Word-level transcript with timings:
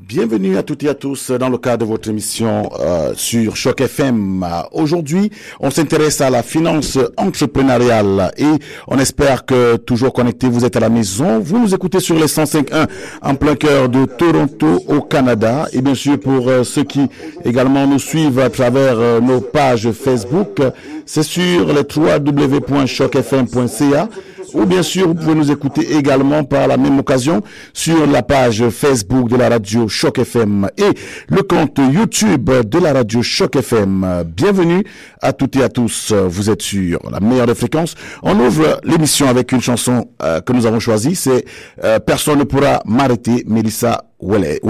Bienvenue 0.00 0.56
à 0.56 0.62
toutes 0.62 0.84
et 0.84 0.88
à 0.88 0.94
tous 0.94 1.32
dans 1.32 1.48
le 1.48 1.58
cadre 1.58 1.84
de 1.84 1.90
votre 1.90 2.08
émission 2.08 2.70
euh, 2.78 3.14
sur 3.16 3.56
Choc 3.56 3.80
FM. 3.80 4.46
Aujourd'hui, 4.70 5.32
on 5.58 5.72
s'intéresse 5.72 6.20
à 6.20 6.30
la 6.30 6.44
finance 6.44 6.96
entrepreneuriale 7.16 8.30
et 8.38 8.46
on 8.86 8.96
espère 9.00 9.44
que 9.44 9.74
toujours 9.74 10.12
connecté, 10.12 10.48
vous 10.48 10.64
êtes 10.64 10.76
à 10.76 10.80
la 10.80 10.88
maison. 10.88 11.40
Vous 11.40 11.58
nous 11.58 11.74
écoutez 11.74 11.98
sur 11.98 12.14
les 12.14 12.26
105.1 12.26 12.86
en 13.22 13.34
plein 13.34 13.56
cœur 13.56 13.88
de 13.88 14.04
Toronto 14.04 14.84
au 14.86 15.00
Canada 15.00 15.66
et 15.72 15.82
bien 15.82 15.96
sûr 15.96 16.20
pour 16.20 16.48
euh, 16.48 16.62
ceux 16.62 16.84
qui 16.84 17.08
également 17.44 17.88
nous 17.88 17.98
suivent 17.98 18.38
à 18.38 18.50
travers 18.50 19.00
euh, 19.00 19.20
nos 19.20 19.40
pages 19.40 19.90
Facebook, 19.90 20.60
c'est 21.06 21.24
sur 21.24 21.72
les 21.72 21.82
www.chocfm.ca 21.82 24.08
ou 24.54 24.64
bien 24.64 24.82
sûr, 24.82 25.08
vous 25.08 25.14
pouvez 25.14 25.34
nous 25.34 25.50
écouter 25.50 25.96
également 25.96 26.44
par 26.44 26.66
la 26.66 26.76
même 26.76 26.98
occasion 26.98 27.42
sur 27.72 28.06
la 28.06 28.22
page 28.22 28.68
Facebook 28.70 29.28
de 29.28 29.36
la 29.36 29.48
radio 29.48 29.88
Choc 29.88 30.18
FM 30.18 30.68
et 30.76 30.90
le 31.28 31.42
compte 31.42 31.78
YouTube 31.78 32.50
de 32.50 32.78
la 32.78 32.92
radio 32.92 33.22
Choc 33.22 33.56
FM. 33.56 34.24
Bienvenue 34.26 34.84
à 35.20 35.32
toutes 35.32 35.56
et 35.56 35.62
à 35.62 35.68
tous. 35.68 36.12
Vous 36.12 36.50
êtes 36.50 36.62
sur 36.62 37.00
la 37.10 37.20
meilleure 37.20 37.46
des 37.46 37.54
fréquences. 37.54 37.94
On 38.22 38.38
ouvre 38.38 38.80
l'émission 38.84 39.28
avec 39.28 39.52
une 39.52 39.60
chanson 39.60 40.08
euh, 40.22 40.40
que 40.40 40.52
nous 40.52 40.66
avons 40.66 40.80
choisie. 40.80 41.14
C'est 41.14 41.44
euh, 41.84 41.98
Personne 41.98 42.38
ne 42.38 42.44
pourra 42.44 42.82
m'arrêter, 42.84 43.44
Melissa 43.46 44.04
Wemet. 44.20 44.60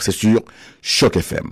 C'est 0.00 0.12
sur 0.12 0.40
Choc 0.80 1.16
FM. 1.16 1.48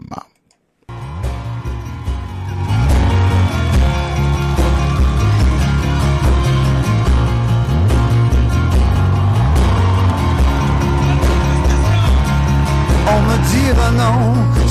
On 13.13 13.21
me 13.29 13.37
dira 13.53 13.91
non, 14.03 14.21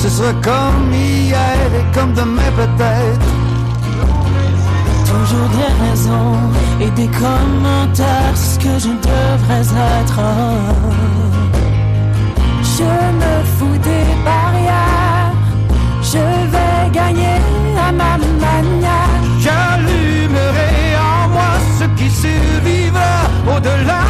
ce 0.02 0.08
sera 0.08 0.32
comme 0.48 0.92
hier 0.92 1.68
et 1.78 1.86
comme 1.94 2.12
demain 2.14 2.50
peut-être. 2.56 3.30
Toujours 5.10 5.48
des 5.58 5.72
raisons 5.84 6.36
et 6.80 6.90
des 7.00 7.10
commentaires, 7.24 8.36
ce 8.36 8.58
que 8.58 8.74
je 8.84 8.92
devrais 9.08 9.66
être. 9.98 10.20
Je 12.76 12.90
me 13.20 13.34
fous 13.56 13.78
des 13.90 14.08
barrières, 14.28 15.32
je 16.02 16.24
vais 16.52 16.90
gagner 16.92 17.38
à 17.86 17.92
ma 17.92 18.14
manière. 18.46 19.20
J'allumerai 19.44 20.72
en 21.10 21.28
moi 21.34 21.52
ce 21.78 21.84
qui 21.96 22.08
survivra 22.10 23.12
au-delà 23.54 24.09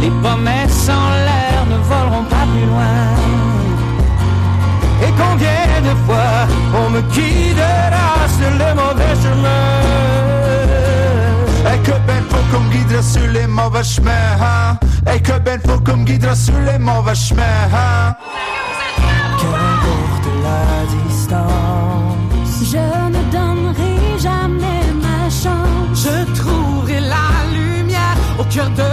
Les 0.00 0.10
promesses 0.22 0.88
en 0.88 1.10
l'air 1.26 1.66
ne 1.68 1.76
voleront 1.90 2.24
pas 2.24 2.46
plus 2.52 2.66
loin. 2.66 2.98
Et 5.02 5.12
combien 5.22 5.80
de 5.88 5.94
fois 6.06 6.46
on 6.74 6.90
me 6.90 7.00
guidera 7.12 8.28
sur 8.38 8.50
le 8.62 8.74
mauvais 8.74 9.14
chemin? 9.22 9.64
Et 11.72 11.78
que 11.80 11.96
ben 12.06 12.22
faut 12.30 12.44
qu'on 12.50 12.62
me 12.64 12.70
guidera 12.72 13.02
sur 13.02 13.26
les 13.32 13.46
mauvais 13.46 13.84
chemins 13.84 14.36
hein? 14.40 14.78
Et 15.12 15.20
que 15.20 15.38
ben 15.38 15.60
faut 15.66 15.80
qu'on 15.80 15.98
me 15.98 16.04
guidera 16.04 16.34
sur 16.34 16.58
les 16.66 16.78
mauvais 16.78 17.14
chemins 17.14 17.42
hein? 17.74 18.14
Qu'importe 19.40 20.28
la 20.46 20.62
distance, 21.08 22.72
je 22.72 22.84
ne 23.14 23.22
donnerai 23.30 24.18
jamais 24.18 24.84
ma 25.02 25.20
chance. 25.30 26.04
Je 26.04 26.16
trouverai 26.40 27.00
la 27.00 27.28
lumière 27.52 28.16
au 28.38 28.44
cœur 28.44 28.70
de 28.70 28.87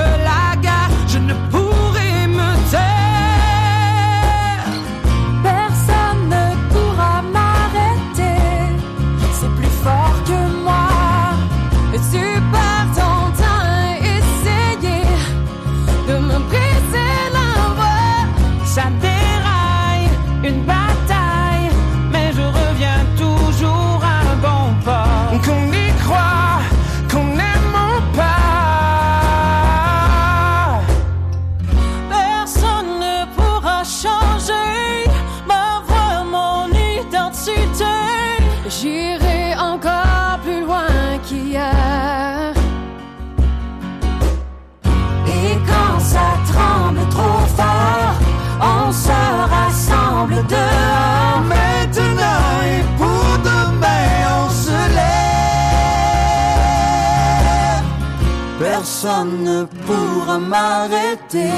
Personne 59.16 59.44
ne 59.44 59.64
pourra 59.86 60.38
m'arrêter 60.40 61.50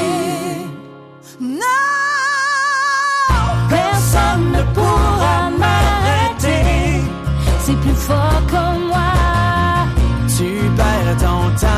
Non 1.41 1.79
Personne 3.67 4.51
ne 4.51 4.61
pourra 4.75 5.49
m'arrêter. 5.61 7.01
C'est 7.61 7.79
plus 7.83 7.95
fort 7.95 8.41
que 8.51 8.63
moi. 8.89 9.11
Tu 10.37 10.49
perds 10.77 11.17
ton 11.17 11.41
temps 11.59 11.76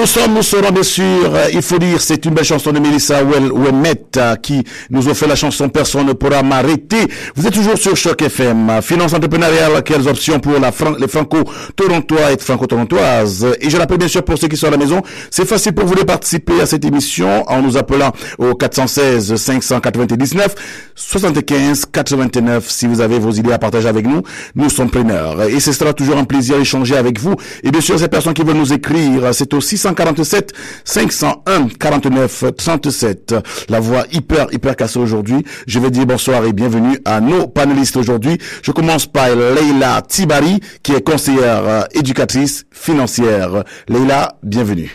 Nous 0.00 0.06
sommes, 0.06 0.32
nous 0.32 0.42
serons 0.42 0.70
bien 0.72 0.82
sûr, 0.82 1.30
il 1.52 1.60
faut 1.60 1.78
dire, 1.78 2.00
c'est 2.00 2.24
une 2.24 2.32
belle 2.32 2.44
chanson 2.44 2.72
de 2.72 2.78
Melissa 2.78 3.22
Wemet 3.22 4.02
euh, 4.16 4.34
qui 4.36 4.64
nous 4.88 5.06
offre 5.08 5.26
la 5.26 5.36
chanson 5.36 5.68
Personne 5.68 6.06
ne 6.06 6.14
pourra 6.14 6.42
m'arrêter. 6.42 6.96
Vous 7.36 7.46
êtes 7.46 7.52
toujours 7.52 7.76
sur 7.76 7.94
Choc 7.98 8.22
FM. 8.22 8.80
Finance 8.80 9.12
entrepreneuriale, 9.12 9.82
quelles 9.84 10.08
options 10.08 10.40
pour 10.40 10.58
la 10.58 10.72
Fran- 10.72 10.94
les 10.98 11.06
franco-torontois 11.06 12.32
et 12.32 12.38
franco-torontoises? 12.38 13.46
Et 13.60 13.68
je 13.68 13.76
rappelle 13.76 13.98
bien 13.98 14.08
sûr 14.08 14.22
pour 14.24 14.38
ceux 14.38 14.48
qui 14.48 14.56
sont 14.56 14.68
à 14.68 14.70
la 14.70 14.78
maison, 14.78 15.02
c'est 15.30 15.44
facile 15.46 15.72
pour 15.74 15.84
vous 15.84 15.94
de 15.94 16.02
participer 16.04 16.58
à 16.62 16.64
cette 16.66 16.84
émission 16.86 17.44
en 17.46 17.60
nous 17.60 17.76
appelant 17.76 18.12
au 18.38 18.54
416 18.54 19.36
599 19.36 20.54
75 20.94 21.84
89 21.92 22.64
si 22.70 22.86
vous 22.86 23.02
avez 23.02 23.18
vos 23.18 23.32
idées 23.32 23.52
à 23.52 23.58
partager 23.58 23.88
avec 23.88 24.06
nous. 24.06 24.22
Nous 24.54 24.70
sommes 24.70 24.90
preneurs. 24.90 25.42
Et 25.42 25.60
ce 25.60 25.72
sera 25.72 25.92
toujours 25.92 26.16
un 26.16 26.24
plaisir 26.24 26.56
d'échanger 26.56 26.96
avec 26.96 27.20
vous. 27.20 27.34
Et 27.64 27.70
bien 27.70 27.82
sûr, 27.82 27.98
ces 27.98 28.08
personnes 28.08 28.32
qui 28.34 28.42
veulent 28.44 28.56
nous 28.56 28.72
écrire, 28.72 29.28
c'est 29.34 29.52
au 29.52 29.60
647 29.94 30.52
501 30.84 31.68
49 31.78 32.44
37. 32.56 33.34
La 33.68 33.80
voix 33.80 34.04
hyper, 34.12 34.46
hyper 34.52 34.76
cassée 34.76 34.98
aujourd'hui. 34.98 35.44
Je 35.66 35.78
vais 35.80 35.90
dire 35.90 36.06
bonsoir 36.06 36.44
et 36.44 36.52
bienvenue 36.52 36.98
à 37.04 37.20
nos 37.20 37.46
panélistes 37.48 37.96
aujourd'hui. 37.96 38.38
Je 38.62 38.72
commence 38.72 39.06
par 39.06 39.28
Leila 39.34 40.02
Tibari, 40.06 40.60
qui 40.82 40.92
est 40.92 41.02
conseillère 41.04 41.64
euh, 41.66 41.82
éducatrice 41.94 42.64
financière. 42.70 43.64
Leila, 43.88 44.36
bienvenue. 44.42 44.90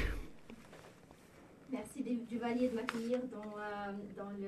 Merci 1.72 2.04
Du- 2.04 2.20
Duvalier 2.36 2.70
de 2.70 2.76
m'accueillir 2.76 3.20
dans, 3.32 3.40
euh, 3.60 3.92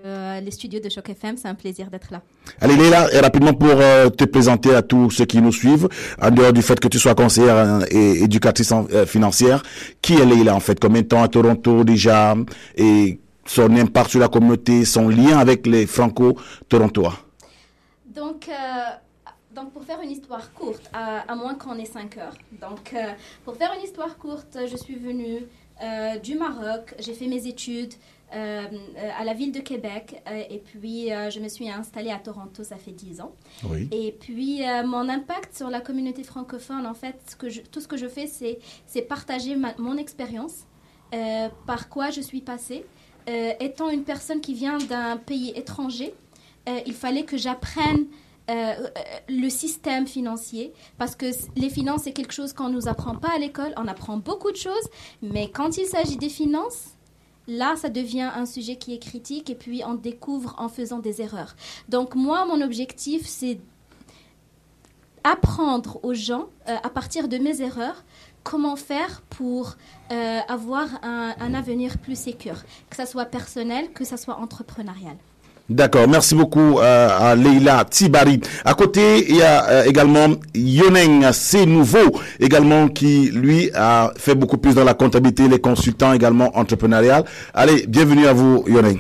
le- 0.07 0.42
les 0.45 0.51
studios 0.51 0.80
de 0.80 0.89
Choc 0.89 1.09
FM. 1.09 1.36
C'est 1.38 1.48
un 1.48 1.56
plaisir 1.56 1.89
d'être 1.89 2.09
là. 2.12 2.21
Allez 2.62 2.75
Leila, 2.75 3.01
et 3.13 3.19
rapidement 3.19 3.54
pour 3.54 3.69
euh, 3.74 4.09
te 4.09 4.24
présenter 4.25 4.74
à 4.74 4.81
tous 4.81 5.09
ceux 5.12 5.25
qui 5.25 5.42
nous 5.42 5.51
suivent, 5.51 5.88
en 6.21 6.31
dehors 6.31 6.54
du 6.54 6.62
fait 6.62 6.80
que 6.80 6.88
tu 6.88 7.00
sois 7.00 7.15
conseillère 7.15 7.56
euh, 7.57 7.80
et 7.92 8.24
éducatrice 8.24 8.71
en- 8.71 8.88
euh, 8.94 9.06
financière, 9.06 9.63
qui 10.01 10.13
est 10.15 10.25
Leila 10.25 10.56
en 10.56 10.59
fait? 10.59 10.80
Combien 10.80 11.01
de 11.01 11.07
temps 11.07 11.24
à 11.24 11.27
Toronto 11.27 11.83
déjà? 11.83 12.36
Et 12.75 13.19
son 13.45 13.75
impact 13.77 14.09
sur 14.12 14.19
la 14.19 14.27
communauté, 14.27 14.83
son 14.86 15.07
lien 15.09 15.38
avec 15.38 15.65
les 15.68 15.86
franco-torontois? 15.88 17.13
Donc, 18.15 18.50
euh, 18.50 18.54
donc, 19.56 19.71
pour 19.74 19.83
faire 19.83 20.00
une 20.04 20.12
histoire 20.12 20.51
courte, 20.54 20.83
à, 20.94 21.19
à 21.31 21.36
moins 21.36 21.56
qu'on 21.56 21.75
ait 21.77 21.86
5 21.86 22.18
heures. 22.18 22.36
Donc, 22.62 22.94
euh, 22.94 22.98
pour 23.45 23.56
faire 23.56 23.71
une 23.77 23.83
histoire 23.83 24.18
courte, 24.18 24.57
je 24.71 24.75
suis 24.77 24.95
venue 24.95 25.39
euh, 25.83 26.18
du 26.18 26.36
Maroc. 26.36 26.94
J'ai 27.00 27.13
fait 27.13 27.27
mes 27.27 27.48
études 27.48 27.94
euh, 27.94 27.98
euh, 27.98 28.16
à 28.31 29.24
la 29.24 29.33
ville 29.33 29.51
de 29.51 29.59
Québec. 29.59 30.21
euh, 30.27 30.44
et 30.50 30.59
puis, 30.59 31.12
euh, 31.13 31.29
je 31.29 31.39
me 31.39 31.47
suis 31.47 31.69
installée 31.69 32.12
à 32.12 32.18
Toronto, 32.19 32.63
ça 32.63 32.77
fait 32.77 32.91
10 32.91 33.21
ans. 33.21 33.31
Oui. 33.63 33.88
Et 33.91 34.12
puis, 34.12 34.68
euh, 34.68 34.85
mon 34.85 35.07
impact 35.09 35.56
sur 35.56 35.69
la 35.69 35.79
communauté 35.81 36.24
francophone, 36.24 36.85
en 36.85 36.94
fait, 36.94 37.15
ce 37.29 37.35
que 37.35 37.50
je- 37.50 37.62
tout 37.62 37.79
ce 37.81 37.88
que 37.88 37.97
je 37.97 38.07
fais, 38.07 38.27
c'est, 38.27 38.59
partager 39.03 39.56
ma- 39.56 39.75
mon 39.77 39.97
expérience, 39.97 40.65
euh, 41.13 41.47
par 41.65 41.88
quoi 41.89 42.09
je 42.09 42.19
suis 42.21 42.41
passée. 42.41 42.85
Euh, 43.29 43.53
étant 43.59 43.89
une 43.89 44.03
personne 44.03 44.41
qui 44.41 44.53
vient 44.53 44.77
d'un 44.77 45.18
pays 45.18 45.51
étranger, 45.56 46.13
euh, 46.68 46.80
il 46.85 46.94
fallait 46.94 47.23
que 47.23 47.38
j'apprenne 47.38 48.07
euh, 48.50 48.53
euh, 48.53 48.88
le 49.27 49.50
système 49.50 50.07
financier, 50.07 50.71
parce 50.97 51.18
que 51.18 51.25
les 51.57 51.69
finances, 51.69 52.03
c'est 52.03 52.13
quelque 52.13 52.31
chose 52.33 52.53
qu'on 52.53 52.69
ne 52.69 52.75
nous 52.75 52.88
apprend 52.88 53.13
pas 53.15 53.27
à 53.35 53.38
l'école. 53.39 53.73
On 53.75 53.88
apprend 53.89 54.15
beaucoup 54.15 54.51
de 54.53 54.56
choses, 54.57 54.88
mais 55.21 55.50
quand 55.51 55.75
il 55.77 55.85
s'agit 55.85 56.15
des 56.15 56.30
finances, 56.30 56.96
là, 57.47 57.75
ça 57.75 57.89
devient 57.89 58.29
un 58.35 58.45
sujet 58.45 58.75
qui 58.75 58.94
est 58.94 58.99
critique 58.99 59.49
et 59.49 59.55
puis 59.55 59.81
on 59.85 59.95
découvre 59.95 60.55
en 60.57 60.69
faisant 60.69 60.99
des 60.99 61.21
erreurs. 61.21 61.55
Donc 61.89 62.15
moi, 62.15 62.45
mon 62.45 62.61
objectif, 62.61 63.25
c'est 63.25 63.59
apprendre 65.23 65.99
aux 66.03 66.13
gens, 66.13 66.47
euh, 66.67 66.75
à 66.81 66.89
partir 66.89 67.27
de 67.27 67.38
mes 67.38 67.61
erreurs, 67.61 68.03
comment 68.44 68.77
faire 68.77 69.21
pour 69.29 69.75
euh, 70.11 70.39
avoir 70.47 70.88
un, 71.03 71.53
avenir 71.53 71.97
plus 71.97 72.17
sécur, 72.17 72.63
que 72.89 72.95
ça 72.95 73.05
soit 73.05 73.25
personnel, 73.25 73.91
que 73.91 74.05
ça 74.05 74.15
soit 74.15 74.38
entrepreneurial. 74.38 75.17
D'accord, 75.69 76.07
merci 76.07 76.33
beaucoup 76.33 76.79
euh, 76.79 77.09
à 77.11 77.35
Leila 77.35 77.83
Tibari. 77.83 78.39
À 78.63 78.73
côté, 78.73 79.29
il 79.29 79.35
y 79.35 79.41
a 79.41 79.69
euh, 79.69 79.83
également 79.83 80.27
Yoneng 80.55 81.29
C'est 81.33 81.65
Nouveau, 81.65 82.21
également 82.39 82.87
qui 82.87 83.29
lui 83.31 83.69
a 83.73 84.13
fait 84.15 84.33
beaucoup 84.33 84.57
plus 84.57 84.75
dans 84.75 84.85
la 84.85 84.93
comptabilité, 84.93 85.49
les 85.49 85.59
consultants 85.59 86.13
également 86.13 86.57
entrepreneurial. 86.57 87.25
Allez, 87.53 87.85
bienvenue 87.85 88.27
à 88.27 88.33
vous 88.33 88.63
Yoneng. 88.65 88.97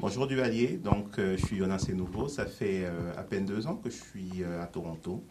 Bonjour 0.00 0.26
Duvalier, 0.26 0.80
donc 0.82 1.18
euh, 1.18 1.36
je 1.38 1.44
suis 1.44 1.58
Jonas 1.58 1.86
Nouveau, 1.94 2.28
ça 2.28 2.46
fait 2.46 2.84
euh, 2.84 3.12
à 3.16 3.22
peine 3.22 3.44
deux 3.44 3.66
ans 3.66 3.74
que 3.74 3.90
je 3.90 3.96
suis 3.96 4.42
euh, 4.42 4.62
à 4.62 4.66
Toronto. 4.66 5.22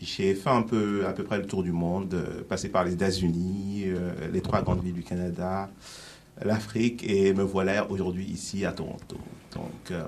J'ai 0.00 0.34
fait 0.34 0.50
un 0.50 0.62
peu 0.62 1.06
à 1.06 1.12
peu 1.12 1.22
près 1.22 1.38
le 1.38 1.46
tour 1.46 1.62
du 1.62 1.70
monde, 1.70 2.12
euh, 2.12 2.42
passé 2.46 2.68
par 2.68 2.82
les 2.82 2.94
États-Unis, 2.94 3.86
les 4.32 4.40
trois 4.40 4.62
grandes 4.62 4.82
villes 4.82 4.94
du 4.94 5.04
Canada, 5.04 5.70
l'Afrique 6.42 7.04
et 7.04 7.32
me 7.32 7.42
voilà 7.42 7.90
aujourd'hui 7.90 8.24
ici 8.24 8.64
à 8.64 8.72
Toronto. 8.72 9.16
Donc 9.54 9.90
euh, 9.90 10.06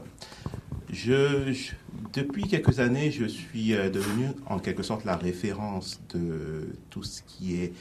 depuis 2.12 2.44
quelques 2.44 2.78
années, 2.80 3.10
je 3.10 3.26
suis 3.26 3.74
euh, 3.74 3.90
devenu 3.90 4.28
en 4.46 4.58
quelque 4.58 4.82
sorte 4.82 5.04
la 5.04 5.16
référence 5.16 6.00
de 6.14 6.68
tout 6.90 7.02
ce 7.02 7.22
qui 7.22 7.56
est 7.60 7.72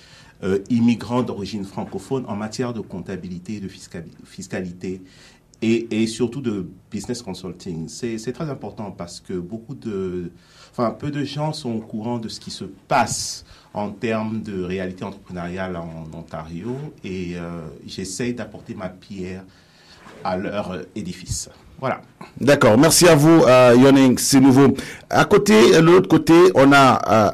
euh, 0.44 0.60
immigrants 0.70 1.24
d'origine 1.24 1.64
francophone 1.64 2.26
en 2.28 2.36
matière 2.36 2.74
de 2.74 2.82
comptabilité 2.82 3.60
de 3.60 3.68
fiscali- 3.68 4.12
fiscalité 4.26 5.02
et, 5.62 6.02
et 6.02 6.08
surtout 6.08 6.42
de 6.42 6.68
business 6.92 7.22
consulting. 7.22 7.88
C'est 7.88 8.18
c'est 8.18 8.34
très 8.34 8.50
important 8.50 8.92
parce 8.92 9.20
que 9.22 9.34
beaucoup 9.34 9.76
de, 9.76 10.32
enfin, 10.72 10.92
peu 10.92 11.12
de 11.12 11.24
gens 11.24 11.54
sont 11.54 11.72
au 11.72 11.80
courant 11.82 12.20
de 12.20 12.28
ce 12.28 12.40
qui 12.40 12.52
se 12.52 12.66
passe 12.66 13.46
en 13.76 13.90
termes 13.90 14.42
de 14.42 14.64
réalité 14.64 15.04
entrepreneuriale 15.04 15.76
en 15.76 16.08
Ontario 16.18 16.78
et 17.04 17.34
euh, 17.36 17.60
j'essaye 17.86 18.34
d'apporter 18.34 18.74
ma 18.74 18.88
pierre 18.88 19.44
à 20.24 20.38
leur 20.38 20.80
édifice. 20.96 21.50
Voilà. 21.80 22.02
D'accord, 22.40 22.78
merci 22.78 23.06
à 23.06 23.16
vous 23.16 23.44
euh, 23.44 23.76
Yoneng 23.78 24.18
C'est 24.18 24.40
Nouveau. 24.40 24.76
À 25.10 25.26
côté, 25.26 25.74
de 25.74 25.80
l'autre 25.80 26.08
côté, 26.08 26.34
on 26.56 26.72
a 26.72 27.02
euh, 27.28 27.32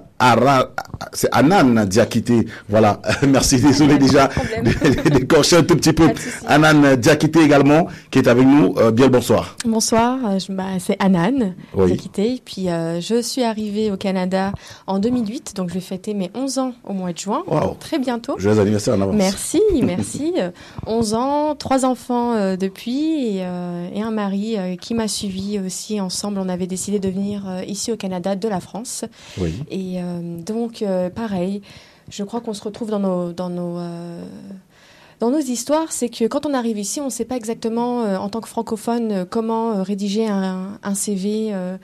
c'est 1.13 1.29
Anan 1.31 1.85
Diakité. 1.85 2.45
Voilà, 2.69 3.01
merci, 3.27 3.59
désolé 3.59 3.97
déjà 3.97 4.29
d'écorcher 5.11 5.57
un 5.57 5.63
tout 5.63 5.75
petit 5.75 5.93
peu. 5.93 6.09
Anan 6.47 6.95
Diakité 6.95 7.41
également, 7.43 7.87
qui 8.11 8.19
est 8.19 8.27
avec 8.27 8.45
nous. 8.45 8.75
Euh, 8.77 8.91
bien 8.91 9.05
le 9.05 9.11
bonsoir. 9.11 9.55
Bonsoir, 9.65 10.17
euh, 10.25 10.37
bah, 10.49 10.63
c'est 10.79 10.95
Anan 10.99 11.53
Oui. 11.75 11.97
quitté. 11.97 12.41
Puis 12.43 12.69
euh, 12.69 13.01
je 13.01 13.21
suis 13.21 13.43
arrivée 13.43 13.91
au 13.91 13.97
Canada 13.97 14.51
en 14.87 14.99
2008, 14.99 15.55
donc 15.55 15.69
je 15.69 15.75
vais 15.75 15.79
fêter 15.79 16.13
mes 16.13 16.31
11 16.35 16.59
ans 16.59 16.73
au 16.83 16.93
mois 16.93 17.13
de 17.13 17.17
juin, 17.17 17.43
Wow. 17.47 17.77
très 17.79 17.99
bientôt. 17.99 18.35
Joyeux 18.37 18.59
anniversaire 18.59 18.95
en 18.95 19.01
avance. 19.01 19.15
Merci, 19.15 19.61
merci. 19.83 20.33
Euh, 20.37 20.51
11 20.85 21.13
ans, 21.13 21.55
trois 21.55 21.85
enfants 21.85 22.33
euh, 22.33 22.55
depuis 22.55 23.37
et, 23.37 23.43
euh, 23.43 23.87
et 23.93 24.01
un 24.01 24.11
mari 24.11 24.55
euh, 24.57 24.75
qui 24.75 24.93
m'a 24.93 25.07
suivi 25.07 25.59
aussi. 25.59 25.99
Ensemble, 25.99 26.39
on 26.39 26.49
avait 26.49 26.67
décidé 26.67 26.99
de 26.99 27.09
venir 27.09 27.43
euh, 27.47 27.63
ici 27.65 27.91
au 27.91 27.97
Canada 27.97 28.35
de 28.35 28.47
la 28.47 28.59
France. 28.59 29.03
Oui. 29.39 29.53
Et 29.69 30.01
euh, 30.01 30.10
donc, 30.19 30.81
euh, 30.81 31.09
pareil, 31.09 31.61
je 32.09 32.23
crois 32.23 32.41
qu'on 32.41 32.53
se 32.53 32.63
retrouve 32.63 32.89
dans 32.89 32.99
nos, 32.99 33.31
dans 33.31 33.49
nos, 33.49 33.77
euh, 33.77 34.23
dans 35.19 35.31
nos 35.31 35.39
histoires. 35.39 35.91
C'est 35.91 36.09
que 36.09 36.25
quand 36.25 36.45
on 36.45 36.53
arrive 36.53 36.77
ici, 36.77 36.99
on 36.99 37.05
ne 37.05 37.09
sait 37.09 37.25
pas 37.25 37.35
exactement, 37.37 38.03
euh, 38.03 38.17
en 38.17 38.29
tant 38.29 38.41
que 38.41 38.49
francophone, 38.49 39.11
euh, 39.11 39.25
comment 39.29 39.71
euh, 39.71 39.83
rédiger 39.83 40.27
un, 40.27 40.79
un 40.83 40.95
CV 40.95 41.49
euh, 41.53 41.77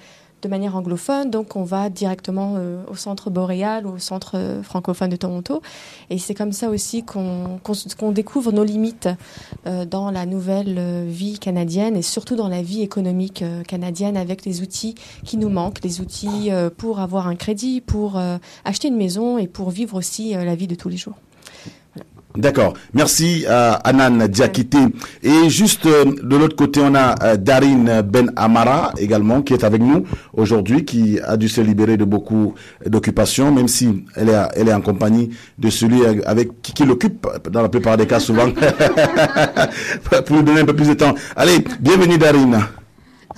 de 0.47 0.51
manière 0.51 0.75
anglophone. 0.75 1.29
Donc, 1.29 1.55
on 1.55 1.63
va 1.63 1.89
directement 1.89 2.55
euh, 2.57 2.81
au 2.89 2.95
centre 2.95 3.29
boréal 3.29 3.85
ou 3.85 3.95
au 3.95 3.97
centre 3.99 4.31
euh, 4.35 4.63
francophone 4.63 5.09
de 5.09 5.15
Toronto. 5.15 5.61
Et 6.09 6.17
c'est 6.17 6.33
comme 6.33 6.53
ça 6.53 6.69
aussi 6.69 7.03
qu'on 7.03 7.59
découvre 8.11 8.51
nos 8.51 8.63
limites 8.63 9.09
euh, 9.65 9.85
dans 9.85 10.09
la 10.09 10.25
nouvelle 10.25 11.05
vie 11.07 11.37
canadienne 11.37 11.95
et 11.95 12.01
surtout 12.01 12.35
dans 12.35 12.47
la 12.47 12.61
vie 12.61 12.81
économique 12.81 13.43
canadienne 13.67 14.17
avec 14.17 14.45
les 14.45 14.61
outils 14.61 14.95
qui 15.25 15.37
nous 15.37 15.49
manquent, 15.49 15.83
les 15.83 16.01
outils 16.01 16.49
pour 16.77 16.99
avoir 16.99 17.27
un 17.27 17.35
crédit, 17.35 17.81
pour 17.81 18.19
acheter 18.65 18.87
une 18.87 18.97
maison 18.97 19.37
et 19.37 19.47
pour 19.47 19.69
vivre 19.69 19.95
aussi 19.97 20.33
la 20.33 20.55
vie 20.55 20.67
de 20.67 20.75
tous 20.75 20.89
les 20.89 20.97
jours. 20.97 21.15
D'accord. 22.37 22.75
Merci 22.93 23.45
à 23.47 23.73
Anan 23.73 24.27
Diakité. 24.27 24.77
Et 25.23 25.49
juste 25.49 25.87
euh, 25.87 26.05
de 26.21 26.37
l'autre 26.37 26.55
côté, 26.55 26.79
on 26.83 26.93
a 26.93 27.15
euh, 27.23 27.35
Darine 27.35 28.03
Ben 28.05 28.31
Amara 28.35 28.91
également 28.99 29.41
qui 29.41 29.53
est 29.53 29.63
avec 29.63 29.81
nous 29.81 30.03
aujourd'hui, 30.33 30.85
qui 30.85 31.19
a 31.19 31.35
dû 31.35 31.49
se 31.49 31.61
libérer 31.61 31.97
de 31.97 32.05
beaucoup 32.05 32.53
d'occupations, 32.85 33.51
même 33.51 33.67
si 33.67 34.05
elle 34.15 34.29
est, 34.29 34.37
elle 34.55 34.69
est 34.69 34.73
en 34.73 34.81
compagnie 34.81 35.31
de 35.57 35.69
celui 35.71 36.05
avec 36.05 36.61
qui, 36.61 36.73
qui 36.73 36.85
l'occupe 36.85 37.25
dans 37.49 37.63
la 37.63 37.69
plupart 37.69 37.97
des 37.97 38.05
cas 38.05 38.19
souvent, 38.19 38.49
pour 40.25 40.37
lui 40.37 40.43
donner 40.43 40.61
un 40.61 40.65
peu 40.65 40.75
plus 40.75 40.89
de 40.89 40.93
temps. 40.93 41.15
Allez, 41.35 41.63
bienvenue 41.79 42.19
Darine. 42.19 42.59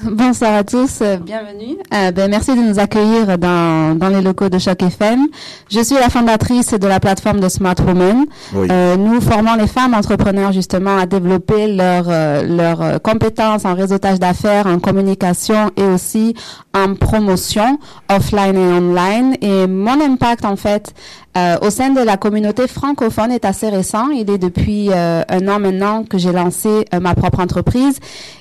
Bonsoir 0.03 0.53
à 0.53 0.63
tous, 0.63 0.99
euh, 1.01 1.17
bienvenue. 1.17 1.75
Euh, 1.93 2.11
ben, 2.11 2.29
merci 2.29 2.51
de 2.51 2.61
nous 2.61 2.79
accueillir 2.79 3.37
dans, 3.37 3.97
dans 3.97 4.07
les 4.07 4.21
locaux 4.21 4.47
de 4.47 4.57
Choc 4.57 4.81
FM. 4.81 5.27
Je 5.69 5.81
suis 5.81 5.95
la 5.95 6.09
fondatrice 6.09 6.71
de 6.73 6.87
la 6.87 7.01
plateforme 7.01 7.41
de 7.41 7.49
Smart 7.49 7.75
Women. 7.85 8.25
Oui. 8.53 8.67
Euh, 8.71 8.95
nous 8.95 9.19
formons 9.19 9.55
les 9.55 9.67
femmes 9.67 9.93
entrepreneurs 9.93 10.53
justement 10.53 10.97
à 10.97 11.05
développer 11.05 11.67
leurs 11.67 12.05
euh, 12.07 12.43
leurs 12.43 12.81
euh, 12.81 12.97
compétences 12.99 13.65
en 13.65 13.73
réseautage 13.73 14.19
d'affaires, 14.19 14.67
en 14.67 14.79
communication 14.79 15.71
et 15.75 15.83
aussi 15.83 16.33
en 16.73 16.95
promotion 16.95 17.77
offline 18.09 18.55
et 18.55 18.73
online. 18.73 19.35
Et 19.41 19.67
mon 19.67 19.99
impact 20.01 20.45
en 20.45 20.55
fait 20.55 20.93
Euh, 21.37 21.57
au 21.61 21.69
sein 21.69 21.91
de 21.91 22.01
la 22.01 22.17
communauté 22.17 22.67
francophone 22.67 23.31
est 23.31 23.45
assez 23.45 23.69
récent. 23.69 24.09
Il 24.09 24.31
est 24.31 24.39
depuis 24.39 24.89
euh, 24.89 25.21
un 25.29 25.47
an 25.47 25.59
maintenant 25.59 26.03
que 26.03 26.17
j'ai 26.17 26.31
lancé 26.31 26.85
euh, 26.91 26.99
ma 26.99 27.13
propre 27.13 27.39
entreprise 27.39 27.99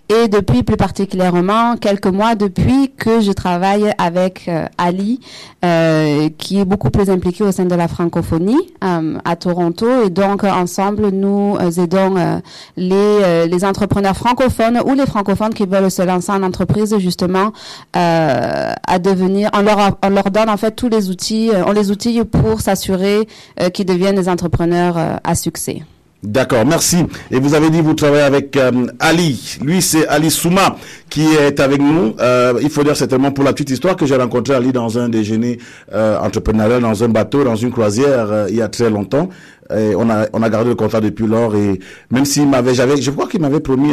et 0.09 0.26
depuis 0.28 0.62
plus 0.62 0.78
particulièrement 0.78 1.76
quelques 1.76 2.07
mois 2.07 2.35
depuis 2.35 2.90
que 2.97 3.21
je 3.21 3.30
travaille 3.30 3.92
avec 3.99 4.49
euh, 4.49 4.64
Ali, 4.78 5.21
euh, 5.66 6.30
qui 6.38 6.59
est 6.61 6.64
beaucoup 6.64 6.88
plus 6.88 7.11
impliqué 7.11 7.45
au 7.45 7.52
sein 7.52 7.66
de 7.66 7.75
la 7.75 7.88
francophonie 7.88 8.57
euh, 8.83 9.18
à 9.23 9.37
Toronto. 9.37 9.87
Et 10.07 10.09
donc 10.09 10.45
ensemble, 10.45 11.11
nous 11.11 11.59
aidons 11.78 12.40
les, 12.78 13.47
les 13.47 13.64
entrepreneurs 13.66 14.16
francophones 14.16 14.80
ou 14.87 14.95
les 14.95 15.04
francophones 15.04 15.52
qui 15.52 15.66
veulent 15.66 15.90
se 15.90 16.00
lancer 16.00 16.33
en 16.33 16.42
entreprise 16.42 16.97
justement 16.99 17.52
à 17.92 18.99
devenir. 18.99 19.50
On 19.52 19.61
leur, 19.61 19.99
on 20.02 20.09
leur 20.09 20.30
donne 20.30 20.49
en 20.49 20.57
fait 20.57 20.73
tous 20.73 20.88
les 20.88 21.11
outils, 21.11 21.50
on 21.66 21.73
les 21.73 21.90
outille 21.90 22.25
pour 22.25 22.62
s'assurer 22.62 22.77
euh, 22.90 23.70
qu'ils 23.70 23.87
deviennent 23.87 24.16
des 24.16 24.28
entrepreneurs 24.28 24.97
euh, 24.97 25.16
à 25.25 25.35
succès. 25.35 25.82
D'accord, 26.23 26.66
merci. 26.66 26.97
Et 27.30 27.38
vous 27.38 27.54
avez 27.54 27.70
dit 27.70 27.80
vous 27.80 27.94
travaillez 27.94 28.25
avec 28.25 28.56
euh, 28.56 28.87
Ali. 28.99 29.58
Lui, 29.62 29.80
c'est 29.80 30.06
Ali 30.08 30.30
Souma 30.30 30.76
qui 31.08 31.23
est 31.23 31.61
avec 31.61 31.80
nous. 31.80 32.14
Il 32.61 32.70
faut 32.70 32.82
dire 32.82 32.97
certainement 32.97 33.30
pour 33.30 33.44
la 33.44 33.52
petite 33.52 33.70
histoire 33.70 33.94
que 33.94 34.04
j'ai 34.04 34.16
rencontré 34.16 34.54
Ali 34.54 34.73
dans 34.73 34.99
un 34.99 35.08
déjeuner 35.08 35.58
entrepreneurial, 35.94 36.82
dans 36.82 37.04
un 37.04 37.08
bateau, 37.08 37.44
dans 37.44 37.54
une 37.56 37.70
croisière 37.70 38.47
il 38.49 38.56
y 38.56 38.62
a 38.62 38.68
très 38.68 38.90
longtemps. 38.90 39.28
On 39.70 40.11
a 40.11 40.26
on 40.32 40.42
a 40.42 40.50
gardé 40.50 40.70
le 40.70 40.75
contact 40.75 41.04
depuis 41.04 41.26
lors 41.26 41.54
et 41.54 41.78
même 42.11 42.25
s'il 42.25 42.49
m'avait 42.49 42.75
j'avais 42.75 43.00
je 43.00 43.11
crois 43.12 43.28
qu'il 43.28 43.40
m'avait 43.40 43.61
promis 43.61 43.92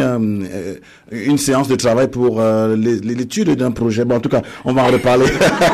une 1.12 1.38
séance 1.38 1.68
de 1.68 1.76
travail 1.76 2.10
pour 2.10 2.42
l'étude 2.76 3.52
d'un 3.52 3.72
projet. 3.72 4.04
Bon 4.04 4.16
en 4.16 4.20
tout 4.20 4.30
cas 4.30 4.42
on 4.66 4.74
va 4.74 4.84
en 4.84 4.88
reparler. 4.88 5.28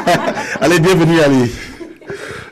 Allez 0.61 0.79
bienvenue 0.79 1.19
Ali. 1.21 1.49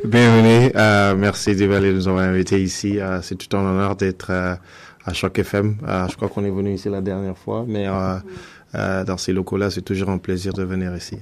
Bienvenue, 0.06 0.72
euh, 0.76 1.14
merci 1.18 1.56
de 1.58 1.66
nous 1.66 2.08
avoir 2.08 2.24
invités 2.24 2.62
ici. 2.64 3.00
Euh, 3.00 3.22
c'est 3.22 3.36
tout 3.36 3.56
un 3.58 3.60
honneur 3.60 3.98
d'être 3.98 4.28
euh, 4.30 4.56
à 5.06 5.14
Choc 5.14 5.38
FM. 5.40 5.76
Euh, 5.86 6.08
je 6.10 6.16
crois 6.16 6.30
qu'on 6.30 6.46
est 6.46 6.50
venu 6.50 6.74
ici 6.74 6.88
la 6.88 7.02
dernière 7.02 7.38
fois, 7.38 7.66
mais 7.68 7.86
euh, 7.86 8.16
euh, 8.76 9.04
dans 9.04 9.18
ces 9.18 9.34
locaux-là, 9.34 9.70
c'est 9.70 9.82
toujours 9.82 10.10
un 10.10 10.18
plaisir 10.18 10.54
de 10.54 10.64
venir 10.64 10.96
ici. 10.96 11.18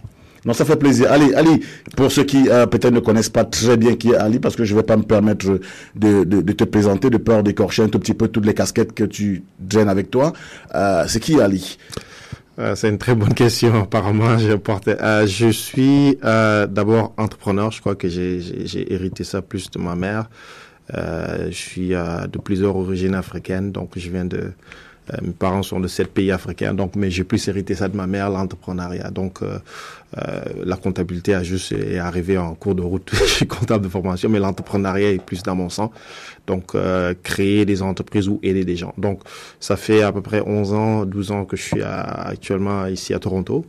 Non, 0.45 0.53
ça 0.53 0.63
fait 0.63 0.75
plaisir. 0.75 1.11
Ali, 1.11 1.33
Ali, 1.33 1.65
pour 1.95 2.11
ceux 2.11 2.23
qui 2.23 2.49
euh, 2.49 2.67
peut-être 2.67 2.93
ne 2.93 2.99
connaissent 2.99 3.29
pas 3.29 3.45
très 3.45 3.77
bien 3.77 3.95
qui 3.95 4.11
est 4.11 4.15
Ali, 4.15 4.37
parce 4.39 4.55
que 4.55 4.63
je 4.63 4.75
vais 4.75 4.83
pas 4.83 4.95
me 4.95 5.03
permettre 5.03 5.47
de, 5.47 5.59
de, 5.95 6.41
de 6.41 6.53
te 6.53 6.63
présenter, 6.63 7.09
de 7.09 7.17
peur 7.17 7.41
d'écorcher 7.41 7.81
un 7.81 7.89
tout 7.89 7.99
petit 7.99 8.13
peu 8.13 8.27
toutes 8.27 8.45
les 8.45 8.53
casquettes 8.53 8.93
que 8.93 9.03
tu 9.03 9.43
draines 9.59 9.89
avec 9.89 10.11
toi. 10.11 10.33
Euh, 10.75 11.03
c'est 11.07 11.19
qui 11.19 11.41
Ali? 11.41 11.79
C'est 12.75 12.89
une 12.89 12.97
très 12.97 13.15
bonne 13.15 13.33
question. 13.33 13.83
Apparemment. 13.83 14.37
Euh, 14.87 15.27
je 15.27 15.47
suis 15.49 16.17
euh, 16.23 16.65
d'abord 16.67 17.13
entrepreneur. 17.17 17.71
Je 17.71 17.79
crois 17.81 17.95
que 17.95 18.07
j'ai 18.09 18.93
hérité 18.93 19.23
ça 19.23 19.41
plus 19.41 19.69
de 19.71 19.79
ma 19.79 19.95
mère. 19.95 20.29
Euh, 20.95 21.47
je 21.47 21.55
suis 21.55 21.93
euh, 21.93 22.27
de 22.27 22.37
plusieurs 22.39 22.75
origines 22.75 23.15
africaines, 23.15 23.71
donc 23.71 23.91
je 23.97 24.09
viens 24.09 24.25
de. 24.25 24.37
euh, 25.13 25.17
mes 25.21 25.31
parents 25.33 25.63
sont 25.63 25.79
de 25.81 25.87
sept 25.87 26.13
pays 26.13 26.31
africains, 26.31 26.73
donc 26.73 26.95
mais 26.95 27.11
j'ai 27.11 27.23
plus 27.25 27.47
hérité 27.47 27.75
ça 27.75 27.87
de 27.89 27.95
ma 27.97 28.07
mère, 28.07 28.29
l'entrepreneuriat. 28.29 29.11
Donc 29.11 29.41
euh, 29.41 29.59
euh, 30.17 30.41
la 30.65 30.77
comptabilité 30.77 31.33
a 31.35 31.43
juste 31.43 31.71
est 31.73 31.99
arrivé 31.99 32.37
en 32.37 32.55
cours 32.55 32.75
de 32.75 32.81
route. 32.81 33.09
je 33.13 33.23
suis 33.25 33.47
comptable 33.47 33.85
de 33.85 33.89
formation, 33.89 34.29
mais 34.29 34.39
l'entrepreneuriat 34.39 35.11
est 35.11 35.23
plus 35.23 35.43
dans 35.43 35.55
mon 35.55 35.69
sang. 35.69 35.91
Donc 36.47 36.73
euh, 36.75 37.13
créer 37.23 37.65
des 37.65 37.81
entreprises 37.81 38.27
ou 38.29 38.39
aider 38.41 38.63
des 38.65 38.75
gens. 38.77 38.93
Donc 38.97 39.21
ça 39.59 39.75
fait 39.75 40.01
à 40.01 40.11
peu 40.13 40.21
près 40.21 40.41
11 40.41 40.73
ans, 40.73 41.05
12 41.05 41.31
ans 41.31 41.43
que 41.45 41.57
je 41.57 41.61
suis 41.63 41.81
à- 41.81 42.01
actuellement 42.29 42.85
ici 42.87 43.13
à 43.13 43.19
Toronto. 43.19 43.65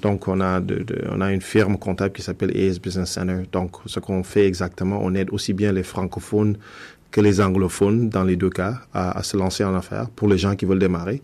Donc 0.00 0.28
on 0.28 0.40
a 0.40 0.60
de, 0.60 0.76
de- 0.76 1.04
on 1.10 1.20
a 1.20 1.30
une 1.32 1.42
firme 1.42 1.76
comptable 1.76 2.12
qui 2.14 2.22
s'appelle 2.22 2.50
AS 2.56 2.78
Business 2.80 3.10
Center. 3.10 3.42
Donc 3.52 3.76
ce 3.86 4.00
qu'on 4.00 4.22
fait 4.24 4.46
exactement, 4.46 5.00
on 5.02 5.14
aide 5.14 5.28
aussi 5.30 5.52
bien 5.52 5.72
les 5.72 5.82
francophones 5.82 6.56
que 7.10 7.20
les 7.20 7.42
anglophones, 7.42 8.08
dans 8.08 8.24
les 8.24 8.36
deux 8.36 8.48
cas, 8.48 8.80
à, 8.94 9.18
à 9.18 9.22
se 9.22 9.36
lancer 9.36 9.62
en 9.64 9.74
affaires 9.74 10.08
pour 10.08 10.28
les 10.28 10.38
gens 10.38 10.56
qui 10.56 10.64
veulent 10.64 10.78
démarrer. 10.78 11.20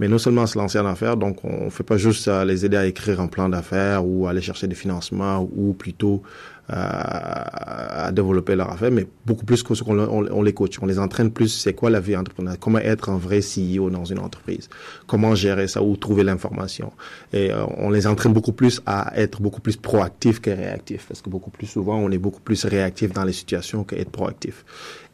Mais 0.00 0.08
non 0.08 0.18
seulement 0.18 0.42
à 0.42 0.46
se 0.48 0.58
lancer 0.58 0.80
en 0.80 0.86
affaires, 0.86 1.16
donc 1.16 1.44
on 1.44 1.66
ne 1.66 1.70
fait 1.70 1.84
pas 1.84 1.96
juste 1.96 2.26
euh, 2.26 2.44
les 2.44 2.66
aider 2.66 2.76
à 2.76 2.86
écrire 2.86 3.20
un 3.20 3.28
plan 3.28 3.48
d'affaires 3.48 4.04
ou 4.04 4.26
aller 4.26 4.40
chercher 4.40 4.66
des 4.66 4.74
financements 4.74 5.48
ou 5.56 5.74
plutôt 5.74 6.24
euh, 6.70 6.74
à 6.74 8.12
développer 8.12 8.54
leur 8.54 8.70
affaire, 8.70 8.90
mais 8.90 9.06
beaucoup 9.24 9.44
plus 9.44 9.62
que 9.62 9.74
ce 9.74 9.82
qu'on 9.82 9.98
on, 9.98 10.26
on 10.30 10.42
les 10.42 10.52
coach. 10.52 10.78
On 10.82 10.86
les 10.86 10.98
entraîne 10.98 11.30
plus, 11.30 11.48
c'est 11.48 11.72
quoi 11.72 11.88
la 11.88 12.00
vie 12.00 12.16
entrepreneuriale, 12.16 12.58
comment 12.60 12.78
être 12.78 13.08
un 13.08 13.16
vrai 13.16 13.40
CEO 13.40 13.90
dans 13.90 14.04
une 14.04 14.18
entreprise, 14.18 14.68
comment 15.06 15.34
gérer 15.34 15.66
ça, 15.66 15.82
où 15.82 15.96
trouver 15.96 16.24
l'information? 16.24 16.92
Et 17.32 17.52
euh, 17.52 17.64
on 17.78 17.90
les 17.90 18.06
entraîne 18.06 18.32
beaucoup 18.32 18.52
plus 18.52 18.82
à 18.86 19.12
être 19.16 19.40
beaucoup 19.40 19.60
plus 19.60 19.76
proactif 19.76 20.40
que 20.40 20.50
réactif, 20.50 21.06
parce 21.08 21.22
que 21.22 21.30
beaucoup 21.30 21.50
plus 21.50 21.66
souvent, 21.66 21.96
on 21.96 22.10
est 22.10 22.18
beaucoup 22.18 22.40
plus 22.40 22.64
réactif 22.64 23.12
dans 23.12 23.24
les 23.24 23.32
situations 23.32 23.84
qu'être 23.84 24.10
proactif. 24.10 24.64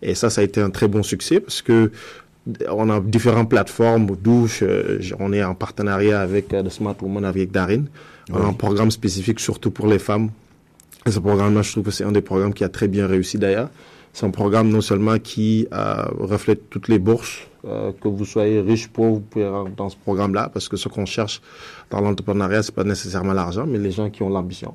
Et 0.02 0.14
ça, 0.14 0.30
ça 0.30 0.40
a 0.40 0.44
été 0.44 0.60
un 0.60 0.70
très 0.70 0.88
bon 0.88 1.02
succès 1.02 1.40
parce 1.40 1.62
que 1.62 1.90
on 2.68 2.90
a 2.90 3.00
différentes 3.00 3.48
plateformes 3.48 4.16
d'où 4.20 4.48
on 5.18 5.32
est 5.32 5.42
en 5.42 5.54
partenariat 5.54 6.20
avec 6.20 6.52
euh, 6.52 6.62
The 6.62 6.68
Smart 6.68 6.96
Woman, 7.00 7.24
avec 7.24 7.50
Darin. 7.50 7.84
On 8.30 8.36
a 8.36 8.46
un 8.46 8.52
programme 8.52 8.90
spécifique 8.90 9.40
surtout 9.40 9.70
pour 9.70 9.86
les 9.86 9.98
femmes. 9.98 10.30
Et 11.06 11.10
ce 11.10 11.18
programme-là, 11.18 11.62
je 11.62 11.72
trouve 11.72 11.84
que 11.84 11.90
c'est 11.90 12.04
un 12.04 12.12
des 12.12 12.22
programmes 12.22 12.54
qui 12.54 12.64
a 12.64 12.68
très 12.68 12.88
bien 12.88 13.06
réussi 13.06 13.38
d'ailleurs. 13.38 13.70
C'est 14.12 14.26
un 14.26 14.30
programme 14.30 14.68
non 14.68 14.80
seulement 14.80 15.18
qui 15.18 15.66
euh, 15.72 16.04
reflète 16.18 16.70
toutes 16.70 16.88
les 16.88 17.00
bourses, 17.00 17.40
euh, 17.64 17.92
que 18.00 18.06
vous 18.06 18.24
soyez 18.24 18.60
riche, 18.60 18.88
pauvre, 18.88 19.14
vous 19.14 19.20
pouvez 19.20 19.48
rentrer 19.48 19.72
dans 19.76 19.88
ce 19.88 19.96
programme-là, 19.96 20.50
parce 20.52 20.68
que 20.68 20.76
ce 20.76 20.88
qu'on 20.88 21.04
cherche 21.04 21.42
dans 21.90 22.00
l'entrepreneuriat, 22.00 22.62
c'est 22.62 22.74
pas 22.74 22.84
nécessairement 22.84 23.32
l'argent, 23.32 23.66
mais 23.66 23.78
les 23.78 23.90
gens 23.90 24.10
qui 24.10 24.22
ont 24.22 24.28
l'ambition. 24.28 24.74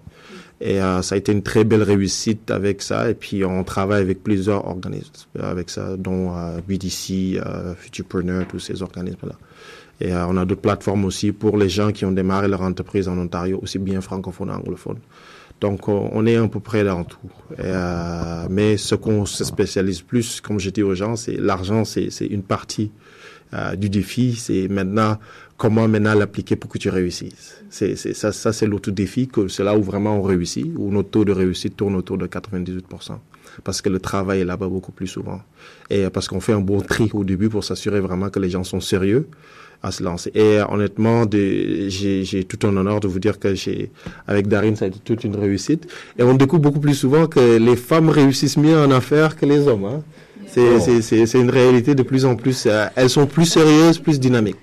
Et 0.61 0.81
euh, 0.81 1.01
ça 1.01 1.15
a 1.15 1.17
été 1.17 1.31
une 1.31 1.41
très 1.41 1.63
belle 1.63 1.83
réussite 1.83 2.51
avec 2.51 2.81
ça. 2.81 3.09
Et 3.09 3.13
puis 3.13 3.45
on 3.45 3.63
travaille 3.63 4.01
avec 4.01 4.23
plusieurs 4.23 4.67
organismes 4.67 5.13
avec 5.39 5.69
ça, 5.69 5.95
dont 5.97 6.35
euh, 6.35 6.59
BDC, 6.67 7.37
euh, 7.37 7.73
Futurepreneur, 7.75 8.45
tous 8.47 8.59
ces 8.59 8.81
organismes-là. 8.81 9.35
Et 10.01 10.13
euh, 10.13 10.27
on 10.27 10.37
a 10.37 10.45
d'autres 10.45 10.61
plateformes 10.61 11.05
aussi 11.05 11.31
pour 11.31 11.57
les 11.57 11.69
gens 11.69 11.91
qui 11.91 12.05
ont 12.05 12.11
démarré 12.11 12.47
leur 12.47 12.61
entreprise 12.61 13.07
en 13.07 13.17
Ontario, 13.17 13.59
aussi 13.61 13.79
bien 13.79 14.01
francophone 14.01 14.49
anglophone. 14.49 14.97
Donc 15.61 15.87
on 15.87 16.25
est 16.25 16.37
à 16.37 16.47
peu 16.47 16.59
près 16.59 16.83
dans 16.83 17.03
tout. 17.03 17.17
Euh, 17.59 18.47
mais 18.49 18.77
ce 18.77 18.95
qu'on 18.95 19.25
se 19.25 19.43
spécialise 19.43 20.01
plus, 20.01 20.41
comme 20.41 20.59
je 20.59 20.69
dis 20.69 20.83
aux 20.83 20.95
gens, 20.95 21.15
c'est 21.15 21.35
l'argent, 21.37 21.83
c'est 21.85 22.09
une 22.29 22.43
partie 22.43 22.91
euh, 23.53 23.75
du 23.75 23.89
défi. 23.89 24.35
C'est 24.35 24.67
maintenant 24.67 25.17
comment 25.57 25.87
maintenant 25.87 26.13
l'appliquer 26.13 26.55
pour 26.55 26.69
que 26.69 26.77
tu 26.77 26.89
réussisses. 26.89 27.61
C'est 27.69 27.95
ça, 27.95 28.31
ça 28.31 28.53
c'est 28.53 28.65
l'autre 28.65 28.91
défi 28.91 29.27
que 29.27 29.47
c'est 29.47 29.63
là 29.63 29.77
où 29.77 29.83
vraiment 29.83 30.17
on 30.17 30.21
réussit, 30.21 30.67
où 30.77 30.91
notre 30.91 31.09
taux 31.09 31.25
de 31.25 31.33
réussite 31.33 31.75
tourne 31.75 31.95
autour 31.95 32.17
de 32.17 32.25
98 32.25 32.85
parce 33.63 33.81
que 33.81 33.89
le 33.89 33.99
travail 33.99 34.41
est 34.41 34.45
là-bas 34.45 34.67
beaucoup 34.67 34.91
plus 34.91 35.07
souvent. 35.07 35.41
Et 35.89 36.09
parce 36.09 36.27
qu'on 36.27 36.39
fait 36.39 36.53
un 36.53 36.61
bon 36.61 36.81
tri 36.81 37.09
au 37.13 37.23
début 37.23 37.49
pour 37.49 37.63
s'assurer 37.63 37.99
vraiment 37.99 38.29
que 38.29 38.39
les 38.39 38.49
gens 38.49 38.63
sont 38.63 38.79
sérieux 38.79 39.27
à 39.81 39.91
se 39.91 40.03
lancer. 40.03 40.31
Et 40.35 40.41
euh, 40.59 40.65
honnêtement, 40.69 41.25
de- 41.25 41.87
j'ai 41.89 42.23
j'ai 42.23 42.43
tout 42.43 42.65
un 42.67 42.75
honneur 42.75 42.99
de 42.99 43.07
vous 43.07 43.19
dire 43.19 43.39
que 43.39 43.55
j'ai, 43.55 43.91
avec 44.27 44.47
Darine, 44.47 44.75
ça 44.75 44.85
a 44.85 44.87
été 44.89 44.99
toute 45.03 45.23
une 45.23 45.35
réussite. 45.35 45.87
Et 46.17 46.23
on 46.23 46.33
découvre 46.33 46.61
beaucoup 46.61 46.79
plus 46.81 46.95
souvent 46.95 47.27
que 47.27 47.57
les 47.57 47.75
femmes 47.75 48.09
réussissent 48.09 48.57
mieux 48.57 48.77
en 48.77 48.91
affaires 48.91 49.35
que 49.37 49.45
les 49.45 49.67
hommes. 49.67 49.85
Hein. 49.85 50.01
C'est 50.47 50.79
c'est- 50.79 51.01
c'est- 51.01 51.25
c'est 51.27 51.39
une 51.39 51.49
réalité 51.51 51.95
de 51.95 52.03
plus 52.03 52.25
en 52.25 52.35
plus. 52.35 52.65
euh, 52.65 52.87
elles 52.95 53.09
sont 53.09 53.25
plus 53.27 53.45
sérieuses, 53.45 53.99
plus 53.99 54.19
dynamiques. 54.19 54.57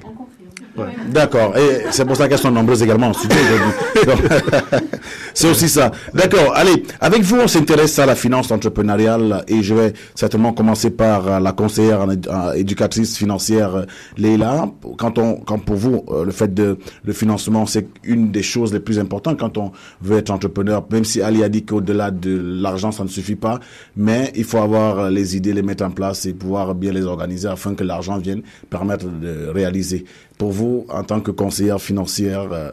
D'accord. 1.09 1.57
Et 1.57 1.87
c'est 1.91 2.05
pour 2.05 2.17
ça 2.17 2.29
qu'elles 2.29 2.39
sont 2.39 2.51
nombreuses 2.51 2.83
également 2.83 3.09
en 3.09 3.13
studio 3.13 3.37
aujourd'hui. 3.55 4.89
C'est 5.35 5.51
aussi 5.51 5.69
ça. 5.69 5.91
D'accord. 6.15 6.53
Allez, 6.55 6.83
avec 7.01 7.23
vous, 7.23 7.37
on 7.37 7.49
s'intéresse 7.49 7.99
à 7.99 8.07
la 8.07 8.15
finance 8.15 8.51
entrepreneuriale 8.51 9.45
et 9.49 9.63
je 9.63 9.75
vais 9.75 9.93
certainement 10.15 10.53
commencer 10.53 10.91
par 10.91 11.29
euh, 11.29 11.41
la 11.41 11.53
conseillère 11.53 12.01
en 12.01 12.53
éducatrice 12.55 13.17
financière 13.17 13.75
euh, 13.77 13.85
Leila. 14.17 14.71
Quand 14.97 15.19
on, 15.19 15.37
quand 15.37 15.59
pour 15.59 15.77
vous, 15.77 16.05
euh, 16.09 16.25
le 16.25 16.33
fait 16.33 16.53
de 16.53 16.79
le 17.05 17.13
financement, 17.13 17.67
c'est 17.67 17.87
une 18.05 18.31
des 18.31 18.43
choses 18.43 18.73
les 18.73 18.81
plus 18.81 18.99
importantes 18.99 19.39
quand 19.39 19.59
on 19.59 19.73
veut 20.01 20.19
être 20.19 20.31
entrepreneur. 20.31 20.85
Même 20.91 21.05
si 21.05 21.21
Ali 21.23 21.43
a 21.45 21.49
dit 21.49 21.65
qu'au-delà 21.65 22.11
de 22.11 22.41
l'argent, 22.61 22.93
ça 22.93 23.03
ne 23.05 23.09
suffit 23.09 23.37
pas, 23.37 23.61
mais 23.97 24.33
il 24.35 24.45
faut 24.45 24.59
avoir 24.59 24.99
euh, 24.99 25.11
les 25.11 25.37
idées, 25.37 25.53
les 25.53 25.63
mettre 25.63 25.85
en 25.85 25.91
place 25.91 26.27
et 26.27 26.33
pouvoir 26.33 26.75
bien 26.75 26.93
les 26.93 27.05
organiser 27.05 27.49
afin 27.49 27.75
que 27.75 27.85
l'argent 27.85 28.19
vienne 28.19 28.43
permettre 28.71 29.07
de 29.07 29.49
réaliser. 29.49 30.05
Pour 30.39 30.53
vous, 30.53 30.87
en 30.91 31.03
tant 31.05 31.21
que 31.21 31.31
conseillère 31.31 31.81
financière, 31.81 32.53
euh, 32.53 32.71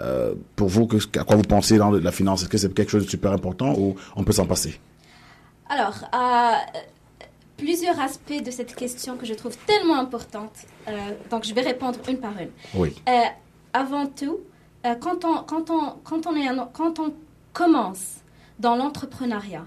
euh, 0.00 0.34
pour 0.56 0.68
vous, 0.68 0.86
que- 0.86 0.96
à 1.18 1.24
quoi 1.24 1.36
vous 1.36 1.42
pensez 1.42 1.78
dans 1.78 1.90
la 1.90 2.12
finance? 2.12 2.42
Est-ce 2.42 2.48
que 2.48 2.58
c'est 2.58 2.72
quelque 2.74 2.90
chose 2.90 3.04
de 3.04 3.10
super 3.10 3.32
important 3.32 3.74
ou 3.78 3.94
on 4.16 4.24
peut 4.24 4.32
s'en 4.32 4.46
passer? 4.46 4.80
Alors, 5.68 5.96
euh, 6.14 6.52
plusieurs 7.56 7.98
aspects 8.00 8.42
de 8.44 8.50
cette 8.50 8.74
question 8.74 9.16
que 9.16 9.24
je 9.26 9.34
trouve 9.34 9.56
tellement 9.66 9.98
importante. 9.98 10.52
Euh, 10.88 10.92
donc, 11.30 11.44
je 11.44 11.54
vais 11.54 11.62
répondre 11.62 11.98
une 12.08 12.18
par 12.18 12.32
une. 12.40 12.50
Oui. 12.74 12.94
Avant 13.72 14.06
tout, 14.06 14.38
quand, 15.00 15.24
on, 15.24 15.42
quand, 15.44 15.70
on, 15.70 15.94
quand, 16.04 16.26
on 16.26 16.36
est 16.36 16.48
un- 16.48 16.68
quand 16.72 16.98
on 16.98 17.12
commence 17.52 18.16
dans 18.58 18.74
l'entrepreneuriat, 18.76 19.64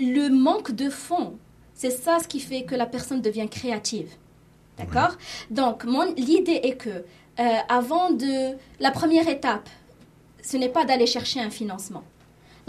le 0.00 0.28
manque 0.28 0.72
de 0.72 0.90
fonds, 0.90 1.38
c'est 1.82 1.90
ça 1.90 2.18
ce 2.22 2.28
qui 2.28 2.38
fait 2.38 2.62
que 2.62 2.76
la 2.76 2.86
personne 2.86 3.20
devient 3.20 3.48
créative. 3.48 4.10
D'accord 4.78 5.16
Donc, 5.50 5.82
mon- 5.84 6.14
l'idée 6.16 6.60
est 6.62 6.76
que, 6.76 6.88
euh, 6.90 7.42
avant 7.68 8.10
de. 8.10 8.56
La 8.78 8.92
première 8.92 9.28
étape, 9.28 9.68
ce 10.42 10.56
n'est 10.56 10.68
pas 10.68 10.84
d'aller 10.84 11.06
chercher 11.06 11.40
un 11.40 11.50
financement. 11.50 12.04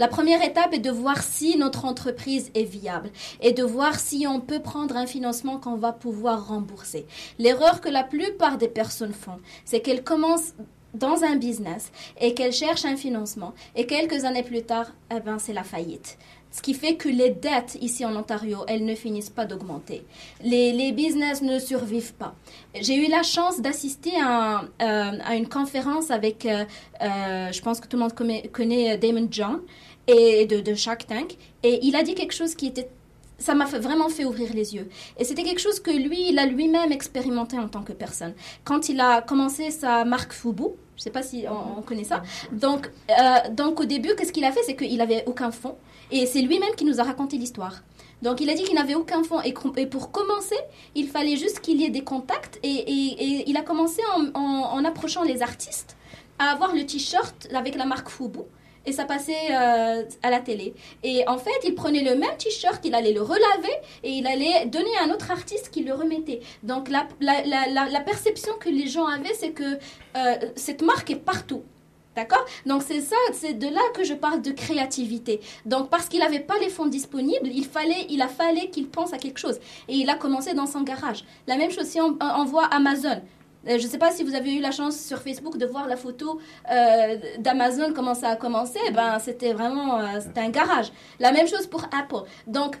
La 0.00 0.08
première 0.08 0.42
étape 0.42 0.74
est 0.74 0.80
de 0.80 0.90
voir 0.90 1.22
si 1.22 1.56
notre 1.56 1.84
entreprise 1.84 2.50
est 2.56 2.64
viable 2.64 3.10
et 3.40 3.52
de 3.52 3.62
voir 3.62 4.00
si 4.00 4.26
on 4.26 4.40
peut 4.40 4.58
prendre 4.60 4.96
un 4.96 5.06
financement 5.06 5.60
qu'on 5.60 5.76
va 5.76 5.92
pouvoir 5.92 6.48
rembourser. 6.48 7.06
L'erreur 7.38 7.80
que 7.80 7.88
la 7.88 8.02
plupart 8.02 8.58
des 8.58 8.66
personnes 8.66 9.12
font, 9.14 9.38
c'est 9.64 9.80
qu'elles 9.80 10.02
commencent 10.02 10.54
dans 10.94 11.22
un 11.22 11.36
business 11.36 11.92
et 12.20 12.34
qu'elles 12.34 12.52
cherchent 12.52 12.84
un 12.84 12.96
financement 12.96 13.52
et 13.76 13.86
quelques 13.86 14.24
années 14.24 14.42
plus 14.42 14.64
tard, 14.64 14.88
eh 15.14 15.20
ben, 15.20 15.38
c'est 15.38 15.52
la 15.52 15.62
faillite. 15.64 16.18
Ce 16.54 16.62
qui 16.62 16.72
fait 16.72 16.94
que 16.94 17.08
les 17.08 17.30
dettes 17.30 17.76
ici 17.80 18.04
en 18.04 18.14
Ontario, 18.14 18.58
elles 18.68 18.84
ne 18.84 18.94
finissent 18.94 19.28
pas 19.28 19.44
d'augmenter. 19.44 20.04
Les, 20.40 20.70
les 20.70 20.92
business 20.92 21.42
ne 21.42 21.58
survivent 21.58 22.14
pas. 22.14 22.36
J'ai 22.80 22.94
eu 22.94 23.10
la 23.10 23.24
chance 23.24 23.60
d'assister 23.60 24.12
à, 24.22 24.62
euh, 24.80 25.18
à 25.24 25.34
une 25.34 25.48
conférence 25.48 26.12
avec, 26.12 26.46
euh, 26.46 26.64
euh, 27.02 27.50
je 27.50 27.60
pense 27.60 27.80
que 27.80 27.88
tout 27.88 27.96
le 27.96 28.02
monde 28.04 28.14
connaît, 28.52 28.96
Damon 28.98 29.26
John 29.32 29.62
et 30.06 30.46
de, 30.46 30.60
de 30.60 30.74
Shark 30.74 31.08
Tank. 31.08 31.36
Et 31.64 31.80
il 31.82 31.96
a 31.96 32.04
dit 32.04 32.14
quelque 32.14 32.34
chose 32.34 32.54
qui 32.54 32.68
était 32.68 32.88
ça 33.36 33.54
m'a 33.54 33.64
vraiment 33.64 34.08
fait 34.08 34.24
ouvrir 34.24 34.54
les 34.54 34.76
yeux. 34.76 34.88
Et 35.18 35.24
c'était 35.24 35.42
quelque 35.42 35.60
chose 35.60 35.80
que 35.80 35.90
lui, 35.90 36.28
il 36.28 36.38
a 36.38 36.46
lui-même 36.46 36.92
expérimenté 36.92 37.58
en 37.58 37.66
tant 37.66 37.82
que 37.82 37.92
personne. 37.92 38.32
Quand 38.62 38.88
il 38.88 39.00
a 39.00 39.22
commencé 39.22 39.72
sa 39.72 40.04
marque 40.04 40.32
Fubu, 40.32 40.68
je 40.96 41.00
ne 41.00 41.02
sais 41.04 41.10
pas 41.10 41.22
si 41.22 41.44
on, 41.48 41.78
on 41.78 41.82
connaît 41.82 42.04
ça. 42.04 42.22
Donc, 42.52 42.90
euh, 43.10 43.50
donc 43.50 43.80
au 43.80 43.84
début, 43.84 44.14
qu'est-ce 44.16 44.32
qu'il 44.32 44.44
a 44.44 44.52
fait? 44.52 44.60
C'est 44.64 44.76
qu'il 44.76 44.96
n'avait 44.96 45.24
aucun 45.26 45.50
fonds. 45.50 45.76
Et 46.10 46.26
c'est 46.26 46.40
lui-même 46.42 46.74
qui 46.76 46.84
nous 46.84 47.00
a 47.00 47.04
raconté 47.04 47.36
l'histoire. 47.36 47.82
Donc 48.22 48.40
il 48.40 48.48
a 48.48 48.54
dit 48.54 48.62
qu'il 48.62 48.74
n'avait 48.74 48.94
aucun 48.94 49.22
fonds. 49.24 49.40
Et, 49.42 49.52
pour 49.86 50.10
commencer, 50.12 50.56
il 50.94 51.08
fallait 51.08 51.36
juste 51.36 51.60
qu'il 51.60 51.80
y 51.80 51.84
ait 51.84 51.90
des 51.90 52.04
contacts. 52.04 52.58
Et, 52.62 52.68
et- 52.68 53.24
et 53.24 53.50
il 53.50 53.56
a 53.56 53.62
commencé 53.62 54.00
en, 54.16 54.26
en- 54.40 54.70
en 54.76 54.84
approchant 54.84 55.22
les 55.24 55.42
artistes 55.42 55.96
à 56.38 56.50
avoir 56.52 56.74
le 56.74 56.84
t-shirt 56.86 57.48
avec 57.54 57.74
la 57.74 57.84
marque 57.86 58.08
Fubu. 58.08 58.40
Et 58.86 58.92
ça 58.92 59.04
passait 59.04 59.50
euh, 59.50 60.02
à 60.22 60.30
la 60.30 60.40
télé. 60.40 60.74
Et 61.02 61.26
en 61.28 61.38
fait, 61.38 61.58
il 61.64 61.74
prenait 61.74 62.02
le 62.02 62.14
même 62.16 62.36
t-shirt, 62.38 62.80
il 62.84 62.94
allait 62.94 63.12
le 63.12 63.22
relaver 63.22 63.74
et 64.02 64.10
il 64.10 64.26
allait 64.26 64.66
donner 64.66 64.94
à 65.00 65.04
un 65.04 65.10
autre 65.10 65.30
artiste 65.30 65.70
qui 65.70 65.84
le 65.84 65.94
remettait. 65.94 66.40
Donc 66.62 66.88
la, 66.90 67.06
perception 68.00 68.52
que 68.60 68.68
les 68.68 68.86
gens 68.86 69.06
avaient, 69.06 69.34
c'est 69.34 69.52
que 69.52 69.78
euh, 70.16 70.34
cette 70.56 70.82
marque 70.82 71.10
est 71.10 71.16
partout. 71.16 71.62
D'accord? 72.16 72.44
Donc 72.64 72.82
c'est 72.82 73.00
ça, 73.00 73.16
c'est 73.32 73.54
de 73.54 73.66
là 73.66 73.80
que 73.92 74.04
je 74.04 74.14
parle 74.14 74.40
de 74.40 74.52
créativité. 74.52 75.40
Donc 75.66 75.90
parce 75.90 76.08
qu'il 76.08 76.20
n'avait 76.20 76.38
pas 76.40 76.54
les 76.60 76.68
fonds 76.68 76.86
disponibles, 76.86 77.48
il 77.52 77.64
fallait, 77.64 78.06
il 78.08 78.22
a 78.22 78.28
fallu 78.28 78.68
qu'il 78.70 78.88
pense 78.88 79.12
à 79.12 79.18
quelque 79.18 79.38
chose. 79.38 79.58
Et 79.88 79.94
il 79.94 80.08
a 80.08 80.14
commencé 80.14 80.54
dans 80.54 80.66
son 80.66 80.82
garage. 80.82 81.24
La 81.48 81.56
même 81.56 81.72
chose 81.72 81.86
si 81.86 82.00
on, 82.00 82.16
on 82.20 82.44
voit 82.44 82.66
Amazon. 82.66 83.20
Euh, 83.68 83.78
Je 83.78 83.84
ne 83.84 83.88
sais 83.88 83.98
pas 83.98 84.10
si 84.10 84.24
vous 84.24 84.34
avez 84.34 84.54
eu 84.54 84.60
la 84.60 84.70
chance 84.70 84.98
sur 84.98 85.18
Facebook 85.18 85.56
de 85.56 85.66
voir 85.66 85.86
la 85.88 85.96
photo 85.96 86.40
euh, 86.70 87.16
d'Amazon, 87.38 87.92
comment 87.94 88.14
ça 88.14 88.28
a 88.30 88.36
commencé. 88.36 88.78
Ben, 88.92 89.18
c'était 89.18 89.52
vraiment 89.52 90.00
euh, 90.00 90.20
un 90.36 90.48
garage. 90.50 90.92
La 91.20 91.32
même 91.32 91.46
chose 91.48 91.66
pour 91.66 91.84
Apple. 91.84 92.28
Donc, 92.46 92.76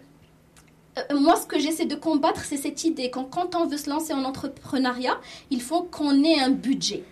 moi, 1.12 1.34
ce 1.36 1.46
que 1.46 1.58
j'essaie 1.58 1.86
de 1.86 1.96
combattre, 1.96 2.42
c'est 2.44 2.56
cette 2.56 2.84
idée 2.84 3.10
qu'en- 3.10 3.24
quand 3.24 3.56
on 3.56 3.66
veut 3.66 3.76
se 3.78 3.90
lancer 3.90 4.12
en 4.12 4.24
entrepreneuriat, 4.24 5.18
il 5.50 5.60
faut 5.60 5.82
qu'on 5.82 6.22
ait 6.22 6.38
un 6.38 6.50
budget. 6.50 7.02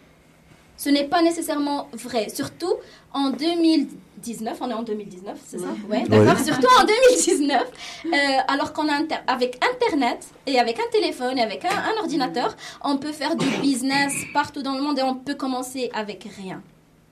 Ce 0.76 0.88
n'est 0.88 1.04
pas 1.04 1.22
nécessairement 1.22 1.88
vrai. 1.92 2.28
Surtout 2.28 2.72
en 3.14 3.30
2019, 3.30 4.58
on 4.60 4.70
est 4.70 4.74
en 4.74 4.82
2019, 4.82 5.38
c'est 5.46 5.58
ça? 5.58 5.66
Ouais, 5.88 6.02
d'accord. 6.08 6.38
Surtout 6.44 6.66
en 6.80 6.84
2019, 6.84 7.62
euh, 8.06 8.08
alors 8.48 8.72
qu'on 8.72 8.88
a 8.88 8.94
inter- 8.94 9.22
avec 9.26 9.58
Internet 9.74 10.26
et 10.46 10.58
avec 10.58 10.78
un 10.80 10.90
téléphone 10.90 11.38
et 11.38 11.42
avec 11.42 11.64
un, 11.64 11.68
un 11.70 12.00
ordinateur, 12.00 12.56
on 12.82 12.96
peut 12.96 13.12
faire 13.12 13.36
du 13.36 13.46
business 13.60 14.12
partout 14.32 14.62
dans 14.62 14.74
le 14.74 14.82
monde 14.82 14.98
et 14.98 15.02
on 15.02 15.14
peut 15.14 15.34
commencer 15.34 15.90
avec 15.94 16.28
rien. 16.36 16.62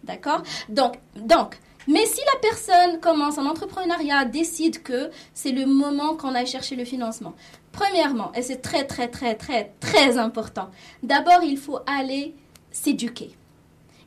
D'accord? 0.02 0.42
Donc, 0.68 0.94
donc, 1.16 1.58
mais 1.86 2.06
si 2.06 2.20
la 2.32 2.38
personne 2.40 2.98
commence 3.00 3.38
en 3.38 3.46
entrepreneuriat, 3.46 4.24
décide 4.24 4.82
que 4.82 5.10
c'est 5.34 5.52
le 5.52 5.66
moment 5.66 6.16
qu'on 6.16 6.34
aille 6.34 6.46
chercher 6.46 6.74
le 6.76 6.84
financement. 6.84 7.34
Premièrement, 7.72 8.32
et 8.34 8.42
c'est 8.42 8.62
très, 8.62 8.84
très, 8.84 9.08
très, 9.08 9.34
très, 9.34 9.72
très 9.80 10.18
important, 10.18 10.70
d'abord, 11.02 11.42
il 11.44 11.56
faut 11.58 11.78
aller 11.86 12.34
s'éduquer. 12.72 13.36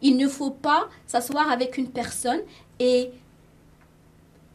Il 0.03 0.17
ne 0.17 0.27
faut 0.27 0.51
pas 0.51 0.87
s'asseoir 1.07 1.49
avec 1.49 1.77
une 1.77 1.89
personne 1.89 2.41
et 2.79 3.09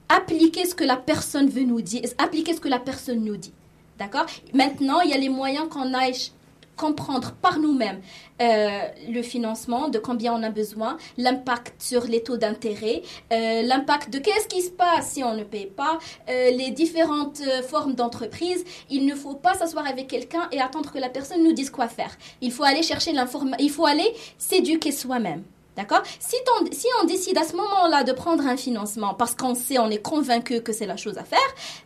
appliquer 0.09 0.65
ce 0.67 0.75
que 0.75 0.85
la 0.85 0.97
personne 0.97 1.49
veut 1.49 1.65
nous 1.65 1.81
dire, 1.81 2.03
appliquer 2.19 2.55
ce 2.55 2.61
que 2.61 2.69
la 2.69 2.79
personne 2.79 3.25
nous 3.25 3.37
dit. 3.37 3.53
D'accord? 3.99 4.27
Maintenant, 4.55 5.01
il 5.01 5.11
y 5.11 5.15
a 5.15 5.19
les 5.19 5.29
moyens 5.29 5.69
qu'on 5.69 5.91
ch- 5.91 6.31
comprendre 6.79 7.33
par 7.43 7.59
nous-mêmes 7.59 8.01
euh, 8.41 8.81
le 9.09 9.23
financement, 9.23 9.89
de 9.89 9.99
combien 9.99 10.33
on 10.33 10.43
a 10.43 10.51
besoin, 10.51 10.97
l'impact 11.19 11.83
sur 11.83 12.05
les 12.05 12.23
taux 12.23 12.39
d'intérêt, 12.39 13.03
euh, 13.33 13.63
l'impact 13.63 14.11
de 14.11 14.19
qu'est-ce 14.19 14.47
qui 14.47 14.63
se 14.63 14.71
passe 14.71 15.11
si 15.11 15.25
on 15.25 15.35
ne 15.35 15.45
paye 15.45 15.67
pas, 15.67 15.99
euh, 16.31 16.51
les 16.51 16.71
différentes 16.71 17.43
formes 17.69 17.95
d'entreprise. 17.95 18.65
Il 18.89 19.05
ne 19.05 19.15
faut 19.15 19.35
pas 19.35 19.55
s'asseoir 19.55 19.87
avec 19.87 20.07
quelqu'un 20.07 20.49
et 20.53 20.61
attendre 20.61 20.93
que 20.93 20.99
la 20.99 21.11
personne 21.11 21.43
nous 21.43 21.53
dise 21.53 21.71
quoi 21.71 21.89
faire. 21.89 22.17
Il 22.41 22.53
faut 22.53 22.65
aller 22.65 22.83
chercher 22.83 23.13
l'information, 23.13 23.59
il 23.59 23.71
faut 23.71 23.87
aller 23.87 24.15
s'éduquer 24.39 24.93
soi-même. 24.93 25.43
D'accord? 25.79 26.03
Si, 26.19 26.35
on- 26.61 26.67
si 26.73 26.87
on 27.01 27.07
décide 27.07 27.39
à 27.39 27.45
ce 27.45 27.55
moment-là 27.55 28.03
de 28.03 28.11
prendre 28.13 28.45
un 28.45 28.57
financement 28.57 29.15
parce 29.15 29.35
qu'on 29.37 29.55
sait, 29.55 29.79
on 29.79 29.89
est 29.91 30.03
convaincu 30.03 30.61
que 30.61 30.73
c'est 30.73 30.87
la 30.87 30.97
chose 30.97 31.17
à 31.19 31.23
faire, 31.25 31.39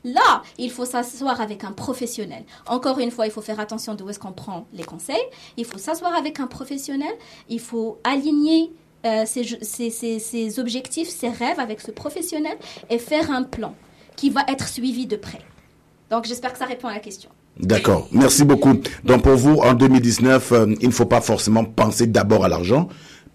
là, 0.02 0.42
il 0.56 0.70
faut 0.70 0.86
s'asseoir 0.86 1.40
avec 1.42 1.62
un 1.62 1.72
professionnel. 1.72 2.42
Encore 2.66 2.98
une 3.00 3.10
fois, 3.10 3.26
il 3.26 3.30
faut 3.30 3.42
faire 3.42 3.60
attention 3.60 3.94
d'où 3.94 4.08
est-ce 4.08 4.18
qu'on 4.18 4.32
prend 4.32 4.66
les 4.72 4.82
conseils. 4.84 5.22
Il 5.58 5.66
faut 5.66 5.76
s'asseoir 5.76 6.14
avec 6.14 6.40
un 6.40 6.46
professionnel. 6.46 7.12
Il 7.50 7.60
faut 7.60 7.98
aligner 8.02 8.72
euh, 9.04 9.26
ses 9.26 10.58
objectifs, 10.58 11.08
ses 11.10 11.28
rêves 11.28 11.60
avec 11.60 11.80
ce 11.82 11.90
professionnel 11.90 12.56
et 12.88 12.98
faire 12.98 13.30
un 13.30 13.42
plan 13.42 13.74
qui 14.16 14.30
va 14.30 14.40
être 14.48 14.68
suivi 14.68 15.06
de 15.06 15.16
près. 15.16 15.40
Donc, 16.10 16.24
j'espère 16.24 16.52
que 16.52 16.58
ça 16.58 16.64
répond 16.66 16.88
à 16.88 16.94
la 16.94 17.00
question. 17.00 17.28
D'accord, 17.58 18.08
merci 18.12 18.44
beaucoup. 18.44 18.74
Donc 19.04 19.22
pour 19.22 19.34
vous, 19.36 19.56
en 19.56 19.74
2019, 19.74 20.52
euh, 20.52 20.74
il 20.80 20.88
ne 20.88 20.92
faut 20.92 21.04
pas 21.04 21.20
forcément 21.20 21.64
penser 21.64 22.06
d'abord 22.06 22.46
à 22.46 22.48
l'argent 22.48 22.88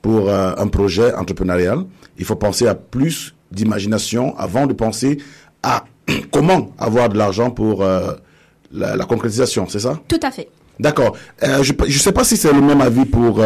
pour 0.07 0.29
euh, 0.29 0.53
un 0.57 0.67
projet 0.67 1.13
entrepreneurial. 1.15 1.79
Il 2.17 2.23
faut 2.23 2.37
penser 2.37 2.65
à 2.65 2.75
plus 2.75 3.35
d'imagination 3.51 4.37
avant 4.37 4.65
de 4.65 4.71
penser 4.71 5.17
à 5.63 5.83
comment 6.31 6.69
avoir 6.79 7.09
de 7.09 7.17
l'argent 7.17 7.51
pour 7.51 7.83
euh, 7.83 8.13
la, 8.71 8.95
la 8.95 9.03
concrétisation, 9.03 9.67
c'est 9.67 9.81
ça? 9.81 9.99
Tout 10.07 10.19
à 10.23 10.31
fait. 10.31 10.47
D'accord. 10.79 11.17
Euh, 11.43 11.61
je 11.61 11.73
ne 11.73 11.91
sais 11.91 12.13
pas 12.13 12.23
si 12.23 12.37
c'est 12.37 12.53
le 12.53 12.61
même 12.61 12.79
avis 12.79 13.03
pour 13.03 13.41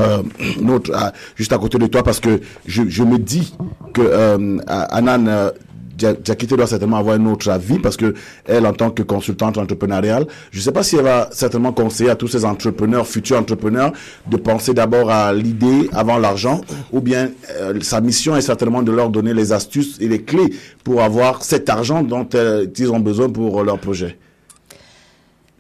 notre 0.62 0.92
juste 1.36 1.52
à 1.52 1.58
côté 1.58 1.80
de 1.80 1.88
toi 1.88 2.04
parce 2.04 2.20
que 2.20 2.42
je, 2.68 2.84
je 2.88 3.02
me 3.02 3.18
dis 3.18 3.56
que 3.96 4.60
Anan 4.68 5.52
Diakité 5.96 6.56
doit 6.56 6.68
certainement 6.68 6.98
avoir 6.98 7.16
un 7.16 7.26
autre 7.26 7.50
avis 7.50 7.80
parce 7.80 7.98
que 7.98 8.14
elle 8.46 8.66
en 8.66 8.74
tant 8.74 8.92
que 8.92 9.04
consultante 9.04 9.58
entrepreneuriale, 9.58 10.26
je 10.52 10.60
ne 10.60 10.64
sais 10.64 10.72
pas 10.72 10.84
si 10.84 10.96
elle 10.96 11.04
va 11.04 11.30
certainement 11.32 11.74
conseiller 11.74 12.10
à 12.10 12.16
tous 12.16 12.28
ces 12.28 12.46
entrepreneurs, 12.46 13.08
futurs 13.08 13.38
entrepreneurs, 13.38 13.92
de 14.28 14.38
penser 14.38 14.74
d'abord 14.74 15.10
à 15.10 15.34
l'idée 15.34 15.90
avant 15.94 16.18
l'argent 16.18 16.62
ou 16.92 17.02
bien 17.02 17.32
euh, 17.52 17.80
sa 17.82 18.02
mission 18.02 18.36
est 18.36 18.42
certainement 18.42 18.84
de 18.84 18.92
leur 18.92 19.10
donner 19.10 19.34
les 19.34 19.52
astuces 19.52 19.98
et 20.00 20.08
les 20.08 20.24
clés 20.24 20.54
pour 20.84 21.02
avoir 21.02 21.44
cet 21.44 21.70
argent 21.70 22.04
dont 22.04 22.28
euh, 22.34 22.68
ils 22.78 22.92
ont 22.92 23.00
besoin 23.00 23.30
pour 23.30 23.64
leur 23.64 23.80
projet. 23.80 24.18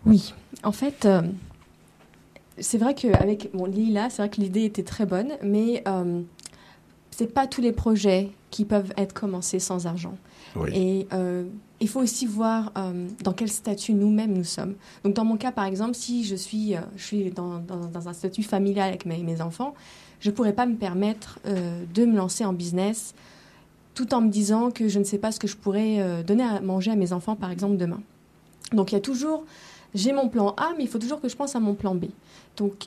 Oui, 0.05 0.33
en 0.63 0.71
fait, 0.71 1.05
euh, 1.05 1.21
c'est 2.57 2.77
vrai 2.77 2.95
qu'avec 2.95 3.49
bon, 3.53 3.65
Lila, 3.65 4.09
c'est 4.09 4.23
vrai 4.23 4.29
que 4.29 4.41
l'idée 4.41 4.65
était 4.65 4.83
très 4.83 5.05
bonne, 5.05 5.33
mais 5.43 5.83
c'est 7.11 7.31
pas 7.31 7.45
tous 7.45 7.61
les 7.61 7.71
projets 7.71 8.31
qui 8.51 8.65
peuvent 8.65 8.93
être 8.97 9.13
commencés 9.13 9.59
sans 9.59 9.87
argent. 9.87 10.15
Oui. 10.55 10.69
Et 10.73 11.07
euh, 11.13 11.45
il 11.79 11.87
faut 11.87 12.01
aussi 12.01 12.25
voir 12.27 12.71
euh, 12.77 13.07
dans 13.23 13.33
quel 13.33 13.49
statut 13.49 13.93
nous-mêmes 13.93 14.33
nous 14.33 14.43
sommes. 14.43 14.75
Donc 15.03 15.13
dans 15.15 15.25
mon 15.25 15.37
cas, 15.37 15.51
par 15.51 15.65
exemple, 15.65 15.95
si 15.95 16.23
je 16.25 16.35
suis, 16.35 16.75
euh, 16.75 16.81
je 16.97 17.03
suis 17.03 17.31
dans, 17.31 17.57
dans- 17.59 17.87
dans 17.87 18.07
un 18.09 18.13
statut 18.13 18.43
familial 18.43 18.89
avec 18.89 19.05
mes, 19.05 19.23
mes 19.23 19.41
enfants, 19.41 19.73
je 20.19 20.29
ne 20.29 20.35
pourrais 20.35 20.53
pas 20.53 20.67
me 20.67 20.75
permettre 20.75 21.39
de 21.45 22.05
me 22.05 22.15
lancer 22.15 22.45
en 22.45 22.53
business 22.53 23.15
tout 23.95 24.13
en 24.13 24.21
me 24.21 24.29
disant 24.29 24.69
que 24.69 24.87
je 24.87 24.99
ne 24.99 25.03
sais 25.03 25.17
pas 25.17 25.31
ce 25.31 25.39
que 25.39 25.47
je 25.47 25.57
pourrais 25.57 26.23
donner 26.23 26.43
à 26.43 26.61
manger 26.61 26.91
à 26.91 26.95
mes 26.95 27.11
enfants, 27.11 27.35
par 27.35 27.49
exemple, 27.49 27.77
demain. 27.77 27.99
Donc 28.71 28.91
il 28.91 28.95
y 28.95 28.97
a 28.99 29.01
toujours, 29.01 29.43
j'ai 29.95 30.13
mon 30.13 30.29
plan 30.29 30.49
A, 30.57 30.73
mais 30.77 30.83
il 30.83 30.87
faut 30.87 30.99
toujours 30.99 31.19
que 31.21 31.27
je 31.27 31.35
pense 31.35 31.55
à 31.55 31.59
mon 31.59 31.73
plan 31.73 31.95
B. 31.95 32.05
Donc 32.57 32.85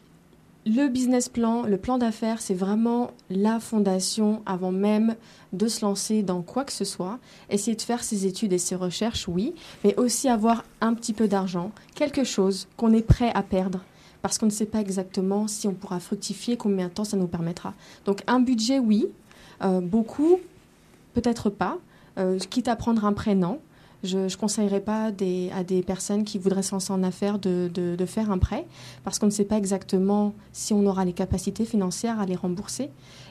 le 0.66 0.88
business 0.88 1.29
plan, 1.29 1.62
le 1.64 1.77
plan 1.77 1.98
d'affaires, 1.98 2.40
c'est 2.40 2.55
vraiment 2.55 3.11
la 3.29 3.61
fondation 3.61 4.42
avant 4.46 4.72
même 4.72 5.14
de 5.53 5.68
se 5.68 5.85
lancer 5.85 6.22
dans 6.22 6.42
quoi 6.42 6.64
que 6.64 6.72
ce 6.72 6.85
soit. 6.85 7.18
Essayer 7.50 7.77
de 7.77 7.83
faire 7.83 8.03
ses 8.03 8.27
études 8.27 8.53
et 8.53 8.59
ses 8.59 8.74
recherches, 8.74 9.29
oui, 9.29 9.55
mais 9.85 9.94
aussi 9.96 10.29
avoir 10.29 10.64
un 10.81 10.94
petit 10.94 11.12
peu 11.12 11.29
d'argent, 11.29 11.70
quelque 11.94 12.24
chose 12.24 12.66
qu'on 12.77 12.92
est 12.94 13.07
prêt 13.07 13.31
à 13.35 13.42
perdre. 13.42 13.81
Parce 14.22 14.38
qu'on 14.38 14.46
ne 14.46 14.50
sait 14.50 14.64
pas 14.64 14.81
exactement 14.81 15.48
si 15.48 15.68
on 15.68 15.74
pourra 15.74 16.00
fructifier, 16.00 16.57
combien 16.57 16.88
de 16.88 16.92
temps 16.92 17.05
ça 17.05 17.18
nous 17.18 17.27
permettra. 17.27 17.74
Donc 18.07 18.22
un 18.27 18.40
budget, 18.40 18.79
oui. 18.79 19.07
Euh, 19.62 19.81
beaucoup, 19.81 20.40
peut-être 21.12 21.50
pas. 21.50 21.77
Euh, 22.16 22.38
quitte 22.38 22.68
à 22.68 22.77
prendre 22.77 23.05
un 23.05 23.12
prêt, 23.12 23.35
non. 23.35 23.61
Je 24.04 24.18
ne 24.18 24.36
conseillerais 24.36 24.80
pas 24.80 25.06
à 25.06 25.10
des 25.64 25.82
personnes 25.84 26.24
qui 26.24 26.38
voudraient 26.38 26.62
se 26.62 26.72
lancer 26.72 26.92
en 26.92 27.02
affaires 27.02 27.38
de 27.38 28.04
faire 28.06 28.30
un 28.30 28.38
prêt 28.38 28.66
parce 29.02 29.18
qu'on 29.18 29.26
ne 29.26 29.30
sait 29.30 29.44
pas 29.44 29.56
exactement 29.56 30.34
si 30.52 30.72
on 30.72 30.86
aura 30.86 31.04
les 31.04 31.14
capacités 31.14 31.64
financières 31.64 32.20
à 32.20 32.26
les 32.26 32.36
rembourser. 32.36 32.90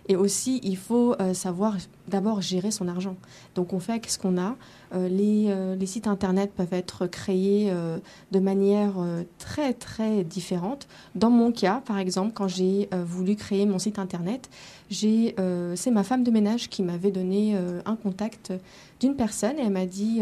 Et 0.10 0.16
aussi, 0.16 0.60
il 0.64 0.76
faut 0.78 1.16
euh, 1.20 1.34
savoir 1.34 1.78
d'abord 2.08 2.42
gérer 2.42 2.72
son 2.72 2.88
argent. 2.88 3.16
Donc, 3.56 3.72
on 3.72 3.80
fait 3.80 3.94
avec 3.94 4.10
ce 4.10 4.20
qu'on 4.20 4.38
a? 4.38 4.56
Euh, 4.94 5.08
les, 5.08 5.46
euh, 5.48 5.76
les, 5.76 5.86
sites 5.86 6.08
Internet 6.08 6.52
peuvent 6.56 6.74
être 6.74 7.08
créés 7.08 7.70
euh, 7.72 7.98
de 8.32 8.40
manière 8.40 8.94
très, 9.40 9.74
très 9.74 10.24
différente. 10.24 10.88
Dans 11.16 11.30
mon 11.30 11.52
cas, 11.52 11.82
par 11.86 11.98
exemple, 11.98 12.32
quand 12.34 12.48
j'ai 12.48 12.90
voulu 13.06 13.36
créer 13.36 13.66
mon 13.66 13.80
site 13.80 14.00
Internet, 14.00 14.50
c'est 14.90 15.92
ma 15.92 16.04
femme 16.04 16.24
de 16.24 16.32
ménage 16.32 16.70
qui 16.70 16.84
m'avait 16.84 17.12
donné 17.12 17.56
un 17.86 17.96
contact 17.96 18.54
d'une 19.00 19.16
personne 19.16 19.58
et 19.58 19.64
elle 19.64 19.72
m'a 19.72 19.86
dit... 19.86 20.22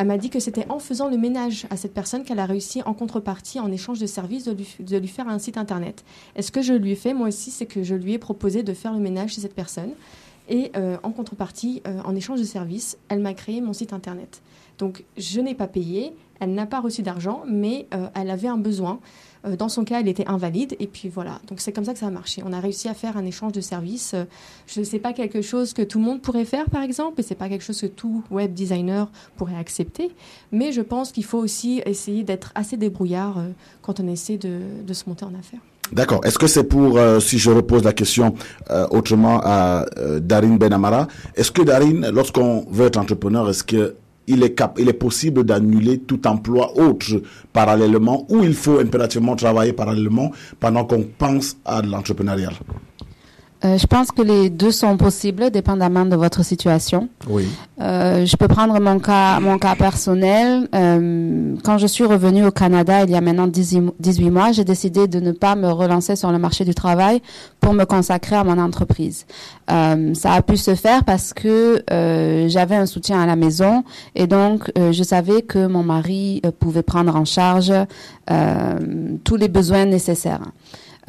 Elle 0.00 0.06
m'a 0.06 0.16
dit 0.16 0.30
que 0.30 0.38
c'était 0.38 0.64
en 0.68 0.78
faisant 0.78 1.08
le 1.08 1.16
ménage 1.16 1.66
à 1.70 1.76
cette 1.76 1.92
personne 1.92 2.22
qu'elle 2.22 2.38
a 2.38 2.46
réussi 2.46 2.82
en 2.84 2.94
contrepartie, 2.94 3.58
en 3.58 3.72
échange 3.72 3.98
de 3.98 4.06
services, 4.06 4.44
de 4.44 4.52
lui, 4.52 4.76
de 4.78 4.96
lui 4.96 5.08
faire 5.08 5.26
un 5.26 5.40
site 5.40 5.58
internet. 5.58 6.04
Et 6.36 6.42
ce 6.42 6.52
que 6.52 6.62
je 6.62 6.72
lui 6.72 6.92
ai 6.92 6.94
fait, 6.94 7.14
moi 7.14 7.26
aussi, 7.26 7.50
c'est 7.50 7.66
que 7.66 7.82
je 7.82 7.96
lui 7.96 8.12
ai 8.12 8.18
proposé 8.18 8.62
de 8.62 8.72
faire 8.74 8.92
le 8.92 9.00
ménage 9.00 9.32
chez 9.32 9.40
cette 9.40 9.56
personne. 9.56 9.90
Et 10.48 10.72
euh, 10.76 10.96
en 11.02 11.10
contrepartie, 11.10 11.82
euh, 11.86 12.00
en 12.04 12.14
échange 12.14 12.40
de 12.40 12.44
services, 12.44 12.98
elle 13.08 13.20
m'a 13.20 13.34
créé 13.34 13.60
mon 13.60 13.72
site 13.72 13.92
internet. 13.92 14.42
Donc 14.78 15.04
je 15.16 15.40
n'ai 15.40 15.54
pas 15.54 15.66
payé, 15.66 16.14
elle 16.40 16.54
n'a 16.54 16.66
pas 16.66 16.80
reçu 16.80 17.02
d'argent, 17.02 17.42
mais 17.46 17.86
euh, 17.94 18.08
elle 18.14 18.30
avait 18.30 18.48
un 18.48 18.58
besoin. 18.58 19.00
Dans 19.56 19.68
son 19.68 19.84
cas, 19.84 20.00
elle 20.00 20.08
était 20.08 20.26
invalide. 20.26 20.74
Et 20.80 20.88
puis 20.88 21.08
voilà, 21.08 21.40
donc 21.46 21.60
c'est 21.60 21.72
comme 21.72 21.84
ça 21.84 21.92
que 21.92 22.00
ça 22.00 22.08
a 22.08 22.10
marché. 22.10 22.42
On 22.44 22.52
a 22.52 22.58
réussi 22.58 22.88
à 22.88 22.94
faire 22.94 23.16
un 23.16 23.24
échange 23.24 23.52
de 23.52 23.60
services. 23.60 24.16
Je 24.66 24.80
ne 24.80 24.84
sais 24.84 24.98
pas 24.98 25.12
quelque 25.12 25.42
chose 25.42 25.72
que 25.72 25.82
tout 25.82 26.00
le 26.00 26.04
monde 26.04 26.20
pourrait 26.20 26.44
faire, 26.44 26.68
par 26.68 26.82
exemple, 26.82 27.20
et 27.20 27.22
c'est 27.22 27.36
pas 27.36 27.48
quelque 27.48 27.62
chose 27.62 27.80
que 27.80 27.86
tout 27.86 28.24
web 28.32 28.52
designer 28.52 29.08
pourrait 29.36 29.56
accepter. 29.56 30.10
Mais 30.50 30.72
je 30.72 30.80
pense 30.80 31.12
qu'il 31.12 31.24
faut 31.24 31.38
aussi 31.38 31.80
essayer 31.86 32.24
d'être 32.24 32.50
assez 32.56 32.76
débrouillard 32.76 33.40
quand 33.80 34.00
on 34.00 34.08
essaie 34.08 34.38
de, 34.38 34.60
de 34.84 34.92
se 34.92 35.08
monter 35.08 35.24
en 35.24 35.34
affaires. 35.34 35.60
D'accord. 35.92 36.20
Est-ce 36.24 36.38
que 36.38 36.46
c'est 36.46 36.64
pour, 36.64 36.98
euh, 36.98 37.20
si 37.20 37.38
je 37.38 37.50
repose 37.50 37.84
la 37.84 37.92
question 37.92 38.34
euh, 38.70 38.86
autrement 38.90 39.40
à 39.42 39.86
euh, 39.98 40.20
Darine 40.20 40.58
Benamara, 40.58 41.08
est-ce 41.34 41.50
que 41.50 41.62
Darine, 41.62 42.10
lorsqu'on 42.12 42.66
veut 42.70 42.86
être 42.86 42.98
entrepreneur, 42.98 43.48
est-ce 43.48 43.64
que 43.64 43.94
il 44.26 44.42
est, 44.42 44.50
cap 44.52 44.76
il 44.78 44.88
est 44.90 44.92
possible 44.92 45.42
d'annuler 45.44 45.98
tout 46.00 46.26
emploi 46.26 46.78
autre 46.78 47.22
parallèlement 47.52 48.26
ou 48.28 48.44
il 48.44 48.52
faut 48.54 48.78
impérativement 48.78 49.34
travailler 49.36 49.72
parallèlement 49.72 50.32
pendant 50.60 50.84
qu'on 50.84 51.02
pense 51.16 51.56
à 51.64 51.80
l'entrepreneuriat? 51.80 52.50
Euh, 53.64 53.76
je 53.76 53.86
pense 53.86 54.12
que 54.12 54.22
les 54.22 54.50
deux 54.50 54.70
sont 54.70 54.96
possibles, 54.96 55.50
dépendamment 55.50 56.04
de 56.04 56.14
votre 56.14 56.44
situation. 56.44 57.08
Oui. 57.28 57.48
Euh, 57.80 58.24
je 58.24 58.36
peux 58.36 58.48
prendre 58.48 58.78
mon 58.80 58.98
cas, 59.00 59.40
mon 59.40 59.58
cas 59.58 59.74
personnel. 59.74 60.68
Euh, 60.74 61.54
quand 61.64 61.78
je 61.78 61.86
suis 61.86 62.04
revenue 62.04 62.46
au 62.46 62.50
Canada 62.50 63.02
il 63.04 63.10
y 63.10 63.14
a 63.16 63.20
maintenant 63.20 63.46
18 63.48 64.30
mois, 64.30 64.52
j'ai 64.52 64.64
décidé 64.64 65.08
de 65.08 65.20
ne 65.20 65.32
pas 65.32 65.56
me 65.56 65.68
relancer 65.70 66.16
sur 66.16 66.30
le 66.30 66.38
marché 66.38 66.64
du 66.64 66.74
travail 66.74 67.20
pour 67.60 67.74
me 67.74 67.84
consacrer 67.84 68.36
à 68.36 68.44
mon 68.44 68.58
entreprise. 68.58 69.26
Euh, 69.70 70.14
ça 70.14 70.32
a 70.32 70.42
pu 70.42 70.56
se 70.56 70.74
faire 70.74 71.04
parce 71.04 71.32
que 71.32 71.82
euh, 71.90 72.48
j'avais 72.48 72.76
un 72.76 72.86
soutien 72.86 73.20
à 73.20 73.26
la 73.26 73.36
maison 73.36 73.84
et 74.14 74.26
donc 74.26 74.72
euh, 74.78 74.92
je 74.92 75.02
savais 75.02 75.42
que 75.42 75.66
mon 75.66 75.82
mari 75.82 76.42
pouvait 76.58 76.82
prendre 76.82 77.14
en 77.14 77.24
charge 77.24 77.72
tous 79.24 79.36
les 79.36 79.48
besoins 79.48 79.86
nécessaires. 79.86 80.42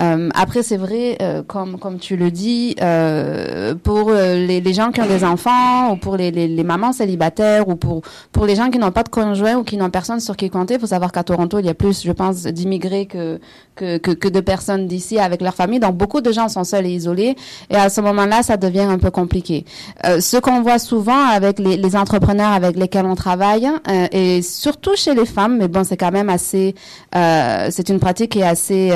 Euh, 0.01 0.29
après, 0.33 0.63
c'est 0.63 0.77
vrai, 0.77 1.17
euh, 1.21 1.43
comme 1.43 1.77
comme 1.77 1.99
tu 1.99 2.15
le 2.15 2.31
dis, 2.31 2.75
euh, 2.81 3.75
pour 3.75 4.11
les, 4.11 4.61
les, 4.61 4.73
gens 4.73 4.91
qui 4.91 5.01
ont 5.01 5.05
des 5.07 5.23
enfants 5.23 5.91
ou 5.91 5.97
pour 5.97 6.15
les, 6.15 6.31
les, 6.31 6.47
les 6.47 6.63
mamans 6.63 6.93
célibataires 6.93 7.67
ou 7.67 7.75
pour 7.75 8.01
pour 8.31 8.45
les 8.45 8.55
gens 8.55 8.69
qui 8.69 8.79
n'ont 8.79 8.91
pas 8.91 9.03
de 9.03 9.09
conjoint 9.09 9.55
ou 9.55 9.63
qui 9.63 9.77
n'ont 9.77 9.89
personne 9.89 10.19
sur 10.19 10.37
qui 10.37 10.49
compter, 10.49 10.75
il 10.75 10.79
faut 10.79 10.87
savoir 10.87 11.11
qu'à 11.11 11.23
Toronto, 11.23 11.59
il 11.59 11.65
y 11.65 11.69
a 11.69 11.73
plus, 11.73 12.03
je 12.03 12.11
pense, 12.11 12.43
d'immigrés 12.43 13.07
que, 13.07 13.39
que 13.75 13.97
que 13.97 14.11
que 14.11 14.27
de 14.29 14.39
personnes 14.39 14.87
d'ici 14.87 15.19
avec 15.19 15.41
leur 15.41 15.53
famille. 15.53 15.79
Donc 15.79 15.95
beaucoup 15.97 16.21
de 16.21 16.31
gens 16.31 16.47
sont 16.47 16.63
seuls 16.63 16.85
et 16.85 16.91
isolés. 16.91 17.35
Et 17.69 17.75
à 17.75 17.89
ce 17.89 17.99
moment-là, 18.01 18.43
ça 18.43 18.57
devient 18.57 18.81
un 18.81 18.99
peu 18.99 19.11
compliqué. 19.11 19.65
ce 20.03 20.37
qu'on 20.37 20.61
voit 20.61 20.79
souvent 20.79 21.25
avec 21.25 21.59
les, 21.59 21.75
les 21.77 21.95
entrepreneurs 21.95 22.51
avec 22.51 22.77
lesquels 22.77 23.05
on 23.05 23.15
travaille 23.15 23.67
et 24.11 24.41
surtout 24.41 24.95
chez 24.95 25.13
les 25.13 25.25
femmes, 25.25 25.57
mais 25.57 25.67
bon, 25.67 25.83
c'est 25.83 25.97
quand 25.97 26.11
même 26.11 26.29
assez, 26.29 26.75
c'est 27.13 27.89
une 27.89 27.99
pratique 27.99 28.31
qui 28.31 28.39
est 28.39 28.43
assez 28.43 28.91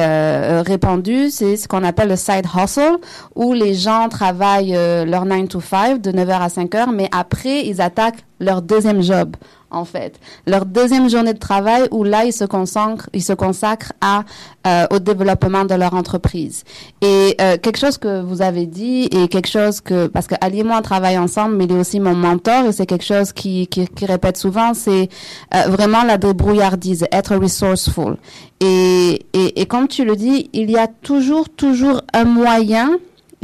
répandue 0.65 0.92
c'est 1.29 1.57
ce 1.57 1.67
qu'on 1.67 1.83
appelle 1.83 2.09
le 2.09 2.15
side 2.15 2.45
hustle, 2.55 2.97
où 3.35 3.53
les 3.53 3.73
gens 3.73 4.09
travaillent 4.09 4.75
euh, 4.75 5.05
leur 5.05 5.25
9 5.25 5.47
to 5.47 5.61
5 5.61 6.01
de 6.01 6.11
9h 6.11 6.31
à 6.31 6.47
5h, 6.47 6.93
mais 6.93 7.09
après, 7.11 7.65
ils 7.65 7.81
attaquent 7.81 8.23
leur 8.39 8.61
deuxième 8.61 9.01
job 9.01 9.35
en 9.73 9.85
fait. 9.85 10.19
Leur 10.47 10.65
deuxième 10.65 11.09
journée 11.09 11.33
de 11.33 11.39
travail 11.39 11.87
où 11.91 12.03
là, 12.03 12.25
ils 12.25 12.33
se 12.33 12.45
consacrent, 12.45 13.09
ils 13.13 13.23
se 13.23 13.33
consacrent 13.33 13.93
à, 14.01 14.23
euh, 14.67 14.85
au 14.91 14.99
développement 14.99 15.65
de 15.65 15.75
leur 15.75 15.93
entreprise. 15.93 16.63
Et 17.01 17.35
euh, 17.41 17.57
quelque 17.57 17.77
chose 17.77 17.97
que 17.97 18.21
vous 18.21 18.41
avez 18.41 18.65
dit 18.65 19.05
et 19.11 19.27
quelque 19.27 19.49
chose 19.49 19.81
que, 19.81 20.07
parce 20.07 20.27
que 20.27 20.35
Ali 20.41 20.59
et 20.59 20.63
moi, 20.63 20.77
on 20.79 20.81
travaille 20.81 21.17
ensemble, 21.17 21.55
mais 21.55 21.65
il 21.65 21.71
est 21.71 21.79
aussi 21.79 21.99
mon 21.99 22.15
mentor 22.15 22.65
et 22.65 22.71
c'est 22.71 22.85
quelque 22.85 23.05
chose 23.05 23.33
qui, 23.33 23.67
qui, 23.67 23.87
qui 23.87 24.05
répète 24.05 24.37
souvent, 24.37 24.73
c'est 24.73 25.09
euh, 25.53 25.61
vraiment 25.67 26.03
la 26.03 26.17
débrouillardise, 26.17 27.05
être 27.11 27.35
resourceful. 27.35 28.17
Et, 28.59 29.25
et, 29.33 29.61
et 29.61 29.65
comme 29.65 29.87
tu 29.87 30.05
le 30.05 30.15
dis, 30.15 30.49
il 30.53 30.71
y 30.71 30.77
a 30.77 30.87
toujours, 30.87 31.49
toujours 31.49 32.01
un 32.13 32.23
moyen 32.23 32.91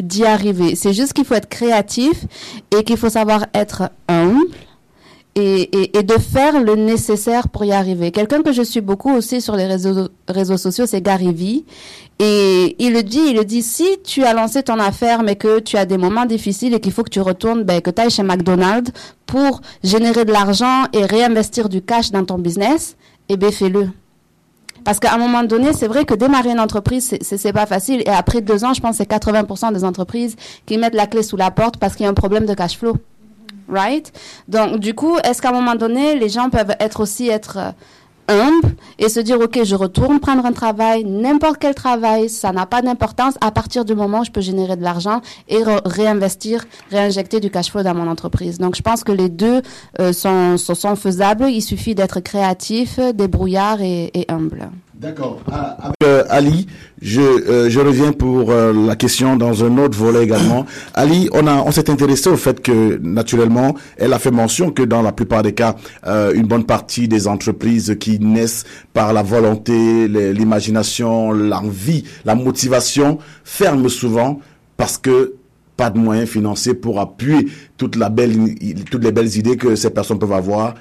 d'y 0.02 0.26
arriver. 0.26 0.76
C'est 0.76 0.94
juste 0.94 1.14
qu'il 1.14 1.26
faut 1.26 1.36
être 1.36 1.50
créatif 1.50 2.26
et 2.76 2.84
qu'il 2.84 2.98
faut 2.98 3.10
savoir 3.10 3.46
être 3.54 3.92
humble 4.08 4.46
et, 5.40 6.04
de 6.04 6.14
faire 6.14 6.60
le 6.62 6.76
nécessaire 6.76 7.50
pour 7.50 7.66
y 7.66 7.72
arriver. 7.72 8.12
Quelqu'un 8.12 8.42
que 8.42 8.52
je 8.52 8.62
suis 8.62 8.82
beaucoup 8.82 9.14
aussi 9.14 9.42
sur 9.42 9.56
les 9.56 9.66
réseaux, 9.66 10.58
sociaux, 10.58 10.86
c'est 10.86 11.02
Gary 11.02 11.34
Vee. 11.34 11.66
Et 12.20 12.76
il 12.80 12.94
le 12.94 13.04
dit, 13.04 13.22
il 13.30 13.38
le 13.38 13.46
dit, 13.46 13.62
si 13.62 13.86
tu 14.04 14.24
as 14.24 14.34
lancé 14.34 14.64
ton 14.64 14.80
affaire, 14.80 15.24
mais 15.24 15.36
que 15.36 15.60
tu 15.60 15.78
as 15.78 15.86
des 15.86 15.98
moments 15.98 16.26
difficiles 16.26 16.74
et 16.74 16.80
qu'il 16.80 16.92
faut 16.92 17.04
que 17.04 17.10
tu 17.10 17.22
retournes, 17.22 17.64
ben, 17.64 17.82
que 17.82 17.90
tu 17.90 18.02
ailles 18.02 18.10
chez 18.10 18.24
McDonald's 18.24 18.92
pour 19.26 19.62
générer 19.84 20.26
de 20.26 20.32
l'argent 20.32 20.84
et 20.92 21.06
réinvestir 21.06 21.70
du 21.70 21.82
cash 21.82 22.12
dans 22.12 22.26
ton 22.26 22.38
business, 22.38 22.98
eh 23.30 23.38
bien, 23.38 23.52
fais-le. 23.52 23.90
Parce 24.84 25.00
qu'à 25.00 25.14
un 25.14 25.18
moment 25.18 25.44
donné, 25.44 25.74
c'est 25.74 25.88
vrai 25.88 26.06
que 26.06 26.14
démarrer 26.14 26.52
une 26.52 26.60
entreprise, 26.60 27.18
c'est 27.22 27.54
pas 27.54 27.66
facile. 27.66 28.02
Et 28.06 28.10
après 28.10 28.42
deux 28.42 28.64
ans, 28.66 28.74
je 28.74 28.82
pense 28.82 28.98
que 28.98 29.04
c'est 29.04 29.10
80% 29.10 29.74
des 29.74 29.84
entreprises 29.84 30.36
qui 30.66 30.78
mettent 30.78 30.96
la 30.96 31.08
clé 31.08 31.24
sous 31.24 31.38
la 31.38 31.52
porte 31.52 31.78
parce 31.78 31.96
qu'il 31.96 32.06
y 32.06 32.08
a 32.08 32.10
un 32.10 32.16
problème 32.16 32.46
de 32.46 32.54
cash 32.54 32.78
flow 32.78 32.96
right? 33.70 34.12
Donc, 34.48 34.80
du 34.80 34.94
coup, 34.94 35.18
est-ce 35.24 35.42
qu'à 35.42 35.50
un 35.50 35.54
moment 35.54 35.76
donné, 35.76 36.16
les 36.16 36.30
gens 36.30 36.50
peuvent 36.50 36.76
être 36.80 37.00
aussi 37.00 37.30
être 37.30 37.58
euh, 37.58 37.72
humbles 38.30 38.76
et 38.98 39.10
se 39.10 39.20
dire, 39.20 39.40
OK, 39.40 39.60
je 39.64 39.76
retourne 39.76 40.20
prendre 40.20 40.46
un 40.46 40.52
travail, 40.52 41.04
n'importe 41.04 41.58
quel 41.60 41.76
travail, 41.76 42.30
ça 42.30 42.52
n'a 42.52 42.66
pas 42.66 42.82
d'importance. 42.82 43.36
À 43.42 43.52
partir 43.52 43.86
du 43.86 43.96
moment 43.96 44.22
où 44.22 44.26
je 44.26 44.32
peux 44.32 44.42
générer 44.42 44.76
de 44.76 44.84
l'argent 44.84 45.22
et 45.48 45.60
réinvestir, 45.86 46.66
réinjecter 46.92 47.40
du 47.40 47.50
cash 47.50 47.72
flow 47.72 47.84
dans 47.84 47.96
mon 47.96 48.10
entreprise. 48.10 48.58
Donc, 48.58 48.76
je 48.76 48.82
pense 48.82 49.04
que 49.04 49.12
les 49.12 49.30
deux 49.30 49.62
euh, 50.00 50.14
sont, 50.14 50.58
sont, 50.58 50.96
faisables. 50.96 51.50
Il 51.50 51.62
suffit 51.62 51.96
d'être 51.96 52.20
créatif, 52.20 53.00
débrouillard 53.00 53.82
et, 53.82 54.12
et 54.14 54.26
humble. 54.30 54.70
D'accord. 55.00 55.40
Ah, 55.50 55.94
euh, 56.04 56.26
Ali, 56.28 56.68
je, 57.02 57.22
euh, 57.22 57.70
je 57.70 57.80
reviens 57.80 58.12
pour 58.12 58.52
euh, 58.52 58.74
la 58.74 58.98
question 58.98 59.38
dans 59.38 59.64
un 59.64 59.78
autre 59.78 59.98
volet 59.98 60.26
également. 60.26 60.66
Ali, 60.94 61.30
on 61.32 61.48
a 61.48 61.64
on 61.64 61.72
s'est 61.72 61.90
intéressé 61.90 62.30
au 62.30 62.36
fait 62.36 62.62
que 62.62 62.98
naturellement, 63.02 63.76
elle 63.96 64.12
a 64.12 64.20
fait 64.20 64.30
mention 64.30 64.72
que 64.72 64.84
dans 64.84 65.02
la 65.02 65.14
plupart 65.14 65.42
des 65.42 65.54
cas, 65.54 65.78
une 66.06 66.48
bonne 66.48 66.66
partie 66.66 67.08
des 67.08 67.30
entreprises 67.30 67.96
qui 67.98 68.20
naissent 68.20 68.66
par 68.94 69.14
la 69.14 69.24
volonté, 69.24 70.10
l'imagination, 70.10 71.32
l'envie, 71.32 72.04
la 72.26 72.36
motivation, 72.36 73.20
ferment 73.46 73.88
souvent 73.88 74.42
parce 74.76 74.98
que 74.98 75.36
pas 75.78 75.90
de 75.90 75.98
moyens 75.98 76.28
financiers 76.28 76.74
pour 76.74 77.00
appuyer 77.00 77.48
toute 77.78 77.96
la 77.96 78.10
belle, 78.10 78.36
toutes 78.92 79.06
les 79.06 79.14
belles 79.14 79.38
idées 79.38 79.56
que 79.56 79.78
ces 79.78 79.92
personnes 79.92 80.20
peuvent 80.20 80.34
avoir. 80.34 80.76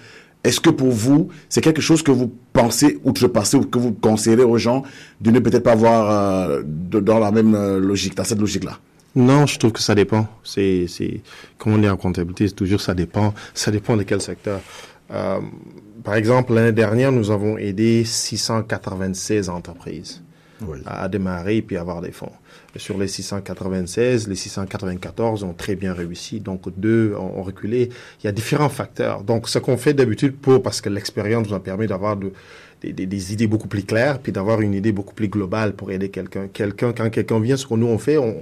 Est-ce 0.45 0.61
que 0.61 0.71
pour 0.71 0.91
vous, 0.91 1.29
c'est 1.49 1.61
quelque 1.61 1.81
chose 1.81 2.03
que 2.03 2.11
vous 2.13 2.33
pensez 2.53 2.99
outrepasser 3.05 3.57
ou 3.57 3.65
que 3.65 3.79
vous 3.79 3.93
conseillerez 3.93 4.45
aux 4.45 4.59
gens 4.59 4.83
de 5.21 5.31
ne 5.31 5.41
peut-être 5.41 5.65
pas 5.65 5.73
avoir 5.73 6.11
euh, 6.11 6.63
de, 6.65 7.01
dans 7.01 7.19
la 7.19 7.31
même 7.33 7.55
euh, 7.55 7.79
logique, 7.79 8.15
dans 8.15 8.25
cette 8.25 8.41
logique-là? 8.41 8.79
Non, 9.17 9.47
je 9.47 9.59
trouve 9.59 9.73
que 9.73 9.81
ça 9.81 9.95
dépend. 9.95 10.29
C'est, 10.45 10.87
c'est, 10.87 11.23
comme 11.59 11.75
on 11.75 11.79
dit 11.79 11.89
en 11.89 11.97
comptabilité, 11.97 12.47
c'est 12.47 12.55
toujours 12.55 12.81
ça 12.81 12.95
dépend. 12.95 13.35
Ça 13.53 13.71
dépend 13.71 13.97
de 13.97 14.05
quel 14.05 14.21
secteur. 14.21 14.61
Euh, 15.11 15.41
par 16.05 16.15
exemple, 16.15 16.55
l'année 16.55 16.73
dernière, 16.73 17.11
nous 17.11 17.31
avons 17.31 17.59
aidé 17.59 18.05
696 18.05 19.49
entreprises 19.49 20.23
oui. 20.63 20.79
à 20.87 21.09
démarrer 21.09 21.57
et 21.57 21.63
puis 21.63 21.77
avoir 21.77 22.01
des 22.01 22.13
fonds. 22.13 22.33
Sur 22.77 22.99
les 22.99 23.09
696, 23.09 24.29
les 24.29 24.35
694 24.37 25.43
ont 25.43 25.55
très 25.55 25.75
bien 25.75 25.95
réussi, 25.95 26.39
donc 26.41 26.69
deux 26.79 27.15
ont, 27.17 27.43
reculé. 27.43 27.89
Il 28.23 28.27
y 28.27 28.29
a 28.29 28.33
différents 28.33 28.69
facteurs. 28.69 29.23
Donc, 29.25 29.49
ce 29.49 29.59
qu'on 29.59 29.77
fait 29.79 29.95
d'habitude 29.95 30.37
pour, 30.37 30.63
parce 30.63 30.81
que 30.81 30.89
l'expérience 30.91 31.49
nous 31.49 31.55
a 31.55 31.61
permis 31.61 31.87
d'avoir 31.87 32.17
de, 32.17 32.31
des, 32.83 32.93
des- 32.93 33.07
des 33.07 33.33
idées 33.33 33.47
beaucoup 33.47 33.69
plus 33.69 33.83
claires, 33.85 34.19
puis 34.21 34.33
d'avoir 34.33 34.61
une 34.61 34.75
idée 34.75 34.93
beaucoup 34.93 35.15
plus 35.15 35.29
globale 35.29 35.73
pour 35.73 35.91
aider 35.91 36.11
quelqu'un. 36.11 36.47
Quelqu'un, 36.53 36.93
quand 36.93 37.09
quelqu'un 37.11 37.41
vient, 37.41 37.57
ce 37.57 37.67
que 37.67 37.75
nous 37.75 37.87
on 37.87 37.99
fait, 37.99 38.19
on, 38.19 38.37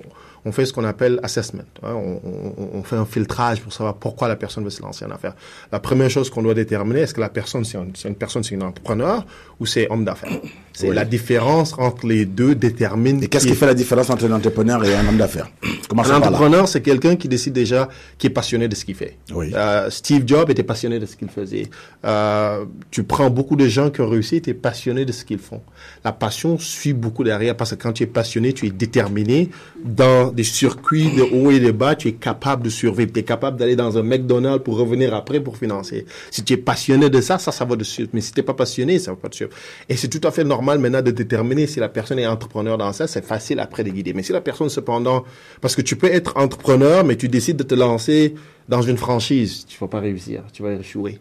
on 0.47 0.53
fait 0.53 0.65
ce 0.65 0.73
qu'on 0.73 0.85
appelle 0.85 1.19
assessment. 1.23 1.65
hein. 1.83 1.93
On, 1.95 2.21
on- 2.25 2.69
on 2.79 2.83
fait 2.83 2.97
un 2.97 3.05
filtrage 3.05 3.61
pour 3.61 3.73
savoir 3.73 3.95
pourquoi 3.97 4.29
la 4.29 4.37
personne 4.37 4.65
veut 4.65 4.71
se 4.71 4.81
lancer 4.81 5.05
en 5.05 5.11
affaires. 5.11 5.35
La 5.73 5.81
première 5.81 6.09
chose 6.09 6.31
qu'on 6.31 6.43
doit 6.43 6.55
déterminer, 6.55 7.01
est-ce 7.01 7.13
que 7.15 7.21
la 7.21 7.29
personne, 7.29 7.65
c'est 7.65 7.77
un- 7.77 7.89
c'est 7.95 8.09
une 8.09 8.15
personne, 8.15 8.43
c'est 8.45 8.55
un 8.57 8.61
entrepreneur 8.63 9.27
ou 9.61 9.67
c'est 9.67 9.91
homme 9.91 10.05
d'affaires? 10.05 10.39
C'est 10.73 10.91
Oui. 10.91 10.95
la 10.95 11.05
différence 11.07 11.75
entre 11.79 12.07
les 12.07 12.27
deux 12.27 12.55
détermine. 12.55 13.23
Et 13.23 13.29
qu'est-ce 13.29 13.47
qui 13.47 13.55
fait 13.55 13.67
la 13.67 13.75
différence 13.75 14.09
entre 14.11 14.25
un 14.27 14.33
entrepreneur 14.33 14.85
et 14.85 14.95
un 14.95 15.07
homme 15.09 15.17
d'affaires? 15.17 15.51
Un 15.91 16.15
entrepreneur, 16.21 16.69
c'est 16.69 16.83
quelqu'un 16.83 17.17
qui 17.17 17.29
décide 17.29 17.55
déjà, 17.55 17.89
qui 18.19 18.27
est 18.27 18.31
passionné 18.31 18.69
de 18.69 18.75
ce 18.75 18.85
qu'il 18.85 18.95
fait. 18.95 19.17
Oui. 19.35 19.53
Euh, 19.55 19.89
Steve 19.91 20.25
Jobs 20.27 20.51
était 20.51 20.63
passionné 20.63 20.99
de 20.99 21.07
ce 21.07 21.17
qu'il 21.17 21.29
faisait. 21.29 21.69
Euh, 22.05 22.65
tu 22.91 23.03
prends 23.05 23.31
beaucoup 23.31 23.57
de 23.57 23.67
gens 23.67 23.91
qui 23.91 24.01
ont 24.03 24.09
réussi, 24.09 24.43
tu 24.43 24.51
es 24.51 24.55
passionné 24.55 25.05
de 25.07 25.13
ce 25.13 25.25
qu'ils 25.25 25.39
font. 25.39 25.63
La 26.05 26.13
passion 26.13 26.59
suit 26.59 26.93
beaucoup 26.93 27.25
derrière 27.25 27.57
parce 27.57 27.71
que 27.71 27.77
quand 27.83 27.93
tu 27.95 28.03
es 28.03 28.07
passionné, 28.07 28.53
tu 28.53 28.67
es 28.67 28.71
déterminé 28.71 29.49
dans 29.85 30.31
des 30.37 30.44
circuits 30.44 31.11
de 31.11 31.22
haut 31.22 31.51
et 31.51 31.59
de 31.59 31.72
bas, 31.72 31.96
tu 31.96 32.09
es 32.09 32.12
capable 32.12 32.62
de 32.62 32.70
survivre. 32.70 33.11
Tu 33.12 33.20
es 33.20 33.22
capable 33.25 33.57
d'aller 33.57 33.75
dans 33.75 33.99
un 33.99 34.03
McDonald's 34.03 34.62
pour 34.62 34.77
revenir 34.77 35.14
après 35.14 35.40
pour 35.40 35.57
financer. 35.57 36.07
Si 36.31 36.44
tu 36.44 36.53
es 36.53 36.57
passionné 36.57 37.11
de 37.11 37.20
ça, 37.20 37.38
ça, 37.38 37.51
ça 37.51 37.64
va 37.64 37.75
de 37.75 37.83
suite. 37.83 38.11
Mais 38.12 38.20
si 38.20 38.33
tu 38.33 38.38
n'es 38.38 38.44
pas 38.44 38.55
passionné, 38.55 38.99
ça 38.99 39.11
va 39.11 39.16
pas 39.16 39.29
de 39.29 39.35
suite. 39.35 39.49
Et 39.88 39.96
c'est 39.96 40.09
tout 40.09 40.27
à 40.29 40.31
fait 40.31 40.44
normal 40.44 40.79
maintenant 40.79 41.03
de 41.03 41.11
déterminer 41.11 41.66
si 41.66 41.81
la 41.81 41.88
personne 41.88 42.18
est 42.18 42.27
entrepreneur 42.27 42.79
dans 42.79 42.92
ça. 42.92 43.07
C'est 43.07 43.25
facile 43.25 43.59
après 43.59 43.83
de 43.83 43.90
guider. 43.90 44.12
Mais 44.12 44.22
si 44.22 44.33
la 44.33 44.40
personne, 44.42 44.68
cependant, 44.68 45.25
parce 45.61 45.75
que 45.75 45.83
tu 45.83 45.96
peux 45.96 46.12
être 46.12 46.37
entrepreneur, 46.37 47.03
mais 47.03 47.16
tu 47.16 47.29
décides 47.29 47.57
de 47.57 47.64
te 47.64 47.75
lancer 47.75 48.35
dans 48.68 48.83
une 48.83 48.99
franchise, 48.99 49.64
tu 49.66 49.79
vas 49.81 49.88
pas 49.88 50.01
réussir. 50.01 50.42
Tu 50.53 50.62
vas 50.62 50.75
échouer. 50.75 51.18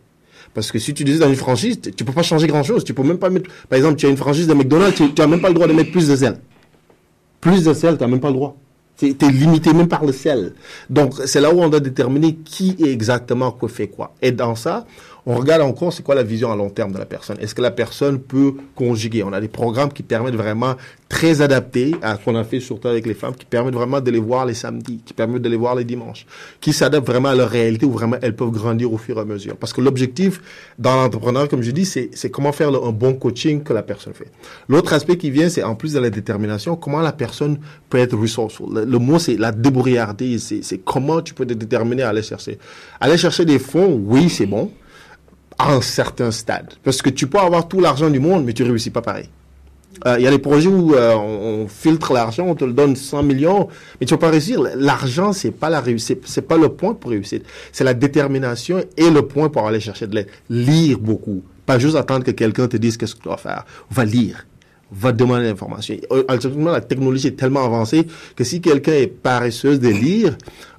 Parce 0.54 0.72
que 0.72 0.80
si 0.80 0.94
tu 0.94 1.04
décides 1.04 1.22
dans 1.22 1.30
une 1.30 1.36
franchise, 1.36 1.80
tu 1.82 1.92
tu 1.92 2.04
peux 2.04 2.14
pas 2.14 2.24
changer 2.24 2.48
grand 2.48 2.64
chose. 2.64 2.84
Tu 2.84 2.94
peux 2.94 3.04
même 3.04 3.18
pas 3.18 3.30
mettre, 3.30 3.50
par 3.70 3.78
exemple, 3.78 3.96
tu 3.96 4.06
as 4.06 4.10
une 4.10 4.18
franchise 4.18 4.48
de 4.48 4.54
McDonald's, 4.54 4.98
tu, 4.98 5.14
tu 5.14 5.22
as 5.22 5.28
même 5.28 5.42
pas 5.42 5.48
le 5.50 5.54
droit 5.54 5.68
de 5.68 5.74
mettre 5.74 5.92
plus 5.92 6.08
de 6.08 6.16
sel. 6.16 6.38
Plus 7.42 7.64
de 7.64 7.74
sel, 7.74 7.98
tu 7.98 8.04
n'as 8.04 8.10
même 8.10 8.20
pas 8.20 8.30
le 8.30 8.36
droit. 8.36 8.58
Tu 8.98 9.14
limité 9.30 9.74
même 9.74 9.90
par 9.90 10.06
le 10.06 10.14
sel. 10.14 10.54
Donc, 10.90 11.14
c'est 11.26 11.42
là 11.42 11.54
où 11.54 11.62
on 11.62 11.68
doit 11.70 11.82
déterminer 11.82 12.36
qui 12.36 12.76
est 12.80 12.92
exactement 12.92 13.52
quoi 13.52 13.68
fait 13.68 13.88
quoi. 13.88 14.14
Et 14.22 14.32
dans 14.32 14.56
ça, 14.56 14.86
on 15.26 15.36
regarde 15.36 15.62
encore 15.62 15.92
c'est 15.92 16.04
quoi 16.04 16.16
la 16.16 16.24
vision 16.24 16.52
à 16.52 16.56
long 16.56 16.70
terme 16.70 16.92
de 16.92 16.98
la 16.98 17.06
personne? 17.06 17.38
Est-ce 17.40 17.56
que 17.56 17.62
la 17.62 17.72
personne 17.72 18.20
peut 18.20 18.54
conjuguer? 18.76 19.24
On 19.24 19.34
a 19.34 19.42
des 19.42 19.48
programmes 19.48 19.92
qui 19.92 20.04
permettent 20.04 20.36
vraiment 20.36 20.76
très 21.10 21.42
adaptés 21.42 21.96
à 22.02 22.16
ce 22.16 22.24
qu'on 22.24 22.36
a 22.36 22.44
fait 22.44 22.60
surtout 22.60 22.88
avec 22.88 23.06
les 23.06 23.14
femmes, 23.14 23.36
qui 23.36 23.46
permettent 23.46 23.74
vraiment 23.74 24.02
de 24.02 24.12
les 24.12 24.20
voir 24.20 24.46
les 24.46 24.54
samedis, 24.54 25.02
qui 25.06 25.14
permettent 25.14 25.42
de 25.42 25.50
les 25.50 25.58
voir 25.58 25.76
les 25.76 25.84
dimanches, 25.84 26.26
qui 26.62 26.74
s'adaptent 26.74 27.08
vraiment 27.08 27.30
à 27.30 27.36
leur 27.36 27.50
réalité 27.50 27.86
où 27.86 27.92
vraiment 27.92 28.18
elles 28.22 28.36
peuvent 28.36 28.52
grandir 28.52 28.92
au 28.92 28.98
fur 28.98 29.18
et 29.18 29.22
à 29.22 29.26
mesure. 29.26 29.56
Parce 29.58 29.74
que 29.74 29.82
l'objectif 29.82 30.42
dans 30.78 30.96
l'entrepreneur, 30.96 31.48
comme 31.48 31.62
je 31.62 31.72
dis, 31.72 31.86
c'est 31.86 32.30
comment 32.30 32.52
faire 32.52 32.70
un 32.70 32.92
bon 32.92 33.14
coaching 33.14 33.64
que 33.64 33.74
la 33.74 33.84
personne 33.84 34.14
fait. 34.14 34.32
L'autre 34.68 34.94
aspect 34.94 35.18
qui 35.18 35.32
vient, 35.32 35.50
c'est 35.50 35.64
en 35.64 35.76
plus 35.76 35.94
de 35.94 36.00
la 36.00 36.10
détermination, 36.10 36.76
comment 36.76 37.02
la 37.02 37.14
personne 37.14 37.60
peut 37.90 37.98
être 37.98 38.16
resourceful. 38.16 38.68
Le, 38.74 38.86
le 38.86 39.00
mot, 39.00 39.20
c'est 39.20 39.38
la 39.38 39.52
débrouillardise. 39.52 40.44
C'est 40.44 40.64
c'est 40.64 40.80
comment 40.80 41.22
tu 41.22 41.34
peux 41.34 41.46
te 41.46 41.54
déterminer 41.54 42.04
à 42.04 42.10
aller 42.10 42.24
chercher. 42.24 42.58
Aller 43.00 43.18
chercher 43.18 43.46
des 43.46 43.60
fonds, 43.60 44.02
oui, 44.06 44.30
c'est 44.30 44.46
bon 44.46 44.72
à 45.58 45.74
un 45.74 45.82
certain 45.82 46.32
stade. 46.32 46.74
Parce 46.84 47.02
que 47.02 47.10
tu 47.10 47.28
peux 47.28 47.40
avoir 47.40 47.68
tout 47.68 47.80
l'argent 47.80 48.10
du 48.10 48.20
monde, 48.20 48.46
mais 48.46 48.54
tu 48.54 48.64
réussis 48.64 48.90
pas 48.90 49.02
pareil. 49.02 49.30
Euh, 50.06 50.16
Il 50.20 50.24
y 50.24 50.28
a 50.28 50.32
des 50.32 50.40
projets 50.40 50.68
où 50.68 50.94
euh, 50.94 51.16
on, 51.16 51.68
filtre 51.68 52.14
l'argent, 52.14 52.46
on 52.48 52.56
te 52.56 52.66
le 52.66 52.74
donne 52.74 52.96
100 52.96 53.24
millions, 53.24 53.70
mais 54.00 54.06
tu 54.06 54.14
vas 54.14 54.18
pas 54.18 54.30
réussir. 54.30 54.62
L'argent, 54.76 55.32
c'est 55.34 55.52
pas 55.52 55.70
la 55.70 55.80
réussite, 55.80 56.24
c'est 56.26 56.42
pas 56.42 56.58
le 56.58 56.70
point 56.70 56.94
pour 56.94 57.12
réussir. 57.12 57.42
C'est 57.72 57.84
la 57.84 57.94
détermination 57.94 58.84
et 58.98 59.10
le 59.10 59.22
point 59.22 59.50
pour 59.50 59.66
aller 59.68 59.80
chercher 59.80 60.08
de 60.08 60.16
l'aide. 60.16 60.28
Lire 60.50 61.00
beaucoup. 61.00 61.42
Pas 61.66 61.80
juste 61.80 61.96
attendre 61.96 62.26
que 62.26 62.32
quelqu'un 62.32 62.68
te 62.68 62.78
dise 62.78 62.98
qu'est-ce 62.98 63.16
que 63.16 63.22
tu 63.22 63.28
dois 63.28 63.38
faire. 63.38 63.66
Va 63.90 64.06
lire. 64.06 64.46
Va 64.92 65.12
demander 65.12 65.46
l'information. 65.46 65.96
Euh, 66.12 66.24
Actuellement, 66.28 66.72
la 66.72 66.82
technologie 66.82 67.28
est 67.28 67.38
tellement 67.38 67.66
avancée 67.66 68.06
que 68.36 68.44
si 68.44 68.62
quelqu'un 68.62 68.94
est 68.94 69.08
paresseuse 69.08 69.80
de 69.80 69.90
lire, 69.90 70.38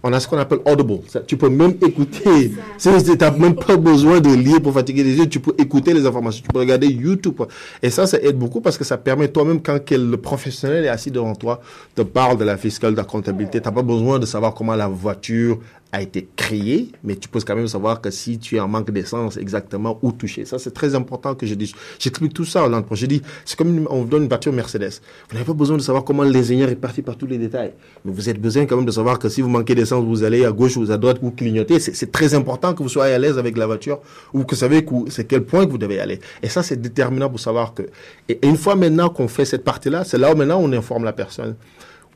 on 0.09 0.13
a 0.13 0.21
ce 0.21 0.29
qu'on 0.29 0.39
appelle 0.39 0.61
audible. 0.65 1.01
Ça, 1.09 1.21
tu 1.21 1.37
peux 1.37 1.49
même 1.49 1.75
écouter. 1.85 2.53
Tu 2.79 2.89
n'as 2.89 3.31
même 3.33 3.55
pas 3.57 3.77
besoin 3.77 4.21
de 4.21 4.33
lire 4.35 4.61
pour 4.63 4.73
fatiguer 4.73 5.03
les 5.03 5.15
yeux. 5.19 5.29
Tu 5.29 5.41
peux 5.41 5.53
écouter 5.59 5.93
les 5.95 6.07
informations. 6.07 6.43
Tu 6.45 6.49
peux 6.53 6.61
regarder 6.61 6.87
YouTube. 6.87 7.43
Et 7.83 7.91
ça, 7.91 8.07
ça 8.07 8.19
aide 8.21 8.39
beaucoup 8.39 8.61
parce 8.61 8.79
que 8.79 8.85
ça 8.85 8.97
permet 8.97 9.29
toi-même, 9.29 9.61
quand 9.61 9.79
quel- 9.85 10.09
le 10.09 10.17
professionnel 10.17 10.85
est 10.85 10.89
assis 10.89 11.11
devant 11.11 11.35
toi, 11.35 11.61
te 11.95 12.03
parle 12.03 12.39
de 12.39 12.45
la 12.45 12.57
fiscale, 12.57 12.93
de 12.93 12.97
la 12.99 13.05
comptabilité. 13.05 13.61
Tu 13.61 13.67
n'as 13.67 13.73
pas 13.75 13.83
besoin 13.83 14.19
de 14.19 14.27
savoir 14.27 14.55
comment 14.55 14.77
la 14.77 14.87
voiture 14.89 15.59
a 15.93 16.03
été 16.03 16.29
créée, 16.37 16.91
mais 17.05 17.17
tu 17.17 17.29
peux 17.29 17.41
quand 17.41 17.55
même 17.55 17.69
savoir 17.69 18.01
que 18.01 18.11
si 18.11 18.39
tu 18.39 18.57
es 18.57 18.61
en 18.61 18.69
manque 18.69 18.91
d'essence, 18.91 19.37
exactement 19.37 19.99
où 20.03 20.13
toucher. 20.13 20.45
Ça, 20.45 20.59
c'est 20.59 20.73
très 20.73 20.95
important 20.95 21.35
que 21.35 21.47
je 21.47 21.55
dise. 21.55 21.73
J'explique 21.99 22.35
tout 22.35 22.45
ça 22.45 22.65
au 22.65 22.69
l'entreprise. 22.69 23.01
Je 23.01 23.07
dis, 23.07 23.23
c'est 23.45 23.57
comme 23.57 23.87
on 23.89 24.03
vous 24.03 24.09
donne 24.09 24.25
une 24.25 24.29
voiture 24.29 24.53
Mercedes. 24.53 25.01
Vous 25.29 25.35
n'avez 25.35 25.47
pas 25.47 25.53
besoin 25.53 25.77
de 25.77 25.83
savoir 25.83 26.05
comment 26.05 26.25
l'ingénieur 26.25 26.69
est 26.69 26.77
parti 26.77 27.03
par 27.03 27.17
tous 27.17 27.27
les 27.27 27.39
détails. 27.39 27.73
Mais 28.05 28.13
vous 28.13 28.29
avez 28.29 28.39
besoin 28.39 28.67
quand 28.67 28.77
même 28.77 28.85
de 28.85 28.91
savoir 28.91 29.19
que 29.19 29.29
si 29.29 29.41
vous 29.41 29.49
manquez 29.49 29.75
d'essence, 29.75 30.05
vous 30.05 30.25
allez 30.25 30.45
à 30.45 30.53
gauche 30.53 30.77
ou 30.77 30.91
à 30.91 30.97
droite 30.99 31.19
ou 31.23 31.31
clignoter. 31.31 31.79
C'est 31.79 32.13
très 32.13 32.35
important 32.35 32.75
que 32.75 32.83
vous 32.83 32.89
soyez 32.89 33.15
à 33.15 33.19
l'aise 33.19 33.39
avec 33.39 33.57
la 33.57 33.67
voiture 33.67 34.01
ou 34.35 34.45
que 34.45 34.55
vous 34.55 34.61
savez 34.61 34.85
c'est 35.09 35.27
quel 35.27 35.45
point 35.45 35.67
que 35.67 35.71
vous 35.71 35.79
devez 35.79 36.01
aller. 36.01 36.19
Et 36.43 36.49
ça, 36.49 36.63
c'est 36.63 36.81
déterminant 36.81 37.31
pour 37.31 37.41
savoir 37.41 37.75
que. 37.75 37.85
Et 38.29 38.39
une 38.43 38.57
fois 38.57 38.75
maintenant 38.75 39.09
qu'on 39.09 39.29
fait 39.29 39.45
cette 39.45 39.65
partie-là, 39.65 40.05
c'est 40.05 40.19
là 40.19 40.33
où 40.33 40.37
maintenant 40.37 40.61
on 40.61 40.73
informe 40.73 41.05
la 41.05 41.13
personne. 41.13 41.55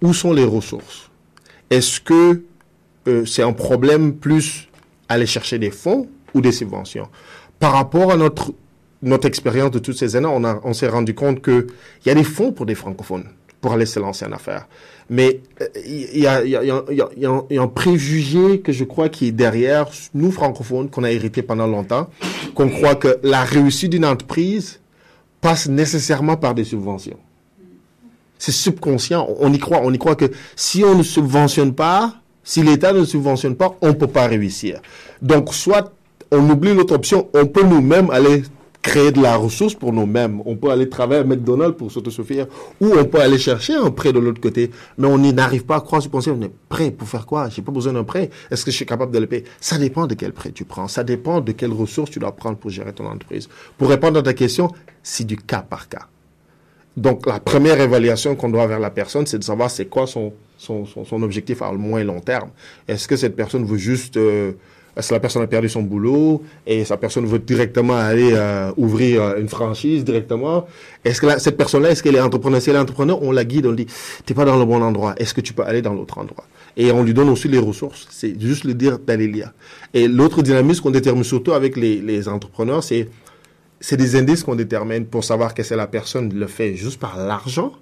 Où 0.02 0.12
sont 0.12 0.33
les 0.33 0.44
ressources? 0.44 1.11
Est-ce 1.70 2.00
que 2.00 2.42
euh, 3.11 3.27
c'est 3.27 3.42
un 3.42 3.53
problème 3.53 4.14
plus 4.14 4.68
aller 5.09 5.27
chercher 5.27 5.59
des 5.59 5.70
fonds 5.70 6.09
ou 6.35 6.40
des 6.40 6.53
subventions. 6.53 7.09
Par 7.59 7.73
rapport 7.73 8.12
à 8.12 8.16
notre, 8.16 8.53
notre 9.03 9.27
expérience 9.27 9.70
de 9.70 9.79
toutes 9.79 9.96
ces 9.96 10.16
années, 10.16 10.29
on, 10.29 10.42
on 10.44 10.73
s'est 10.73 10.88
rendu 10.88 11.14
compte 11.14 11.42
qu'il 11.42 11.66
y 12.07 12.11
a 12.11 12.14
des 12.14 12.25
fonds 12.25 12.53
pour 12.53 12.66
des 12.66 12.75
francophones 12.75 13.27
pour 13.61 13.73
aller 13.73 13.87
se 13.87 14.01
lancer 14.01 14.25
en 14.25 14.33
affaires. 14.33 14.66
Mais 15.11 15.40
euh, 15.61 15.66
il 15.87 16.09
il 16.14 16.20
y, 16.20 16.20
y, 16.20 16.94
y, 16.94 17.55
y 17.55 17.59
a 17.59 17.62
un 17.62 17.68
préjugé 17.68 18.61
que 18.61 18.73
je 18.73 18.85
crois 18.85 19.09
qui 19.09 19.27
est 19.27 19.33
derrière 19.33 19.88
nous 20.14 20.31
francophones, 20.31 20.88
qu'on 20.88 21.05
a 21.05 21.11
hérité 21.11 21.42
pendant 21.42 21.66
longtemps, 21.66 22.09
qu'on 22.55 22.68
croit 22.68 22.94
que 22.94 23.18
la 23.23 23.44
réussite 23.44 23.90
d'une 23.90 24.07
entreprise 24.07 24.81
passe 25.40 25.68
nécessairement 25.68 26.37
par 26.37 26.55
des 26.55 26.64
subventions. 26.64 27.18
C'est 28.38 28.53
subconscient, 28.53 29.29
on 29.38 29.53
y 29.53 29.59
croit, 29.59 29.81
on 29.83 29.92
y 29.92 29.99
croit 29.99 30.16
que 30.16 30.31
si 30.57 30.83
on 30.83 30.94
ne 30.94 31.03
subventionne 31.03 31.75
pas, 31.75 32.14
si 32.51 32.65
l'État 32.65 32.93
ne 32.93 33.05
subventionne 33.05 33.55
pas, 33.55 33.77
on 33.81 33.91
ne 33.91 33.93
peut 33.93 34.09
pas 34.09 34.27
réussir. 34.27 34.81
Donc, 35.23 35.55
soit 35.55 35.93
on 36.33 36.51
oublie 36.51 36.75
l'autre 36.75 36.97
option, 36.97 37.29
on 37.33 37.47
peut 37.47 37.63
nous-mêmes 37.63 38.11
aller 38.11 38.43
créer 38.83 39.13
de 39.13 39.23
la 39.23 39.37
ressource 39.37 39.75
pour 39.75 39.93
nous-mêmes. 39.93 40.43
On 40.45 40.57
peut 40.57 40.71
aller 40.71 40.89
travailler 40.89 41.21
à 41.21 41.25
McDonald's 41.25 41.79
pour 41.79 41.93
s'autosuffire, 41.93 42.49
ou 42.81 42.93
on 42.99 43.05
peut 43.05 43.21
aller 43.21 43.39
chercher 43.39 43.75
un 43.75 43.93
prêt 43.93 44.13
de 44.13 44.19
l'autre 44.19 44.41
côté. 44.41 44.73
Mais 44.99 45.07
on 45.07 45.19
n'y 45.19 45.33
n'arrive 45.33 45.65
pas 45.65 45.77
à 45.77 45.81
croire, 45.81 46.03
penser, 46.09 46.33
on 46.33 46.43
est 46.43 46.51
prêt 46.69 46.91
pour 46.91 47.07
faire 47.07 47.25
quoi? 47.25 47.49
J'ai 47.51 47.63
pas 47.63 47.71
besoin 47.71 47.93
d'un 47.93 48.03
prêt. 48.03 48.31
Est-ce 48.51 48.65
que 48.65 48.73
je 48.73 48.77
suis 48.77 48.87
capable 48.87 49.13
de 49.13 49.21
le 49.21 49.29
payer? 49.29 49.45
Ça 49.61 49.79
dépend 49.79 50.09
de 50.09 50.15
quel 50.15 50.33
prêt 50.33 50.51
tu 50.51 50.65
prends. 50.65 50.89
Ça 50.89 51.05
dépend 51.05 51.41
de 51.41 51.53
quelles 51.53 51.73
ressources 51.73 52.11
tu 52.11 52.19
dois 52.19 52.33
prendre 52.33 52.57
pour 52.57 52.71
gérer 52.71 52.93
ton 52.93 53.07
entreprise. 53.07 53.49
Pour 53.79 53.89
répondre 53.89 54.19
à 54.19 54.23
ta 54.23 54.33
question, 54.33 54.73
c'est 55.05 55.25
du 55.25 55.37
cas 55.37 55.63
par 55.63 55.89
cas. 55.89 56.09
Donc, 56.97 57.27
la 57.27 57.39
première 57.39 57.81
évaluation 57.81 58.35
qu'on 58.35 58.49
doit 58.49 58.67
vers 58.67 58.81
la 58.81 58.91
personne, 58.91 59.25
c'est 59.25 59.39
de 59.39 59.45
savoir 59.45 59.71
c'est 59.71 59.87
quoi 59.87 60.09
son, 60.09 60.33
son, 60.61 61.23
objectif 61.23 61.62
à 61.62 61.73
moins 61.73 62.05
long 62.05 62.20
terme. 62.20 62.51
Est-ce 62.87 63.09
que 63.09 63.16
cette 63.16 63.37
personne 63.37 63.64
veut 63.64 63.79
juste... 63.79 64.16
Euh, 64.16 64.53
est-ce 64.96 65.11
que 65.11 65.14
la 65.14 65.20
personne 65.20 65.42
a 65.42 65.46
perdu 65.46 65.68
son 65.68 65.83
boulot 65.83 66.42
et 66.66 66.85
sa 66.85 66.96
personne 66.96 67.25
veut 67.25 67.38
directement 67.38 67.94
aller 67.94 68.33
euh, 68.35 68.73
ouvrir 68.77 69.23
euh, 69.23 69.40
une 69.40 69.49
franchise 69.49 70.05
directement? 70.05 70.66
Est-ce 71.05 71.20
que 71.20 71.38
cette 71.38 71.57
personne-là, 71.57 71.90
est-ce 71.90 72.03
qu'elle 72.03 72.16
est 72.16 72.20
entrepreneur? 72.20 72.61
Si 72.61 72.70
elle 72.70 72.77
est 72.77 72.81
entrepreneur, 72.81 73.23
on 73.23 73.31
la 73.31 73.44
guide, 73.44 73.66
on 73.66 73.73
dit, 73.73 73.87
t'es 74.27 74.35
pas 74.35 74.44
dans 74.44 74.59
le 74.59 74.64
bon 74.64 74.83
endroit. 74.83 75.14
Est-ce 75.16 75.33
que 75.33 75.40
tu 75.40 75.53
peux 75.53 75.62
aller 75.62 75.81
dans 75.81 75.94
l'autre 75.94 76.18
endroit? 76.18 76.44
Et 76.77 76.90
on 76.90 77.05
lui 77.05 77.14
donne 77.14 77.29
aussi 77.29 77.46
les 77.46 77.59
ressources. 77.59 78.09
C'est 78.11 78.38
juste 78.38 78.64
lui 78.64 78.75
dire 78.75 78.99
d'aller 78.99 79.29
lire. 79.29 79.53
Et 79.94 80.09
l'autre 80.09 80.42
dynamisme 80.42 80.83
qu'on 80.83 80.90
détermine 80.90 81.25
surtout 81.25 81.53
avec 81.53 81.77
les, 81.77 82.01
les 82.01 82.29
entrepreneurs, 82.29 82.83
c'est 82.83 83.09
c'est 83.81 83.96
des 83.96 84.16
indices 84.16 84.42
qu'on 84.42 84.57
détermine 84.57 85.07
pour 85.07 85.25
savoir 85.25 85.55
que 85.55 85.62
c'est 85.62 85.77
la 85.77 85.87
personne 85.87 86.35
le 86.35 86.46
fait 86.46 86.75
juste 86.75 87.01
par 87.01 87.16
l'argent 87.16 87.73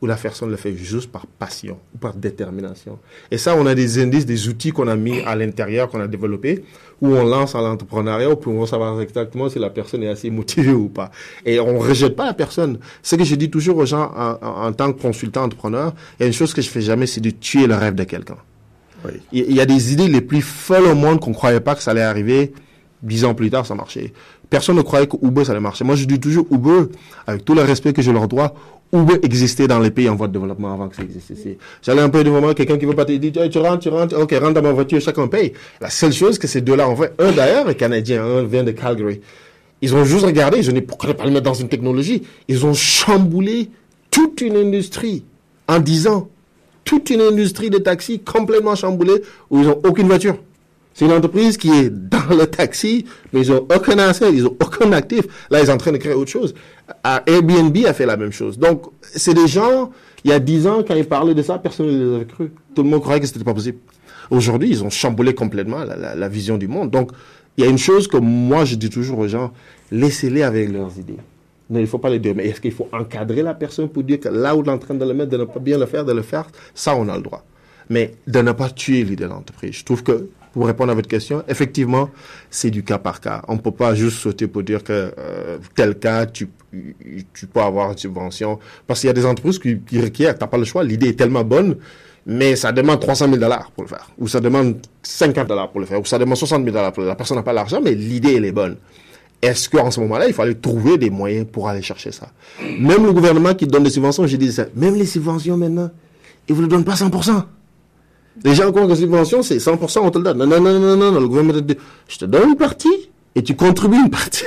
ou 0.00 0.06
la 0.06 0.16
personne 0.16 0.50
le 0.50 0.56
fait 0.56 0.74
juste 0.76 1.10
par 1.10 1.26
passion 1.26 1.78
ou 1.94 1.98
par 1.98 2.14
détermination. 2.14 2.98
Et 3.30 3.38
ça, 3.38 3.56
on 3.56 3.66
a 3.66 3.74
des 3.74 4.00
indices, 4.00 4.26
des 4.26 4.48
outils 4.48 4.70
qu'on 4.70 4.88
a 4.88 4.96
mis 4.96 5.20
à 5.20 5.34
l'intérieur, 5.34 5.88
qu'on 5.88 6.00
a 6.00 6.06
développés, 6.06 6.64
où 7.00 7.08
on 7.08 7.24
lance 7.24 7.54
à 7.54 7.60
l'entrepreneuriat, 7.60 8.36
pour 8.36 8.68
savoir 8.68 9.00
exactement 9.00 9.48
si 9.48 9.58
la 9.58 9.70
personne 9.70 10.02
est 10.02 10.08
assez 10.08 10.30
motivée 10.30 10.72
ou 10.72 10.88
pas. 10.88 11.10
Et 11.44 11.58
on 11.58 11.78
rejette 11.78 12.14
pas 12.14 12.26
la 12.26 12.34
personne. 12.34 12.78
Ce 13.02 13.16
que 13.16 13.24
je 13.24 13.34
dis 13.34 13.50
toujours 13.50 13.78
aux 13.78 13.86
gens 13.86 14.12
en, 14.16 14.38
en, 14.40 14.66
en 14.66 14.72
tant 14.72 14.92
que 14.92 15.00
consultant 15.00 15.44
entrepreneur, 15.44 15.92
il 16.18 16.22
y 16.22 16.24
a 16.24 16.26
une 16.26 16.32
chose 16.32 16.54
que 16.54 16.62
je 16.62 16.68
fais 16.68 16.80
jamais, 16.80 17.06
c'est 17.06 17.20
de 17.20 17.30
tuer 17.30 17.66
le 17.66 17.74
rêve 17.74 17.94
de 17.94 18.04
quelqu'un. 18.04 18.36
Oui. 19.04 19.12
Il 19.32 19.46
il 19.48 19.56
y 19.56 19.60
a 19.60 19.66
des 19.66 19.92
idées 19.92 20.08
les 20.08 20.20
plus 20.20 20.42
folles 20.42 20.86
au 20.86 20.94
monde 20.94 21.20
qu'on 21.20 21.32
croyait 21.32 21.60
pas 21.60 21.74
que 21.74 21.82
ça 21.82 21.92
allait 21.92 22.02
arriver 22.02 22.52
Dix 23.02 23.24
ans 23.24 23.34
plus 23.34 23.50
tard, 23.50 23.64
ça 23.64 23.74
marchait. 23.74 24.12
Personne 24.50 24.76
ne 24.76 24.82
croyait 24.82 25.06
que 25.06 25.16
Uber, 25.22 25.44
ça 25.44 25.52
allait 25.52 25.60
marcher. 25.60 25.84
Moi, 25.84 25.94
je 25.94 26.04
dis 26.04 26.18
toujours 26.18 26.46
Uber, 26.50 26.92
avec 27.26 27.44
tout 27.44 27.54
le 27.54 27.62
respect 27.62 27.92
que 27.92 28.02
je 28.02 28.10
leur 28.10 28.26
dois, 28.26 28.54
Uber 28.92 29.18
existait 29.22 29.66
dans 29.66 29.80
les 29.80 29.90
pays 29.90 30.08
en 30.08 30.14
voie 30.14 30.28
de 30.28 30.32
développement 30.32 30.72
avant 30.72 30.88
que 30.88 30.96
ça 30.96 31.02
existait. 31.02 31.58
J'allais 31.82 32.00
un 32.00 32.08
peu 32.08 32.24
devant 32.24 32.40
moi, 32.40 32.54
quelqu'un 32.54 32.78
qui 32.78 32.86
veut 32.86 32.94
pas 32.94 33.04
te 33.04 33.12
dire, 33.12 33.48
tu 33.50 33.58
rentres, 33.58 33.80
tu 33.80 33.88
rentres, 33.90 34.18
ok, 34.18 34.32
rentre 34.32 34.54
dans 34.54 34.62
ma 34.62 34.72
voiture, 34.72 35.00
chacun 35.00 35.28
paye. 35.28 35.52
La 35.80 35.90
seule 35.90 36.12
chose 36.12 36.38
que 36.38 36.46
ces 36.46 36.62
deux-là 36.62 36.88
ont 36.88 36.96
fait, 36.96 37.12
un 37.18 37.32
d'ailleurs 37.32 37.68
est 37.68 37.74
canadien, 37.74 38.24
un 38.24 38.44
vient 38.44 38.64
de 38.64 38.70
Calgary. 38.70 39.20
Ils 39.82 39.94
ont 39.94 40.04
juste 40.04 40.24
regardé, 40.24 40.62
je 40.62 40.70
ne 40.70 40.80
pas 40.80 41.24
le 41.24 41.30
mettre 41.30 41.42
dans 41.42 41.54
une 41.54 41.68
technologie? 41.68 42.22
Ils 42.48 42.64
ont 42.64 42.74
chamboulé 42.74 43.70
toute 44.10 44.40
une 44.40 44.56
industrie 44.56 45.22
en 45.68 45.78
dix 45.78 46.06
ans. 46.06 46.28
Toute 46.84 47.10
une 47.10 47.20
industrie 47.20 47.68
de 47.68 47.78
taxis 47.78 48.20
complètement 48.20 48.74
chamboulée 48.74 49.22
où 49.50 49.60
ils 49.60 49.68
ont 49.68 49.78
aucune 49.84 50.06
voiture. 50.06 50.38
C'est 50.98 51.04
une 51.04 51.12
entreprise 51.12 51.56
qui 51.56 51.70
est 51.70 51.90
dans 51.90 52.34
le 52.36 52.44
taxi, 52.48 53.04
mais 53.32 53.42
ils 53.42 53.52
ont 53.52 53.68
aucun 53.72 53.96
asset, 54.00 54.32
ils 54.32 54.44
ont 54.48 54.56
aucun 54.60 54.90
actif. 54.90 55.26
Là, 55.48 55.60
ils 55.60 55.66
sont 55.66 55.72
en 55.74 55.76
train 55.76 55.92
de 55.92 55.96
créer 55.96 56.12
autre 56.12 56.32
chose. 56.32 56.56
Airbnb 57.24 57.76
a 57.86 57.92
fait 57.92 58.04
la 58.04 58.16
même 58.16 58.32
chose. 58.32 58.58
Donc, 58.58 58.82
c'est 59.00 59.32
des 59.32 59.46
gens, 59.46 59.92
il 60.24 60.32
y 60.32 60.34
a 60.34 60.40
dix 60.40 60.66
ans, 60.66 60.82
quand 60.82 60.96
ils 60.96 61.06
parlaient 61.06 61.36
de 61.36 61.42
ça, 61.42 61.56
personne 61.58 61.86
ne 61.86 61.92
les 61.92 62.16
avait 62.16 62.24
cru. 62.24 62.50
Tout 62.74 62.82
le 62.82 62.88
monde 62.88 63.00
croyait 63.00 63.20
que 63.20 63.28
c'était 63.28 63.44
pas 63.44 63.54
possible. 63.54 63.78
Aujourd'hui, 64.28 64.70
ils 64.70 64.82
ont 64.82 64.90
chamboulé 64.90 65.36
complètement 65.36 65.84
la, 65.84 66.28
vision 66.28 66.58
du 66.58 66.66
monde. 66.66 66.90
Donc, 66.90 67.12
il 67.56 67.62
y 67.62 67.66
a 67.68 67.70
une 67.70 67.78
chose 67.78 68.08
que 68.08 68.16
moi, 68.16 68.64
je 68.64 68.74
dis 68.74 68.90
toujours 68.90 69.20
aux 69.20 69.28
gens, 69.28 69.52
laissez-les 69.92 70.42
avec 70.42 70.68
leurs 70.68 70.98
idées. 70.98 71.18
Non, 71.70 71.78
il 71.78 71.86
faut 71.86 71.98
pas 71.98 72.10
les 72.10 72.18
dire, 72.18 72.34
mais 72.34 72.48
est-ce 72.48 72.60
qu'il 72.60 72.72
faut 72.72 72.88
encadrer 72.90 73.42
la 73.42 73.54
personne 73.54 73.88
pour 73.88 74.02
dire 74.02 74.18
que 74.18 74.30
là 74.30 74.56
où 74.56 74.62
on 74.62 74.64
est 74.64 74.68
en 74.68 74.78
train 74.78 74.94
de 74.94 75.04
le 75.04 75.14
mettre, 75.14 75.30
de 75.30 75.36
ne 75.36 75.44
pas 75.44 75.60
bien 75.60 75.78
le 75.78 75.86
faire, 75.86 76.04
de 76.04 76.12
le 76.12 76.22
faire, 76.22 76.48
ça, 76.74 76.96
on 76.96 77.08
a 77.08 77.16
le 77.16 77.22
droit. 77.22 77.44
Mais 77.88 78.14
de 78.26 78.40
ne 78.42 78.50
pas 78.50 78.68
tuer 78.68 79.04
l'idée 79.04 79.22
de 79.22 79.28
l'entreprise. 79.28 79.76
Je 79.76 79.84
trouve 79.84 80.02
que, 80.02 80.28
pour 80.52 80.66
répondre 80.66 80.92
à 80.92 80.94
votre 80.94 81.08
question, 81.08 81.42
effectivement, 81.48 82.10
c'est 82.50 82.70
du 82.70 82.82
cas 82.82 82.98
par 82.98 83.20
cas. 83.20 83.42
On 83.48 83.54
ne 83.54 83.58
peut 83.58 83.70
pas 83.70 83.94
juste 83.94 84.18
sauter 84.18 84.46
pour 84.46 84.62
dire 84.62 84.82
que 84.82 85.12
euh, 85.18 85.58
tel 85.74 85.98
cas, 85.98 86.26
tu, 86.26 86.48
peux 87.52 87.60
avoir 87.60 87.92
une 87.92 87.98
subvention. 87.98 88.58
Parce 88.86 89.00
qu'il 89.00 89.08
y 89.08 89.10
a 89.10 89.14
des 89.14 89.26
entreprises 89.26 89.58
qui, 89.58 89.80
qui 89.80 90.00
requièrent, 90.00 90.34
tu 90.36 90.40
n'as 90.40 90.48
pas 90.48 90.58
le 90.58 90.64
choix, 90.64 90.84
l'idée 90.84 91.08
est 91.08 91.18
tellement 91.18 91.44
bonne, 91.44 91.76
mais 92.26 92.56
ça 92.56 92.72
demande 92.72 93.00
300 93.00 93.26
000 93.26 93.38
dollars 93.38 93.70
pour 93.70 93.84
le 93.84 93.88
faire. 93.88 94.10
Ou 94.18 94.28
ça 94.28 94.40
demande 94.40 94.76
50 95.02 95.46
dollars 95.48 95.70
pour 95.70 95.80
le 95.80 95.86
faire. 95.86 96.00
Ou 96.00 96.04
ça 96.04 96.18
demande 96.18 96.36
60 96.36 96.62
000 96.62 96.74
dollars 96.74 96.92
pour 96.92 97.00
le 97.00 97.06
faire. 97.06 97.12
La 97.12 97.16
personne 97.16 97.36
n'a 97.38 97.42
pas 97.42 97.54
l'argent, 97.54 97.80
mais 97.82 97.94
l'idée, 97.94 98.34
elle 98.34 98.44
est 98.44 98.52
bonne. 98.52 98.76
Est-ce 99.40 99.68
qu'en 99.68 99.90
ce 99.90 100.00
moment-là, 100.00 100.26
il 100.26 100.34
fallait 100.34 100.54
trouver 100.54 100.98
des 100.98 101.10
moyens 101.10 101.46
pour 101.50 101.68
aller 101.68 101.80
chercher 101.80 102.10
ça? 102.10 102.28
Même 102.60 103.06
le 103.06 103.12
gouvernement 103.12 103.54
qui 103.54 103.66
donne 103.66 103.84
des 103.84 103.90
subventions, 103.90 104.26
j'ai 104.26 104.36
dit 104.36 104.52
ça, 104.52 104.66
même 104.74 104.96
les 104.96 105.06
subventions 105.06 105.56
maintenant, 105.56 105.90
ils 106.48 106.52
ne 106.52 106.56
vous 106.56 106.62
le 106.62 106.68
donnent 106.68 106.84
pas 106.84 106.94
100%. 106.94 107.44
Gens 108.44 108.70
croient 108.70 108.86
que 108.86 108.94
subvention, 108.94 109.42
c'est 109.42 109.56
100%, 109.56 109.98
on 110.00 110.10
te 110.10 110.18
le 110.18 110.24
donne. 110.24 110.38
Non, 110.38 110.46
non, 110.46 110.60
non, 110.60 110.78
non, 110.78 110.96
non, 110.96 111.12
non, 111.12 111.20
le 111.20 111.28
gouvernement 111.28 111.58
te 111.58 111.64
dit, 111.64 111.76
je 112.08 112.18
te 112.18 112.24
donne 112.24 112.50
une 112.50 112.56
partie 112.56 113.10
et 113.34 113.42
tu 113.42 113.56
contribues 113.56 113.98
une 113.98 114.10
partie. 114.10 114.44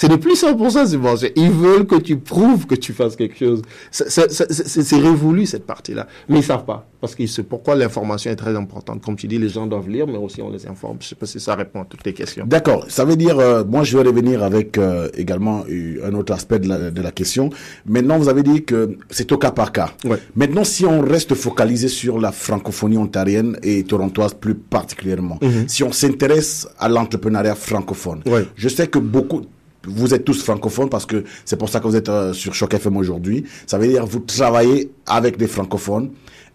C'est 0.00 0.08
de 0.08 0.16
plus 0.16 0.42
100% 0.42 0.86
subvention. 0.86 1.28
Ils 1.36 1.50
veulent 1.50 1.86
que 1.86 1.96
tu 1.96 2.16
prouves 2.16 2.66
que 2.66 2.74
tu 2.74 2.94
fasses 2.94 3.16
quelque 3.16 3.36
chose. 3.36 3.60
C'est- 3.90 4.96
révolu, 4.96 5.44
cette 5.44 5.66
partie-là. 5.66 6.06
Mais 6.30 6.38
ils 6.38 6.42
savent 6.42 6.64
pas. 6.64 6.86
Parce 7.02 7.14
que 7.14 7.26
c'est 7.26 7.42
pourquoi 7.42 7.74
l'information 7.74 8.30
est 8.30 8.36
très 8.36 8.56
importante. 8.56 9.02
Comme 9.02 9.16
tu 9.16 9.26
dis, 9.26 9.38
les 9.38 9.50
gens 9.50 9.66
doivent 9.66 9.90
lire, 9.90 10.06
mais 10.06 10.16
aussi 10.16 10.40
on 10.40 10.50
les 10.50 10.66
informe. 10.66 10.96
Je 11.00 11.08
sais 11.08 11.14
pas 11.14 11.26
si 11.26 11.38
ça 11.38 11.54
répond 11.54 11.82
à 11.82 11.84
toutes 11.84 12.04
les 12.06 12.14
questions. 12.14 12.46
D'accord. 12.46 12.86
Ça 12.88 13.04
veut 13.04 13.16
dire, 13.16 13.38
euh, 13.38 13.62
moi, 13.62 13.82
je 13.82 13.94
vais 13.98 14.02
revenir 14.08 14.42
avec 14.42 14.78
euh, 14.78 15.08
également 15.14 15.64
un 16.02 16.14
autre 16.14 16.32
aspect 16.32 16.58
de 16.60 16.68
la, 16.68 16.90
de 16.90 17.02
la 17.02 17.10
question. 17.12 17.50
Maintenant, 17.84 18.16
vous 18.16 18.28
avez 18.30 18.42
dit 18.42 18.64
que 18.64 18.96
c'est 19.10 19.30
au 19.32 19.36
cas 19.36 19.50
par 19.50 19.70
cas. 19.70 19.90
Ouais. 20.06 20.16
Maintenant, 20.34 20.64
si 20.64 20.86
on 20.86 21.02
reste 21.02 21.34
focalisé 21.34 21.88
sur 21.88 22.18
la 22.18 22.32
francophonie 22.32 22.96
ontarienne 22.96 23.58
et 23.62 23.82
torontoise 23.84 24.32
plus 24.32 24.54
particulièrement, 24.54 25.38
si 25.66 25.82
on 25.84 25.92
s'intéresse 25.92 26.66
à 26.78 26.88
l'entrepreneuriat 26.88 27.54
francophone, 27.54 28.22
Ouais. 28.26 28.46
je 28.56 28.68
sais 28.70 28.86
que 28.86 28.98
beaucoup 28.98 29.42
vous 29.86 30.14
êtes 30.14 30.24
tous 30.24 30.42
francophones 30.42 30.88
parce 30.88 31.06
que 31.06 31.24
c'est 31.44 31.56
pour 31.56 31.68
ça 31.68 31.80
que 31.80 31.86
vous 31.86 31.96
êtes 31.96 32.08
euh, 32.08 32.32
sur 32.32 32.54
Choc 32.54 32.74
FM 32.74 32.96
aujourd'hui. 32.96 33.44
Ça 33.66 33.78
veut 33.78 33.88
dire 33.88 34.06
vous 34.06 34.20
travaillez 34.20 34.90
avec 35.06 35.36
des 35.36 35.46
francophones. 35.46 36.10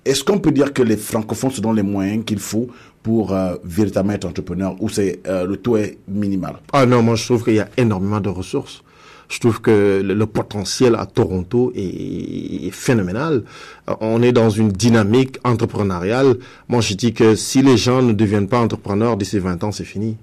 Est-ce 0.06 0.24
qu'on 0.24 0.38
peut 0.38 0.52
dire 0.52 0.72
que 0.72 0.84
les 0.84 0.98
francophones 0.98 1.50
se 1.50 1.62
donnent 1.62 1.76
les 1.76 1.82
moyens 1.82 2.24
qu'il 2.26 2.38
faut 2.38 2.68
pour 3.02 3.34
euh, 3.34 3.56
véritablement 3.64 4.14
être 4.14 4.26
entrepreneur 4.26 4.76
ou 4.80 4.88
c'est 4.88 5.20
euh, 5.28 5.48
le 5.48 5.58
taux 5.58 5.78
est 5.78 5.98
minimal? 6.08 6.58
Ah 6.74 6.86
non, 6.86 7.02
moi 7.02 7.16
je 7.16 7.26
trouve 7.26 7.44
qu'il 7.44 7.56
y 7.56 7.60
a 7.60 7.70
énormément 7.76 8.20
de 8.20 8.30
ressources. 8.30 8.84
Je 9.30 9.40
trouve 9.40 9.60
que 9.60 10.04
le, 10.06 10.26
potentiel 10.28 10.94
à 10.94 11.08
Toronto 11.08 11.72
est, 11.76 12.68
est 12.68 12.72
phénoménal. 12.72 13.44
Euh, 13.90 13.96
On 14.00 14.22
est 14.22 14.32
dans 14.32 14.52
une 14.52 14.70
dynamique 14.70 15.40
entrepreneuriale. 15.44 16.38
Moi 16.68 16.82
je 16.82 16.94
dis 16.94 17.12
que 17.14 17.34
si 17.34 17.64
les 17.64 17.76
gens 17.78 18.04
ne 18.04 18.14
deviennent 18.14 18.48
pas 18.48 18.60
entrepreneurs 18.60 19.18
d'ici 19.18 19.40
20 19.40 19.64
ans, 19.64 19.72
c'est 19.72 19.86
fini. 19.86 20.18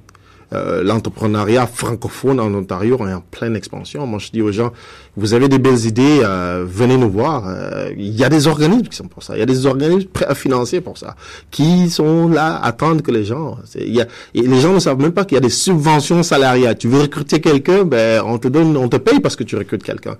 Euh, 0.52 0.82
l'entrepreneuriat 0.82 1.66
francophone 1.66 2.38
en 2.38 2.52
Ontario 2.52 2.98
est 3.06 3.12
en 3.12 3.22
pleine 3.22 3.56
expansion. 3.56 4.06
Moi, 4.06 4.18
je 4.18 4.30
dis 4.30 4.42
aux 4.42 4.52
gens, 4.52 4.72
vous 5.16 5.32
avez 5.34 5.48
des 5.48 5.58
belles 5.58 5.86
idées, 5.86 6.20
euh, 6.22 6.64
venez 6.66 6.96
nous 6.96 7.10
voir. 7.10 7.44
Euh, 7.46 7.90
Il 7.96 8.14
y 8.14 8.24
a 8.24 8.28
des 8.28 8.46
organismes 8.46 8.86
qui 8.88 8.96
sont 8.96 9.08
pour 9.08 9.22
ça. 9.22 9.34
Il 9.36 9.38
y 9.38 9.42
a 9.42 9.46
des 9.46 9.66
organismes 9.66 10.08
prêts 10.08 10.26
à 10.26 10.34
financer 10.34 10.80
pour 10.80 10.98
ça, 10.98 11.16
qui 11.50 11.88
sont 11.90 12.28
là 12.28 12.56
à 12.56 12.66
attendre 12.66 13.02
que 13.02 13.10
les 13.10 13.24
gens. 13.24 13.58
y 13.76 14.00
a, 14.00 14.06
les 14.34 14.60
gens 14.60 14.72
ne 14.74 14.78
savent 14.78 15.00
même 15.00 15.12
pas 15.12 15.24
qu'il 15.24 15.36
y 15.36 15.38
a 15.38 15.40
des 15.40 15.50
subventions 15.50 16.22
salariales. 16.22 16.76
Tu 16.76 16.88
veux 16.88 17.00
recruter 17.00 17.40
quelqu'un, 17.40 17.84
ben 17.84 18.22
on 18.26 18.38
te 18.38 18.48
donne, 18.48 18.76
on 18.76 18.88
te 18.88 18.96
paye 18.96 19.20
parce 19.20 19.36
que 19.36 19.44
tu 19.44 19.56
recrutes 19.56 19.82
quelqu'un. 19.82 20.16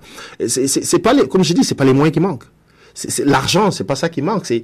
C'est 0.47 0.99
pas 0.99 1.13
les, 1.13 1.27
comme 1.27 1.43
je 1.43 1.53
dis, 1.53 1.63
c'est 1.63 1.75
pas 1.75 1.85
les 1.85 1.93
moyens 1.93 2.13
qui 2.13 2.19
manquent. 2.19 2.45
C'est 2.95 3.09
c'est 3.11 3.25
l'argent, 3.25 3.71
c'est 3.71 3.83
pas 3.83 3.95
ça 3.95 4.09
qui 4.09 4.21
manque. 4.21 4.45
C'est 4.45 4.63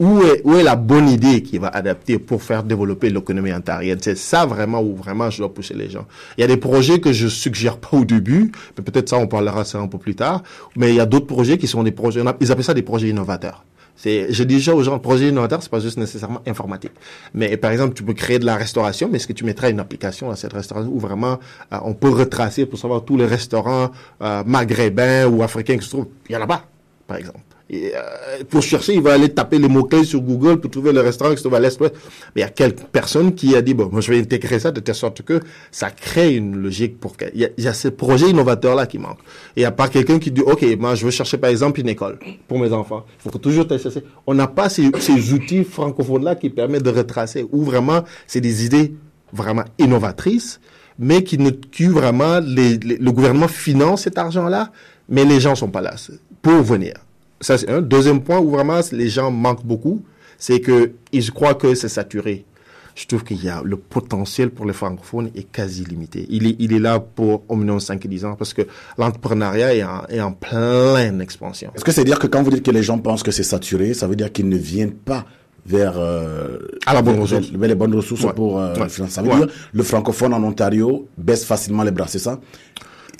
où 0.00 0.20
est, 0.22 0.42
où 0.44 0.54
est 0.56 0.62
la 0.62 0.76
bonne 0.76 1.08
idée 1.08 1.42
qui 1.42 1.58
va 1.58 1.68
adapter 1.68 2.18
pour 2.18 2.42
faire 2.42 2.64
développer 2.64 3.10
l'économie 3.10 3.52
ontarienne? 3.52 3.98
C'est 4.00 4.16
ça 4.16 4.44
vraiment 4.44 4.82
où 4.82 4.96
vraiment 4.96 5.30
je 5.30 5.38
dois 5.38 5.52
pousser 5.52 5.74
les 5.74 5.88
gens. 5.88 6.06
Il 6.36 6.40
y 6.40 6.44
a 6.44 6.48
des 6.48 6.56
projets 6.56 7.00
que 7.00 7.12
je 7.12 7.28
suggère 7.28 7.78
pas 7.78 7.96
au 7.96 8.04
début, 8.04 8.50
mais 8.76 8.84
peut-être 8.84 9.08
ça 9.08 9.18
on 9.18 9.26
parlera 9.26 9.64
ça 9.64 9.78
un 9.78 9.86
peu 9.86 9.98
plus 9.98 10.14
tard. 10.14 10.42
Mais 10.76 10.90
il 10.90 10.96
y 10.96 11.00
a 11.00 11.06
d'autres 11.06 11.26
projets 11.26 11.58
qui 11.58 11.66
sont 11.66 11.82
des 11.82 11.92
projets, 11.92 12.22
ils 12.40 12.52
appellent 12.52 12.64
ça 12.64 12.74
des 12.74 12.82
projets 12.82 13.08
innovateurs. 13.08 13.64
C'est, 13.96 14.32
je 14.32 14.42
dis 14.42 14.56
déjà 14.56 14.74
aux 14.74 14.82
gens, 14.82 14.98
projet 14.98 15.28
innovateur, 15.28 15.62
c'est 15.62 15.70
pas 15.70 15.78
juste 15.78 15.98
nécessairement 15.98 16.40
informatique. 16.46 16.90
Mais 17.32 17.56
par 17.56 17.70
exemple, 17.70 17.94
tu 17.94 18.02
peux 18.02 18.12
créer 18.12 18.40
de 18.40 18.44
la 18.44 18.56
restauration, 18.56 19.08
mais 19.08 19.16
est-ce 19.16 19.28
que 19.28 19.32
tu 19.32 19.44
mettras 19.44 19.70
une 19.70 19.78
application 19.78 20.30
à 20.30 20.36
cette 20.36 20.52
restauration 20.52 20.90
où 20.92 20.98
vraiment 20.98 21.38
euh, 21.72 21.78
on 21.84 21.94
peut 21.94 22.08
retracer 22.08 22.66
pour 22.66 22.78
savoir 22.78 23.04
tous 23.04 23.16
les 23.16 23.26
restaurants 23.26 23.92
euh, 24.20 24.42
maghrébins 24.44 25.26
ou 25.26 25.44
africains 25.44 25.78
qui 25.78 25.84
se 25.84 25.90
trouvent? 25.90 26.08
Il 26.28 26.32
y 26.32 26.36
en 26.36 26.42
a 26.42 26.46
pas, 26.46 26.64
par 27.06 27.18
exemple. 27.18 27.53
Et, 27.70 27.92
euh, 27.94 28.44
pour 28.50 28.62
chercher, 28.62 28.94
il 28.94 29.00
va 29.00 29.14
aller 29.14 29.30
taper 29.30 29.58
les 29.58 29.68
mots-clés 29.68 30.04
sur 30.04 30.20
Google 30.20 30.60
pour 30.60 30.70
trouver 30.70 30.92
le 30.92 31.00
restaurant 31.00 31.30
qui 31.30 31.38
se 31.38 31.42
trouve 31.42 31.54
à 31.54 31.60
l'est. 31.60 31.80
Mais 31.80 31.90
il 32.36 32.40
y 32.40 32.42
a 32.42 32.48
quelques 32.50 32.82
personnes 32.84 33.34
qui 33.34 33.56
a 33.56 33.62
dit, 33.62 33.72
bon, 33.72 33.88
moi, 33.90 34.00
je 34.02 34.12
vais 34.12 34.18
intégrer 34.20 34.58
ça 34.58 34.70
de 34.70 34.80
telle 34.80 34.94
sorte 34.94 35.22
que 35.22 35.40
ça 35.70 35.90
crée 35.90 36.34
une 36.36 36.56
logique 36.56 37.00
pour 37.00 37.16
il 37.34 37.40
y 37.40 37.44
a, 37.46 37.48
il 37.56 37.64
y 37.64 37.68
a 37.68 37.72
ce 37.72 37.88
projet 37.88 38.28
innovateur-là 38.28 38.86
qui 38.86 38.98
manque. 38.98 39.18
Et 39.56 39.60
il 39.60 39.60
n'y 39.60 39.64
a 39.66 39.70
pas 39.72 39.88
quelqu'un 39.88 40.18
qui 40.18 40.30
dit, 40.30 40.42
OK, 40.42 40.62
moi, 40.78 40.94
je 40.94 41.06
veux 41.06 41.10
chercher, 41.10 41.38
par 41.38 41.48
exemple, 41.50 41.80
une 41.80 41.88
école 41.88 42.18
pour 42.48 42.58
mes 42.58 42.70
enfants. 42.72 43.04
Il 43.24 43.30
faut 43.30 43.38
toujours 43.38 43.66
chercher. 43.68 44.04
On 44.26 44.34
n'a 44.34 44.46
pas 44.46 44.68
ces, 44.68 44.90
ces 45.00 45.32
outils 45.32 45.64
francophones-là 45.64 46.34
qui 46.36 46.50
permettent 46.50 46.82
de 46.82 46.90
retracer 46.90 47.46
où 47.50 47.62
vraiment 47.64 48.04
c'est 48.26 48.42
des 48.42 48.66
idées 48.66 48.94
vraiment 49.32 49.64
innovatrices, 49.78 50.60
mais 50.98 51.24
qui 51.24 51.38
ne, 51.38 51.50
qui 51.50 51.86
vraiment, 51.86 52.40
les, 52.40 52.76
les- 52.76 52.98
le 52.98 53.10
gouvernement 53.10 53.48
finance 53.48 54.02
cet 54.02 54.18
argent-là, 54.18 54.70
mais 55.08 55.24
les 55.24 55.40
gens 55.40 55.54
sont 55.54 55.70
pas 55.70 55.80
là 55.80 55.94
pour 56.42 56.62
venir. 56.62 56.94
Ça, 57.44 57.58
c'est 57.58 57.68
un. 57.70 57.82
Deuxième 57.82 58.22
point 58.22 58.38
où 58.38 58.50
vraiment 58.50 58.80
les 58.92 59.08
gens 59.08 59.30
manquent 59.30 59.64
beaucoup, 59.64 60.02
c'est 60.38 60.60
que 60.60 60.92
ils 61.12 61.30
croient 61.32 61.54
que 61.54 61.74
c'est 61.74 61.88
saturé. 61.88 62.44
Je 62.96 63.06
trouve 63.06 63.24
qu'il 63.24 63.42
y 63.44 63.48
a 63.48 63.60
le 63.64 63.76
potentiel 63.76 64.50
pour 64.50 64.66
les 64.66 64.72
francophones 64.72 65.28
est 65.34 65.50
quasi 65.50 65.84
limité. 65.84 66.26
Il 66.30 66.46
est, 66.46 66.54
il 66.60 66.72
est 66.72 66.78
là 66.78 67.00
pour 67.00 67.42
au 67.48 67.56
minimum 67.56 67.80
5 67.80 68.04
et 68.04 68.08
10 68.08 68.24
ans 68.24 68.36
parce 68.36 68.54
que 68.54 68.62
l'entrepreneuriat 68.98 69.74
est 69.74 69.82
en, 69.82 70.04
est 70.08 70.20
en 70.20 70.30
pleine 70.32 71.20
expansion. 71.20 71.72
Est-ce 71.74 71.84
que 71.84 71.90
c'est 71.90 72.04
dire 72.04 72.20
que 72.20 72.28
quand 72.28 72.42
vous 72.44 72.50
dites 72.50 72.62
que 72.64 72.70
les 72.70 72.84
gens 72.84 72.98
pensent 72.98 73.24
que 73.24 73.32
c'est 73.32 73.42
saturé, 73.42 73.94
ça 73.94 74.06
veut 74.06 74.14
dire 74.14 74.30
qu'ils 74.32 74.48
ne 74.48 74.56
viennent 74.56 74.92
pas 74.94 75.24
vers 75.66 75.94
euh, 75.98 76.58
À 76.86 76.94
la 76.94 77.02
bonne 77.02 77.14
vers- 77.14 77.22
ressource. 77.24 77.50
vers 77.50 77.68
les 77.68 77.74
bonnes 77.74 77.94
ressources 77.96 78.22
Ouais. 78.22 78.32
pour 78.32 78.60
euh, 78.60 78.74
Ouais. 78.76 78.88
financer. 78.88 79.14
Ça 79.14 79.22
veut 79.22 79.30
Ouais. 79.30 79.36
dire 79.38 79.48
le 79.72 79.82
francophone 79.82 80.32
en 80.32 80.42
Ontario 80.44 81.08
baisse 81.18 81.44
facilement 81.44 81.82
les 81.82 81.90
bras, 81.90 82.06
c'est 82.06 82.20
ça? 82.20 82.38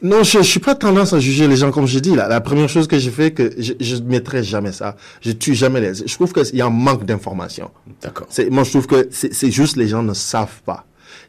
Non, 0.02 0.22
je, 0.22 0.38
je 0.38 0.42
suis 0.42 0.60
pas 0.60 0.74
tendance 0.74 1.12
à 1.12 1.20
juger 1.20 1.48
les 1.48 1.56
gens 1.56 1.70
comme 1.70 1.86
je 1.86 1.98
dis. 1.98 2.14
Là, 2.14 2.28
la 2.28 2.40
première 2.40 2.68
chose 2.68 2.86
que 2.86 2.98
j'ai 2.98 3.10
fait, 3.10 3.32
que 3.32 3.52
je, 3.58 3.72
je 3.80 3.96
ne 3.96 4.08
mettrai 4.08 4.42
jamais 4.42 4.72
ça. 4.72 4.96
Je 5.20 5.32
tue 5.32 5.54
jamais 5.54 5.80
les. 5.80 5.94
Je 5.94 6.14
trouve 6.14 6.32
qu'il 6.32 6.56
y 6.56 6.62
a 6.62 6.66
un 6.66 6.70
manque 6.70 7.04
d'information. 7.04 7.70
D'accord. 8.02 8.26
Moi, 8.50 8.64
je 8.64 8.70
trouve 8.70 8.86
que 8.86 9.08
c'est 9.10 9.32
c'est 9.32 9.50
juste 9.50 9.76
les 9.76 9.88
gens 9.88 10.02
ne 10.02 10.14
savent 10.14 10.62
pas. 10.64 10.84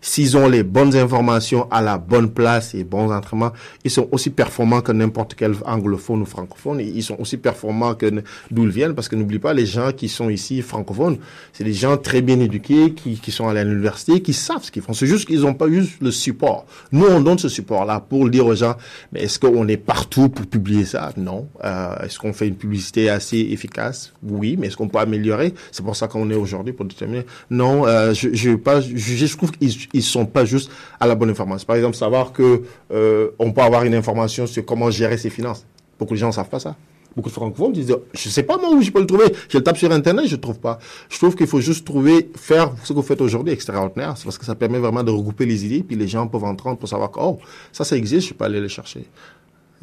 S'ils 0.07 0.37
ont 0.37 0.47
les 0.47 0.61
bonnes 0.61 0.95
informations 0.95 1.67
à 1.71 1.81
la 1.81 1.97
bonne 1.97 2.29
place 2.29 2.75
et 2.75 2.83
bons 2.83 3.11
entraînements, 3.11 3.53
ils 3.83 3.89
sont 3.89 4.07
aussi 4.11 4.29
performants 4.29 4.81
que 4.81 4.91
n'importe 4.91 5.33
quel 5.33 5.55
anglophone 5.65 6.21
ou 6.21 6.25
francophone. 6.25 6.79
Ils 6.79 7.01
sont 7.01 7.17
aussi 7.19 7.37
performants 7.37 7.95
que 7.95 8.21
d'où 8.51 8.65
ils 8.65 8.69
viennent, 8.69 8.93
parce 8.93 9.09
que 9.09 9.15
n'oublie 9.15 9.39
pas, 9.39 9.55
les 9.55 9.65
gens 9.65 9.91
qui 9.91 10.07
sont 10.07 10.29
ici 10.29 10.61
francophones, 10.61 11.17
c'est 11.53 11.63
des 11.63 11.73
gens 11.73 11.97
très 11.97 12.21
bien 12.21 12.39
éduqués, 12.39 12.93
qui, 12.93 13.15
qui 13.15 13.31
sont 13.31 13.47
allés 13.47 13.61
à 13.61 13.63
l'université, 13.63 14.21
qui 14.21 14.33
savent 14.33 14.63
ce 14.63 14.69
qu'ils 14.69 14.83
font. 14.83 14.93
C'est 14.93 15.07
juste 15.07 15.25
qu'ils 15.25 15.41
n'ont 15.41 15.55
pas 15.55 15.67
eu 15.67 15.83
le 15.99 16.11
support. 16.11 16.67
Nous, 16.91 17.07
on 17.07 17.19
donne 17.19 17.39
ce 17.39 17.49
support-là 17.49 17.99
pour 17.99 18.29
dire 18.29 18.45
aux 18.45 18.53
gens, 18.53 18.75
mais 19.11 19.23
est-ce 19.23 19.39
qu'on 19.39 19.67
est 19.67 19.77
partout 19.77 20.29
pour 20.29 20.45
publier 20.45 20.85
ça? 20.85 21.13
Non. 21.17 21.47
Euh, 21.63 21.95
est-ce 22.03 22.19
qu'on 22.19 22.31
fait 22.31 22.47
une 22.47 22.57
publicité 22.57 23.09
assez 23.09 23.39
efficace? 23.39 24.13
Oui, 24.21 24.55
mais 24.55 24.67
est-ce 24.67 24.77
qu'on 24.77 24.87
peut 24.87 24.99
améliorer? 24.99 25.55
C'est 25.71 25.83
pour 25.83 25.95
ça 25.95 26.07
qu'on 26.07 26.29
est 26.29 26.35
aujourd'hui 26.35 26.73
pour 26.73 26.85
déterminer. 26.85 27.25
Non, 27.49 27.87
euh, 27.87 28.13
je 28.13 28.29
je 28.35 28.51
pas 28.51 28.81
juger. 28.81 29.25
Je 29.25 29.35
trouve 29.35 29.51
qu'ils 29.51 29.94
ils 29.95 30.03
sont 30.03 30.25
pas 30.25 30.45
juste 30.45 30.69
à 30.99 31.07
la 31.07 31.15
bonne 31.15 31.29
information. 31.29 31.65
Par 31.65 31.75
exemple, 31.75 31.95
savoir 31.95 32.31
que 32.31 32.63
euh, 32.91 33.29
on 33.39 33.51
peut 33.51 33.61
avoir 33.61 33.83
une 33.83 33.95
information 33.95 34.45
sur 34.45 34.65
comment 34.65 34.91
gérer 34.91 35.17
ses 35.17 35.29
finances. 35.29 35.65
Beaucoup 35.97 36.13
de 36.13 36.19
gens 36.19 36.27
ne 36.27 36.33
savent 36.33 36.49
pas 36.49 36.59
ça. 36.59 36.75
Beaucoup 37.15 37.29
de 37.29 37.33
francophones 37.33 37.71
disent, 37.71 37.95
je 38.13 38.29
sais 38.29 38.43
pas 38.43 38.57
moi 38.57 38.71
où 38.71 38.81
je 38.81 38.91
peux 38.91 38.99
le 38.99 39.05
trouver. 39.05 39.25
Je 39.47 39.57
le 39.57 39.63
tape 39.63 39.77
sur 39.77 39.89
Internet, 39.89 40.25
je 40.27 40.35
le 40.35 40.41
trouve 40.41 40.59
pas. 40.59 40.79
Je 41.09 41.17
trouve 41.17 41.33
qu'il 41.35 41.47
faut 41.47 41.61
juste 41.61 41.85
trouver, 41.85 42.29
faire 42.35 42.73
ce 42.83 42.89
que 42.89 42.93
vous 42.93 43.03
faites 43.03 43.21
aujourd'hui 43.21 43.53
extraordinaire. 43.53 44.15
C'est 44.17 44.25
parce 44.25 44.37
que 44.37 44.43
ça 44.43 44.53
permet 44.53 44.79
vraiment 44.79 45.01
de 45.01 45.11
regrouper 45.11 45.45
les 45.45 45.65
idées, 45.65 45.81
puis 45.81 45.95
les 45.95 46.09
gens 46.09 46.27
peuvent 46.27 46.43
entendre 46.43 46.77
pour 46.77 46.89
savoir 46.89 47.11
que, 47.11 47.19
oh, 47.21 47.39
ça, 47.71 47.85
ça 47.85 47.95
existe, 47.95 48.27
je 48.27 48.33
peux 48.33 48.43
aller 48.43 48.59
le 48.59 48.67
chercher. 48.67 49.05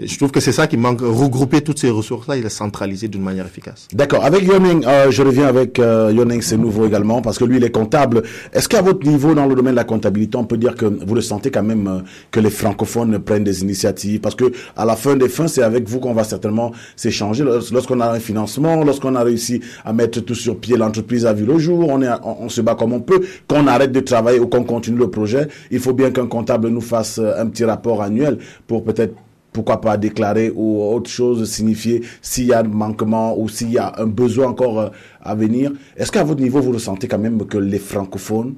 Je 0.05 0.17
trouve 0.17 0.31
que 0.31 0.41
c'est 0.41 0.53
ça 0.53 0.67
qui 0.67 0.77
manque, 0.77 1.01
regrouper 1.01 1.61
toutes 1.61 1.79
ces 1.79 1.91
ressources-là 1.91 2.37
et 2.37 2.43
les 2.43 2.49
centraliser 2.49 3.09
d'une 3.09 3.23
manière 3.23 3.47
efficace. 3.47 3.89
D'accord. 3.93 4.25
Avec 4.25 4.43
Yoning, 4.45 4.85
euh, 4.87 5.11
je 5.11 5.23
reviens 5.23 5.47
avec 5.47 5.79
euh, 5.79 6.13
Yoning, 6.15 6.43
c'est 6.43 6.57
nouveau 6.57 6.87
également, 6.87 7.23
parce 7.23 7.39
que 7.39 7.45
lui, 7.45 7.57
il 7.59 7.65
est 7.65 7.71
comptable. 7.71 8.23
Est-ce 8.53 8.69
qu'à 8.69 8.83
votre 8.83 9.07
niveau, 9.07 9.35
dans 9.35 9.47
le 9.47 9.55
domaine 9.55 9.73
de 9.75 9.77
la 9.77 9.85
comptabilité, 9.85 10.37
on 10.37 10.45
peut 10.45 10.57
dire 10.57 10.75
que 10.75 10.87
vous 10.87 11.15
le 11.15 11.21
sentez 11.21 11.51
quand 11.51 11.63
même 11.63 11.87
euh, 11.89 12.01
que 12.31 12.41
les 12.41 12.51
francophones 12.51 13.19
prennent 13.19 13.45
des 13.45 13.63
initiatives? 13.63 14.21
Parce 14.21 14.35
que 14.35 14.53
à 14.77 14.85
la 14.85 14.97
fin 14.97 15.17
des 15.17 15.29
fins, 15.29 15.49
c'est 15.49 15.63
avec 15.63 15.89
vous 15.89 16.01
qu'on 16.01 16.15
va 16.15 16.25
certainement 16.25 16.73
s'échanger. 16.97 17.45
Lors- 17.45 17.63
Lorsqu'on 17.73 18.01
a 18.01 18.11
un 18.13 18.21
financement, 18.21 18.85
lorsqu'on 18.85 19.15
a 19.15 19.23
réussi 19.23 19.61
à 19.85 19.93
mettre 19.93 20.21
tout 20.21 20.35
sur 20.35 20.59
pied, 20.59 20.77
l'entreprise 20.77 21.27
a 21.27 21.33
vu 21.33 21.45
le 21.45 21.59
jour, 21.59 21.89
on, 21.89 22.03
est, 22.03 22.09
on 22.25 22.49
se 22.49 22.61
bat 22.61 22.75
comme 22.75 22.93
on 22.93 23.01
peut. 23.01 23.21
Qu'on 23.49 23.67
arrête 23.67 23.93
de 23.93 24.01
travailler 24.01 24.41
ou 24.41 24.47
qu'on 24.47 24.65
continue 24.65 24.99
le 24.99 25.11
projet, 25.11 25.49
il 25.71 25.79
faut 25.79 25.93
bien 25.93 26.11
qu'un 26.11 26.27
comptable 26.27 26.69
nous 26.69 26.81
fasse 26.81 27.19
euh, 27.19 27.41
un 27.41 27.47
petit 27.47 27.65
rapport 27.65 28.03
annuel 28.03 28.39
pour 28.67 28.85
peut-être 28.85 29.15
pourquoi 29.53 29.81
pas 29.81 29.97
déclarer 29.97 30.51
ou 30.55 30.83
autre 30.83 31.11
chose 31.11 31.49
signifier 31.49 32.03
s'il 32.21 32.47
y 32.47 32.53
a 32.53 32.61
un 32.61 32.65
manquement 32.65 33.39
ou 33.39 33.49
s'il 33.49 33.71
y 33.71 33.79
a 33.79 33.93
un 33.99 34.07
besoin 34.07 34.49
encore 34.49 34.81
euh, 34.81 34.89
à 35.23 35.35
venir. 35.35 35.73
Est-ce 35.97 36.11
qu'à 36.11 36.25
votre 36.25 36.41
niveau, 36.41 36.61
vous 36.61 36.73
ressentez 36.73 37.07
quand 37.07 37.19
même 37.19 37.47
que 37.47 37.59
les 37.59 37.79
francophones 37.79 38.55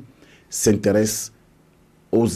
s'intéressent 0.48 1.32
au, 2.12 2.28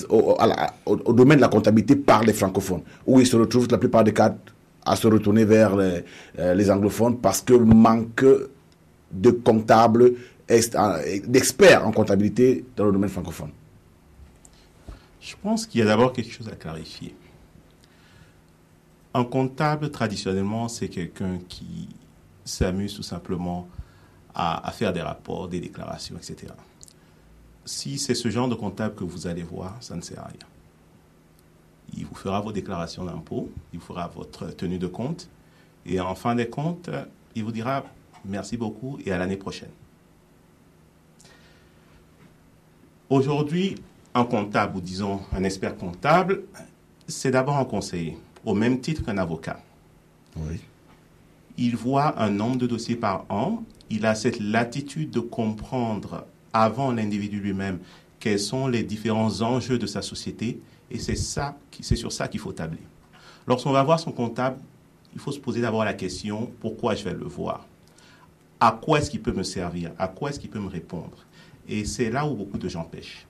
domaine 1.12 1.36
de 1.36 1.42
la 1.42 1.48
comptabilité 1.48 1.94
par 1.94 2.24
les 2.24 2.32
francophones, 2.32 2.82
où 3.06 3.20
ils 3.20 3.26
se 3.26 3.36
retrouvent 3.36 3.68
la 3.70 3.78
plupart 3.78 4.02
des 4.02 4.12
cas 4.12 4.34
à 4.84 4.96
se 4.96 5.06
retourner 5.06 5.44
vers 5.44 5.76
les, 5.76 6.04
euh, 6.38 6.54
les 6.54 6.70
anglophones 6.70 7.18
parce 7.18 7.40
que 7.42 7.54
manque 7.54 8.24
de 9.12 9.30
comptables, 9.30 10.14
euh, 10.50 11.20
d'experts 11.26 11.86
en 11.86 11.92
comptabilité 11.92 12.64
dans 12.76 12.86
le 12.86 12.92
domaine 12.92 13.10
francophone? 13.10 13.50
Je 15.20 15.34
pense 15.42 15.66
qu'il 15.66 15.80
y 15.80 15.82
a 15.82 15.86
d'abord 15.86 16.12
quelque 16.12 16.32
chose 16.32 16.48
à 16.48 16.56
clarifier. 16.56 17.14
Un 19.14 19.24
comptable, 19.24 19.90
traditionnellement, 19.90 20.68
c'est 20.68 20.88
quelqu'un 20.88 21.38
qui 21.48 21.88
s'amuse 22.44 22.94
tout 22.94 23.02
simplement 23.02 23.68
à, 24.34 24.70
faire 24.70 24.92
des 24.92 25.02
rapports, 25.02 25.48
des 25.48 25.60
déclarations, 25.60 26.16
etc. 26.16 26.52
Si 27.64 27.98
c'est 27.98 28.14
ce 28.14 28.30
genre 28.30 28.48
de 28.48 28.54
comptable 28.54 28.94
que 28.94 29.04
vous 29.04 29.26
allez 29.26 29.42
voir, 29.42 29.76
ça 29.80 29.96
ne 29.96 30.00
sert 30.00 30.20
à 30.20 30.26
rien. 30.28 30.38
Il 31.96 32.06
vous 32.06 32.14
fera 32.14 32.40
vos 32.40 32.52
déclarations 32.52 33.04
d'impôts, 33.04 33.50
il 33.72 33.80
vous 33.80 33.84
fera 33.84 34.06
votre 34.08 34.46
tenue 34.48 34.78
de 34.78 34.86
compte, 34.86 35.28
et 35.84 36.00
en 36.00 36.14
fin 36.14 36.34
des 36.34 36.48
comptes, 36.48 36.90
il 37.34 37.44
vous 37.44 37.50
dira 37.50 37.82
merci 38.24 38.56
beaucoup 38.56 38.98
et 39.04 39.10
à 39.10 39.18
l'année 39.18 39.36
prochaine. 39.36 39.70
Aujourd'hui, 43.10 43.76
un 44.14 44.24
comptable, 44.24 44.76
ou 44.76 44.80
disons 44.80 45.20
un 45.32 45.42
expert 45.44 45.76
comptable, 45.76 46.42
c'est 47.06 47.30
d'abord 47.30 47.56
un 47.56 47.64
conseiller, 47.64 48.18
au 48.48 48.54
même 48.54 48.80
titre 48.80 49.04
qu'un 49.04 49.18
avocat. 49.18 49.60
Oui. 50.36 50.58
Il 51.58 51.76
voit 51.76 52.18
un 52.18 52.30
nombre 52.30 52.56
de 52.56 52.66
dossiers 52.66 52.96
par 52.96 53.26
an, 53.28 53.62
il 53.90 54.06
a 54.06 54.14
cette 54.14 54.40
latitude 54.40 55.10
de 55.10 55.20
comprendre 55.20 56.24
avant 56.54 56.90
l'individu 56.92 57.40
lui-même 57.40 57.78
quels 58.18 58.40
sont 58.40 58.66
les 58.66 58.82
différents 58.82 59.42
enjeux 59.42 59.76
de 59.76 59.86
sa 59.86 60.00
société, 60.00 60.60
et 60.90 60.98
c'est 60.98 61.14
ça, 61.14 61.58
c'est 61.82 61.94
sur 61.94 62.10
ça 62.10 62.26
qu'il 62.26 62.40
faut 62.40 62.52
tabler. 62.52 62.80
Lorsqu'on 63.46 63.72
va 63.72 63.82
voir 63.82 64.00
son 64.00 64.12
comptable, 64.12 64.58
il 65.12 65.20
faut 65.20 65.32
se 65.32 65.40
poser 65.40 65.60
d'abord 65.60 65.84
la 65.84 65.94
question 65.94 66.50
pourquoi 66.60 66.94
je 66.94 67.04
vais 67.04 67.12
le 67.12 67.26
voir? 67.26 67.66
À 68.60 68.72
quoi 68.72 68.98
est-ce 68.98 69.10
qu'il 69.10 69.20
peut 69.20 69.32
me 69.32 69.42
servir? 69.42 69.92
À 69.98 70.08
quoi 70.08 70.30
est-ce 70.30 70.40
qu'il 70.40 70.50
peut 70.50 70.58
me 70.58 70.68
répondre? 70.68 71.26
Et 71.68 71.84
c'est 71.84 72.10
là 72.10 72.26
où 72.26 72.34
beaucoup 72.34 72.58
de 72.58 72.68
gens 72.68 72.84
pêchent. 72.84 73.26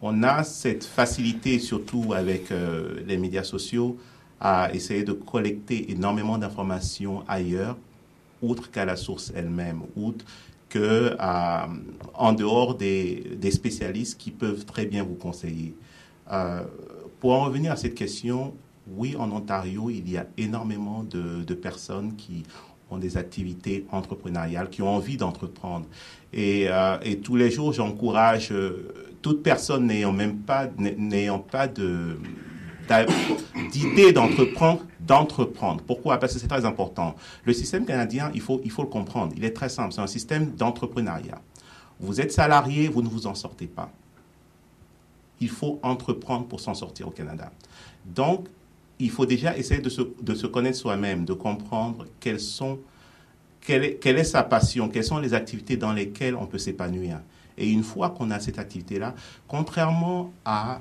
On 0.00 0.22
a 0.22 0.44
cette 0.44 0.84
facilité, 0.84 1.58
surtout 1.58 2.12
avec 2.12 2.52
euh, 2.52 3.00
les 3.06 3.18
médias 3.18 3.42
sociaux, 3.42 3.98
à 4.40 4.72
essayer 4.72 5.02
de 5.02 5.12
collecter 5.12 5.90
énormément 5.90 6.38
d'informations 6.38 7.24
ailleurs, 7.26 7.76
outre 8.40 8.70
qu'à 8.70 8.84
la 8.84 8.96
source 8.96 9.32
elle-même, 9.34 9.82
outre 9.96 10.24
que 10.68 11.16
en 12.14 12.32
dehors 12.32 12.74
des, 12.74 13.36
des 13.36 13.50
spécialistes 13.50 14.18
qui 14.18 14.30
peuvent 14.30 14.64
très 14.64 14.86
bien 14.86 15.02
vous 15.02 15.14
conseiller. 15.14 15.74
Euh, 16.30 16.62
pour 17.20 17.32
en 17.32 17.44
revenir 17.44 17.72
à 17.72 17.76
cette 17.76 17.94
question, 17.94 18.54
oui, 18.86 19.16
en 19.18 19.32
Ontario, 19.32 19.90
il 19.90 20.08
y 20.08 20.16
a 20.16 20.26
énormément 20.36 21.02
de, 21.02 21.42
de 21.42 21.54
personnes 21.54 22.16
qui 22.16 22.44
ont 22.90 22.98
des 22.98 23.16
activités 23.16 23.84
entrepreneuriales, 23.90 24.70
qui 24.70 24.82
ont 24.82 24.94
envie 24.94 25.16
d'entreprendre. 25.16 25.86
Et, 26.32 26.66
euh, 26.68 26.98
et 27.02 27.18
tous 27.18 27.36
les 27.36 27.50
jours, 27.50 27.72
j'encourage 27.72 28.50
euh, 28.52 29.07
toute 29.22 29.42
personne 29.42 29.86
n'ayant 29.86 30.12
même 30.12 30.38
pas, 30.38 30.68
n'ayant 30.78 31.38
pas 31.38 31.68
d'idée 31.68 32.16
d'entreprendre, 34.12 34.82
d'entreprendre. 35.00 35.82
Pourquoi? 35.86 36.18
Parce 36.18 36.34
que 36.34 36.38
c'est 36.38 36.48
très 36.48 36.64
important. 36.64 37.14
Le 37.44 37.52
système 37.52 37.84
canadien, 37.84 38.30
il 38.34 38.40
faut, 38.40 38.60
il 38.64 38.70
faut 38.70 38.82
le 38.82 38.88
comprendre. 38.88 39.34
Il 39.36 39.44
est 39.44 39.52
très 39.52 39.68
simple. 39.68 39.92
C'est 39.92 40.00
un 40.00 40.06
système 40.06 40.52
d'entrepreneuriat. 40.52 41.40
Vous 42.00 42.20
êtes 42.20 42.32
salarié, 42.32 42.88
vous 42.88 43.02
ne 43.02 43.08
vous 43.08 43.26
en 43.26 43.34
sortez 43.34 43.66
pas. 43.66 43.90
Il 45.40 45.50
faut 45.50 45.78
entreprendre 45.82 46.46
pour 46.46 46.60
s'en 46.60 46.74
sortir 46.74 47.08
au 47.08 47.10
Canada. 47.10 47.52
Donc, 48.04 48.48
il 48.98 49.10
faut 49.10 49.26
déjà 49.26 49.56
essayer 49.56 49.80
de 49.80 49.88
se, 49.88 50.02
de 50.20 50.34
se 50.34 50.46
connaître 50.46 50.76
soi-même, 50.76 51.24
de 51.24 51.32
comprendre 51.32 52.06
quelles 52.20 52.40
sont, 52.40 52.78
quelle, 53.60 53.84
est, 53.84 53.94
quelle 53.94 54.18
est 54.18 54.24
sa 54.24 54.42
passion, 54.42 54.88
quelles 54.88 55.04
sont 55.04 55.18
les 55.18 55.34
activités 55.34 55.76
dans 55.76 55.92
lesquelles 55.92 56.34
on 56.34 56.46
peut 56.46 56.58
s'épanouir. 56.58 57.20
Et 57.58 57.70
une 57.70 57.82
fois 57.82 58.10
qu'on 58.10 58.30
a 58.30 58.40
cette 58.40 58.58
activité-là, 58.58 59.14
contrairement 59.46 60.32
à, 60.44 60.80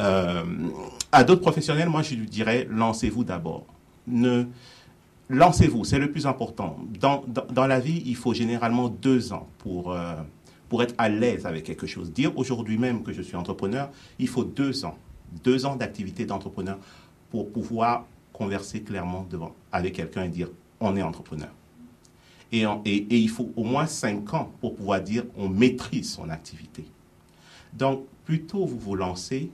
euh, 0.00 0.44
à 1.10 1.24
d'autres 1.24 1.40
professionnels, 1.40 1.88
moi 1.88 2.02
je 2.02 2.14
lui 2.14 2.26
dirais, 2.26 2.66
lancez-vous 2.70 3.24
d'abord. 3.24 3.64
Ne, 4.06 4.46
lancez-vous, 5.28 5.84
c'est 5.84 5.98
le 5.98 6.10
plus 6.10 6.26
important. 6.26 6.78
Dans, 7.00 7.24
dans, 7.26 7.66
la 7.66 7.80
vie, 7.80 8.02
il 8.06 8.16
faut 8.16 8.34
généralement 8.34 8.88
deux 8.88 9.32
ans 9.32 9.48
pour, 9.58 9.92
euh, 9.92 10.14
pour 10.68 10.82
être 10.82 10.94
à 10.98 11.08
l'aise 11.08 11.46
avec 11.46 11.64
quelque 11.64 11.86
chose. 11.86 12.12
Dire 12.12 12.36
aujourd'hui 12.36 12.78
même 12.78 13.02
que 13.02 13.12
je 13.12 13.22
suis 13.22 13.36
entrepreneur, 13.36 13.90
il 14.18 14.28
faut 14.28 14.44
deux 14.44 14.84
ans. 14.84 14.96
Deux 15.44 15.66
ans 15.66 15.76
d'activité 15.76 16.24
d'entrepreneur 16.24 16.78
pour 17.30 17.50
pouvoir 17.50 18.06
converser 18.32 18.82
clairement 18.82 19.26
devant, 19.28 19.54
avec 19.72 19.94
quelqu'un 19.94 20.24
et 20.24 20.28
dire 20.28 20.48
on 20.80 20.96
est 20.96 21.02
entrepreneur. 21.02 21.50
Et, 22.50 22.64
il 23.10 23.28
faut 23.28 23.50
au 23.56 23.64
moins 23.64 23.86
cinq 23.86 24.32
ans 24.32 24.50
pour 24.60 24.74
pouvoir 24.74 25.02
dire 25.02 25.24
on 25.36 25.48
maîtrise 25.48 26.12
son 26.12 26.30
activité. 26.30 26.84
Donc, 27.72 28.04
plus 28.24 28.42
tôt 28.42 28.64
vous 28.64 28.78
vous 28.78 28.94
lancez, 28.94 29.50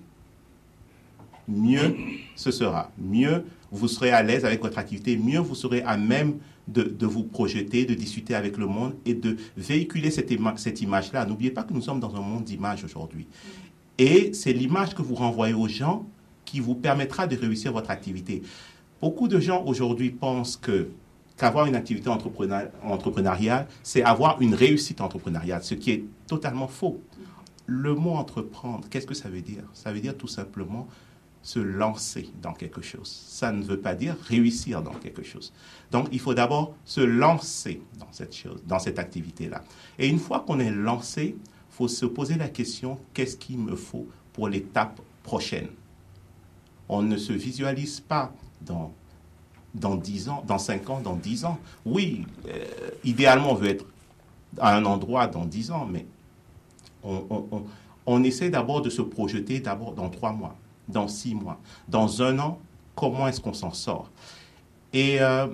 mieux 1.48 1.96
ce 2.36 2.50
sera. 2.50 2.90
Mieux 2.98 3.44
vous 3.72 3.88
serez 3.88 4.10
à 4.10 4.22
l'aise 4.22 4.44
avec 4.44 4.62
votre 4.62 4.78
activité, 4.78 5.16
mieux 5.16 5.40
vous 5.40 5.56
serez 5.56 5.82
à 5.82 5.96
même 5.96 6.38
de, 6.68 7.06
vous 7.06 7.24
projeter, 7.24 7.84
de 7.84 7.94
discuter 7.94 8.34
avec 8.34 8.56
le 8.56 8.66
monde 8.66 8.94
et 9.04 9.14
de 9.14 9.36
véhiculer 9.56 10.10
cette, 10.10 10.30
cette 10.56 10.80
image-là. 10.80 11.26
N'oubliez 11.26 11.50
pas 11.50 11.64
que 11.64 11.72
nous 11.72 11.82
sommes 11.82 12.00
dans 12.00 12.14
un 12.14 12.20
monde 12.20 12.44
d'image 12.44 12.84
aujourd'hui. 12.84 13.26
Et 13.98 14.32
c'est 14.32 14.52
l'image 14.52 14.94
que 14.94 15.02
vous 15.02 15.14
renvoyez 15.14 15.54
aux 15.54 15.68
gens 15.68 16.06
qui 16.44 16.60
vous 16.60 16.74
permettra 16.74 17.26
de 17.26 17.36
réussir 17.36 17.72
votre 17.72 17.90
activité. 17.90 18.42
Beaucoup 19.00 19.28
de 19.28 19.40
gens 19.40 19.64
aujourd'hui 19.64 20.10
pensent 20.10 20.56
que 20.56 20.88
qu'avoir 21.36 21.66
une 21.66 21.74
activité 21.74 22.08
entrepreneur, 22.08 22.70
entrepreneuriale, 22.82 23.66
c'est 23.82 24.02
avoir 24.02 24.40
une 24.40 24.54
réussite 24.54 25.00
entrepreneuriale, 25.00 25.62
ce 25.62 25.74
qui 25.74 25.90
est 25.90 26.04
totalement 26.26 26.68
faux. 26.68 27.00
Le 27.66 27.94
mot 27.94 28.12
entreprendre, 28.12 28.86
qu'est-ce 28.88 29.06
que 29.06 29.14
ça 29.14 29.28
veut 29.28 29.40
dire? 29.40 29.64
Ça 29.72 29.92
veut 29.92 30.00
dire 30.00 30.16
tout 30.16 30.28
simplement 30.28 30.86
se 31.42 31.58
lancer 31.58 32.30
dans 32.40 32.52
quelque 32.52 32.80
chose. 32.80 33.08
Ça 33.28 33.52
ne 33.52 33.62
veut 33.62 33.80
pas 33.80 33.94
dire 33.94 34.16
réussir 34.28 34.82
dans 34.82 34.94
quelque 34.94 35.22
chose. 35.22 35.52
Donc, 35.90 36.08
il 36.10 36.18
faut 36.18 36.34
d'abord 36.34 36.74
se 36.84 37.02
lancer 37.02 37.82
dans 37.98 38.10
cette 38.12 38.34
chose, 38.34 38.62
dans 38.66 38.78
cette 38.78 38.98
activité-là. 38.98 39.62
Et 39.98 40.08
une 40.08 40.18
fois 40.18 40.40
qu'on 40.40 40.58
est 40.58 40.70
lancé, 40.70 41.36
faut 41.68 41.88
se 41.88 42.06
poser 42.06 42.36
la 42.36 42.48
question 42.48 42.98
qu'est-ce 43.12 43.36
qu'il 43.36 43.58
me 43.58 43.76
faut 43.76 44.06
pour 44.32 44.48
l'étape 44.48 45.00
prochaine? 45.22 45.68
On 46.88 47.02
ne 47.02 47.16
se 47.16 47.32
visualise 47.32 48.00
pas 48.00 48.32
dans 48.62 48.92
dans 49.74 49.96
10 49.96 50.28
ans, 50.28 50.44
dans 50.46 50.58
5 50.58 50.88
ans, 50.90 51.00
dans 51.00 51.16
10 51.16 51.44
ans. 51.44 51.58
Oui, 51.84 52.26
euh, 52.48 52.64
idéalement, 53.04 53.52
on 53.52 53.54
veut 53.54 53.68
être 53.68 53.84
à 54.58 54.76
un 54.76 54.84
endroit 54.84 55.26
dans 55.26 55.44
10 55.44 55.70
ans, 55.72 55.88
mais 55.90 56.06
on, 58.06 58.24
essaie 58.24 58.50
d'abord 58.50 58.80
de 58.82 58.90
se 58.90 59.02
projeter 59.02 59.60
d'abord 59.60 59.92
dans 59.92 60.08
3 60.08 60.32
mois, 60.32 60.56
dans 60.88 61.08
6 61.08 61.34
mois, 61.34 61.60
dans 61.88 62.22
un 62.22 62.38
an, 62.38 62.58
comment 62.94 63.28
est-ce 63.28 63.40
qu'on 63.40 63.52
s'en 63.52 63.72
sort? 63.72 64.10
Et, 64.92 65.20
euh, 65.20 65.48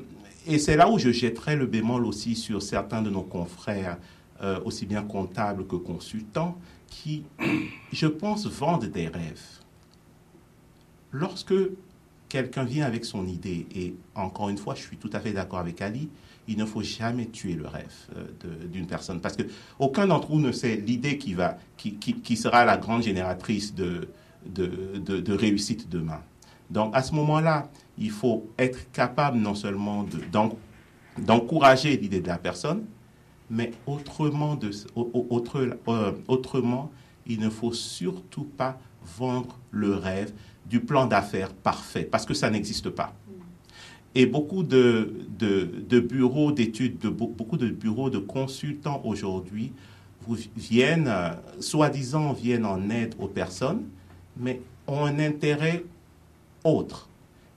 et 0.47 0.59
c'est 0.59 0.77
là 0.77 0.89
où 0.91 0.99
je 0.99 1.11
jetterai 1.11 1.57
le 1.57 1.67
bémol 1.67 2.05
aussi 2.05 2.37
sur 2.37 2.63
certains 2.63 3.03
de 3.03 3.11
nos 3.11 3.23
confrères, 3.23 3.99
euh, 4.43 4.61
aussi 4.65 4.87
bien 4.87 5.03
comptables 5.03 5.67
que 5.67 5.77
consultants, 5.77 6.57
qui, 6.87 7.25
je 7.93 8.07
pense, 8.07 8.47
vendent 8.47 8.87
des 8.87 9.09
rêves. 9.09 9.61
Lorsque 11.13 11.55
quelqu'un 12.31 12.65
vient 12.65 12.87
avec 12.87 13.05
son 13.05 13.27
idée, 13.27 13.67
et 13.75 13.95
encore 14.15 14.49
une 14.49 14.57
fois, 14.57 14.75
je 14.75 14.81
suis 14.83 14.97
tout 14.97 15.11
à 15.13 15.21
fait 15.21 15.33
d'accord 15.33 15.59
avec 15.59 15.83
Ali, 15.83 16.09
il 16.49 16.57
ne 16.57 16.65
faut 16.65 16.83
jamais 16.83 17.27
tuer 17.27 17.55
le 17.55 17.67
rêve 17.67 17.93
euh, 18.17 18.67
d'une 18.73 18.87
personne. 18.87 19.21
Parce 19.21 19.37
que 19.37 19.43
aucun 19.79 20.07
d'entre 20.07 20.31
nous 20.31 20.41
ne 20.41 20.53
sait 20.53 20.77
l'idée 20.77 21.19
qui, 21.19 21.35
va, 21.35 21.59
qui, 21.77 21.95
qui- 21.97 22.15
qui 22.15 22.37
sera 22.37 22.65
la 22.65 22.77
grande 22.79 23.03
génératrice 23.03 23.75
de, 23.75 24.09
de, 24.47 25.19
de- 25.21 25.33
réussite 25.35 25.89
demain. 25.91 26.23
Donc 26.71 26.93
à 26.97 27.03
ce 27.03 27.15
moment-là, 27.15 27.69
il 27.99 28.11
faut 28.11 28.49
être 28.59 28.91
capable 28.93 29.37
non 29.39 29.55
seulement 29.55 30.05
de- 30.05 30.21
d'en- 30.33 30.57
d'encourager 31.19 31.97
l'idée 31.97 32.21
de 32.21 32.29
la 32.29 32.39
personne, 32.39 32.85
mais 33.51 33.73
autrement, 33.87 34.55
de, 34.55 34.71
au- 34.95 35.11
au- 35.13 35.27
autre- 35.31 35.79
euh, 35.89 36.13
autrement, 36.29 36.91
il 37.27 37.41
ne 37.41 37.51
faut 37.51 37.73
surtout 37.73 38.45
pas 38.45 38.79
vendre 39.19 39.59
le 39.71 39.95
rêve 39.95 40.33
du 40.71 40.81
plan 40.81 41.07
d'affaires 41.07 41.53
parfait, 41.53 42.05
parce 42.05 42.25
que 42.25 42.33
ça 42.35 42.49
n'existe 42.49 42.91
pas. 42.91 43.13
Et 44.15 44.27
beaucoup 44.27 44.63
de, 44.63 45.13
de, 45.39 46.01
bureaux 46.01 46.53
d'études, 46.53 46.99
de, 46.99 47.09
beau- 47.09 47.33
beaucoup 47.37 47.57
de 47.57 47.69
bureaux 47.69 48.09
de 48.11 48.19
consultants 48.19 49.03
aujourd'hui 49.05 49.73
viennent, 50.57 51.09
euh, 51.09 51.31
soi-disant, 51.61 52.33
viennent 52.33 52.67
en 52.67 52.89
aide 52.91 53.15
aux 53.19 53.29
personnes, 53.29 53.83
mais 54.37 54.61
ont 54.87 55.05
un 55.05 55.19
intérêt 55.19 55.85
autre. 56.65 57.09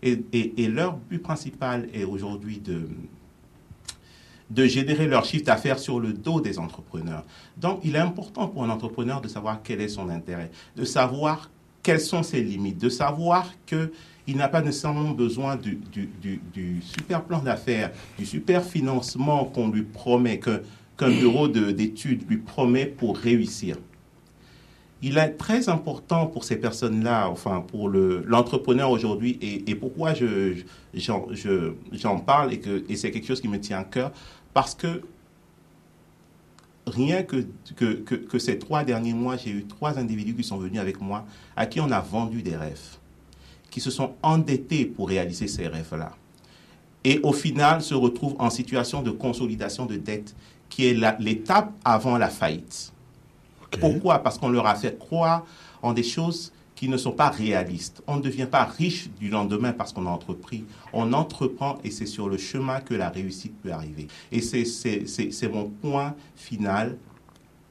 Et, 0.02 0.20
et- 0.34 0.64
et 0.64 0.68
leur 0.68 0.98
but 0.98 1.20
principal 1.20 1.88
est 1.94 2.04
aujourd'hui 2.04 2.58
de, 2.60 2.88
de 4.50 4.66
générer 4.66 5.08
leur 5.08 5.26
chiffre 5.26 5.46
d'affaires 5.46 5.80
sur 5.80 6.00
le 6.00 6.14
dos 6.14 6.42
des 6.42 6.58
entrepreneurs. 6.60 7.24
Donc, 7.58 7.80
il 7.84 7.96
est 7.96 8.00
important 8.00 8.48
pour 8.48 8.64
un 8.64 8.70
entrepreneur 8.70 9.22
de 9.22 9.28
savoir 9.28 9.62
quel 9.64 9.82
est 9.82 9.88
son 9.88 10.10
intérêt, 10.10 10.52
de 10.76 10.84
savoir 10.86 11.50
quelles 11.84 12.00
sont 12.02 12.24
ses 12.24 12.42
limites, 12.42 12.80
de 12.82 12.90
savoir 12.90 13.52
qu'il 13.66 14.38
n'a 14.38 14.48
pas 14.48 14.62
nécessairement 14.62 15.12
besoin 15.12 15.58
du, 15.58 15.80
super 16.82 17.24
plan 17.24 17.40
d'affaires, 17.40 17.92
du 18.18 18.26
super 18.26 18.64
financement 18.64 19.46
qu'on 19.46 19.70
lui 19.70 19.84
promet, 19.84 20.40
qu'un 20.40 21.10
bureau 21.10 21.48
de- 21.50 21.72
d'études 21.72 22.24
lui 22.30 22.38
promet 22.38 22.86
pour 22.86 23.18
réussir. 23.18 23.76
Il 25.06 25.18
est 25.18 25.32
très 25.32 25.68
important 25.68 26.28
pour 26.28 26.46
ces 26.46 26.56
personnes-là, 26.56 27.28
enfin 27.30 27.60
pour 27.60 27.90
le- 27.90 28.24
l'entrepreneur 28.26 28.90
aujourd'hui, 28.90 29.38
et, 29.42 29.76
pourquoi 29.76 30.14
je- 30.14 30.56
j'en 30.94 31.28
je- 31.32 31.74
j'en 31.92 32.20
parle 32.20 32.54
et, 32.54 32.62
et 32.88 32.96
c'est 32.96 33.12
quelque 33.12 33.28
chose 33.28 33.42
qui 33.42 33.50
me 33.50 33.60
tient 33.60 33.80
à 33.80 33.84
cœur, 33.84 34.14
parce 34.54 34.74
que 34.74 35.02
rien 36.88 37.24
que, 37.24 37.46
que, 37.76 37.94
que, 37.94 38.16
que 38.16 38.40
ces 38.40 38.60
trois 38.60 38.84
derniers 38.84 39.14
mois, 39.14 39.38
j'ai 39.38 39.52
eu 39.52 39.66
trois 39.66 39.98
individus 39.98 40.36
qui 40.36 40.44
sont 40.44 40.58
venus 40.58 40.80
avec 40.80 41.00
moi, 41.02 41.26
à 41.56 41.66
qui 41.66 41.80
on 41.80 41.92
a 41.92 42.00
vendu 42.00 42.42
des 42.42 42.56
rêves, 42.56 42.98
qui 43.70 43.80
se 43.80 43.92
sont 43.92 44.14
endettés 44.22 44.86
pour 44.86 45.08
réaliser 45.08 45.48
ces 45.48 45.68
rêves-là. 45.68 46.14
Et 47.04 47.20
au 47.24 47.34
final, 47.34 47.82
se 47.82 47.94
retrouvent 47.94 48.36
en 48.40 48.50
situation 48.50 49.02
de 49.02 49.12
consolidation 49.12 49.86
de 49.86 49.96
dette, 49.96 50.36
qui 50.70 50.88
est 50.88 51.20
l'étape 51.20 51.72
avant 51.86 52.18
la 52.18 52.30
faillite. 52.30 52.92
Pourquoi? 53.80 54.20
Parce 54.20 54.38
qu'on 54.38 54.50
leur 54.50 54.66
a 54.66 54.76
fait 54.76 54.98
croire 54.98 55.46
en 55.82 55.94
des 55.94 56.04
choses 56.04 56.52
qui 56.84 56.90
ne 56.90 56.98
sont 56.98 57.14
pas 57.14 57.30
réalistes. 57.30 58.04
On 58.08 58.18
ne 58.18 58.22
devient 58.22 58.46
pas 58.46 58.66
riche 58.66 59.10
du 59.18 59.30
lendemain 59.30 59.72
parce 59.72 59.94
qu'on 59.94 60.06
a 60.06 60.10
entrepris. 60.10 60.66
On 60.92 61.14
entreprend 61.14 61.78
et 61.86 61.92
c'est 61.92 62.06
sur 62.06 62.28
le 62.28 62.36
chemin 62.38 62.82
que 62.82 62.94
la 62.94 63.08
réussite 63.10 63.54
peut 63.62 63.72
arriver. 63.72 64.10
Et 64.34 64.42
c'est- 64.42 65.48
mon 65.48 65.70
point 65.70 66.14
final. 66.36 66.98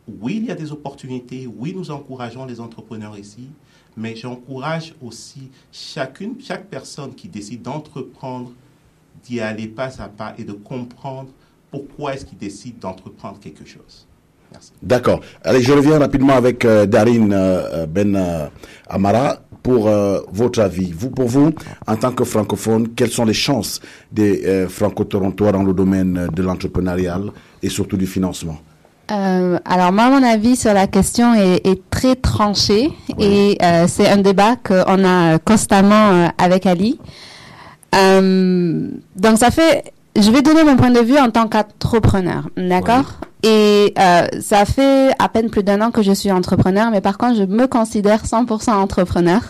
Oui, 0.09 0.37
il 0.39 0.47
y 0.47 0.51
a 0.51 0.55
des 0.55 0.73
opportunités. 0.73 1.47
Oui, 1.47 1.75
nous 1.77 1.91
encourageons 1.91 2.47
les 2.47 2.59
entrepreneurs 2.59 3.19
ici. 3.19 3.49
Mais 3.99 4.17
j'encourage 4.17 4.95
aussi 5.03 5.51
chacune, 5.71 6.41
chaque 6.41 6.69
personne 6.71 7.15
qui 7.15 7.29
décide 7.29 7.61
d'entreprendre 7.61 8.51
d'y 9.25 9.41
aller 9.41 9.69
pas 9.69 10.01
à 10.01 10.09
pas 10.09 10.33
et 10.39 10.45
de 10.45 10.55
comprendre 10.55 11.29
pourquoi 11.71 12.15
est-ce 12.15 12.25
qu'il 12.25 12.39
décide 12.39 12.79
d'entreprendre 12.79 13.39
quelque 13.41 13.67
chose. 13.67 14.07
D'accord. 14.83 15.21
Allez, 15.45 15.63
je 15.63 15.73
reviens 15.73 15.99
rapidement 15.99 16.35
avec 16.35 16.65
euh, 16.65 16.87
Darine 16.87 17.33
euh, 17.33 17.87
Ben 17.87 18.15
euh, 18.17 18.47
Amara 18.89 19.39
pour 19.63 19.89
euh, 19.89 20.21
votre 20.33 20.61
avis. 20.61 20.93
Vous, 20.93 21.11
pour 21.11 21.29
vous, 21.29 21.53
en 21.87 21.97
tant 21.97 22.13
que 22.13 22.25
francophone, 22.25 22.89
quelles 22.97 23.11
sont 23.11 23.25
les 23.25 23.35
chances 23.35 23.81
des 24.11 24.45
euh, 24.45 24.69
franco-torontois 24.69 25.53
dans 25.53 25.63
le 25.63 25.73
domaine 25.73 26.29
de 26.33 26.43
l'entrepreneurial 26.43 27.31
et 27.63 27.69
surtout 27.69 27.97
du 27.97 28.07
financement? 28.07 28.59
Euh, 29.11 29.59
alors 29.65 29.93
moi, 29.93 30.09
mon 30.09 30.23
avis 30.23 30.57
sur 30.57 30.73
la 30.73 30.87
question 30.87 31.35
est, 31.35 31.67
est 31.67 31.83
très 31.91 32.17
tranché 32.17 32.91
et 33.19 33.59
euh, 33.63 33.87
c'est 33.87 34.09
un 34.09 34.17
débat 34.17 34.57
qu'on 34.57 35.05
a 35.05 35.39
constamment 35.39 36.11
euh, 36.11 36.29
avec 36.39 36.67
Ali. 36.67 36.99
Euh, 37.95 38.89
donc 39.17 39.39
ça 39.39 39.51
fait, 39.51 39.93
je 40.17 40.31
vais 40.31 40.43
donner 40.43 40.65
mon 40.65 40.77
point 40.77 40.91
de 40.91 41.01
vue 41.01 41.19
en 41.19 41.31
tant 41.31 41.49
qu'entrepreneur, 41.49 42.49
d'accord? 42.57 43.15
Et 43.43 43.95
euh, 43.99 44.27
ça 44.41 44.65
fait 44.65 45.13
à 45.19 45.29
peine 45.29 45.51
plus 45.51 45.63
d'un 45.63 45.81
an 45.81 45.91
que 45.91 46.03
je 46.03 46.13
suis 46.13 46.31
entrepreneur, 46.31 46.91
mais 46.91 47.01
par 47.01 47.19
contre, 47.19 47.37
je 47.37 47.45
me 47.45 47.67
considère 47.67 48.25
100% 48.25 48.71
entrepreneur. 48.73 49.41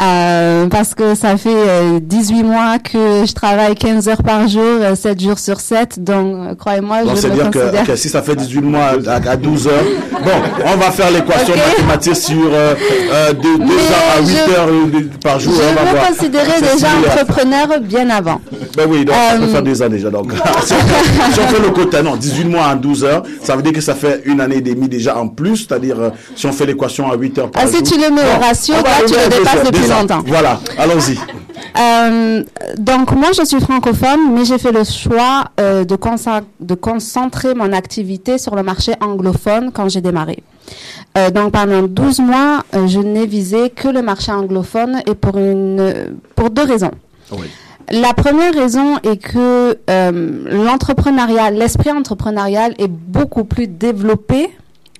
Euh, 0.00 0.66
parce 0.68 0.92
que 0.94 1.14
ça 1.14 1.36
fait 1.36 1.50
euh, 1.54 2.00
18 2.02 2.42
mois 2.42 2.78
que 2.80 3.24
je 3.26 3.32
travaille 3.32 3.74
15 3.76 4.08
heures 4.08 4.22
par 4.24 4.48
jour, 4.48 4.60
euh, 4.80 4.96
7 4.96 5.20
jours 5.20 5.38
sur 5.38 5.60
7. 5.60 6.02
Donc, 6.02 6.34
euh, 6.34 6.54
croyez-moi, 6.56 7.04
Donc, 7.04 7.14
je 7.16 7.20
c'est 7.20 7.28
me 7.28 7.34
dire 7.34 7.50
que 7.50 7.58
considère... 7.60 7.82
ok, 7.88 7.96
si 7.96 8.08
ça 8.08 8.20
fait 8.22 8.34
18 8.34 8.60
mois 8.62 8.90
à, 9.06 9.30
à 9.30 9.36
12 9.36 9.68
heures, 9.68 9.84
bon, 10.12 10.30
on 10.66 10.76
va 10.78 10.90
faire 10.90 11.10
l'équation 11.12 11.54
Ok. 11.54 11.60
mathématique 11.78 12.16
sur 12.16 12.34
euh, 12.52 12.74
euh, 13.12 13.32
de 13.34 13.42
2 13.42 13.58
Mais 13.58 13.64
ans 13.66 14.18
à 14.18 14.20
8 14.20 14.26
je- 14.28 14.52
heures 14.52 14.68
euh, 14.68 15.00
par 15.22 15.38
jour. 15.38 15.52
on 15.54 15.74
va 15.74 15.86
Je 15.86 15.90
voir. 15.92 16.02
me 16.04 16.08
considérais 16.16 16.60
déjà 16.60 16.88
entrepreneur 16.98 17.66
bien 17.80 18.10
avant. 18.10 18.40
Ben 18.76 18.86
oui, 18.88 19.04
donc 19.04 19.14
ça 19.14 19.36
peut 19.36 19.44
Euh, 19.44 19.48
faire 19.52 19.62
des 19.62 19.82
années 19.82 19.96
déjà. 19.96 20.10
Donc, 20.10 20.32
si, 20.64 20.72
on 20.74 20.76
fait, 20.76 21.32
si 21.34 21.38
on 21.40 21.46
fait 21.54 21.62
le 21.62 21.70
quota, 21.70 22.02
non, 22.02 22.16
18 22.16 22.44
mois 22.46 22.66
en 22.66 22.74
12 22.74 23.04
heures, 23.04 23.22
ça 23.42 23.54
veut 23.54 23.62
dire 23.62 23.72
que 23.72 23.80
ça 23.80 23.94
fait 23.94 24.22
une 24.24 24.40
année 24.40 24.56
et 24.56 24.60
demie 24.60 24.88
déjà 24.88 25.16
en 25.16 25.28
plus, 25.28 25.58
c'est-à-dire 25.68 26.00
euh, 26.00 26.10
si 26.34 26.46
on 26.46 26.52
fait 26.52 26.66
l'équation 26.66 27.08
à 27.12 27.14
8 27.16 27.38
heures 27.38 27.50
par 27.52 27.62
Ah, 27.62 27.66
jour. 27.66 27.76
si 27.76 27.82
tu 27.84 27.94
le 28.00 28.10
mets 28.10 28.22
au 28.22 28.40
ratio, 28.44 28.74
on 28.76 28.82
là, 28.82 28.90
tu 29.06 29.12
le 29.14 29.20
à 29.20 29.28
dépasses 29.28 29.54
heures, 29.56 29.70
depuis 29.84 29.90
déjà. 29.90 30.00
longtemps. 30.00 30.22
Voilà, 30.26 30.60
allons-y. 30.78 31.18
Euh, 31.76 32.44
donc 32.78 33.12
moi, 33.12 33.30
je 33.36 33.44
suis 33.44 33.60
francophone, 33.60 34.32
mais 34.34 34.44
j'ai 34.44 34.58
fait 34.58 34.72
le 34.72 34.84
choix 34.84 35.44
euh, 35.60 35.84
de, 35.84 36.74
concentrer 36.74 37.54
mon 37.54 37.72
activité 37.72 38.38
sur 38.38 38.54
le 38.54 38.62
marché 38.62 38.92
anglophone 39.00 39.70
quand 39.72 39.88
j'ai 39.88 40.00
démarré. 40.00 40.42
Euh, 41.18 41.30
donc 41.30 41.52
pendant 41.52 41.82
12 41.82 42.20
mois, 42.20 42.62
je 42.72 42.98
n'ai 43.00 43.26
visé 43.26 43.70
que 43.70 43.88
le 43.88 44.02
marché 44.02 44.32
anglophone 44.32 45.02
et 45.06 45.14
pour 45.14 45.36
une 45.36 46.16
pour 46.34 46.50
deux 46.50 46.64
raisons. 46.64 46.92
Oui. 47.32 47.46
La 47.90 48.14
première 48.14 48.54
raison 48.54 48.96
est 49.02 49.18
que 49.18 49.76
l'entrepreneuriat, 49.88 51.50
l'esprit 51.50 51.90
entrepreneurial 51.90 52.74
est 52.78 52.88
beaucoup 52.88 53.44
plus 53.44 53.66
développé 53.66 54.50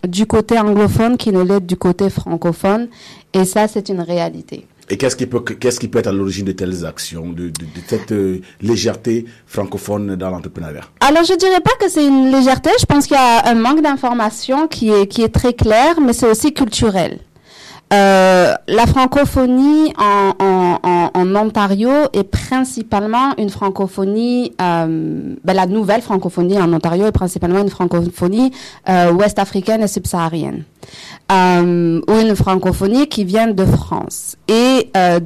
du 0.07 0.27
côté 0.27 0.59
anglophone 0.59 1.17
qu'il 1.17 1.33
ne 1.33 1.43
l'est 1.43 1.61
du 1.61 1.77
côté 1.77 2.11
francophone. 2.11 2.89
Et 3.33 3.45
ça, 3.47 3.69
c'est 3.69 3.89
une 3.89 4.01
réalité. 4.03 4.67
Et 4.91 4.97
qu'est-ce 4.97 5.17
qui 5.17 5.27
peut, 5.27 5.41
qu'est-ce 5.41 5.81
qui 5.81 5.89
peut 5.89 5.99
être 5.99 6.09
à 6.09 6.13
l'origine 6.13 6.45
de 6.45 6.53
telles 6.53 6.85
actions, 6.85 7.29
de, 7.31 7.45
de, 7.45 7.49
de 7.49 7.81
cette 7.87 8.13
euh, 8.13 8.41
légèreté 8.61 9.25
francophone 9.47 10.17
dans 10.17 10.31
l'entrepreneuriat? 10.31 10.83
Alors, 11.01 11.25
je 11.25 11.35
dirais 11.37 11.61
pas 11.61 11.73
que 11.81 11.89
c'est 11.89 12.07
une 12.07 12.31
légèreté. 12.31 12.71
Je 12.79 12.85
pense 12.85 13.07
qu'il 13.07 13.17
y 13.17 13.21
a 13.21 13.49
un 13.49 13.55
manque 13.55 13.83
d'information 13.83 14.69
qui 14.69 14.91
est, 14.91 15.07
qui 15.07 15.23
est 15.23 15.35
très 15.35 15.55
clair, 15.55 16.01
mais 16.01 16.13
c'est 16.13 16.29
aussi 16.29 16.53
culturel. 16.53 17.19
Euh, 17.93 18.55
la 18.67 18.87
francophonie 18.87 19.93
en, 19.99 20.33
en, 20.41 21.11
en, 21.15 21.37
Ontario 21.37 21.91
est 22.13 22.25
principalement 22.25 23.35
une 23.39 23.51
francophonie, 23.51 24.53
euh, 24.61 25.35
ben, 25.45 25.53
la 25.53 25.67
nouvelle 25.67 26.01
francophonie 26.01 26.59
en 26.59 26.73
Ontario 26.73 27.07
est 27.07 27.13
principalement 27.13 27.61
une 27.61 27.69
francophonie 27.69 28.53
euh, 28.89 29.13
ouest-africaine 29.13 29.83
et 29.83 29.87
subsaharienne, 29.87 30.65
euh, 31.33 32.01
ou 32.09 32.13
une 32.13 32.37
francophonie 32.37 33.09
qui 33.09 33.25
vient 33.25 33.49
de 33.49 33.65
France. 33.65 34.37
Et 34.49 34.91
euh, 34.97 35.19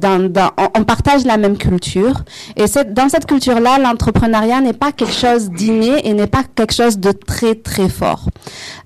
on, 0.75 0.83
partage 0.83 1.25
la 1.25 1.37
même 1.37 1.57
culture. 1.57 2.23
Et 2.55 2.65
dans 2.87 3.09
cette 3.09 3.25
culture-là, 3.25 3.79
l'entrepreneuriat 3.79 4.61
n'est 4.61 4.73
pas 4.73 4.91
quelque 4.91 5.13
chose 5.13 5.49
d'inné 5.49 6.07
et 6.07 6.13
n'est 6.13 6.27
pas 6.27 6.43
quelque 6.55 6.73
chose 6.73 6.97
de 6.97 7.11
très 7.11 7.55
très 7.55 7.89
fort. 7.89 8.25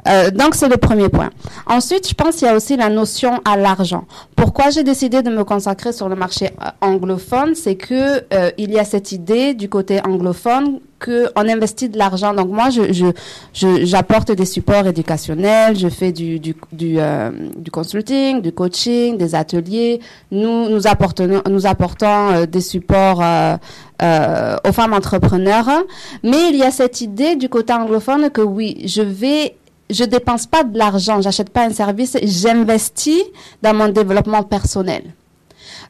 Euh, 0.08 0.32
donc 0.32 0.56
c'est 0.56 0.70
le 0.70 0.78
premier 0.78 1.10
point. 1.10 1.30
Ensuite, 1.68 2.10
je 2.10 2.14
pense 2.14 2.38
qu'il 2.38 2.48
y 2.48 2.52
a 2.52 2.56
aussi 2.56 2.78
la 2.78 2.90
notion 2.90 3.42
à 3.46 3.58
l'argent. 3.58 4.06
Pourquoi 4.36 4.70
j'ai 4.72 4.84
décidé 4.84 5.22
de 5.22 5.30
me 5.30 5.44
consacrer 5.44 5.94
sur 5.94 6.10
le 6.10 6.16
marché 6.16 6.50
anglophone, 6.82 7.54
c'est 7.56 7.76
que 7.76 8.24
il 8.58 8.72
y 8.72 8.80
a 8.80 8.84
cette 8.84 9.12
idée 9.12 9.54
du 9.54 9.70
côté 9.70 10.02
anglophone 10.04 10.80
que 11.04 11.30
on 11.36 11.46
investit 11.56 11.90
de 11.90 11.98
l'argent. 11.98 12.34
Donc 12.34 12.50
moi, 12.50 12.70
je, 12.70 12.84
je, 12.94 13.86
j'apporte 13.86 14.32
des 14.32 14.46
supports 14.46 14.88
éducationnels, 14.88 15.78
je 15.78 15.90
fais 15.90 16.12
du 16.12 16.40
du 16.40 16.56
du, 16.72 16.96
euh, 16.98 17.30
consulting, 17.72 18.42
du 18.42 18.52
coaching, 18.62 19.18
des 19.18 19.36
ateliers. 19.36 20.00
Nous 20.32 20.70
nous 20.74 20.88
apportons 20.88 21.28
nous 21.56 21.66
apportons 21.74 22.06
euh, 22.32 22.46
des 22.46 22.62
supports 22.74 23.22
euh, 23.22 23.58
aux 24.68 24.72
femmes 24.72 24.94
entrepreneurs. 24.94 25.70
Mais 26.24 26.42
il 26.52 26.56
y 26.56 26.64
a 26.64 26.72
cette 26.72 27.02
idée 27.02 27.36
du 27.36 27.50
côté 27.50 27.74
anglophone 27.74 28.30
que 28.30 28.42
oui, 28.58 28.70
je 28.86 29.02
vais 29.02 29.56
je 29.90 30.06
dépense 30.06 30.46
pas 30.48 30.64
de 30.64 30.78
l'argent, 30.78 31.22
j'achète 31.22 31.50
pas 31.50 31.66
un 31.66 31.74
service, 31.84 32.18
j'investis 32.24 33.24
dans 33.62 33.74
mon 33.76 33.90
développement 33.90 34.44
personnel. 34.44 35.04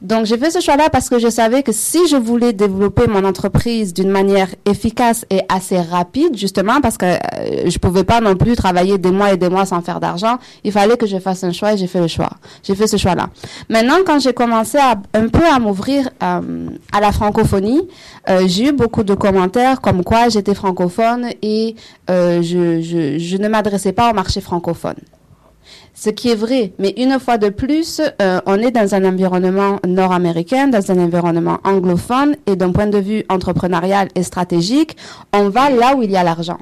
Donc, 0.02 0.26
j'ai 0.26 0.38
fait 0.38 0.52
ce 0.52 0.60
choix-là 0.60 0.90
parce 0.90 1.10
que 1.10 1.20
je 1.20 1.30
savais 1.30 1.64
que 1.64 1.72
si 1.72 2.08
je 2.08 2.16
voulais 2.16 2.54
développer 2.54 3.08
mon 3.08 3.24
entreprise 3.24 3.94
d'une 3.94 4.10
manière 4.10 4.50
efficace 4.66 5.26
et 5.30 5.42
assez 5.50 5.80
rapide, 5.80 6.38
justement, 6.38 6.82
parce 6.82 6.98
que 6.98 7.06
euh, 7.06 7.70
je 7.70 7.78
pouvais 7.78 8.04
pas 8.04 8.22
non 8.22 8.36
plus 8.36 8.56
travailler 8.56 8.98
des 8.98 9.12
mois 9.12 9.34
et 9.34 9.38
des 9.38 9.50
mois 9.50 9.66
sans 9.66 9.82
faire 9.82 10.00
d'argent, 10.00 10.38
il 10.64 10.72
fallait 10.72 10.98
que 10.98 11.06
je 11.08 11.18
fasse 11.18 11.44
un 11.44 11.52
choix 11.52 11.74
et 11.74 11.78
j'ai 11.78 11.88
fait 11.88 12.02
le 12.02 12.08
choix. 12.08 12.32
J'ai 12.64 12.76
fait 12.76 12.88
ce 12.88 12.98
choix-là. 12.98 13.30
Maintenant, 13.70 13.98
quand 14.06 14.20
j'ai 14.20 14.34
commencé 14.34 14.78
à, 14.78 14.96
un 15.14 15.28
peu 15.28 15.46
à 15.46 15.60
m'ouvrir 15.60 16.10
euh, 16.22 16.68
à 16.92 17.00
la 17.00 17.12
francophonie, 17.12 17.88
euh, 18.30 18.44
j'ai 18.48 18.70
eu 18.70 18.72
beaucoup 18.72 19.04
de 19.04 19.14
commentaires 19.14 19.82
comme 19.82 20.04
quoi 20.04 20.30
j'étais 20.30 20.54
francophone 20.54 21.30
et 21.42 21.76
euh, 22.10 22.42
je, 22.42 23.38
ne 23.38 23.48
m'adressais 23.48 23.92
pas 23.94 24.12
au 24.12 24.14
marché 24.14 24.42
francophone. 24.42 24.96
Ce 25.96 26.10
qui 26.10 26.30
est 26.30 26.36
vrai, 26.36 26.74
mais 26.80 26.94
une 26.98 27.20
fois 27.20 27.38
de 27.38 27.50
plus, 27.50 28.02
euh, 28.22 28.42
on 28.48 28.58
est 28.60 28.72
dans 28.72 28.96
un 28.96 29.06
environnement 29.06 29.80
nord-américain, 29.88 30.68
dans 30.68 30.92
un 30.92 30.98
environnement 30.98 31.60
anglophone, 31.64 32.36
et 32.48 32.56
d'un 32.56 32.72
point 32.72 32.88
de 32.88 32.98
vue 32.98 33.24
entrepreneurial 33.30 34.08
et 34.16 34.24
stratégique, 34.24 34.98
on 35.34 35.50
va 35.50 35.70
là 35.70 35.96
où 35.96 36.02
il 36.02 36.10
y 36.10 36.18
a 36.18 36.24
l'argent. 36.24 36.58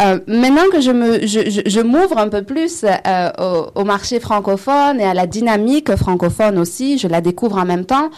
Euh, 0.00 0.18
maintenant 0.26 0.68
que 0.72 0.80
je 0.80 1.80
m'ouvre 1.82 2.16
un 2.18 2.28
peu 2.28 2.42
plus 2.42 2.84
euh, 2.84 3.66
au, 3.74 3.84
marché 3.84 4.20
francophone 4.20 4.98
et 4.98 5.04
à 5.04 5.12
la 5.12 5.26
dynamique 5.26 5.94
francophone 5.94 6.58
aussi, 6.58 6.96
je 6.98 7.08
la 7.08 7.20
découvre 7.20 7.58
en 7.58 7.66
même 7.66 7.84
temps. 7.84 8.08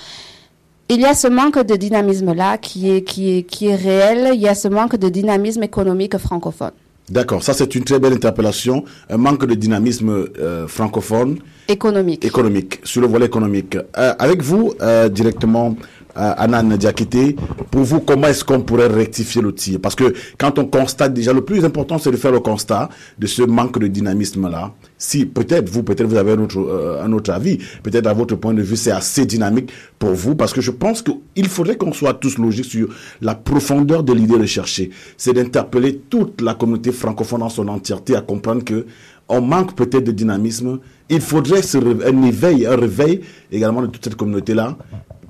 Il 0.89 1.01
y 1.01 1.05
a 1.05 1.15
ce 1.15 1.27
manque 1.27 1.59
de 1.59 1.75
dynamisme 1.75 2.33
là 2.33 2.59
qui 2.59 2.91
est 2.91 3.75
réel. 3.75 4.31
Il 4.35 4.41
y 4.41 4.49
a 4.49 4.55
ce 4.55 4.69
manque 4.69 4.97
de 4.97 5.09
dynamisme 5.09 5.63
économique 5.65 6.17
francophone. 6.17 6.73
D'accord, 7.11 7.43
ça 7.43 7.53
c'est 7.53 7.75
une 7.75 7.85
très 7.85 7.99
belle 7.99 8.15
interpellation. 8.15 8.85
Un 9.11 9.19
manque 9.19 9.45
de 9.45 9.55
dynamisme 9.55 10.27
euh, 10.39 10.67
francophone 10.67 11.39
Économique. 11.69 12.25
économique, 12.25 12.81
sur 12.83 13.01
le 13.03 13.07
volet 13.07 13.27
économique. 13.27 13.77
Euh, 13.99 14.15
avec 14.19 14.43
vous, 14.43 14.73
euh, 14.81 15.09
directement, 15.11 15.77
Anan 16.15 16.77
Diakité, 16.77 17.37
pour 17.71 17.83
vous, 17.83 18.01
comment 18.01 18.29
est-ce 18.29 18.45
qu'on 18.45 18.61
pourrait 18.61 18.87
rectifier 18.87 19.43
le 19.43 19.53
tir? 19.53 19.79
Parce 19.81 19.95
que 19.95 20.13
quand 20.39 20.59
on 20.59 20.67
constate 20.67 21.13
déjà, 21.13 21.33
le 21.33 21.45
plus 21.45 21.65
important, 21.65 21.99
c'est 21.99 22.11
de 22.11 22.17
faire 22.17 22.33
le 22.33 22.41
constat 22.41 22.89
de 23.19 23.27
ce 23.27 23.43
manque 23.43 23.79
de 23.79 23.87
dynamisme-là. 23.87 24.73
Si 24.99 25.27
peut-être 25.27 25.69
vous, 25.69 25.83
peut-être 25.83 26.07
vous 26.07 26.17
avez 26.17 26.33
un 26.33 26.41
autre, 26.41 26.59
euh, 26.59 27.03
un 27.05 27.13
autre 27.13 27.33
avis, 27.33 27.59
peut-être 27.83 28.07
à 28.07 28.13
votre 28.13 28.37
point 28.37 28.55
de 28.55 28.63
vue, 28.63 28.77
c'est 28.77 28.91
assez 28.91 29.27
dynamique 29.27 29.71
pour 29.99 30.13
vous, 30.13 30.35
parce 30.35 30.53
que 30.53 30.61
je 30.61 30.71
pense 30.71 31.03
qu'il 31.03 31.49
faudrait 31.49 31.77
qu'on 31.77 31.93
soit 31.93 32.15
tous 32.15 32.39
logiques 32.39 32.67
sur 32.67 32.89
la 33.21 33.35
profondeur 33.35 34.03
de 34.03 34.13
l'idée 34.13 34.37
recherchée. 34.37 34.91
C'est 35.17 35.33
d'interpeller 35.33 36.01
toute 36.09 36.41
la 36.41 36.55
communauté 36.55 36.93
francophone 36.93 37.43
en 37.43 37.49
son 37.49 37.69
entièreté 37.69 38.17
à 38.17 38.21
comprendre 38.21 38.65
que 38.65 38.87
on 39.29 39.41
manque 39.41 39.75
peut-être 39.75 40.05
de 40.05 40.13
dynamisme. 40.13 40.81
Il 41.09 41.21
faudrait 41.21 41.63
un 42.07 42.23
éveil, 42.23 42.67
un 42.67 42.77
réveil 42.77 43.21
également 43.51 43.83
de 43.83 43.87
toute 43.87 44.05
cette 44.05 44.17
communauté-là 44.17 44.77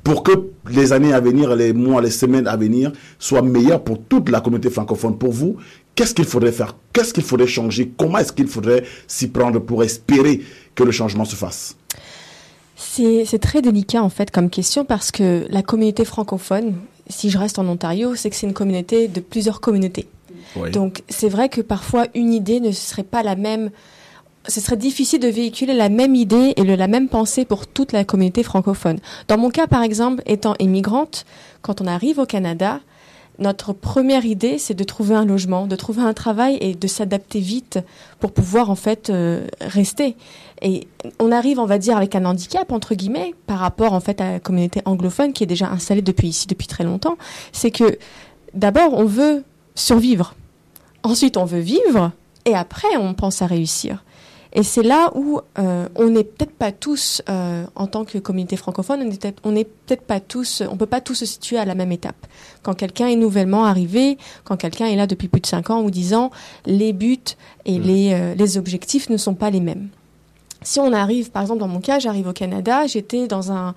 pour 0.03 0.23
que 0.23 0.33
les 0.71 0.93
années 0.93 1.13
à 1.13 1.21
venir, 1.21 1.55
les 1.55 1.73
mois, 1.73 2.01
les 2.01 2.11
semaines 2.11 2.47
à 2.47 2.57
venir 2.57 2.93
soient 3.19 3.43
meilleures 3.43 3.83
pour 3.83 4.03
toute 4.03 4.29
la 4.29 4.41
communauté 4.41 4.71
francophone. 4.71 5.19
Pour 5.19 5.33
vous, 5.33 5.57
qu'est-ce 5.95 6.15
qu'il 6.15 6.25
faudrait 6.25 6.53
faire? 6.53 6.77
Qu'est-ce 6.93 7.13
qu'il 7.13 7.25
faudrait 7.25 7.47
changer? 7.47 7.93
Comment 7.97 8.19
est-ce 8.19 8.33
qu'il 8.33 8.49
faudrait 8.49 8.85
s'y 9.07 9.29
prendre 9.29 9.61
pour 9.61 9.83
espérer 9.85 10.43
que 10.75 10.85
le 10.85 10.91
changement 10.91 11.25
se 11.25 11.37
fasse? 11.37 11.77
C'est 12.77 13.39
très 13.41 13.63
délicat 13.63 14.03
en 14.03 14.09
fait 14.09 14.31
comme 14.31 14.51
question 14.51 14.85
parce 14.85 15.11
que 15.11 15.47
la 15.51 15.63
communauté 15.63 16.05
francophone, 16.05 16.75
si 17.09 17.31
je 17.31 17.39
reste 17.39 17.59
en 17.59 17.67
Ontario, 17.67 18.15
c'est 18.15 18.31
que 18.31 18.37
c'est 18.37 18.47
une 18.47 18.53
communauté 18.53 19.09
de 19.09 19.21
plusieurs 19.21 19.61
communautés. 19.61 20.07
Oui. 20.57 20.71
Donc 20.71 21.03
c'est 21.09 21.29
vrai 21.29 21.49
que 21.49 21.61
parfois 21.61 22.07
une 22.15 22.33
idée 22.33 22.61
ne 22.61 22.71
serait 22.71 23.03
pas 23.03 23.23
la 23.23 23.35
même. 23.37 23.71
Ce 24.47 24.61
serait 24.61 24.77
difficile 24.77 25.21
de 25.21 25.29
véhiculer 25.29 25.73
la 25.73 25.89
même 25.89 26.15
idée 26.15 26.53
et 26.57 26.65
la 26.65 26.87
même 26.87 27.09
pensée 27.09 27.45
pour 27.45 27.67
toute 27.67 27.93
la 27.93 28.05
communauté 28.05 28.43
francophone. 28.43 28.99
Dans 29.29 29.39
mon 29.39 29.49
cas, 29.49 29.67
par 29.67 29.83
exemple, 29.83 30.23
étant 30.27 30.55
immigrante, 30.59 31.25
quand 31.63 31.81
on 31.81 31.87
arrive 31.87 32.19
au 32.19 32.27
Canada, 32.27 32.81
notre 33.39 33.73
première 33.73 34.25
idée, 34.25 34.59
c'est 34.59 34.75
de 34.75 34.85
trouver 34.85 35.15
un 35.15 35.25
logement, 35.25 35.67
de 35.67 35.75
trouver 35.77 36.03
un 36.03 36.13
travail 36.13 36.57
et 36.61 36.75
de 36.75 36.87
s'adapter 36.87 37.41
vite 37.41 37.81
pour 38.21 38.33
pouvoir 38.33 38.71
en 38.71 38.77
fait 38.77 39.11
euh, 39.11 39.47
rester. 39.61 40.17
Et 40.63 40.87
on 41.19 41.33
arrive, 41.33 41.59
on 41.59 41.67
va 41.67 41.79
dire, 41.79 41.97
avec 41.97 42.15
un 42.15 42.25
handicap 42.25 42.71
entre 42.71 42.95
guillemets 42.95 43.35
par 43.47 43.59
rapport 43.59 43.93
en 43.93 44.01
fait 44.01 44.21
à 44.21 44.33
la 44.33 44.41
communauté 44.41 44.83
anglophone 44.85 45.33
qui 45.33 45.43
est 45.43 45.49
déjà 45.49 45.69
installée 45.69 46.03
depuis 46.03 46.29
ici 46.29 46.47
depuis 46.47 46.69
très 46.69 46.85
longtemps. 46.85 47.17
C'est 47.53 47.73
que 47.73 47.99
d'abord 48.53 48.93
on 48.93 49.05
veut 49.05 49.43
survivre, 49.75 50.35
ensuite 51.03 51.37
on 51.37 51.45
veut 51.45 51.61
vivre 51.61 52.13
et 52.45 52.55
après 52.55 52.97
on 52.97 53.15
pense 53.15 53.43
à 53.43 53.47
réussir. 53.47 54.05
Et 54.55 54.63
c'est 54.63 54.85
là 54.85 55.11
où 55.17 55.41
euh, 55.59 55.89
on 55.97 56.11
n'est 56.11 56.23
peut-être 56.23 56.53
pas 56.53 56.71
tous, 56.71 57.23
euh, 57.29 57.65
en 57.75 57.89
tant 57.89 58.05
que 58.05 58.19
communauté 58.19 58.57
francophone, 58.57 59.01
on 59.43 59.51
n'est 59.51 59.65
peut-être 59.65 60.03
pas 60.03 60.21
tous, 60.21 60.63
on 60.71 60.77
peut 60.77 60.87
pas 60.87 61.01
tous 61.01 61.15
se 61.15 61.27
situer 61.27 61.59
à 61.59 61.65
la 61.65 61.75
même 61.75 61.91
étape. 61.91 62.27
Quand 62.63 62.75
quelqu'un 62.75 63.09
est 63.09 63.17
nouvellement 63.17 63.65
arrivé, 63.65 64.17
quand 64.45 64.57
quelqu'un 64.57 64.87
est 64.87 64.97
là 64.97 65.09
depuis 65.09 65.27
plus 65.27 65.41
de 65.41 65.47
5 65.47 65.71
ans 65.71 65.83
ou 65.83 65.91
10 65.91 66.15
ans, 66.15 66.31
les 66.67 66.93
buts 66.93 67.19
et 67.65 67.81
les, 67.81 68.13
euh, 68.13 68.35
les 68.37 68.57
objectifs 68.57 69.11
ne 69.11 69.17
sont 69.17 69.35
pas 69.35 69.51
les 69.51 69.61
mêmes. 69.61 69.89
Si 70.65 70.81
on 70.81 70.93
arrive, 70.93 71.31
par 71.31 71.43
exemple 71.43 71.61
dans 71.61 71.69
mon 71.69 71.81
cas, 71.81 71.99
j'arrive 71.99 72.27
au 72.27 72.33
Canada, 72.33 72.87
j'étais 72.87 73.27
dans 73.29 73.53
un, 73.53 73.75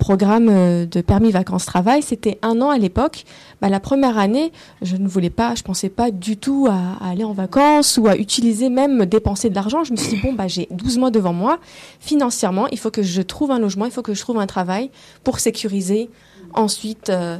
programme 0.00 0.48
euh, 0.48 0.84
de 0.84 1.00
permis 1.00 1.30
vacances-travail, 1.30 2.02
c'était 2.02 2.38
un 2.42 2.60
an 2.60 2.70
à 2.70 2.78
l'époque. 2.78 3.24
Bah, 3.62 3.68
la 3.68 3.78
première 3.78 4.18
année, 4.18 4.52
je 4.82 4.96
ne 4.96 5.06
voulais 5.06 5.30
pas, 5.30 5.54
je 5.54 5.62
pensais 5.62 5.88
pas 5.88 6.10
du 6.10 6.36
tout 6.36 6.66
à, 6.68 7.04
à 7.04 7.10
aller 7.10 7.24
en 7.24 7.32
vacances 7.32 7.96
ou 7.98 8.08
à 8.08 8.16
utiliser 8.16 8.68
même 8.68 9.06
dépenser 9.06 9.48
de 9.48 9.54
l'argent. 9.54 9.84
Je 9.84 9.92
me 9.92 9.96
suis 9.96 10.16
dit, 10.16 10.22
bon, 10.22 10.32
bah, 10.32 10.48
j'ai 10.48 10.66
12 10.72 10.98
mois 10.98 11.10
devant 11.12 11.32
moi. 11.32 11.58
Financièrement, 12.00 12.66
il 12.68 12.78
faut 12.78 12.90
que 12.90 13.02
je 13.02 13.22
trouve 13.22 13.52
un 13.52 13.60
logement, 13.60 13.84
il 13.84 13.92
faut 13.92 14.02
que 14.02 14.14
je 14.14 14.20
trouve 14.20 14.38
un 14.38 14.46
travail 14.46 14.90
pour 15.22 15.38
sécuriser 15.38 16.10
ensuite 16.54 17.10
euh, 17.10 17.38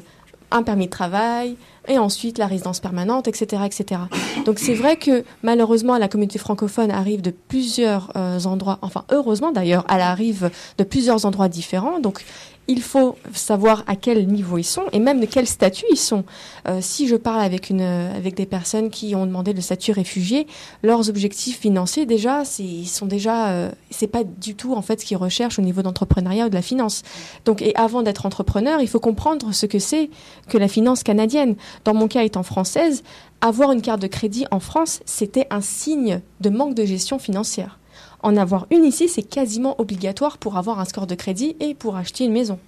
un 0.55 0.62
permis 0.62 0.86
de 0.86 0.90
travail 0.90 1.57
et 1.86 1.98
ensuite 1.98 2.38
la 2.38 2.46
résidence 2.46 2.80
permanente, 2.80 3.28
etc. 3.28 3.62
etc. 3.66 4.00
Donc 4.46 4.59
c'est 4.59 4.74
vrai 4.74 4.96
que 4.96 5.24
malheureusement 5.42 5.98
la 5.98 6.09
communauté 6.09 6.38
francophone 6.38 6.90
arrive 6.90 7.20
de 7.20 7.30
plusieurs 7.30 8.11
euh, 8.16 8.40
endroits, 8.44 8.78
enfin 8.80 9.05
heureusement 9.11 9.52
d'ailleurs, 9.52 9.84
elle 9.90 10.00
arrive 10.00 10.50
de 10.78 10.84
plusieurs 10.84 11.26
endroits 11.26 11.48
différents. 11.48 12.00
Donc 12.00 12.24
il 12.68 12.82
faut 12.82 13.16
savoir 13.32 13.84
à 13.86 13.96
quel 13.96 14.26
niveau 14.26 14.58
ils 14.58 14.64
sont 14.64 14.84
et 14.92 14.98
même 14.98 15.20
de 15.20 15.26
quel 15.26 15.46
statut 15.46 15.84
ils 15.90 15.98
sont. 15.98 16.24
Euh, 16.68 16.78
si 16.80 17.08
je 17.08 17.16
parle 17.16 17.40
avec 17.40 17.70
une 17.70 17.82
avec 17.82 18.34
des 18.34 18.46
personnes 18.46 18.90
qui 18.90 19.14
ont 19.14 19.26
demandé 19.26 19.52
le 19.52 19.60
statut 19.60 19.92
réfugié, 19.92 20.46
leurs 20.82 21.08
objectifs 21.08 21.58
financiers 21.58 22.06
déjà, 22.06 22.42
ils 22.58 22.86
sont 22.86 23.06
déjà 23.06 23.48
euh, 23.48 23.70
c'est 23.90 24.06
pas 24.06 24.24
du 24.24 24.54
tout 24.54 24.74
en 24.74 24.82
fait 24.82 25.00
ce 25.00 25.06
qu'ils 25.06 25.16
recherchent 25.16 25.58
au 25.58 25.62
niveau 25.62 25.82
d'entrepreneuriat 25.82 26.46
ou 26.46 26.48
de 26.48 26.54
la 26.54 26.62
finance. 26.62 27.02
Donc 27.44 27.62
et 27.62 27.74
avant 27.76 28.02
d'être 28.02 28.26
entrepreneur, 28.26 28.80
il 28.80 28.88
faut 28.88 29.00
comprendre 29.00 29.52
ce 29.52 29.66
que 29.66 29.78
c'est 29.78 30.10
que 30.48 30.58
la 30.58 30.68
finance 30.68 31.02
canadienne. 31.02 31.56
Dans 31.84 31.94
mon 31.94 32.08
cas 32.08 32.24
étant 32.24 32.42
française, 32.42 33.02
avoir 33.40 33.72
une 33.72 33.82
carte 33.82 34.00
de 34.00 34.06
crédit 34.06 34.46
en 34.50 34.60
France, 34.60 35.00
c'était 35.04 35.46
un 35.50 35.60
signe 35.60 36.20
de 36.40 36.50
manque 36.50 36.74
de 36.74 36.84
gestion 36.84 37.18
financière. 37.18 37.78
En 38.24 38.38
avoir 38.38 38.66
une 38.70 38.84
ici, 38.86 39.06
c'est 39.06 39.22
quasiment 39.22 39.78
obligatoire 39.78 40.38
pour 40.38 40.56
avoir 40.56 40.80
un 40.80 40.86
score 40.86 41.06
de 41.06 41.14
crédit 41.14 41.56
et 41.60 41.74
pour 41.74 41.96
acheter 41.96 42.24
une 42.24 42.32
maison. 42.32 42.58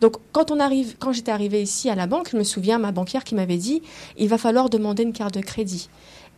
Donc, 0.00 0.16
quand 0.30 0.52
quand 1.00 1.12
j'étais 1.12 1.32
arrivée 1.32 1.60
ici 1.60 1.90
à 1.90 1.96
la 1.96 2.06
banque, 2.06 2.28
je 2.30 2.36
me 2.36 2.44
souviens 2.44 2.78
ma 2.78 2.92
banquière 2.92 3.24
qui 3.24 3.34
m'avait 3.34 3.56
dit, 3.56 3.82
il 4.16 4.28
va 4.28 4.38
falloir 4.38 4.70
demander 4.70 5.02
une 5.02 5.12
carte 5.12 5.34
de 5.34 5.40
crédit. 5.40 5.88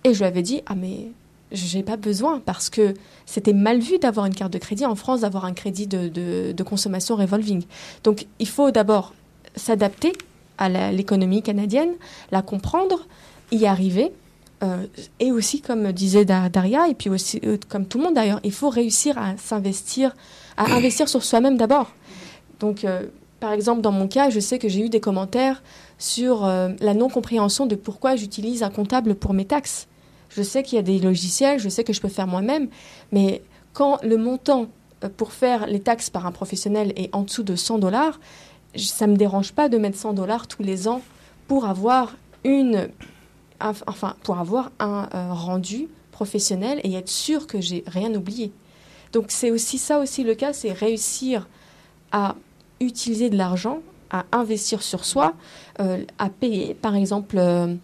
Et 0.02 0.14
je 0.14 0.20
lui 0.20 0.24
avais 0.24 0.40
dit, 0.40 0.62
ah 0.64 0.74
mais 0.74 1.08
j'ai 1.52 1.82
pas 1.82 1.98
besoin 1.98 2.40
parce 2.40 2.70
que 2.70 2.94
c'était 3.26 3.52
mal 3.52 3.80
vu 3.80 3.98
d'avoir 3.98 4.24
une 4.24 4.34
carte 4.34 4.54
de 4.54 4.58
crédit 4.58 4.86
en 4.86 4.94
France, 4.94 5.20
d'avoir 5.20 5.44
un 5.44 5.52
crédit 5.52 5.86
de, 5.86 6.08
de, 6.08 6.52
de 6.52 6.62
consommation 6.62 7.16
revolving. 7.16 7.64
Donc, 8.02 8.26
il 8.38 8.48
faut 8.48 8.70
d'abord 8.70 9.12
s'adapter 9.56 10.12
à 10.56 10.70
l'économie 10.90 11.42
canadienne, 11.42 11.92
la 12.32 12.40
comprendre, 12.40 13.06
y 13.52 13.66
arriver. 13.66 14.10
Euh, 14.64 14.86
et 15.20 15.30
aussi, 15.30 15.60
comme 15.60 15.92
disait 15.92 16.24
Da- 16.24 16.48
Daria, 16.48 16.88
et 16.88 16.94
puis 16.94 17.10
aussi, 17.10 17.40
euh, 17.44 17.56
comme 17.68 17.86
tout 17.86 17.98
le 17.98 18.04
monde 18.04 18.14
d'ailleurs, 18.14 18.40
il 18.44 18.52
faut 18.52 18.68
réussir 18.70 19.16
à 19.18 19.36
s'investir, 19.36 20.14
à 20.56 20.64
investir 20.74 21.08
sur 21.08 21.22
soi-même 21.22 21.56
d'abord. 21.56 21.92
Donc, 22.60 22.84
euh, 22.84 23.02
par 23.40 23.52
exemple, 23.52 23.80
dans 23.82 23.92
mon 23.92 24.08
cas, 24.08 24.30
je 24.30 24.40
sais 24.40 24.58
que 24.58 24.68
j'ai 24.68 24.80
eu 24.80 24.88
des 24.88 25.00
commentaires 25.00 25.62
sur 25.98 26.44
la 26.46 26.94
non-compréhension 26.94 27.66
de 27.66 27.74
pourquoi 27.76 28.16
j'utilise 28.16 28.62
un 28.62 28.70
comptable 28.70 29.14
pour 29.14 29.32
mes 29.34 29.44
taxes. 29.44 29.86
Je 30.30 30.42
sais 30.42 30.62
qu'il 30.62 30.76
y 30.76 30.78
a 30.78 30.82
des 30.82 30.98
logiciels, 30.98 31.58
je 31.60 31.68
sais 31.68 31.84
que 31.84 31.92
je 31.92 32.00
peux 32.00 32.08
faire 32.08 32.26
moi-même, 32.26 32.68
mais 33.12 33.42
quand 33.74 33.98
le 34.02 34.16
montant 34.16 34.66
pour 35.18 35.32
faire 35.32 35.66
les 35.66 35.80
taxes 35.80 36.08
par 36.10 36.26
un 36.26 36.32
professionnel 36.32 36.92
est 36.96 37.14
en 37.14 37.22
dessous 37.22 37.42
de 37.42 37.54
100 37.54 37.78
dollars, 37.78 38.18
ça 38.76 39.06
me 39.06 39.16
dérange 39.16 39.52
pas 39.52 39.68
de 39.68 39.76
mettre 39.78 39.98
100 39.98 40.14
dollars 40.14 40.46
tous 40.48 40.62
les 40.62 40.88
ans 40.88 41.02
pour 41.46 41.66
avoir 41.66 42.16
une, 42.44 42.76
un- 42.76 42.88
enfin, 43.86 44.16
pour 44.22 44.38
avoir 44.38 44.70
un 44.78 45.08
euh, 45.14 45.32
rendu 45.32 45.88
professionnel 46.12 46.80
et 46.84 46.94
être 46.94 47.08
sûr 47.08 47.46
que 47.46 47.60
j'ai 47.60 47.84
rien 47.86 48.14
oublié. 48.14 48.52
Donc 49.12 49.26
c'est 49.28 49.50
aussi 49.50 49.78
ça 49.78 49.98
aussi 49.98 50.24
le 50.24 50.34
cas, 50.34 50.52
c'est 50.52 50.72
réussir 50.72 51.48
à 52.12 52.36
utiliser 52.80 53.30
de 53.30 53.36
l'argent, 53.36 53.80
à 54.10 54.24
investir 54.32 54.82
sur 54.82 55.04
soi, 55.04 55.34
euh, 55.80 56.04
à 56.18 56.28
payer 56.28 56.74
par 56.74 56.94
exemple 56.94 57.36
euh, 57.38 57.74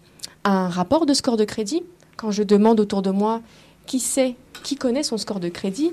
un 0.43 0.69
rapport 0.69 1.05
de 1.05 1.13
score 1.13 1.37
de 1.37 1.45
crédit. 1.45 1.83
quand 2.17 2.31
je 2.31 2.43
demande 2.43 2.79
autour 2.79 3.01
de 3.01 3.11
moi 3.11 3.41
qui 3.85 3.99
sait, 3.99 4.35
qui 4.63 4.75
connaît 4.75 5.03
son 5.03 5.17
score 5.17 5.39
de 5.39 5.49
crédit, 5.49 5.91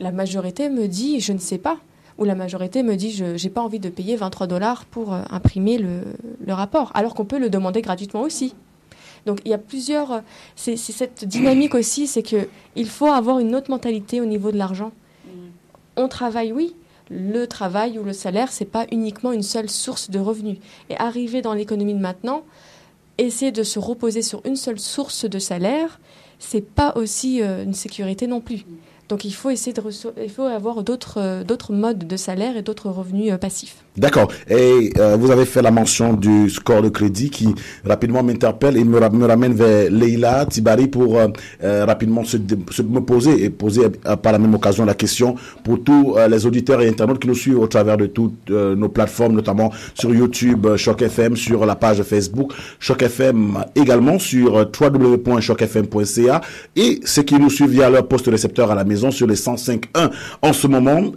la 0.00 0.10
majorité 0.10 0.68
me 0.68 0.88
dit 0.88 1.20
je 1.20 1.32
ne 1.32 1.38
sais 1.38 1.58
pas. 1.58 1.78
Ou 2.18 2.24
la 2.24 2.34
majorité 2.34 2.82
me 2.82 2.96
dit 2.96 3.12
je 3.12 3.40
n'ai 3.40 3.50
pas 3.50 3.60
envie 3.60 3.78
de 3.78 3.88
payer 3.88 4.16
23 4.16 4.46
dollars 4.46 4.84
pour 4.84 5.12
imprimer 5.12 5.78
le 5.78 6.52
rapport, 6.52 6.90
alors 6.94 7.14
qu'on 7.14 7.24
peut 7.24 7.38
le 7.38 7.50
demander 7.50 7.82
gratuitement 7.82 8.22
aussi. 8.22 8.54
Donc 9.26 9.40
il 9.44 9.50
y 9.50 9.54
a 9.54 9.58
plusieurs. 9.58 10.12
euh, 10.12 10.20
C'est 10.56 10.76
c'est 10.76 10.92
cette 10.92 11.24
dynamique 11.24 11.74
aussi, 11.74 12.06
c'est 12.06 12.22
que 12.22 12.48
il 12.76 12.88
faut 12.88 13.06
avoir 13.06 13.38
une 13.38 13.54
autre 13.54 13.70
mentalité 13.70 14.20
au 14.20 14.26
niveau 14.26 14.50
de 14.52 14.56
l'argent. 14.58 14.92
On 15.96 16.08
travaille, 16.08 16.52
oui. 16.52 16.74
Le 17.10 17.46
travail 17.46 17.98
ou 17.98 18.02
le 18.02 18.12
salaire, 18.14 18.50
c'est 18.50 18.64
pas 18.64 18.86
uniquement 18.90 19.30
une 19.32 19.42
seule 19.42 19.68
source 19.70 20.10
de 20.10 20.18
revenus. 20.18 20.56
Et 20.90 20.96
arriver 20.96 21.42
dans 21.42 21.52
l'économie 21.54 21.94
de 21.94 21.98
maintenant, 22.00 22.42
essayer 23.18 23.52
de 23.52 23.62
se 23.62 23.78
reposer 23.78 24.22
sur 24.22 24.40
une 24.44 24.56
seule 24.56 24.78
source 24.80 25.24
de 25.26 25.38
salaire, 25.38 26.00
c'est 26.38 26.62
pas 26.66 26.94
aussi 26.96 27.42
euh, 27.42 27.62
une 27.62 27.74
sécurité 27.74 28.26
non 28.26 28.40
plus. 28.40 28.64
Donc 29.10 29.24
il 29.26 29.34
faut 29.34 29.50
essayer 29.50 29.74
de 29.74 29.82
reço- 29.82 30.14
il 30.20 30.30
faut 30.30 30.42
avoir 30.44 30.82
d'autres 30.82 31.20
euh, 31.20 31.44
d'autres 31.44 31.72
modes 31.74 32.06
de 32.08 32.16
salaire 32.16 32.56
et 32.56 32.62
d'autres 32.62 32.88
revenus 32.90 33.32
euh, 33.32 33.36
passifs. 33.38 33.83
D'accord. 33.96 34.26
Et 34.50 34.92
euh, 34.98 35.16
vous 35.16 35.30
avez 35.30 35.44
fait 35.44 35.62
la 35.62 35.70
mention 35.70 36.14
du 36.14 36.50
score 36.50 36.82
de 36.82 36.88
crédit 36.88 37.30
qui 37.30 37.54
rapidement 37.86 38.24
m'interpelle 38.24 38.76
et 38.76 38.82
me, 38.82 38.98
ra- 38.98 39.08
me 39.08 39.24
ramène 39.24 39.52
vers 39.54 39.88
Leila 39.88 40.46
Tibari 40.46 40.88
pour 40.88 41.16
euh, 41.16 41.28
euh, 41.62 41.84
rapidement 41.84 42.24
se, 42.24 42.36
se- 42.72 42.82
me 42.82 42.98
poser 43.00 43.44
et 43.44 43.50
poser 43.50 43.82
euh, 44.06 44.16
par 44.16 44.32
la 44.32 44.38
même 44.40 44.52
occasion 44.52 44.84
la 44.84 44.94
question 44.94 45.36
pour 45.62 45.84
tous 45.84 46.14
euh, 46.16 46.26
les 46.26 46.44
auditeurs 46.44 46.82
et 46.82 46.88
internautes 46.88 47.20
qui 47.20 47.28
nous 47.28 47.36
suivent 47.36 47.60
au 47.60 47.68
travers 47.68 47.96
de 47.96 48.06
toutes 48.06 48.50
nos 48.50 48.88
plateformes, 48.88 49.34
notamment 49.34 49.70
sur 49.94 50.12
YouTube, 50.12 50.74
Choc 50.76 51.00
FM, 51.02 51.36
sur 51.36 51.64
la 51.64 51.76
page 51.76 52.02
Facebook, 52.02 52.52
Choc 52.80 53.00
FM 53.02 53.58
également 53.76 54.18
sur 54.18 54.54
www.chocfm.ca 54.78 56.40
et 56.76 57.00
ceux 57.04 57.22
qui 57.22 57.34
nous 57.38 57.50
suivent 57.50 57.70
via 57.70 57.90
leur 57.90 58.06
poste 58.08 58.26
récepteur 58.26 58.70
à 58.70 58.74
la 58.74 58.84
maison 58.84 59.10
sur 59.12 59.26
les 59.26 59.36
105.1 59.36 60.10
en 60.42 60.52
ce 60.52 60.66
moment. 60.66 61.12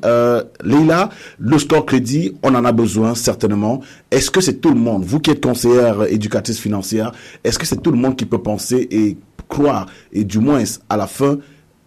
Leila, 0.64 1.10
le 1.40 1.58
score 1.58 1.86
crédit, 1.86 2.34
on 2.44 2.54
en 2.56 2.66
a 2.66 2.67
besoin 2.72 3.16
certainement. 3.16 3.82
Est-ce 4.12 4.32
que 4.32 4.42
c'est 4.42 4.60
tout 4.62 4.70
le 4.70 4.80
monde, 4.80 5.04
vous 5.04 5.20
qui 5.20 5.32
êtes 5.32 5.44
conseillère 5.44 6.04
éducatrice 6.04 6.60
financière, 6.60 7.12
est-ce 7.44 7.58
que 7.60 7.66
c'est 7.66 7.82
tout 7.82 7.92
le 7.92 7.98
monde 7.98 8.16
qui 8.16 8.26
peut 8.26 8.42
penser 8.42 8.88
et 8.92 9.18
croire 9.48 9.86
et 10.12 10.24
du 10.24 10.40
moins 10.40 10.64
à 10.90 10.98
la 10.98 11.08
fin 11.08 11.38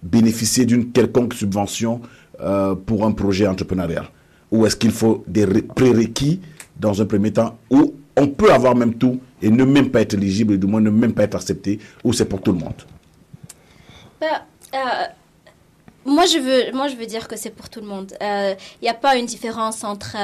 bénéficier 0.02 0.64
d'une 0.64 0.92
quelconque 0.92 1.34
subvention 1.34 2.00
euh, 2.40 2.74
pour 2.74 3.04
un 3.04 3.12
projet 3.12 3.46
entrepreneurial? 3.46 4.06
Ou 4.50 4.66
est-ce 4.66 4.76
qu'il 4.76 4.90
faut 4.92 5.24
des 5.28 5.44
ré- 5.44 5.62
prérequis 5.62 6.40
dans 6.78 7.00
un 7.00 7.06
premier 7.06 7.32
temps 7.32 7.58
où 7.70 7.94
on 8.16 8.26
peut 8.26 8.52
avoir 8.52 8.74
même 8.74 8.94
tout 8.94 9.20
et 9.42 9.50
ne 9.50 9.64
même 9.64 9.90
pas 9.90 10.00
être 10.00 10.14
éligible 10.14 10.54
et 10.54 10.58
du 10.58 10.66
moins 10.66 10.80
ne 10.80 10.90
même 10.90 11.12
pas 11.12 11.22
être 11.22 11.36
accepté 11.36 11.78
ou 12.02 12.12
c'est 12.12 12.24
pour 12.24 12.40
tout 12.42 12.52
le 12.52 12.58
monde? 12.58 12.74
Bah, 14.20 14.26
euh, 14.74 14.78
moi, 16.06 16.24
je 16.26 16.38
veux, 16.38 16.72
moi, 16.72 16.88
je 16.88 16.96
veux 16.96 17.06
dire 17.06 17.28
que 17.28 17.36
c'est 17.36 17.50
pour 17.50 17.68
tout 17.68 17.80
le 17.80 17.86
monde. 17.86 18.14
Il 18.20 18.56
n'y 18.82 18.88
a 18.88 18.94
pas 18.94 19.16
une 19.16 19.26
différence 19.26 19.84
entre 19.84 20.16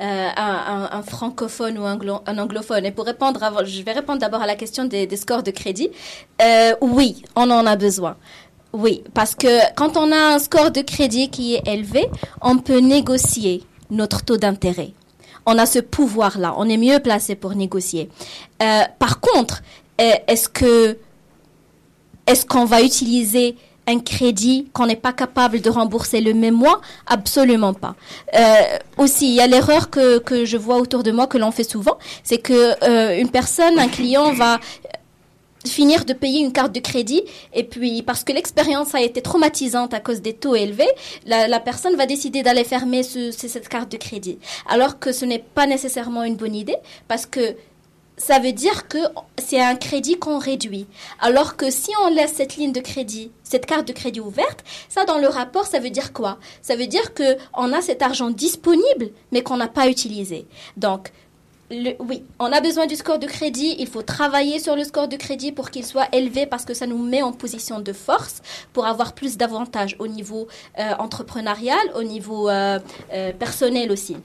euh, 0.00 0.28
un, 0.36 1.02
francophone 1.02 1.76
ou 1.78 1.84
un, 1.84 1.96
glo- 1.96 2.22
un 2.26 2.38
anglophone. 2.38 2.86
Et 2.86 2.92
pour 2.92 3.04
répondre, 3.04 3.40
je 3.64 3.82
vais 3.82 3.92
répondre 3.92 4.20
d'abord 4.20 4.42
à 4.42 4.46
la 4.46 4.54
question 4.54 4.84
des, 4.84 5.08
scores 5.16 5.42
de 5.42 5.50
crédit. 5.50 5.90
Euh, 6.40 6.74
oui, 6.80 7.22
on 7.34 7.50
en 7.50 7.66
a 7.66 7.76
besoin. 7.76 8.16
Oui, 8.72 9.04
parce 9.14 9.34
que 9.34 9.72
quand 9.74 9.96
on 9.96 10.10
a 10.10 10.34
un 10.34 10.38
score 10.38 10.70
de 10.70 10.80
crédit 10.80 11.30
qui 11.30 11.54
est 11.54 11.66
élevé, 11.66 12.06
on 12.40 12.58
peut 12.58 12.78
négocier 12.78 13.62
notre 13.90 14.24
taux 14.24 14.36
d'intérêt. 14.36 14.92
On 15.46 15.58
a 15.58 15.66
ce 15.66 15.78
pouvoir-là. 15.78 16.54
On 16.58 16.68
est 16.68 16.76
mieux 16.76 16.98
placé 17.00 17.34
pour 17.34 17.54
négocier. 17.54 18.08
Euh, 18.62 18.82
par 18.98 19.20
contre, 19.20 19.62
euh, 20.00 20.12
est-ce 20.26 20.48
que 20.48 20.96
est-ce 22.26 22.46
qu'on 22.46 22.64
va 22.64 22.82
utiliser 22.82 23.56
un 23.86 24.00
crédit 24.00 24.68
qu'on 24.72 24.86
n'est 24.86 24.96
pas 24.96 25.12
capable 25.12 25.60
de 25.60 25.70
rembourser 25.70 26.20
le 26.20 26.32
même 26.34 26.54
mois? 26.54 26.80
Absolument 27.06 27.74
pas. 27.74 27.94
Euh, 28.34 28.40
aussi, 28.96 29.28
il 29.28 29.34
y 29.34 29.40
a 29.40 29.46
l'erreur 29.46 29.90
que, 29.90 30.18
que 30.18 30.44
je 30.44 30.56
vois 30.56 30.76
autour 30.78 31.02
de 31.02 31.12
moi 31.12 31.26
que 31.26 31.38
l'on 31.38 31.50
fait 31.50 31.64
souvent, 31.68 31.98
c'est 32.22 32.38
que 32.38 32.74
euh, 32.84 33.18
une 33.20 33.30
personne, 33.30 33.78
un 33.78 33.88
client 33.88 34.32
va 34.32 34.58
finir 35.66 36.04
de 36.04 36.12
payer 36.12 36.40
une 36.40 36.52
carte 36.52 36.74
de 36.74 36.80
crédit 36.80 37.22
et 37.54 37.64
puis 37.64 38.02
parce 38.02 38.22
que 38.22 38.32
l'expérience 38.34 38.94
a 38.94 39.00
été 39.00 39.22
traumatisante 39.22 39.94
à 39.94 40.00
cause 40.00 40.20
des 40.20 40.34
taux 40.34 40.54
élevés, 40.54 40.90
la, 41.24 41.48
la 41.48 41.58
personne 41.58 41.96
va 41.96 42.04
décider 42.04 42.42
d'aller 42.42 42.64
fermer 42.64 43.02
ce- 43.02 43.30
ce- 43.30 43.48
cette 43.48 43.68
carte 43.70 43.90
de 43.90 43.96
crédit. 43.96 44.38
Alors 44.68 44.98
que 44.98 45.10
ce 45.10 45.24
n'est 45.24 45.38
pas 45.54 45.66
nécessairement 45.66 46.22
une 46.24 46.36
bonne 46.36 46.54
idée 46.54 46.76
parce 47.08 47.24
que 47.24 47.56
ça 48.16 48.38
veut 48.38 48.52
dire 48.52 48.88
que 48.88 48.98
c'est 49.38 49.60
un 49.60 49.76
crédit 49.76 50.16
qu'on 50.18 50.38
réduit. 50.38 50.86
Alors 51.20 51.56
que 51.56 51.70
si 51.70 51.90
on 52.04 52.08
laisse 52.08 52.34
cette 52.34 52.56
ligne 52.56 52.72
de 52.72 52.80
crédit, 52.80 53.30
cette 53.42 53.66
carte 53.66 53.88
de 53.88 53.92
crédit 53.92 54.20
ouverte, 54.20 54.64
ça 54.88 55.04
dans 55.04 55.18
le 55.18 55.28
rapport, 55.28 55.66
ça 55.66 55.80
veut 55.80 55.90
dire 55.90 56.12
quoi? 56.12 56.38
Ça 56.62 56.76
veut 56.76 56.86
dire 56.86 57.14
que 57.14 57.36
on 57.54 57.72
a 57.72 57.82
cet 57.82 58.02
argent 58.02 58.30
disponible, 58.30 59.10
mais 59.32 59.42
qu'on 59.42 59.56
n'a 59.56 59.68
pas 59.68 59.88
utilisé. 59.88 60.46
Donc, 60.76 61.10
oui, 61.70 62.22
on 62.38 62.52
a 62.52 62.60
besoin 62.60 62.86
du 62.86 62.94
score 62.94 63.18
de 63.18 63.26
crédit. 63.26 63.74
Il 63.78 63.86
faut 63.86 64.02
travailler 64.02 64.58
sur 64.58 64.76
le 64.76 64.84
score 64.84 65.08
de 65.08 65.16
crédit 65.16 65.50
pour 65.50 65.70
qu'il 65.70 65.84
soit 65.84 66.14
élevé 66.14 66.46
parce 66.46 66.64
que 66.64 66.74
ça 66.74 66.86
nous 66.86 66.98
met 66.98 67.22
en 67.22 67.32
position 67.32 67.80
de 67.80 67.92
force 67.92 68.42
pour 68.72 68.86
avoir 68.86 69.14
plus 69.14 69.36
d'avantages 69.36 69.96
au 69.98 70.06
niveau 70.06 70.46
euh, 70.78 70.92
entrepreneurial, 70.98 71.80
au 71.96 72.02
niveau 72.02 72.48
euh, 72.48 72.78
euh, 73.12 73.32
personnel 73.32 73.90
aussi. 73.90 74.16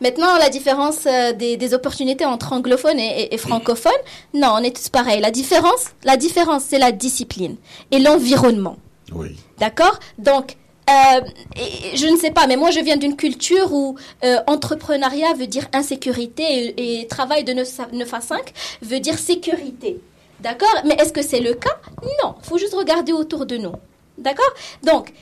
Maintenant, 0.00 0.36
la 0.38 0.48
différence 0.48 1.06
euh, 1.06 1.32
des, 1.32 1.56
des 1.56 1.74
opportunités 1.74 2.24
entre 2.24 2.52
anglophones 2.52 2.98
et, 2.98 3.22
et- 3.22 3.34
et 3.34 3.38
francophones, 3.38 3.92
non, 4.34 4.48
on 4.54 4.58
est 4.58 4.74
tous 4.76 4.88
pareils. 4.88 5.20
La 5.20 5.30
différence, 5.30 5.86
la 6.04 6.16
différence, 6.16 6.64
c'est 6.68 6.78
la 6.78 6.92
discipline 6.92 7.56
et 7.90 7.98
l'environnement. 7.98 8.76
Oui. 9.14 9.36
D'accord? 9.58 9.98
Donc, 10.18 10.56
euh, 10.90 11.20
et- 11.56 11.96
je 11.96 12.06
ne 12.06 12.16
sais 12.16 12.30
pas, 12.30 12.46
mais 12.46 12.56
moi 12.56 12.70
je 12.70 12.80
viens 12.80 12.96
d'une 12.96 13.16
culture 13.16 13.72
où 13.72 13.96
euh, 14.24 14.38
entrepreneuriat 14.46 15.32
veut 15.34 15.46
dire 15.46 15.66
insécurité 15.72 16.42
et, 16.42 17.00
et 17.02 17.06
travail 17.06 17.44
de 17.44 17.52
9 17.52 17.80
à, 17.80 17.86
9 17.92 18.14
à 18.14 18.20
5 18.20 18.52
veut 18.82 19.00
dire 19.00 19.18
sécurité. 19.18 20.00
D'accord? 20.40 20.74
Mais 20.84 20.94
est-ce 20.94 21.12
que 21.12 21.22
c'est 21.22 21.40
le 21.40 21.54
cas? 21.54 21.76
Non, 22.22 22.34
il 22.42 22.48
faut 22.48 22.58
juste 22.58 22.74
regarder 22.74 23.12
autour 23.12 23.46
de 23.46 23.56
nous. 23.58 23.72
D'accord? 24.18 24.52
Donc, 24.82 25.12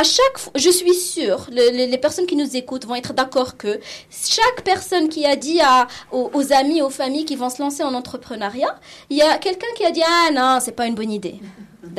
à 0.00 0.02
chaque 0.04 0.38
je 0.54 0.70
suis 0.70 0.94
sûre, 0.94 1.40
le- 1.50 1.70
le- 1.76 1.90
les 1.90 1.98
personnes 1.98 2.26
qui 2.26 2.36
nous 2.36 2.56
écoutent 2.56 2.86
vont 2.86 2.94
être 3.02 3.12
d'accord 3.12 3.56
que 3.56 3.72
chaque 4.10 4.60
personne 4.64 5.08
qui 5.08 5.24
a 5.26 5.36
dit 5.36 5.60
aux, 6.12 6.30
aux 6.38 6.52
amis, 6.52 6.80
aux 6.82 6.90
familles 6.90 7.24
qui 7.24 7.36
vont 7.36 7.50
se 7.50 7.60
lancer 7.62 7.82
en 7.82 7.94
entrepreneuriat, 7.94 8.74
il 9.10 9.16
y 9.16 9.22
a 9.22 9.38
quelqu'un 9.38 9.72
qui 9.76 9.84
a 9.84 9.90
dit 9.90 10.02
Ah 10.06 10.28
non, 10.32 10.58
c'est 10.64 10.72
pas 10.80 10.86
une 10.86 10.94
bonne 10.94 11.10
idée. 11.10 11.36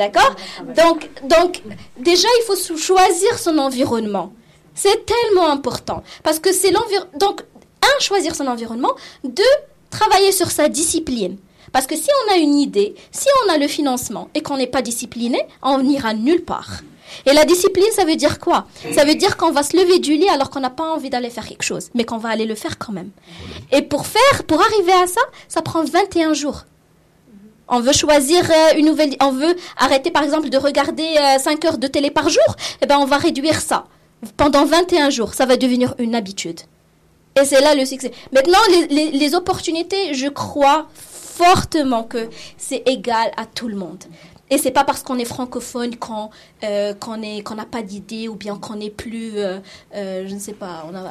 D'accord? 0.00 0.34
Donc, 0.80 1.08
donc, 1.34 1.62
déjà, 1.98 2.28
il 2.38 2.44
faut 2.46 2.76
choisir 2.76 3.38
son 3.38 3.58
environnement. 3.58 4.32
C'est 4.74 5.04
tellement 5.04 5.48
important. 5.50 6.02
Parce 6.22 6.38
que 6.38 6.52
c'est 6.52 6.70
l'environnement. 6.70 7.10
Donc, 7.18 7.42
un, 7.82 8.00
choisir 8.00 8.34
son 8.34 8.46
environnement. 8.46 8.92
Deux, 9.24 9.42
travailler 9.90 10.32
sur 10.32 10.50
sa 10.50 10.68
discipline. 10.68 11.36
Parce 11.72 11.86
que 11.86 11.96
si 11.96 12.08
on 12.20 12.32
a 12.34 12.36
une 12.36 12.56
idée, 12.56 12.94
si 13.10 13.26
on 13.46 13.52
a 13.52 13.58
le 13.58 13.68
financement 13.68 14.28
et 14.34 14.40
qu'on 14.42 14.56
n'est 14.58 14.66
pas 14.76 14.82
discipliné, 14.82 15.40
on 15.62 15.78
n'ira 15.82 16.14
nulle 16.14 16.44
part. 16.44 16.72
Et 17.26 17.32
la 17.32 17.44
discipline, 17.44 17.86
ça 17.92 18.04
veut 18.04 18.16
dire 18.16 18.38
quoi? 18.38 18.66
Ça 18.94 19.04
veut 19.04 19.14
dire 19.14 19.36
qu'on 19.36 19.50
va 19.50 19.62
se 19.62 19.76
lever 19.76 19.98
du 19.98 20.14
lit 20.16 20.28
alors 20.28 20.50
qu'on 20.50 20.60
n'a 20.60 20.70
pas 20.70 20.90
envie 20.90 21.10
d'aller 21.10 21.30
faire 21.30 21.46
quelque 21.46 21.62
chose, 21.64 21.90
mais 21.94 22.04
qu'on 22.04 22.18
va 22.18 22.28
aller 22.30 22.46
le 22.46 22.54
faire 22.54 22.78
quand 22.78 22.92
même. 22.92 23.10
Et 23.72 23.82
pour 23.82 24.06
faire, 24.06 24.44
pour 24.46 24.60
arriver 24.60 24.92
à 24.92 25.06
ça, 25.06 25.20
ça 25.48 25.62
prend 25.62 25.82
21 25.84 26.34
jours. 26.34 26.64
On 27.68 27.80
veut 27.80 27.92
choisir 27.92 28.44
euh, 28.50 28.78
une 28.78 28.86
nouvelle, 28.86 29.14
on 29.20 29.30
veut 29.32 29.54
arrêter 29.76 30.10
par 30.10 30.24
exemple 30.24 30.48
de 30.50 30.56
regarder 30.58 31.06
5 31.38 31.64
heures 31.66 31.78
de 31.78 31.86
télé 31.86 32.10
par 32.10 32.28
jour, 32.28 32.56
eh 32.82 32.86
ben 32.86 32.98
on 32.98 33.04
va 33.06 33.16
réduire 33.18 33.60
ça. 33.60 33.84
Pendant 34.36 34.64
21 34.64 35.10
jours, 35.10 35.34
ça 35.34 35.46
va 35.46 35.56
devenir 35.56 35.94
une 35.98 36.14
habitude. 36.16 36.60
Et 37.40 37.44
c'est 37.44 37.60
là 37.60 37.74
le 37.76 37.84
succès. 37.86 38.10
Maintenant, 38.32 38.58
les, 38.70 38.86
les- 38.88 39.10
les 39.12 39.34
opportunités, 39.36 40.14
je 40.14 40.26
crois 40.26 40.88
fortement 40.94 42.02
que 42.02 42.28
c'est 42.58 42.82
égal 42.86 43.30
à 43.36 43.46
tout 43.46 43.68
le 43.68 43.76
monde. 43.76 44.02
Et 44.50 44.58
c'est 44.58 44.72
pas 44.72 44.84
parce 44.84 45.02
qu'on 45.02 45.18
est 45.18 45.24
francophone 45.24 45.96
qu'on 45.96 46.30
euh, 46.64 46.92
qu'on 46.94 47.22
est 47.22 47.42
qu'on 47.42 47.54
n'a 47.54 47.64
pas 47.64 47.82
d'idée 47.82 48.28
ou 48.28 48.34
bien 48.34 48.56
qu'on 48.56 48.80
est 48.80 48.90
plus 48.90 49.32
euh, 49.36 49.58
euh, 49.94 50.24
je 50.26 50.34
ne 50.34 50.40
sais 50.40 50.54
pas 50.54 50.84
on 50.90 50.94
a 50.94 51.04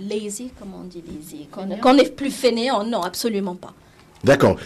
lazy 0.00 0.50
comment 0.58 0.78
on 0.82 0.84
dit 0.84 1.02
lazy? 1.06 1.46
Qu'on 1.46 1.68
qu'on 1.76 1.96
est 1.96 2.14
plus 2.14 2.30
fainéant? 2.30 2.84
Non 2.84 3.02
absolument 3.02 3.54
pas. 3.54 3.72
D'accord. 4.24 4.56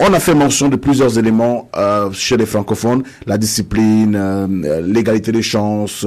on 0.00 0.12
a 0.12 0.20
fait 0.20 0.34
mention 0.34 0.68
de 0.68 0.76
plusieurs 0.76 1.18
éléments 1.18 1.68
euh, 1.76 2.10
chez 2.12 2.36
les 2.36 2.46
francophones, 2.46 3.04
la 3.26 3.38
discipline, 3.38 4.18
l'égalité 4.84 5.30
des 5.32 5.42
chances. 5.42 6.06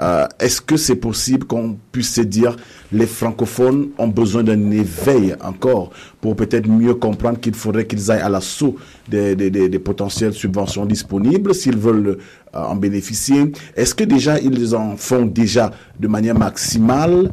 Euh, 0.00 0.26
Est-ce 0.38 0.60
que 0.60 0.76
c'est 0.76 0.96
possible 0.96 1.46
qu'on 1.46 1.76
puisse 1.90 2.14
se 2.14 2.20
dire 2.20 2.56
les 2.92 3.06
francophones 3.06 3.88
ont 3.98 4.08
besoin 4.08 4.42
d'un 4.42 4.70
éveil 4.70 5.34
encore 5.42 5.90
pour 6.20 6.36
peut-être 6.36 6.68
mieux 6.68 6.94
comprendre 6.94 7.40
qu'il 7.40 7.54
faudrait 7.54 7.86
qu'ils 7.86 8.10
aillent 8.10 8.20
à 8.20 8.28
l'assaut 8.28 8.76
des, 9.08 9.34
des, 9.34 9.78
potentielles 9.78 10.34
subventions 10.34 10.84
disponibles 10.84 11.54
s'ils 11.54 11.78
veulent 11.78 12.18
euh, 12.54 12.62
en 12.62 12.76
bénéficier? 12.76 13.52
Est-ce 13.74 13.94
que 13.94 14.04
déjà 14.04 14.38
ils 14.38 14.74
en 14.74 14.96
font 14.96 15.24
déjà 15.24 15.70
de 15.98 16.08
manière 16.08 16.38
maximale? 16.38 17.32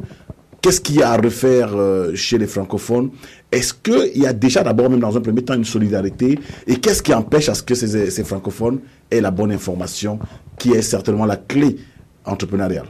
Qu'est-ce 0.62 0.80
qu'il 0.80 0.96
y 0.96 1.02
a 1.02 1.10
à 1.10 1.18
refaire 1.18 1.72
euh, 1.74 2.14
chez 2.14 2.38
les 2.38 2.46
francophones? 2.46 3.10
Est-ce 3.52 3.74
qu'il 3.74 4.22
y 4.22 4.26
a 4.26 4.32
déjà 4.32 4.62
d'abord, 4.62 4.88
même 4.88 5.00
dans 5.00 5.14
un 5.14 5.20
premier 5.20 5.42
temps, 5.42 5.52
une 5.52 5.66
solidarité? 5.66 6.38
Et 6.66 6.76
qu'est-ce 6.76 7.02
qui 7.02 7.12
empêche 7.12 7.50
à 7.50 7.54
ce 7.54 7.62
que 7.62 7.74
ces 7.74 8.24
francophones 8.24 8.80
aient 9.10 9.20
la 9.20 9.30
bonne 9.30 9.52
information, 9.52 10.18
qui 10.58 10.72
est 10.72 10.80
certainement 10.80 11.26
la 11.26 11.36
clé 11.36 11.76
entrepreneuriale 12.24 12.86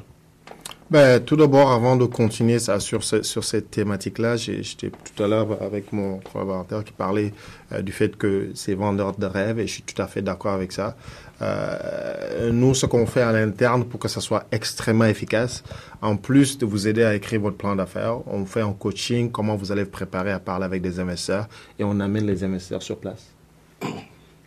Ben, 0.91 1.19
tout 1.19 1.37
d'abord, 1.37 1.73
avant 1.73 1.97
de 1.97 2.05
continuer 2.05 2.59
sur, 2.59 3.03
sur 3.03 3.45
cette 3.45 3.71
thématique-là, 3.71 4.37
j'étais 4.37 4.91
tout 4.91 5.23
à 5.23 5.27
l'heure 5.27 5.63
avec 5.63 5.93
mon 5.93 6.21
collaborateur 6.33 6.85
qui 6.85 6.93
parlait 6.93 7.33
euh, 7.73 7.81
du 7.81 7.91
fait 7.91 8.17
que 8.17 8.51
c'est 8.55 8.75
vendeur 8.75 9.17
de 9.17 9.27
rêves 9.27 9.59
et 9.59 9.67
je 9.67 9.73
suis 9.73 9.83
tout 9.83 10.01
à 10.01 10.07
fait 10.07 10.21
d'accord 10.21 10.53
avec 10.53 10.73
ça. 10.73 10.95
Euh, 11.43 12.53
nous, 12.53 12.75
ce 12.75 12.87
qu'on 12.87 13.07
fait 13.07 13.23
à 13.23 13.33
l'interne 13.33 13.85
pour 13.85 13.99
que 13.99 14.09
ça 14.09 14.21
soit 14.21 14.45
extrêmement 14.53 15.07
efficace, 15.07 15.65
en 16.03 16.17
plus 16.17 16.59
de 16.59 16.67
vous 16.67 16.87
aider 16.87 17.03
à 17.03 17.15
écrire 17.15 17.41
votre 17.41 17.57
plan 17.57 17.75
d'affaires, 17.75 18.19
on 18.29 18.45
fait 18.45 18.61
un 18.61 18.73
coaching, 18.73 19.31
comment 19.31 19.57
vous 19.57 19.73
allez 19.73 19.85
vous 19.85 19.91
préparer 19.91 20.33
à 20.33 20.39
parler 20.39 20.67
avec 20.67 20.83
des 20.83 21.01
investisseurs 21.01 21.49
et 21.79 21.85
on 21.85 21.99
amène 21.99 22.27
les 22.27 22.45
investisseurs 22.45 22.83
sur 22.83 22.99
place. 22.99 23.33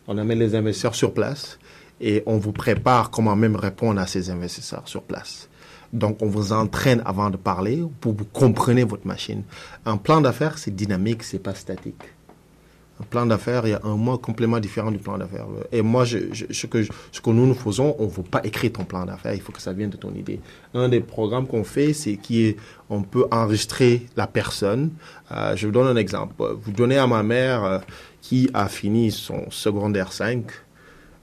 On 0.07 0.17
amène 0.17 0.39
les 0.39 0.55
investisseurs 0.55 0.95
sur 0.95 1.13
place 1.13 1.59
et 2.01 2.23
on 2.25 2.37
vous 2.37 2.51
prépare 2.51 3.09
comment 3.09 3.35
même 3.35 3.55
répondre 3.55 3.99
à 3.99 4.07
ces 4.07 4.29
investisseurs 4.29 4.87
sur 4.87 5.03
place. 5.03 5.49
Donc, 5.93 6.21
on 6.21 6.27
vous 6.27 6.51
entraîne 6.51 7.01
avant 7.05 7.29
de 7.29 7.37
parler 7.37 7.81
pour 8.01 8.13
que 8.13 8.19
vous 8.19 8.25
compreniez 8.25 8.83
votre 8.83 9.07
machine. 9.07 9.43
Un 9.85 9.97
plan 9.97 10.21
d'affaires, 10.21 10.57
c'est 10.57 10.75
dynamique, 10.75 11.23
c'est 11.23 11.39
pas 11.39 11.55
statique. 11.55 12.03
Un 12.99 13.03
plan 13.03 13.27
d'affaires, 13.27 13.67
il 13.67 13.69
y 13.69 13.73
a 13.73 13.81
un 13.83 13.95
mot 13.95 14.17
complètement 14.17 14.59
différent 14.59 14.89
du 14.89 14.97
plan 14.97 15.19
d'affaires. 15.19 15.45
Et 15.71 15.83
moi, 15.83 16.03
ce, 16.05 16.65
que, 16.65 16.79
nous, 17.27 17.45
nous 17.45 17.53
faisons, 17.53 17.95
on 17.99 18.05
ne 18.05 18.09
veut 18.09 18.23
pas 18.23 18.41
écrire 18.43 18.73
ton 18.73 18.85
plan 18.85 19.05
d'affaires, 19.05 19.35
il 19.35 19.41
faut 19.41 19.51
que 19.51 19.61
ça 19.61 19.71
vienne 19.71 19.91
de 19.91 19.97
ton 19.97 20.13
idée. 20.15 20.39
Un 20.73 20.89
des 20.89 20.99
programmes 20.99 21.45
qu'on 21.45 21.63
fait, 21.63 21.93
c'est 21.93 22.17
qu'on 22.17 23.03
peut 23.03 23.27
enregistrer 23.29 24.07
la 24.15 24.25
personne. 24.25 24.89
Euh, 25.31 25.55
je 25.55 25.67
vous 25.67 25.71
donne 25.71 25.87
un 25.87 25.95
exemple. 25.95 26.33
Vous 26.63 26.71
donnez 26.71 26.97
à 26.97 27.05
ma 27.05 27.21
mère 27.21 27.63
euh, 27.63 27.79
qui 28.21 28.49
a 28.55 28.67
fini 28.67 29.11
son 29.11 29.49
secondaire 29.51 30.11
5, 30.11 30.43
euh, 30.43 30.66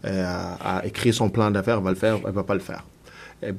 à, 0.05 0.78
à 0.78 0.86
écrire 0.86 1.14
son 1.14 1.28
plan 1.30 1.50
d'affaires, 1.50 1.78
elle 1.78 1.84
va 1.84 1.90
le 1.90 1.96
faire, 1.96 2.18
elle 2.26 2.32
va 2.32 2.44
pas 2.44 2.55
le 2.55 2.61
faire. 2.61 2.84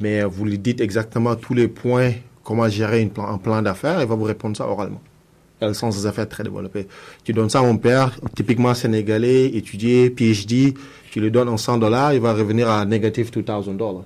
Mais 0.01 0.23
vous 0.23 0.45
lui 0.45 0.57
dites 0.57 0.81
exactement 0.81 1.35
tous 1.35 1.53
les 1.53 1.67
points, 1.67 2.11
comment 2.43 2.67
gérer 2.69 3.09
un 3.17 3.37
plan 3.37 3.61
d'affaires, 3.61 3.99
elle 3.99 4.07
va 4.07 4.15
vous 4.15 4.23
répondre 4.23 4.55
ça 4.55 4.67
oralement. 4.67 5.01
Elle 5.59 5.65
a 5.65 5.69
le 5.69 5.73
sens 5.73 6.05
affaires 6.05 6.27
très 6.27 6.43
développé. 6.43 6.87
Tu 7.23 7.31
donnes 7.33 7.49
ça 7.49 7.59
à 7.59 7.61
mon 7.61 7.77
père, 7.77 8.11
typiquement 8.35 8.73
sénégalais, 8.73 9.45
étudié, 9.45 10.09
PhD, 10.09 10.73
tu 11.11 11.21
lui 11.21 11.31
donnes 11.31 11.49
en 11.49 11.57
100 11.57 11.77
dollars, 11.77 12.13
il 12.13 12.19
va 12.19 12.33
revenir 12.33 12.69
à 12.69 12.85
négatif 12.85 13.31
2000 13.31 13.77
dollars. 13.77 14.03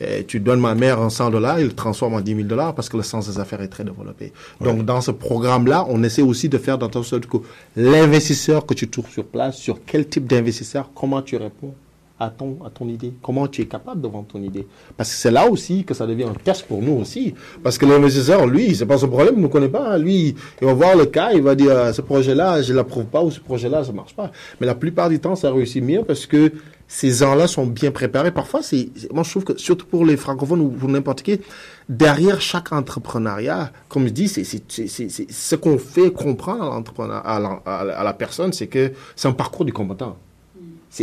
Et 0.00 0.24
tu 0.24 0.40
donnes 0.40 0.60
ma 0.60 0.74
mère 0.74 1.00
en 1.00 1.08
100 1.08 1.30
dollars, 1.30 1.58
il 1.58 1.66
le 1.66 1.72
transforme 1.72 2.14
en 2.14 2.20
10 2.20 2.34
000 2.34 2.48
dollars 2.48 2.74
parce 2.74 2.88
que 2.88 2.96
le 2.96 3.02
sens 3.02 3.28
des 3.28 3.38
affaires 3.38 3.62
est 3.62 3.68
très 3.68 3.84
développé. 3.84 4.32
Donc, 4.60 4.84
dans 4.84 5.00
ce 5.00 5.10
programme-là, 5.10 5.86
on 5.88 6.02
essaie 6.02 6.22
aussi 6.22 6.48
de 6.48 6.58
faire 6.58 6.76
dans 6.76 6.88
ton 6.88 7.02
sorte 7.02 7.26
que 7.26 7.38
l'investisseur 7.76 8.66
que 8.66 8.74
tu 8.74 8.88
trouves 8.88 9.08
sur 9.10 9.24
place, 9.24 9.56
sur 9.56 9.78
quel 9.86 10.06
type 10.06 10.26
d'investisseur, 10.26 10.90
comment 10.94 11.22
tu 11.22 11.36
réponds? 11.36 11.74
À 12.18 12.30
ton, 12.30 12.58
à 12.64 12.70
ton 12.70 12.88
idée, 12.88 13.12
comment 13.22 13.46
tu 13.46 13.62
es 13.62 13.66
capable 13.66 14.00
de 14.00 14.08
vendre 14.08 14.26
ton 14.26 14.42
idée? 14.42 14.66
Parce 14.96 15.10
que 15.10 15.16
c'est 15.16 15.30
là 15.30 15.48
aussi 15.50 15.84
que 15.84 15.92
ça 15.94 16.06
devient 16.06 16.24
un 16.24 16.32
test 16.34 16.66
pour 16.66 16.80
nous 16.82 16.94
aussi. 16.94 17.34
Parce 17.62 17.76
que 17.78 17.84
l'investisseur, 17.86 18.46
lui, 18.46 18.74
c'est 18.74 18.86
pas 18.86 18.98
son 18.98 19.08
problème, 19.08 19.34
il 19.36 19.42
ne 19.42 19.48
connaît 19.48 19.68
pas. 19.68 19.98
Lui, 19.98 20.34
il 20.60 20.66
va 20.66 20.72
voir 20.72 20.96
le 20.96 21.06
cas, 21.06 21.32
il 21.32 21.42
va 21.42 21.54
dire, 21.54 21.70
euh, 21.70 21.92
ce 21.92 22.00
projet-là, 22.00 22.62
je 22.62 22.72
l'approuve 22.72 23.04
pas 23.06 23.22
ou 23.22 23.30
ce 23.30 23.40
projet-là, 23.40 23.84
ça 23.84 23.92
marche 23.92 24.14
pas. 24.14 24.30
Mais 24.60 24.66
la 24.66 24.74
plupart 24.74 25.08
du 25.10 25.18
temps, 25.20 25.36
ça 25.36 25.50
réussit 25.52 25.82
mieux 25.84 26.02
parce 26.04 26.24
que 26.26 26.52
ces 26.88 27.10
gens-là 27.10 27.48
sont 27.48 27.66
bien 27.66 27.90
préparés. 27.90 28.30
Parfois, 28.30 28.62
c'est, 28.62 28.88
moi, 29.12 29.22
je 29.24 29.30
trouve 29.30 29.44
que, 29.44 29.58
surtout 29.58 29.86
pour 29.86 30.04
les 30.06 30.16
francophones 30.16 30.60
ou 30.60 30.68
pour 30.68 30.88
n'importe 30.88 31.22
qui, 31.22 31.40
derrière 31.88 32.40
chaque 32.40 32.72
entrepreneuriat, 32.72 33.72
comme 33.88 34.06
je 34.06 34.12
dis, 34.12 34.28
c'est, 34.28 34.44
c'est, 34.44 34.62
c'est, 34.68 34.86
c'est- 34.88 35.30
ce 35.30 35.56
qu'on 35.56 35.78
fait 35.78 36.10
comprendre 36.12 36.62
à 36.64 37.36
à 37.66 37.80
à 38.00 38.04
la 38.04 38.12
personne, 38.14 38.52
c'est 38.52 38.68
que 38.68 38.92
c'est 39.16 39.28
un 39.28 39.32
parcours 39.32 39.64
du 39.64 39.72
combattant. 39.72 40.16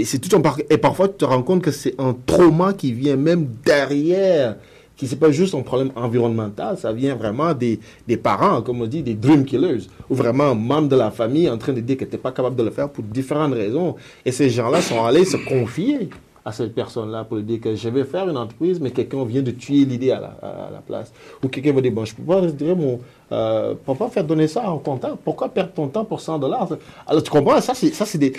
C'est, 0.01 0.17
tout 0.17 0.35
un. 0.35 0.41
Et 0.71 0.79
parfois, 0.79 1.07
tu 1.07 1.17
te 1.17 1.25
rends 1.25 1.43
compte 1.43 1.61
que 1.61 1.69
c'est 1.69 1.93
un 1.99 2.15
trauma 2.25 2.73
qui 2.73 2.93
vient 2.93 3.15
même 3.15 3.47
derrière, 3.63 4.55
qui 4.97 5.05
c'est 5.07 5.17
pas 5.17 5.29
juste 5.29 5.53
un 5.53 5.61
problème 5.61 5.91
environnemental, 5.95 6.79
ça 6.79 6.91
vient 6.91 7.13
vraiment 7.13 7.53
des, 7.53 7.79
des 8.07 8.17
parents, 8.17 8.63
comme 8.63 8.81
on 8.81 8.87
dit, 8.87 9.03
des 9.03 9.13
dream 9.13 9.45
killers, 9.45 9.85
ou 10.09 10.15
vraiment 10.15 10.45
un 10.45 10.55
membre 10.55 10.87
de 10.87 10.95
la 10.95 11.11
famille 11.11 11.47
en 11.47 11.59
train 11.59 11.73
de 11.73 11.81
dire 11.81 11.97
que 11.97 12.05
tu 12.05 12.17
pas 12.17 12.31
capable 12.31 12.55
de 12.55 12.63
le 12.63 12.71
faire 12.71 12.89
pour 12.89 13.03
différentes 13.03 13.53
raisons. 13.53 13.95
Et 14.25 14.31
ces 14.31 14.49
gens-là 14.49 14.81
sont 14.81 15.03
allés 15.05 15.25
se 15.25 15.37
confier 15.37 16.09
à 16.45 16.51
cette 16.51 16.75
personne-là 16.75 17.23
pour 17.23 17.37
lui 17.37 17.43
dire 17.43 17.61
que 17.61 17.75
je 17.75 17.89
vais 17.89 18.03
faire 18.03 18.27
une 18.27 18.37
entreprise, 18.37 18.79
mais 18.79 18.91
quelqu'un 18.91 19.23
vient 19.23 19.41
de 19.41 19.51
tuer 19.51 19.85
l'idée 19.85 20.11
à 20.11 20.19
la, 20.19 20.27
à 20.41 20.69
la 20.71 20.79
place. 20.79 21.13
Ou 21.41 21.47
quelqu'un 21.47 21.73
va 21.73 21.81
dire, 21.81 21.91
bon, 21.91 22.03
je 22.03 22.15
peux 22.15 22.23
pas 22.23 22.41
dire 22.41 22.75
mon, 22.75 22.99
euh, 23.31 23.73
pourquoi 23.85 24.09
faire 24.09 24.23
donner 24.23 24.47
ça 24.47 24.69
en 24.69 24.77
comptant 24.77 25.17
Pourquoi 25.23 25.49
perdre 25.49 25.71
ton 25.71 25.87
temps 25.87 26.05
pour 26.05 26.21
100 26.21 26.39
dollars? 26.39 26.69
Alors 27.07 27.23
tu 27.23 27.31
comprends, 27.31 27.59
ça 27.61 27.73
c'est, 27.73 28.17
des, 28.17 28.33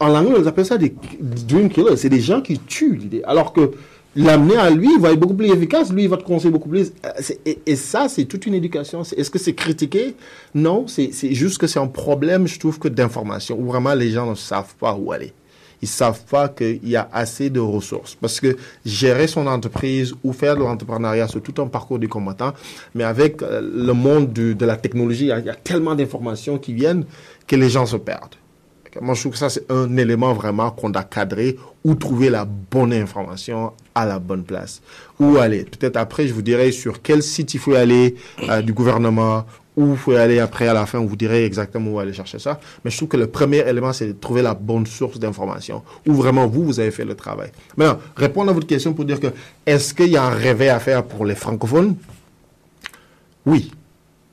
en 0.00 0.08
langue 0.08 0.32
on 0.36 0.46
appelle 0.46 0.66
ça 0.66 0.78
des 0.78 0.94
dream 1.20 1.68
killers, 1.68 1.96
c'est 1.96 2.08
des 2.08 2.20
gens 2.20 2.40
qui 2.40 2.58
tuent 2.58 2.96
l'idée. 2.96 3.22
Alors 3.24 3.52
que 3.52 3.72
l'amener 4.16 4.56
à 4.56 4.70
lui 4.70 4.90
va 4.98 5.12
être 5.12 5.20
beaucoup 5.20 5.34
plus 5.34 5.52
efficace, 5.52 5.92
lui 5.92 6.04
il 6.04 6.08
va 6.08 6.16
te 6.16 6.24
conseiller 6.24 6.50
beaucoup 6.50 6.68
plus. 6.68 6.92
Euh, 7.04 7.34
Et, 7.66 7.76
ça 7.76 8.08
c'est 8.08 8.24
toute 8.24 8.46
une 8.46 8.54
éducation. 8.54 9.02
Est-ce 9.02 9.30
que 9.30 9.38
c'est 9.38 9.54
critiqué? 9.54 10.16
Non, 10.54 10.86
c'est 10.88 11.12
juste 11.34 11.58
que 11.58 11.66
c'est 11.66 11.78
un 11.78 11.86
problème, 11.86 12.46
je 12.48 12.58
trouve, 12.58 12.78
que 12.78 12.88
d'information, 12.88 13.56
où 13.60 13.66
vraiment 13.66 13.94
les 13.94 14.10
gens 14.10 14.28
ne 14.28 14.34
savent 14.34 14.74
pas 14.80 14.94
où 14.94 15.12
aller 15.12 15.32
ils 15.84 15.92
savent 16.02 16.24
pas 16.34 16.48
qu'il 16.48 16.86
y 16.88 16.96
a 16.96 17.08
assez 17.12 17.50
de 17.50 17.60
ressources. 17.60 18.14
Parce 18.20 18.38
que 18.40 18.56
gérer 18.84 19.26
son 19.26 19.46
entreprise 19.46 20.14
ou 20.24 20.32
faire 20.32 20.54
de 20.56 20.60
l'entrepreneuriat, 20.60 21.28
c'est 21.28 21.40
tout 21.48 21.60
un 21.62 21.68
parcours 21.68 21.98
du 21.98 22.08
combattant. 22.08 22.52
Mais 22.94 23.04
avec 23.04 23.42
euh, 23.42 23.60
le 23.88 23.92
monde 23.92 24.32
de 24.32 24.64
la 24.66 24.76
technologie, 24.76 25.24
il 25.24 25.28
y 25.28 25.50
a- 25.50 25.52
a 25.52 25.54
tellement 25.70 25.94
d'informations 25.94 26.56
qui 26.58 26.72
viennent 26.72 27.04
que 27.46 27.56
les 27.56 27.68
gens 27.68 27.86
se 27.86 27.96
perdent. 27.98 28.36
Moi, 29.00 29.14
je 29.16 29.20
trouve 29.22 29.32
que 29.32 29.38
ça, 29.38 29.50
c'est 29.50 29.66
un 29.72 29.96
élément 29.96 30.32
vraiment 30.34 30.70
qu'on 30.70 30.88
doit 30.88 31.02
cadrer 31.02 31.56
ou 31.84 31.96
trouver 31.96 32.30
la 32.30 32.44
bonne 32.44 32.92
information 32.92 33.72
à 33.92 34.06
la 34.06 34.20
bonne 34.20 34.44
place. 34.44 34.80
Où 35.18 35.36
aller 35.38 35.64
Peut-être 35.64 35.96
après, 35.96 36.28
je 36.28 36.32
vous 36.32 36.42
dirai 36.42 36.70
sur 36.70 37.02
quel 37.02 37.20
site 37.20 37.54
il 37.54 37.58
faut 37.60 37.74
aller 37.74 38.14
euh, 38.48 38.62
du 38.62 38.72
gouvernement, 38.72 39.46
où 39.76 39.92
il 39.92 39.96
faut 39.96 40.12
aller 40.12 40.38
après, 40.38 40.68
à 40.68 40.72
la 40.72 40.86
fin, 40.86 40.98
on 41.00 41.06
vous 41.06 41.16
dirait 41.16 41.44
exactement 41.44 41.90
où 41.90 41.98
aller 41.98 42.12
chercher 42.12 42.38
ça. 42.38 42.60
Mais 42.84 42.90
je 42.90 42.96
trouve 42.96 43.08
que 43.08 43.16
le 43.16 43.26
premier 43.26 43.58
élément, 43.68 43.92
c'est 43.92 44.06
de 44.06 44.12
trouver 44.12 44.42
la 44.42 44.54
bonne 44.54 44.86
source 44.86 45.18
d'information, 45.18 45.82
où 46.06 46.12
vraiment 46.12 46.46
vous, 46.46 46.64
vous 46.64 46.80
avez 46.80 46.90
fait 46.90 47.04
le 47.04 47.14
travail. 47.14 47.50
Maintenant, 47.76 47.98
répondre 48.16 48.50
à 48.50 48.52
votre 48.54 48.66
question 48.66 48.94
pour 48.94 49.04
dire 49.04 49.18
que, 49.18 49.28
est-ce 49.66 49.92
qu'il 49.94 50.08
y 50.08 50.16
a 50.16 50.24
un 50.24 50.30
réveil 50.30 50.68
à 50.68 50.78
faire 50.78 51.04
pour 51.04 51.26
les 51.26 51.34
francophones? 51.34 51.96
Oui, 53.46 53.72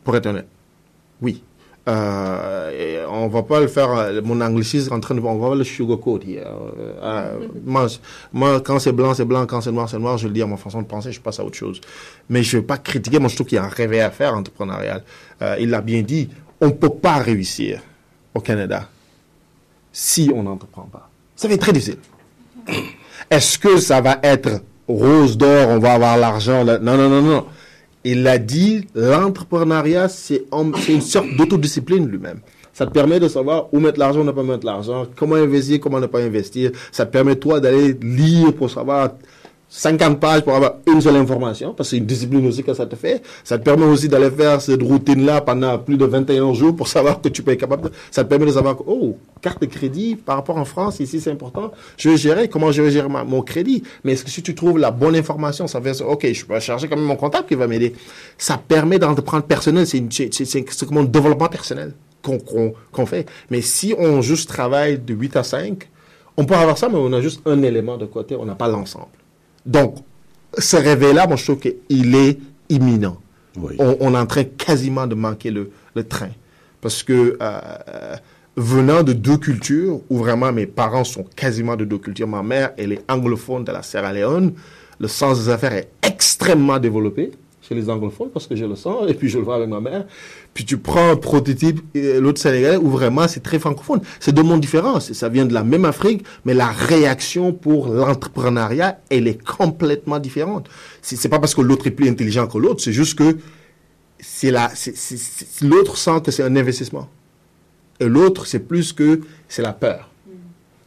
pour 0.03 0.15
être 0.15 0.27
honnête. 0.27 0.47
Oui. 1.21 1.43
Euh, 1.87 3.05
on 3.09 3.27
va 3.27 3.41
pas 3.43 3.59
le 3.59 3.67
faire, 3.67 3.91
euh, 3.91 4.21
mon 4.23 4.39
anglicisme 4.39 4.93
en 4.93 4.99
train 4.99 5.15
de, 5.15 5.19
on 5.19 5.37
va 5.37 5.49
pas 5.49 5.55
le 5.55 5.63
sugarcoat 5.63 6.19
here. 6.27 6.45
Euh, 6.45 6.93
euh, 7.01 7.47
moi, 7.65 7.87
moi, 8.31 8.61
quand 8.61 8.77
c'est 8.79 8.91
blanc, 8.91 9.13
c'est 9.13 9.25
blanc, 9.25 9.45
quand 9.47 9.61
c'est 9.61 9.71
noir, 9.71 9.89
c'est 9.89 9.97
noir, 9.97 10.17
je 10.17 10.27
le 10.27 10.33
dis 10.33 10.41
à 10.41 10.47
ma 10.47 10.57
façon 10.57 10.81
de 10.81 10.87
penser, 10.87 11.11
je 11.11 11.19
passe 11.19 11.39
à 11.39 11.43
autre 11.43 11.57
chose. 11.57 11.81
Mais 12.29 12.43
je 12.43 12.57
veux 12.57 12.63
pas 12.63 12.77
critiquer, 12.77 13.17
moi 13.19 13.29
je 13.29 13.35
trouve 13.35 13.47
qu'il 13.47 13.55
y 13.55 13.59
a 13.59 13.63
un 13.63 13.69
réveil 13.69 14.01
à 14.01 14.11
faire 14.11 14.35
entrepreneurial. 14.35 15.03
Euh, 15.41 15.55
il 15.59 15.69
l'a 15.69 15.81
bien 15.81 16.03
dit, 16.03 16.29
on 16.59 16.71
peut 16.71 16.89
pas 16.89 17.17
réussir 17.17 17.81
au 18.35 18.39
Canada 18.39 18.87
si 19.91 20.31
on 20.33 20.43
n'entreprend 20.43 20.83
pas. 20.83 21.09
Ça 21.35 21.47
va 21.47 21.55
être 21.55 21.61
très 21.61 21.73
difficile. 21.73 21.97
Est-ce 23.29 23.57
que 23.57 23.77
ça 23.77 24.01
va 24.01 24.19
être 24.21 24.61
rose 24.87 25.37
d'or, 25.37 25.69
on 25.69 25.79
va 25.79 25.93
avoir 25.93 26.17
l'argent? 26.17 26.63
Non, 26.63 26.79
non, 26.79 27.09
non, 27.09 27.21
non. 27.21 27.45
Il 28.03 28.25
a 28.27 28.37
dit, 28.37 28.87
l'entrepreneuriat, 28.95 30.09
c'est 30.09 30.45
un- 30.51 30.71
c'est 30.79 30.93
une 30.93 31.01
sorte 31.01 31.27
d'autodiscipline 31.37 32.07
lui-même. 32.07 32.39
Ça 32.73 32.85
te 32.85 32.91
permet 32.91 33.19
de 33.19 33.27
savoir 33.27 33.67
où 33.73 33.79
mettre 33.79 33.99
l'argent, 33.99 34.23
ne 34.23 34.31
pas 34.31 34.43
mettre 34.43 34.65
l'argent, 34.65 35.05
comment 35.15 35.35
investir, 35.35 35.79
comment 35.79 35.99
ne 35.99 36.07
pas 36.07 36.19
investir. 36.21 36.71
Ça 36.91 37.05
te 37.05 37.11
permet, 37.11 37.35
toi, 37.35 37.59
d'aller 37.59 37.93
lire 38.01 38.53
pour 38.53 38.71
savoir 38.71 39.11
50 39.73 40.19
pages 40.19 40.41
pour 40.41 40.53
avoir 40.53 40.73
une 40.85 40.99
seule 40.99 41.15
information, 41.15 41.73
parce 41.73 41.87
que 41.87 41.91
c'est 41.91 41.97
une 41.97 42.05
discipline 42.05 42.45
aussi 42.45 42.61
que 42.61 42.73
ça 42.73 42.85
te 42.85 42.97
fait. 42.97 43.23
Ça 43.45 43.57
te 43.57 43.63
permet 43.63 43.85
aussi 43.85 44.09
d'aller 44.09 44.29
faire 44.29 44.59
cette 44.59 44.83
routine-là 44.83 45.39
pendant 45.39 45.79
plus 45.79 45.95
de 45.95 46.03
21 46.03 46.53
jours 46.53 46.75
pour 46.75 46.89
savoir 46.89 47.21
que 47.21 47.29
tu 47.29 47.41
peux 47.41 47.51
être 47.51 47.61
capable 47.61 47.83
de... 47.83 47.91
Ça 48.11 48.25
te 48.25 48.29
permet 48.29 48.45
de 48.45 48.51
savoir 48.51 48.75
que, 48.75 48.83
oh, 48.85 49.15
carte 49.41 49.61
de 49.61 49.67
crédit, 49.67 50.17
par 50.17 50.35
rapport 50.35 50.57
en 50.57 50.65
France, 50.65 50.99
ici 50.99 51.21
c'est 51.21 51.31
important, 51.31 51.71
je 51.95 52.09
vais 52.09 52.17
gérer, 52.17 52.49
comment 52.49 52.69
je 52.73 52.81
vais 52.81 52.91
gérer 52.91 53.07
mon 53.07 53.41
crédit? 53.43 53.81
Mais 54.03 54.11
est-ce 54.11 54.25
que 54.25 54.29
si 54.29 54.43
tu 54.43 54.55
trouves 54.55 54.77
la 54.77 54.91
bonne 54.91 55.15
information, 55.15 55.67
ça 55.67 55.79
fait, 55.79 56.01
ok, 56.01 56.27
je 56.33 56.45
peux 56.45 56.59
charger 56.59 56.89
quand 56.89 56.97
même 56.97 57.05
mon 57.05 57.15
comptable 57.15 57.47
qui 57.47 57.55
va 57.55 57.65
m'aider. 57.65 57.95
Ça 58.37 58.57
permet 58.57 58.99
d'entreprendre 58.99 59.43
personnel, 59.43 59.87
c'est 59.87 60.03
c'est 60.11 60.85
comme 60.85 60.97
un 60.97 61.05
développement 61.05 61.47
personnel 61.47 61.93
qu'on 62.21 62.39
qu'on 62.39 62.73
qu'on 62.91 63.05
fait. 63.05 63.25
Mais 63.49 63.61
si 63.61 63.95
on 63.97 64.21
juste 64.21 64.49
travaille 64.49 64.99
de 64.99 65.13
8 65.13 65.37
à 65.37 65.43
5, 65.43 65.87
on 66.35 66.43
peut 66.43 66.55
avoir 66.55 66.77
ça, 66.77 66.89
mais 66.89 66.97
on 66.97 67.13
a 67.13 67.21
juste 67.21 67.41
un 67.45 67.61
élément 67.63 67.97
de 67.97 68.05
côté, 68.05 68.35
on 68.35 68.45
n'a 68.45 68.55
pas 68.55 68.67
l'ensemble. 68.67 69.20
Donc, 69.65 69.95
ce 70.57 70.75
réveil-là, 70.77 71.27
moi, 71.27 71.35
je 71.35 71.43
trouve 71.43 71.59
qu'il 71.59 72.15
est 72.15 72.39
imminent. 72.69 73.17
Oui. 73.57 73.75
On, 73.79 73.97
on 73.99 74.13
est 74.15 74.17
en 74.17 74.25
train 74.25 74.43
quasiment 74.43 75.07
de 75.07 75.15
manquer 75.15 75.51
le, 75.51 75.71
le 75.95 76.03
train. 76.03 76.29
Parce 76.79 77.03
que, 77.03 77.37
euh, 77.41 78.15
venant 78.57 79.03
de 79.03 79.13
deux 79.13 79.37
cultures, 79.37 80.01
où 80.09 80.17
vraiment 80.17 80.51
mes 80.51 80.65
parents 80.65 81.03
sont 81.03 81.23
quasiment 81.35 81.75
de 81.75 81.85
deux 81.85 81.97
cultures, 81.99 82.27
ma 82.27 82.43
mère, 82.43 82.71
elle 82.77 82.93
est 82.93 83.03
anglophone 83.09 83.63
de 83.63 83.71
la 83.71 83.81
Sierra 83.83 84.11
Leone, 84.11 84.53
le 84.99 85.07
sens 85.07 85.39
des 85.45 85.49
affaires 85.49 85.73
est 85.73 85.89
extrêmement 86.01 86.79
développé 86.79 87.31
chez 87.71 87.75
les 87.79 87.89
anglophones, 87.89 88.29
parce 88.29 88.47
que 88.47 88.55
je 88.55 88.65
le 88.65 88.75
sens, 88.75 89.09
et 89.09 89.13
puis 89.13 89.29
je 89.29 89.37
le 89.37 89.45
vois 89.45 89.55
avec 89.55 89.69
ma 89.69 89.79
mère. 89.79 90.05
Puis 90.53 90.65
tu 90.65 90.77
prends 90.77 91.09
un 91.11 91.15
prototype, 91.15 91.79
euh, 91.95 92.19
l'autre 92.19 92.41
sénégalais, 92.41 92.75
où 92.75 92.89
vraiment 92.89 93.27
c'est 93.29 93.41
très 93.41 93.59
francophone. 93.59 94.01
C'est 94.19 94.33
deux 94.33 94.43
mondes 94.43 94.59
différents. 94.59 94.99
Ça 94.99 95.29
vient 95.29 95.45
de 95.45 95.53
la 95.53 95.63
même 95.63 95.85
Afrique, 95.85 96.25
mais 96.43 96.53
la 96.53 96.67
réaction 96.67 97.53
pour 97.53 97.87
l'entrepreneuriat, 97.87 98.99
elle 99.09 99.27
est 99.27 99.41
complètement 99.41 100.19
différente. 100.19 100.69
C'est 101.01 101.29
pas 101.29 101.39
parce 101.39 101.55
que 101.55 101.61
l'autre 101.61 101.87
est 101.87 101.91
plus 101.91 102.09
intelligent 102.09 102.47
que 102.47 102.57
l'autre, 102.57 102.81
c'est 102.81 102.93
juste 102.93 103.17
que 103.17 103.37
c'est 104.19 104.51
la, 104.51 104.71
l'autre 105.61 105.97
sent 105.97 106.21
que 106.25 106.31
c'est 106.31 106.43
un 106.43 106.55
investissement. 106.55 107.07
Et 108.01 108.05
l'autre, 108.05 108.45
c'est 108.47 108.59
plus 108.59 108.91
que 108.91 109.21
c'est 109.47 109.61
la 109.61 109.73
peur. 109.73 110.09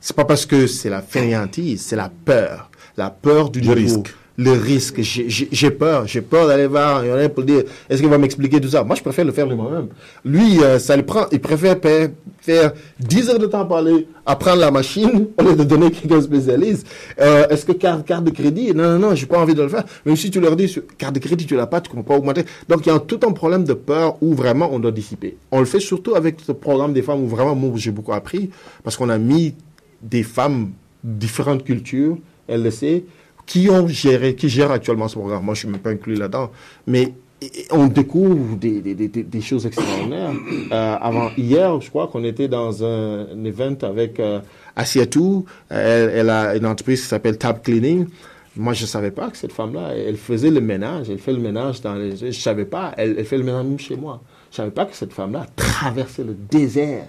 C'est 0.00 0.14
pas 0.14 0.26
parce 0.26 0.44
que 0.44 0.66
c'est 0.66 0.90
la 0.90 1.00
fainéantise, 1.00 1.80
c'est 1.80 1.96
la 1.96 2.10
peur. 2.10 2.70
La 2.96 3.08
peur 3.08 3.48
du 3.50 3.62
nouveau. 3.62 3.74
risque. 3.74 4.14
Le 4.36 4.50
risque. 4.50 5.00
J'ai- 5.00 5.70
peur. 5.70 6.08
J'ai 6.08 6.20
peur 6.20 6.48
d'aller 6.48 6.66
voir 6.66 7.04
Irlandais 7.04 7.28
pour 7.28 7.44
dire 7.44 7.62
est-ce 7.88 8.00
qu'il 8.00 8.10
va 8.10 8.18
m'expliquer 8.18 8.60
tout 8.60 8.68
ça? 8.68 8.82
Moi, 8.82 8.96
je 8.96 9.02
préfère 9.02 9.24
le 9.24 9.30
faire 9.30 9.46
de 9.46 9.54
moi-même. 9.54 9.88
Lui, 10.24 10.60
euh, 10.62 10.80
ça 10.80 10.96
le 10.96 11.04
prend. 11.04 11.26
Il 11.30 11.40
préfère 11.40 11.76
faire 12.40 12.72
10 12.98 13.30
heures 13.30 13.38
de 13.38 13.46
temps 13.46 13.64
pour 13.64 13.76
aller 13.76 14.08
apprendre 14.26 14.58
la 14.60 14.72
machine 14.72 15.28
au 15.38 15.42
lieu 15.42 15.54
de 15.54 15.62
donner 15.62 15.92
quelqu'un 15.92 16.20
spécialiste. 16.20 16.84
Euh, 17.20 17.46
est-ce 17.48 17.64
que 17.64 17.72
carte, 17.72 18.06
carte 18.06 18.24
de 18.24 18.30
crédit? 18.30 18.74
Non, 18.74 18.98
non, 18.98 19.10
non, 19.10 19.14
j'ai 19.14 19.26
pas 19.26 19.38
envie 19.38 19.54
de 19.54 19.62
le 19.62 19.68
faire. 19.68 19.84
Même 20.04 20.16
si 20.16 20.30
tu 20.32 20.40
leur 20.40 20.56
dis 20.56 20.76
carte 20.98 21.14
de 21.14 21.20
crédit, 21.20 21.46
tu 21.46 21.54
l'as 21.54 21.68
pas, 21.68 21.80
tu 21.80 21.90
ne 21.90 21.96
peux 21.96 22.02
pas 22.02 22.16
augmenter. 22.16 22.44
Donc, 22.68 22.84
il 22.86 22.88
y 22.88 22.92
a 22.92 22.98
tout 22.98 23.20
un 23.24 23.32
problème 23.32 23.62
de 23.62 23.74
peur 23.74 24.16
où 24.20 24.34
vraiment 24.34 24.68
on 24.72 24.80
doit 24.80 24.90
dissiper. 24.90 25.36
On 25.52 25.60
le 25.60 25.66
fait 25.66 25.80
surtout 25.80 26.16
avec 26.16 26.38
ce 26.44 26.50
programme 26.50 26.92
des 26.92 27.02
femmes 27.02 27.22
où 27.22 27.28
vraiment, 27.28 27.54
moi, 27.54 27.70
j'ai 27.76 27.92
beaucoup 27.92 28.12
appris 28.12 28.50
parce 28.82 28.96
qu'on 28.96 29.10
a 29.10 29.18
mis 29.18 29.54
des 30.02 30.24
femmes 30.24 30.72
différentes 31.04 31.62
cultures, 31.64 32.18
LDC, 32.48 33.04
qui 33.46 33.68
ont 33.70 33.86
géré, 33.86 34.34
qui 34.34 34.48
gèrent 34.48 34.70
actuellement 34.70 35.08
ce 35.08 35.18
programme. 35.18 35.44
Moi, 35.44 35.54
je 35.54 35.60
suis 35.60 35.68
même 35.68 35.80
pas 35.80 35.90
inclus 35.90 36.14
là-dedans. 36.14 36.50
Mais 36.86 37.12
on 37.70 37.86
découvre 37.86 38.56
des, 38.56 39.40
choses 39.40 39.66
extraordinaires. 39.66 40.32
Euh, 40.72 40.96
avant 41.00 41.30
hier, 41.36 41.80
je 41.80 41.90
crois 41.90 42.08
qu'on 42.08 42.24
était 42.24 42.48
dans 42.48 42.84
un, 42.84 43.26
un 43.28 43.44
event 43.44 43.76
avec 43.82 44.18
euh, 44.20 44.40
Asiatou. 44.76 45.44
Elle, 45.68 46.30
a 46.30 46.56
une 46.56 46.66
entreprise 46.66 47.02
qui 47.02 47.08
s'appelle 47.08 47.38
Tab 47.38 47.62
Cleaning. 47.62 48.06
Moi, 48.56 48.72
je 48.72 48.86
savais 48.86 49.10
pas 49.10 49.30
que 49.30 49.36
cette 49.36 49.52
femme-là, 49.52 49.94
elle 49.94 50.16
faisait 50.16 50.50
le 50.50 50.60
ménage. 50.60 51.10
Elle 51.10 51.18
fait 51.18 51.32
le 51.32 51.40
ménage 51.40 51.80
dans 51.80 51.94
les. 51.94 52.16
Je 52.16 52.30
savais 52.30 52.64
pas. 52.64 52.94
Elle, 52.96 53.16
elle 53.18 53.24
fait 53.24 53.38
le 53.38 53.44
ménage 53.44 53.64
même 53.64 53.78
chez 53.78 53.96
moi. 53.96 54.22
Je 54.50 54.56
savais 54.56 54.70
pas 54.70 54.86
que 54.86 54.94
cette 54.94 55.12
femme-là 55.12 55.46
traversait 55.56 56.22
le 56.22 56.34
désert 56.34 57.08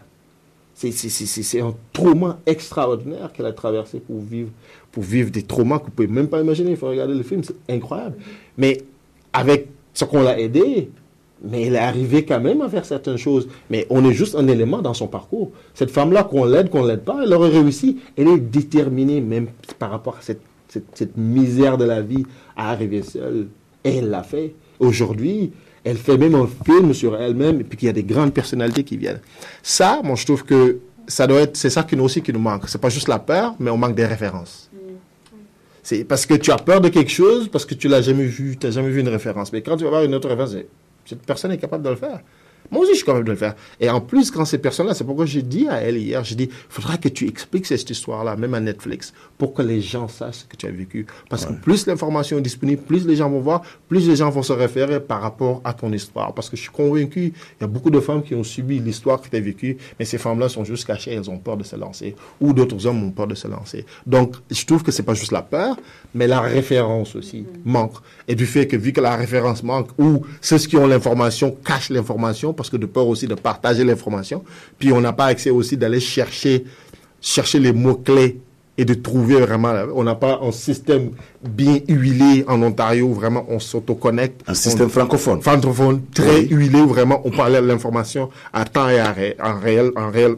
c'est 0.75 1.61
un 1.61 1.73
trauma 1.93 2.39
extraordinaire 2.45 3.31
qu'elle 3.31 3.45
a 3.45 3.53
traversé 3.53 3.99
pour 3.99 4.19
vivre, 4.19 4.49
pour 4.95 5.03
vivre 5.03 5.29
des 5.29 5.43
traumas 5.43 5.79
que 5.79 5.87
vous 5.87 5.91
pouvez 5.91 6.07
même 6.07 6.29
pas 6.29 6.39
imaginer. 6.39 6.71
Il 6.71 6.77
faut 6.77 6.87
regarder 6.87 7.13
le 7.13 7.23
film, 7.23 7.43
c'est 7.43 7.57
incroyable. 7.69 8.15
Mais 8.57 8.81
avec 9.33 9.67
ce 9.93 10.05
qu'on 10.05 10.21
l'a 10.21 10.39
aidé, 10.39 10.89
mais 11.43 11.63
elle 11.63 11.75
est 11.75 11.79
arrivée 11.79 12.23
quand 12.23 12.39
même 12.39 12.61
à 12.61 12.69
faire 12.69 12.85
certaines 12.85 13.17
choses. 13.17 13.49
Mais 13.69 13.85
on 13.89 14.09
est 14.09 14.13
juste 14.13 14.35
un 14.35 14.47
élément 14.47 14.81
dans 14.81 14.93
son 14.93 15.07
parcours. 15.07 15.51
Cette 15.73 15.91
femme-là, 15.91 16.23
qu'on 16.23 16.45
l'aide, 16.45 16.69
qu'on 16.69 16.85
l'aide 16.85 17.01
pas, 17.01 17.19
elle 17.21 17.33
aurait 17.33 17.49
réussi. 17.49 17.99
Elle 18.17 18.29
est 18.29 18.39
déterminée 18.39 19.19
même 19.19 19.47
par 19.77 19.91
rapport 19.91 20.15
à 20.15 20.21
cette, 20.21 20.39
cette, 20.69 20.85
cette 20.93 21.17
misère 21.17 21.77
de 21.77 21.83
la 21.83 22.01
vie 22.01 22.25
à 22.55 22.71
arriver 22.71 23.03
seule. 23.03 23.47
Et 23.83 23.97
elle 23.97 24.09
l'a 24.09 24.23
fait. 24.23 24.55
Aujourd'hui, 24.79 25.51
elle 25.83 25.97
fait 25.97 26.17
même 26.17 26.35
un 26.35 26.47
film 26.63 26.93
sur 26.93 27.17
elle-même 27.17 27.59
et 27.59 27.63
puis 27.65 27.77
qu'il 27.77 27.87
y 27.87 27.89
a 27.89 27.93
des 27.93 28.03
grandes 28.03 28.33
personnalités 28.33 28.85
qui 28.85 28.95
viennent. 28.95 29.21
Ça, 29.61 29.99
moi, 30.05 30.15
je 30.15 30.23
trouve 30.23 30.45
que 30.45 30.79
ça 31.05 31.27
doit 31.27 31.41
être, 31.41 31.57
c'est 31.57 31.69
ça 31.69 31.83
qui 31.83 31.97
nous 31.97 32.05
aussi 32.05 32.21
qui 32.21 32.31
nous 32.31 32.39
manque. 32.39 32.69
C'est 32.69 32.79
pas 32.79 32.87
juste 32.87 33.09
la 33.09 33.19
peur, 33.19 33.55
mais 33.59 33.69
on 33.69 33.77
manque 33.77 33.95
des 33.95 34.05
références. 34.05 34.69
C'est 35.85 36.03
parce 36.03 36.25
que 36.25 36.33
tu 36.33 36.51
as 36.51 36.57
peur 36.57 36.81
de 36.81 36.89
quelque 36.89 37.11
chose, 37.11 37.47
parce 37.47 37.63
que 37.63 37.75
tu 37.75 37.87
l'as 37.87 38.01
jamais 38.01 38.25
vu, 38.25 38.57
tu 38.57 38.65
n'as 38.65 38.71
jamais 38.71 38.89
vu 38.89 39.01
une 39.01 39.07
référence. 39.07 39.53
Mais 39.53 39.61
quand 39.61 39.77
tu 39.77 39.83
vas 39.83 39.91
voir 39.91 40.03
une 40.03 40.15
autre 40.15 40.27
référence, 40.27 40.55
cette 41.05 41.21
personne 41.21 41.51
est 41.51 41.59
capable 41.59 41.83
de 41.83 41.91
le 41.91 41.95
faire. 41.95 42.21
Moi 42.71 42.81
aussi, 42.81 42.91
je 42.91 42.97
suis 42.97 43.05
capable 43.05 43.25
de 43.25 43.31
le 43.31 43.37
faire. 43.37 43.55
Et 43.79 43.89
en 43.89 44.01
plus, 44.01 44.31
quand 44.31 44.45
cette 44.45 44.61
personne-là, 44.61 44.93
c'est 44.93 45.03
pourquoi 45.03 45.25
j'ai 45.25 45.41
dit 45.41 45.67
à 45.67 45.81
elle 45.81 45.97
hier, 45.97 46.23
j'ai 46.23 46.35
dit, 46.35 46.49
faudra 46.69 46.97
que 46.97 47.09
tu 47.09 47.27
expliques 47.27 47.65
cette 47.65 47.89
histoire-là, 47.89 48.35
même 48.35 48.53
à 48.53 48.59
Netflix, 48.59 49.13
pour 49.37 49.53
que 49.53 49.61
les 49.61 49.81
gens 49.81 50.07
sachent 50.07 50.35
ce 50.35 50.45
que 50.45 50.55
tu 50.55 50.65
as 50.65 50.71
vécu. 50.71 51.05
Parce 51.29 51.45
que 51.45 51.53
plus 51.53 51.87
l'information 51.87 52.37
est 52.37 52.41
disponible, 52.41 52.81
plus 52.81 53.05
les 53.05 53.15
gens 53.15 53.29
vont 53.29 53.39
voir, 53.39 53.61
plus 53.87 54.07
les 54.07 54.15
gens 54.15 54.29
vont 54.29 54.43
se 54.43 54.53
référer 54.53 54.99
par 54.99 55.21
rapport 55.21 55.61
à 55.63 55.73
ton 55.73 55.91
histoire. 55.91 56.33
Parce 56.33 56.49
que 56.49 56.57
je 56.57 56.61
suis 56.63 56.71
convaincu, 56.71 57.33
il 57.59 57.61
y 57.61 57.63
a 57.63 57.67
beaucoup 57.67 57.89
de 57.89 57.99
femmes 57.99 58.23
qui 58.23 58.35
ont 58.35 58.43
subi 58.43 58.79
l'histoire 58.79 59.21
que 59.21 59.29
tu 59.29 59.35
as 59.35 59.39
vécue, 59.39 59.77
mais 59.99 60.05
ces 60.05 60.17
femmes-là 60.17 60.49
sont 60.49 60.63
juste 60.63 60.85
cachées, 60.85 61.13
elles 61.13 61.29
ont 61.29 61.37
peur 61.37 61.57
de 61.57 61.63
se 61.63 61.75
lancer. 61.75 62.15
Ou 62.41 62.53
d'autres 62.53 62.85
hommes 62.85 63.03
ont 63.03 63.11
peur 63.11 63.27
de 63.27 63.35
se 63.35 63.47
lancer. 63.47 63.85
Donc, 64.05 64.35
je 64.49 64.65
trouve 64.65 64.83
que 64.83 64.91
c'est 64.91 65.03
pas 65.03 65.13
juste 65.13 65.31
la 65.31 65.41
peur, 65.41 65.77
mais 66.15 66.25
la 66.27 66.39
référence 66.41 67.15
aussi 67.15 67.45
manque. 67.65 67.93
Et 68.27 68.33
du 68.33 68.45
fait 68.47 68.65
que 68.65 68.75
vu 68.77 68.91
que 68.93 69.01
la 69.01 69.15
référence 69.15 69.61
manque, 69.61 69.89
ou 69.99 70.21
ceux 70.41 70.57
qui 70.57 70.77
ont 70.77 70.87
l'information 70.87 71.55
cachent 71.63 71.89
l'information, 71.91 72.53
parce 72.53 72.69
que 72.71 72.77
de 72.77 72.87
peur 72.87 73.05
aussi 73.07 73.27
de 73.27 73.35
partager 73.35 73.83
l'information, 73.83 74.43
puis 74.79 74.91
on 74.93 75.01
n'a 75.01 75.13
pas 75.13 75.25
accès 75.25 75.49
aussi 75.51 75.75
d'aller 75.77 75.99
chercher, 75.99 76.63
chercher 77.21 77.59
les 77.59 77.73
mots-clés 77.73 78.39
et 78.77 78.83
de 78.85 78.93
trouver 78.93 79.35
vraiment, 79.39 79.73
on 79.93 80.03
n'a 80.03 80.15
pas 80.15 80.39
un 80.41 80.51
système 80.51 81.11
bien 81.47 81.79
huilé 81.87 82.43
en 82.47 82.61
Ontario, 82.61 83.05
où 83.07 83.13
vraiment 83.13 83.45
on 83.49 83.59
s'autoconnecte. 83.59 84.41
Un 84.47 84.53
système 84.53 84.87
On- 84.87 84.89
francophone. 84.89 85.41
francophone 85.41 86.01
très 86.13 86.39
Oui. 86.41 86.47
huilé 86.51 86.81
où 86.81 86.87
vraiment 86.87 87.21
on 87.25 87.31
parlait 87.31 87.61
de 87.61 87.67
l'information 87.67 88.29
à 88.51 88.65
temps 88.65 88.89
et 88.89 88.99
à 88.99 89.11
ré- 89.13 89.37
en 89.41 89.59
réel, 89.59 89.91
en 89.95 90.09
réel 90.11 90.35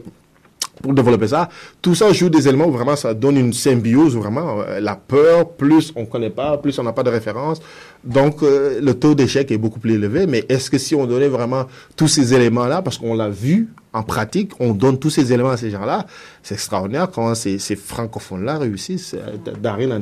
pour 0.82 0.94
développer 0.94 1.28
ça. 1.28 1.48
Tout 1.82 1.94
ça 1.94 2.12
joue 2.12 2.28
des 2.28 2.48
éléments 2.48 2.66
où 2.66 2.72
vraiment 2.72 2.96
ça 2.96 3.14
donne 3.14 3.36
une 3.36 3.52
symbiose 3.52 4.16
où 4.16 4.20
vraiment 4.20 4.60
euh, 4.60 4.80
la 4.80 4.96
peur, 4.96 5.50
plus 5.50 5.92
on 5.96 6.06
connaît 6.06 6.30
pas, 6.30 6.58
plus 6.58 6.78
on 6.78 6.82
n'a 6.82 6.92
pas 6.92 7.02
de 7.02 7.10
référence. 7.10 7.60
Donc 8.04 8.42
euh, 8.42 8.80
le 8.80 8.94
taux 8.94 9.14
d'échec 9.14 9.50
est 9.50 9.58
beaucoup 9.58 9.80
plus 9.80 9.94
élevé. 9.94 10.26
Mais 10.26 10.44
est-ce 10.48 10.70
que 10.70 10.78
si 10.78 10.94
on 10.94 11.06
donnait 11.06 11.28
vraiment 11.28 11.66
tous 11.96 12.08
ces 12.08 12.34
éléments-là, 12.34 12.82
parce 12.82 12.98
qu'on 12.98 13.14
l'a 13.14 13.28
vu 13.28 13.68
en 13.92 14.02
pratique, 14.02 14.52
on 14.60 14.74
donne 14.74 14.98
tous 14.98 15.10
ces 15.10 15.32
éléments 15.32 15.50
à 15.50 15.56
ces 15.56 15.70
gens-là, 15.70 16.06
c'est 16.42 16.54
extraordinaire 16.54 17.10
comment 17.10 17.34
ces, 17.34 17.58
ces 17.58 17.76
francophones-là 17.76 18.58
réussissent. 18.58 19.14
Euh, 19.14 19.36
Darine 19.60 19.92
en. 19.92 20.00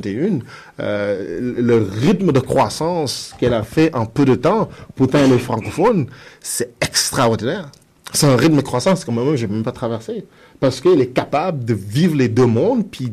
Euh, 0.79 1.53
le 1.57 1.77
rythme 1.77 2.31
de 2.31 2.39
croissance 2.39 3.33
qu'elle 3.39 3.53
a 3.53 3.63
fait 3.63 3.93
en 3.95 4.05
peu 4.05 4.25
de 4.25 4.35
temps, 4.35 4.69
pourtant 4.95 5.19
elle 5.19 5.33
est 5.33 5.39
francophone, 5.39 6.07
c'est 6.41 6.73
extraordinaire. 6.81 7.71
C'est 8.13 8.27
un 8.27 8.37
rythme 8.37 8.57
de 8.57 8.61
croissance 8.61 9.03
que 9.03 9.11
moi-même, 9.11 9.35
je 9.35 9.45
n'ai 9.45 9.53
même 9.53 9.63
pas 9.63 9.71
traversé. 9.71 10.25
Parce 10.59 10.81
qu'elle 10.81 11.01
est 11.01 11.13
capable 11.13 11.65
de 11.65 11.73
vivre 11.73 12.15
les 12.15 12.29
deux 12.29 12.47
mondes, 12.47 12.85
puis 12.89 13.11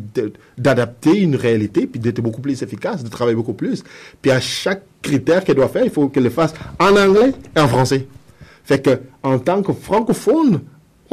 d'adapter 0.57 1.21
une 1.21 1.37
réalité, 1.37 1.87
puis 1.87 2.01
d'être 2.01 2.21
beaucoup 2.23 2.41
plus 2.41 2.63
efficace, 2.63 3.05
de 3.05 3.09
travailler 3.11 3.37
beaucoup 3.37 3.53
plus. 3.53 3.85
Puis 4.23 4.31
à 4.31 4.41
chaque 4.41 4.83
critère 5.03 5.45
qu'elle 5.45 5.57
doit 5.57 5.69
faire, 5.69 5.85
il 5.85 5.91
faut 5.91 6.09
qu'elle 6.09 6.25
le 6.25 6.31
fasse 6.31 6.55
en 6.79 6.97
anglais 6.97 7.33
et 7.55 7.61
en 7.61 7.69
français. 7.69 8.07
Fait 8.65 8.81
que, 8.81 8.99
en 9.23 9.39
tant 9.39 9.63
que 9.63 9.73
francophone, 9.73 10.61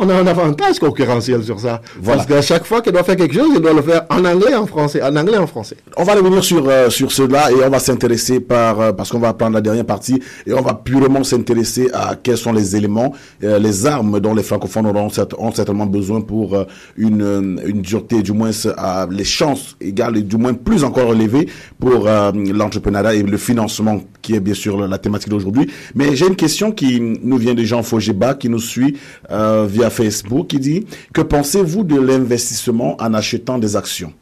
on 0.02 0.10
a 0.10 0.16
un 0.16 0.28
avantage 0.28 0.80
concurrentiel 0.80 1.44
sur 1.44 1.60
ça. 1.60 1.82
Voilà. 2.02 2.24
Parce 2.24 2.28
qu'à 2.28 2.42
chaque 2.42 2.66
fois 2.66 2.82
qu'elle 2.82 2.94
doit 2.94 3.04
faire 3.04 3.16
quelque 3.16 3.36
chose, 3.36 3.50
elle 3.56 3.62
doit 3.62 3.74
le 3.74 3.84
faire 3.84 4.06
en 4.10 4.26
anglais 4.26 4.56
en 4.56 4.66
français. 4.66 5.02
En 5.04 5.16
anglais 5.16 5.38
en 5.38 5.46
français. 5.46 5.78
On 5.96 6.04
va 6.04 6.16
revenir 6.16 6.44
sur 6.44 6.68
euh, 6.68 6.90
sur 6.90 7.12
cela 7.12 7.52
et 7.52 7.64
on 7.64 7.70
va 7.70 7.78
s'intéresser 7.80 8.40
par 8.40 8.82
euh, 8.82 8.92
parce 8.94 9.12
qu'on 9.12 9.20
va 9.20 9.34
prendre 9.34 9.54
la 9.54 9.62
dernière 9.62 9.86
partie 9.86 10.20
et 10.48 10.54
on 10.54 10.62
va 10.62 10.74
purement 10.74 11.24
s'intéresser 11.24 11.90
à 11.94 12.16
quels 12.22 12.38
sont 12.38 12.52
les 12.52 12.76
éléments, 12.76 13.14
euh, 13.44 13.60
les 13.60 13.86
armes 13.86 14.20
dont 14.20 14.34
les 14.34 14.42
francophones 14.44 14.88
auront 14.88 15.10
ont 15.38 15.52
certainement 15.52 15.86
besoin 15.86 16.22
pour 16.22 16.66
une 16.98 17.62
une 17.66 17.82
dureté, 17.82 18.24
du 18.24 18.32
moins 18.32 18.50
euh, 18.66 19.08
les 19.12 19.24
chances 19.24 19.78
égales 19.80 20.18
et 20.18 20.24
du 20.24 20.38
moins 20.38 20.56
plus 20.56 20.84
encore 20.84 21.14
élevées 21.14 21.48
pour 21.80 22.08
l'entrepreneuriat 22.08 23.14
et 23.14 23.24
le 23.24 23.38
financement 23.38 24.02
qui 24.24 24.34
est 24.34 24.40
bien 24.40 24.56
sûr 24.56 24.88
la 24.88 24.98
thématique 24.98 25.30
d'aujourd'hui. 25.30 25.70
Mais 25.94 26.16
j'ai 26.16 26.28
une 26.28 26.36
question 26.36 26.72
qui 26.72 27.00
nous 27.00 27.38
vient 27.38 27.54
de 27.54 27.64
Jean 27.64 27.84
Fogeba 27.84 28.34
qui 28.34 28.50
nous 28.50 28.60
suit 28.60 28.98
via 29.30 29.91
Facebook 29.92 30.48
qui 30.48 30.60
dit 30.60 30.88
que 31.14 31.22
pensez-vous 31.22 31.84
de 31.84 32.00
l'investissement 32.00 32.96
en 33.02 33.14
achetant 33.14 33.60
des 33.60 33.76
actions? 33.76 34.14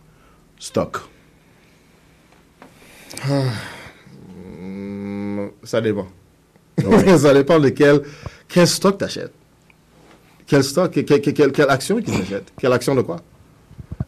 Stock 0.60 0.98
Hmm, 4.62 5.48
Ça 5.64 5.82
dépend. 5.82 6.08
ça 7.18 7.34
dépend 7.34 7.60
de 7.60 7.70
quel, 7.70 8.02
quel 8.48 8.68
stock 8.68 8.98
tu 8.98 9.04
achètes. 9.06 9.34
Quel 10.46 10.64
stock, 10.64 10.92
que- 10.92 11.02
que- 11.02 11.30
que- 11.32 11.50
quelle, 11.50 11.70
action 11.70 12.02
qu'ils 12.02 12.16
achètent. 12.16 12.52
Quelle 12.60 12.74
action 12.74 12.96
de 12.96 13.02
quoi? 13.02 13.18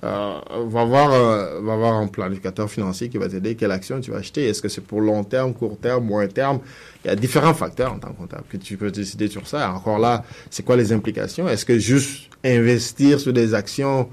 Euh, 0.03 0.39
va, 0.67 0.85
voir, 0.85 1.11
euh, 1.11 1.61
va 1.61 1.75
voir 1.75 1.93
un 1.93 2.07
planificateur 2.07 2.69
financier 2.69 3.09
qui 3.09 3.17
va 3.17 3.29
t'aider 3.29 3.55
quelle 3.55 3.71
action 3.71 4.01
tu 4.01 4.11
vas 4.11 4.17
acheter. 4.17 4.47
Est-ce 4.47 4.61
que 4.61 4.69
c'est 4.69 4.81
pour 4.81 5.01
long 5.01 5.23
terme, 5.23 5.53
court 5.53 5.77
terme, 5.77 6.05
moyen 6.05 6.27
terme? 6.27 6.59
Il 7.03 7.07
y 7.07 7.11
a 7.11 7.15
différents 7.15 7.53
facteurs 7.53 7.93
en 7.93 7.99
tant 7.99 8.11
que 8.11 8.17
comptable 8.17 8.43
que 8.49 8.57
tu 8.57 8.77
peux 8.77 8.89
décider 8.89 9.27
sur 9.27 9.47
ça. 9.47 9.71
Encore 9.71 9.99
là, 9.99 10.23
c'est 10.49 10.63
quoi 10.63 10.75
les 10.75 10.91
implications? 10.91 11.47
Est-ce 11.47 11.65
que 11.65 11.77
juste 11.77 12.29
investir 12.43 13.19
sur 13.19 13.33
des 13.33 13.53
actions, 13.53 14.09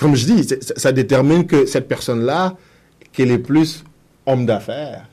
comme 0.00 0.16
je 0.16 0.26
dis, 0.26 0.48
ça, 0.60 0.92
détermine 0.92 1.46
que 1.46 1.66
cette 1.66 1.86
personne-là, 1.86 2.56
qu'elle 3.12 3.30
est 3.30 3.38
plus 3.38 3.84
homme 4.26 4.46
d'affaires 4.46 5.06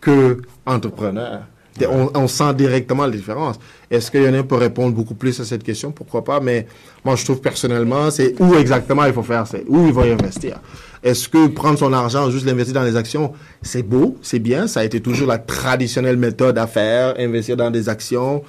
que 0.00 0.42
entrepreneur. 0.66 1.42
On, 1.86 2.10
on 2.14 2.28
sent 2.28 2.54
directement 2.54 3.04
la 3.06 3.10
différence. 3.12 3.56
Est-ce 3.90 4.10
qu'il 4.10 4.22
y 4.22 4.28
en 4.28 4.34
a 4.34 4.38
un 4.38 4.42
peut 4.42 4.56
répondre 4.56 4.94
beaucoup 4.94 5.14
plus 5.14 5.38
à 5.40 5.44
cette 5.44 5.62
question? 5.62 5.92
Pourquoi 5.92 6.22
pas? 6.24 6.40
Mais 6.40 6.66
moi, 7.04 7.16
je 7.16 7.24
trouve 7.24 7.40
personnellement, 7.40 8.10
c'est 8.10 8.34
où 8.40 8.54
exactement 8.54 9.04
il 9.04 9.12
faut 9.12 9.22
faire, 9.22 9.46
c'est 9.46 9.64
où 9.68 9.86
il 9.86 9.92
va 9.92 10.06
y 10.06 10.12
investir. 10.12 10.60
Est-ce 11.02 11.28
que 11.28 11.46
prendre 11.48 11.78
son 11.78 11.92
argent, 11.92 12.30
juste 12.30 12.44
l'investir 12.46 12.74
dans 12.74 12.82
les 12.82 12.96
actions, 12.96 13.32
c'est 13.62 13.82
beau, 13.82 14.18
c'est 14.20 14.38
bien, 14.38 14.66
ça 14.66 14.80
a 14.80 14.84
été 14.84 15.00
toujours 15.00 15.26
la 15.28 15.38
traditionnelle 15.38 16.18
méthode 16.18 16.58
à 16.58 16.66
faire, 16.66 17.14
investir 17.18 17.56
dans 17.56 17.70
des 17.70 17.88
actions. 17.88 18.42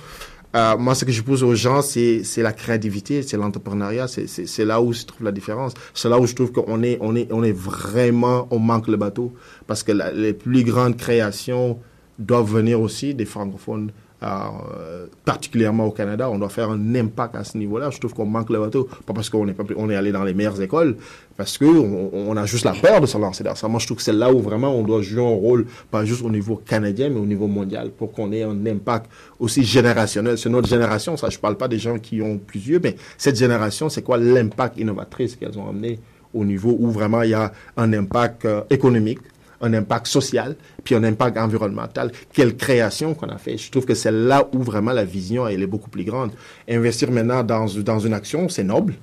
Euh, 0.53 0.75
moi, 0.77 0.93
ce 0.95 1.05
que 1.05 1.13
je 1.13 1.21
pose 1.21 1.43
aux 1.43 1.55
gens, 1.55 1.82
c'est 1.82 2.25
c'est 2.25 2.41
la 2.41 2.51
créativité, 2.51 3.21
c'est 3.23 3.38
l'entrepreneuriat, 3.38 4.09
c'est 4.09 4.27
c'est- 4.27 4.45
c'est 4.47 4.65
là 4.65 4.82
où 4.82 4.91
se 4.91 5.05
trouve 5.05 5.23
la 5.23 5.32
différence. 5.32 5.73
C'est 5.93 6.09
là 6.09 6.19
où 6.19 6.27
je 6.27 6.36
trouve 6.36 6.51
qu'on 6.51 6.84
est, 6.84 6.97
on 6.99 7.15
est, 7.15 7.29
on 7.32 7.41
est 7.41 7.53
vraiment, 7.57 8.49
on 8.51 8.59
manque 8.59 8.89
le 8.89 8.97
bateau. 8.97 9.32
Parce 9.65 9.82
que 9.82 9.93
la- 9.93 10.11
les 10.11 10.34
plus 10.34 10.65
grandes 10.65 10.97
créations 10.97 11.79
doivent 12.26 12.51
venir 12.51 12.80
aussi 12.80 13.13
des 13.13 13.26
francophones, 13.26 13.91
euh, 14.24 15.07
particulièrement 15.26 15.88
au 15.88 15.91
Canada. 15.91 16.30
On 16.30 16.38
doit 16.38 16.49
faire 16.49 16.69
un 16.69 16.95
impact 16.95 17.36
à 17.36 17.43
ce 17.43 17.57
niveau-là. 17.57 17.89
Je 17.89 17.99
trouve 17.99 18.13
qu'on 18.13 18.26
manque 18.26 18.51
le 18.51 18.59
bateau. 18.59 18.88
Pas 19.05 19.13
parce 19.13 19.30
qu'on 19.30 19.47
est, 19.47 19.53
pas, 19.53 19.63
on 19.76 19.89
est 19.89 19.95
allé 19.95 20.11
dans 20.11 20.24
les 20.24 20.36
meilleures 20.36 20.61
écoles, 20.61 20.97
parce 21.38 21.57
que 21.57 21.65
on, 21.65 22.38
a 22.38 22.45
juste 22.45 22.65
la 22.65 22.74
peur 22.74 23.01
de 23.01 23.07
se 23.07 23.17
lancer 23.17 23.43
dans 23.43 23.55
ça. 23.55 23.67
Moi, 23.67 23.80
je 23.80 23.88
trouve 23.88 23.97
que 23.97 24.03
c'est 24.03 24.13
là 24.13 24.32
où 24.32 24.39
vraiment 24.39 24.76
on 24.76 24.84
doit 24.84 25.01
jouer 25.01 25.24
un 25.24 25.36
rôle, 25.36 25.65
pas 25.89 26.05
juste 26.05 26.24
au 26.24 26.30
niveau 26.30 26.55
canadien, 26.55 27.09
mais 27.09 27.19
au 27.19 27.26
niveau 27.26 27.47
mondial, 27.47 27.89
pour 27.89 28.11
qu'on 28.11 28.32
ait 28.32 28.43
un 28.43 28.65
impact 28.67 29.09
aussi 29.39 29.63
générationnel. 29.63 30.38
C'est 30.38 30.49
notre 30.49 30.67
génération, 30.67 31.17
ça. 31.17 31.30
Je 31.30 31.39
parle 31.39 31.57
pas 31.57 31.67
des 31.67 31.80
gens 31.80 31.97
qui 31.97 32.22
ont 32.22 32.38
plus 32.38 32.59
vieux, 32.59 32.80
mais 32.84 32.95
cette 33.17 33.38
génération, 33.38 33.89
c'est 33.89 34.03
quoi 34.03 34.17
l'impact 34.17 34.78
innovatrice 34.78 35.36
qu'elles 35.36 35.57
ont 35.57 35.67
amené 35.67 35.99
au 36.34 36.45
niveau 36.45 36.76
où 36.80 36.89
vraiment 36.91 37.22
il 37.24 37.32
y 37.32 37.34
a 37.34 37.51
un 37.78 37.91
impact 37.93 38.45
euh, 38.45 38.61
économique, 38.69 39.19
un 39.62 39.74
impact 39.74 40.07
social, 40.07 40.55
puis 40.84 40.95
un 40.95 41.03
impact 41.03 41.38
environnemental. 41.38 42.12
Quelle 42.34 42.55
création 42.55 43.14
qu'on 43.14 43.30
a 43.30 43.38
fait. 43.38 43.57
Je 43.57 43.70
trouve 43.72 43.86
que 43.86 43.93
c'est 43.95 44.12
là 44.12 44.47
où 44.53 44.64
vraiment 44.64 44.91
la 44.91 45.05
vision, 45.05 45.47
elle 45.47 45.62
est 45.62 45.68
beaucoup 45.68 45.89
plus 45.89 46.03
grande. 46.03 46.32
Investir 46.70 47.12
maintenant 47.12 47.43
dans, 47.43 47.66
dans 47.84 47.99
une 47.99 48.14
action, 48.14 48.49
c'est 48.49 48.64
noble, 48.64 48.95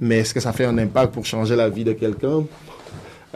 mais 0.00 0.18
est-ce 0.18 0.34
que 0.34 0.40
ça 0.40 0.52
fait 0.52 0.64
un 0.64 0.78
impact 0.78 1.12
pour 1.14 1.24
changer 1.24 1.56
la 1.56 1.68
vie 1.68 1.84
de 1.84 1.92
quelqu'un? 1.92 2.44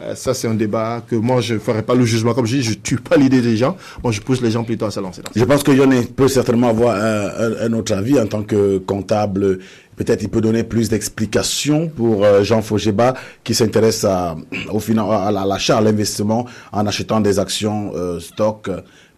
Euh, 0.03 0.15
ça, 0.15 0.35
c'est 0.35 0.47
un 0.47 0.53
débat 0.53 1.03
que 1.09 1.17
moi, 1.17 1.41
je 1.41 1.55
ne 1.55 1.59
ferai 1.59 1.81
pas 1.83 1.95
le 1.95 2.05
jugement. 2.05 2.35
Comme 2.35 2.45
je 2.45 2.57
dis, 2.57 2.63
je 2.63 2.75
tue 2.75 2.97
pas 2.99 3.17
l'idée 3.17 3.41
des 3.41 3.57
gens. 3.57 3.79
Moi, 4.03 4.13
je 4.13 4.21
pousse 4.21 4.43
les 4.43 4.51
gens 4.51 4.63
plutôt 4.63 4.85
à 4.85 4.91
se 4.91 5.01
lancer 5.01 5.23
dans. 5.23 5.31
Je 5.35 5.43
pense 5.45 5.63
que 5.63 5.73
Yonné 5.73 6.03
peut 6.03 6.29
certainement 6.29 6.69
avoir 6.69 6.97
un- 6.97 7.67
un 7.67 7.73
autre 7.73 7.95
avis 7.95 8.21
en 8.21 8.27
tant 8.27 8.43
que 8.43 8.77
comptable. 8.77 9.61
Peut-être 9.97 10.23
il 10.23 10.29
peut 10.29 10.41
donner 10.43 10.63
plus 10.63 10.89
d'explications 10.91 11.89
pour 11.89 12.25
euh, 12.25 12.43
Jean 12.45 12.61
Fogeba 12.63 13.15
qui 13.43 13.55
s'intéresse 13.55 14.05
à, 14.05 14.37
au 14.71 14.79
à 15.11 15.31
la- 15.33 15.41
à 15.43 15.47
l'achat, 15.47 15.79
à 15.79 15.81
l'investissement 15.81 16.47
en 16.73 16.87
achetant 16.87 17.21
des 17.21 17.39
actions 17.39 17.93
euh, 17.95 18.21
stock. 18.21 18.71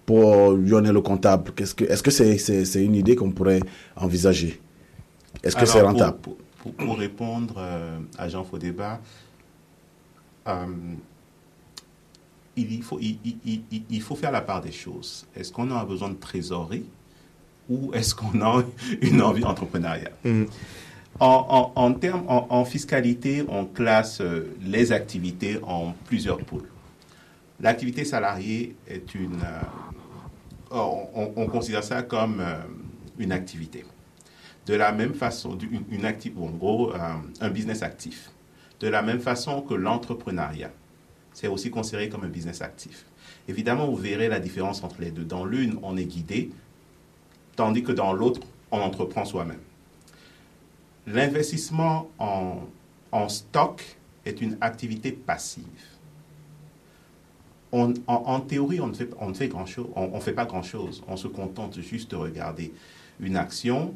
Pour 0.06 0.56
Yonné 0.58 0.90
le 0.90 1.02
comptable, 1.02 1.52
qu'est-ce 1.54 1.74
que, 1.74 1.84
est-ce 1.84 2.02
que 2.02 2.10
c'est, 2.10 2.38
c'est, 2.38 2.64
c'est 2.64 2.82
une 2.82 2.94
idée 2.94 3.14
qu'on 3.14 3.30
pourrait 3.30 3.60
envisager? 3.94 4.58
Est-ce 5.42 5.54
que 5.54 5.60
Alors, 5.60 5.72
c'est 5.74 5.82
rentable? 5.82 6.18
pour, 6.22 6.36
pour- 6.62 6.72
pour 6.72 6.96
répondre 6.98 7.56
euh, 7.58 7.98
à 8.16 8.26
Jean 8.30 8.42
il, 12.56 12.82
faut, 12.82 12.98
il, 13.00 13.18
il- 13.44 13.62
il- 13.70 13.82
il 13.90 14.00
faut 14.02 14.16
faire 14.16 14.32
la 14.32 14.40
part 14.40 14.62
des 14.62 14.72
choses. 14.72 15.26
Est-ce 15.36 15.52
qu'on 15.52 15.70
a 15.70 15.84
besoin 15.84 16.08
de 16.08 16.14
trésorerie? 16.14 16.84
Ou 17.68 17.92
est-ce 17.94 18.14
qu'on 18.14 18.40
a 18.40 18.62
une 19.02 19.22
envie 19.22 19.44
entrepreneuriale 19.44 20.12
en, 21.20 21.26
en, 21.48 21.72
en 21.74 21.92
termes, 21.94 22.24
en, 22.28 22.46
en 22.50 22.64
fiscalité, 22.64 23.44
on 23.48 23.64
classe 23.64 24.20
euh, 24.20 24.54
les 24.62 24.92
activités 24.92 25.58
en 25.62 25.92
plusieurs 26.06 26.38
pôles. 26.38 26.68
L'activité 27.60 28.04
salariée 28.04 28.76
est 28.86 29.14
une... 29.16 29.40
euh, 29.42 29.60
on, 30.70 31.08
on- 31.14 31.32
on 31.36 31.46
considère 31.46 31.82
ça 31.82 32.02
comme 32.02 32.40
euh, 32.40 32.54
une 33.18 33.32
activité. 33.32 33.84
De 34.66 34.74
la 34.74 34.92
même 34.92 35.14
façon, 35.14 35.58
une, 35.58 35.82
une 35.90 36.04
acti- 36.04 36.32
en 36.38 36.50
gros, 36.50 36.92
un 37.40 37.48
business 37.50 37.82
actif. 37.82 38.30
De 38.80 38.86
la 38.86 39.02
même 39.02 39.18
façon 39.18 39.62
que 39.62 39.74
l'entrepreneuriat, 39.74 40.70
c'est 41.32 41.48
aussi 41.48 41.70
considéré 41.70 42.08
comme 42.10 42.22
un 42.24 42.28
business 42.28 42.60
actif. 42.62 43.06
Évidemment, 43.48 43.86
vous 43.88 43.96
verrez 43.96 44.28
la 44.28 44.38
différence 44.40 44.84
entre 44.84 45.00
les 45.00 45.10
deux. 45.10 45.24
Dans 45.24 45.44
l'une, 45.44 45.78
on 45.82 45.96
est 45.96 46.04
guidé, 46.04 46.50
tandis 47.58 47.82
que 47.82 47.90
dans 47.90 48.12
l'autre, 48.12 48.40
on 48.70 48.78
entreprend 48.78 49.24
soi-même. 49.24 49.58
L'investissement 51.08 52.08
en, 52.20 52.60
en 53.10 53.28
stock 53.28 53.82
est 54.24 54.40
une 54.40 54.56
activité 54.60 55.10
passive. 55.10 55.64
En, 57.72 58.40
théorie, 58.40 58.80
on 58.80 58.86
ne 58.86 58.94
fait, 58.94 59.10
on 59.18 59.30
ne 59.30 59.34
fait 59.34 59.48
grand-chose, 59.48 59.88
on, 59.96 60.10
on 60.14 60.20
fait 60.20 60.32
pas 60.32 60.44
grand-chose. 60.46 61.02
On 61.08 61.16
se 61.16 61.26
contente 61.26 61.80
juste 61.80 62.12
de 62.12 62.16
regarder 62.16 62.72
une 63.18 63.36
action, 63.36 63.92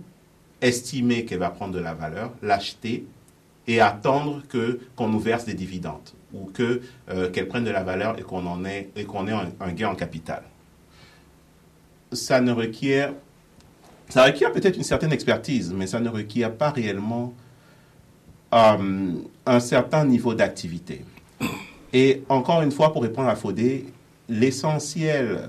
estimer 0.61 1.25
qu'elle 1.25 1.39
va 1.39 1.51
prendre 1.51 1.73
de 1.73 1.79
la 1.79 1.95
valeur, 1.95 2.33
l'acheter 2.43 3.07
et 3.69 3.81
attendre 3.81 4.43
qu'on 4.97 5.09
nous 5.09 5.21
verse 5.21 5.45
des 5.45 5.55
dividendes 5.55 6.11
ou 6.35 6.47
que 6.53 6.83
euh, 7.11 7.31
qu'elle 7.31 7.47
prenne 7.47 7.65
de 7.65 7.71
la 7.71 7.85
valeur 7.85 8.19
et 8.19 8.23
qu'on 8.23 8.65
ait 8.65 8.91
et 8.97 9.03
ait 9.03 9.31
un, 9.31 9.53
un 9.61 9.73
gain 9.73 9.91
en 9.91 9.95
capital. 9.95 10.43
Ça 12.13 12.41
ne 12.41 12.51
requiert 12.51 13.15
ça 14.13 14.25
requiert 14.25 14.53
peut-être 14.53 14.77
une 14.77 14.83
certaine 14.83 15.11
expertise, 15.11 15.73
mais 15.75 15.87
ça 15.87 15.99
ne 15.99 16.11
requiert 16.11 16.53
pas 16.55 16.69
réellement 16.71 17.33
euh, 18.53 19.13
un 19.47 19.61
certain 19.61 20.05
niveau 20.05 20.35
d'activité. 20.35 21.03
Et 21.95 22.23
encore 22.29 22.61
une 22.61 22.73
fois, 22.73 22.93
pour 22.93 23.03
répondre 23.03 23.29
à 23.31 23.37
Faudé, 23.37 23.87
l'essentiel, 24.29 25.29
euh, 25.31 25.47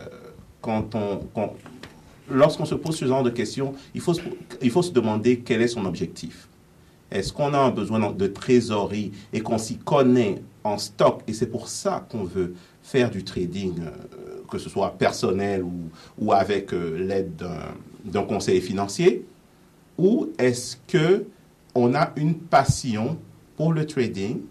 quand 0.61 0.95
on, 0.95 1.17
quand- 1.35 1.55
lorsqu'on 2.31 2.63
se 2.63 2.75
pose 2.75 2.95
ce 2.95 3.03
genre 3.03 3.21
de 3.23 3.31
questions, 3.31 3.73
il 3.93 3.99
faut, 3.99 4.13
il 4.61 4.71
faut 4.71 4.81
se 4.81 4.91
demander 4.93 5.39
quel 5.39 5.61
est 5.61 5.67
son 5.67 5.83
objectif. 5.83 6.47
Est-ce 7.11 7.33
qu'on 7.33 7.53
a 7.53 7.59
un 7.59 7.69
besoin 7.69 8.11
de 8.11 8.27
trésorerie 8.27 9.11
et 9.33 9.41
qu'on 9.41 9.57
s'y 9.57 9.75
connaît 9.77 10.41
en 10.63 10.77
stock? 10.77 11.19
Et 11.27 11.33
c'est 11.33 11.47
pour 11.47 11.67
ça 11.67 12.07
qu'on 12.09 12.23
veut 12.23 12.55
faire 12.81 13.09
du 13.09 13.25
trading, 13.25 13.75
euh, 13.81 13.89
que 14.49 14.57
ce 14.57 14.69
soit 14.69 14.91
personnel 14.97 15.63
ou, 15.63 15.73
ou 16.17 16.31
avec 16.31 16.71
l'aide 16.71 17.35
d'un- 17.35 17.73
d'un 18.03 18.23
conseiller 18.23 18.61
financier 18.61 19.25
Ou 19.97 20.29
est-ce 20.37 20.77
que 20.87 21.25
on 21.75 21.95
a 21.95 22.11
une 22.15 22.35
passion 22.35 23.17
pour 23.57 23.73
le 23.73 23.85
trading 23.85 24.41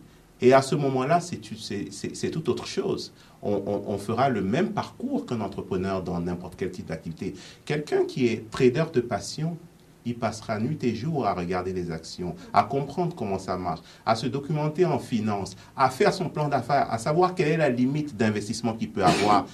et 0.42 0.53
à 0.53 0.61
ce 0.61 0.74
moment-là, 0.74 1.20
c'est 1.20 2.30
tout 2.30 2.50
autre 2.50 2.66
chose. 2.66 3.12
On 3.42 3.96
fera 3.96 4.28
le 4.28 4.42
même 4.42 4.72
parcours 4.72 5.24
qu'un 5.24 5.40
entrepreneur 5.40 6.03
dans 6.03 6.20
n'importe 6.20 6.55
quel 6.57 6.72
type 6.72 6.86
d'activité. 6.86 7.34
Quelqu'un 7.64 8.05
qui 8.05 8.26
est 8.26 8.50
trader 8.50 8.86
de 8.92 9.00
passion, 9.00 9.57
il 10.05 10.16
passera 10.16 10.59
nuit 10.59 10.78
et 10.82 10.96
jour 10.96 11.28
à 11.28 11.34
regarder 11.34 11.72
les 11.72 11.92
actions, 11.92 12.34
à 12.53 12.64
comprendre 12.64 13.14
comment 13.14 13.38
ça 13.38 13.57
marche, 13.57 13.82
à 14.05 14.16
se 14.16 14.26
documenter 14.26 14.84
en 14.84 14.98
finance, 14.98 15.55
à 15.76 15.90
faire 15.90 16.12
son 16.12 16.28
plan 16.28 16.48
d'affaires, 16.48 16.90
à 16.90 16.98
savoir 16.98 17.36
quelle 17.36 17.48
est 17.48 17.57
la 17.57 17.68
limite 17.68 18.16
d'investissement 18.16 18.74
qu'il 18.74 18.90
peut 18.90 19.05
avoir. 19.05 19.46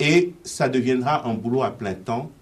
Et 0.00 0.32
ça 0.42 0.68
deviendra 0.68 1.24
un 1.28 1.34
boulot 1.34 1.62
à 1.62 1.70
plein 1.70 1.94
temps 1.94 2.32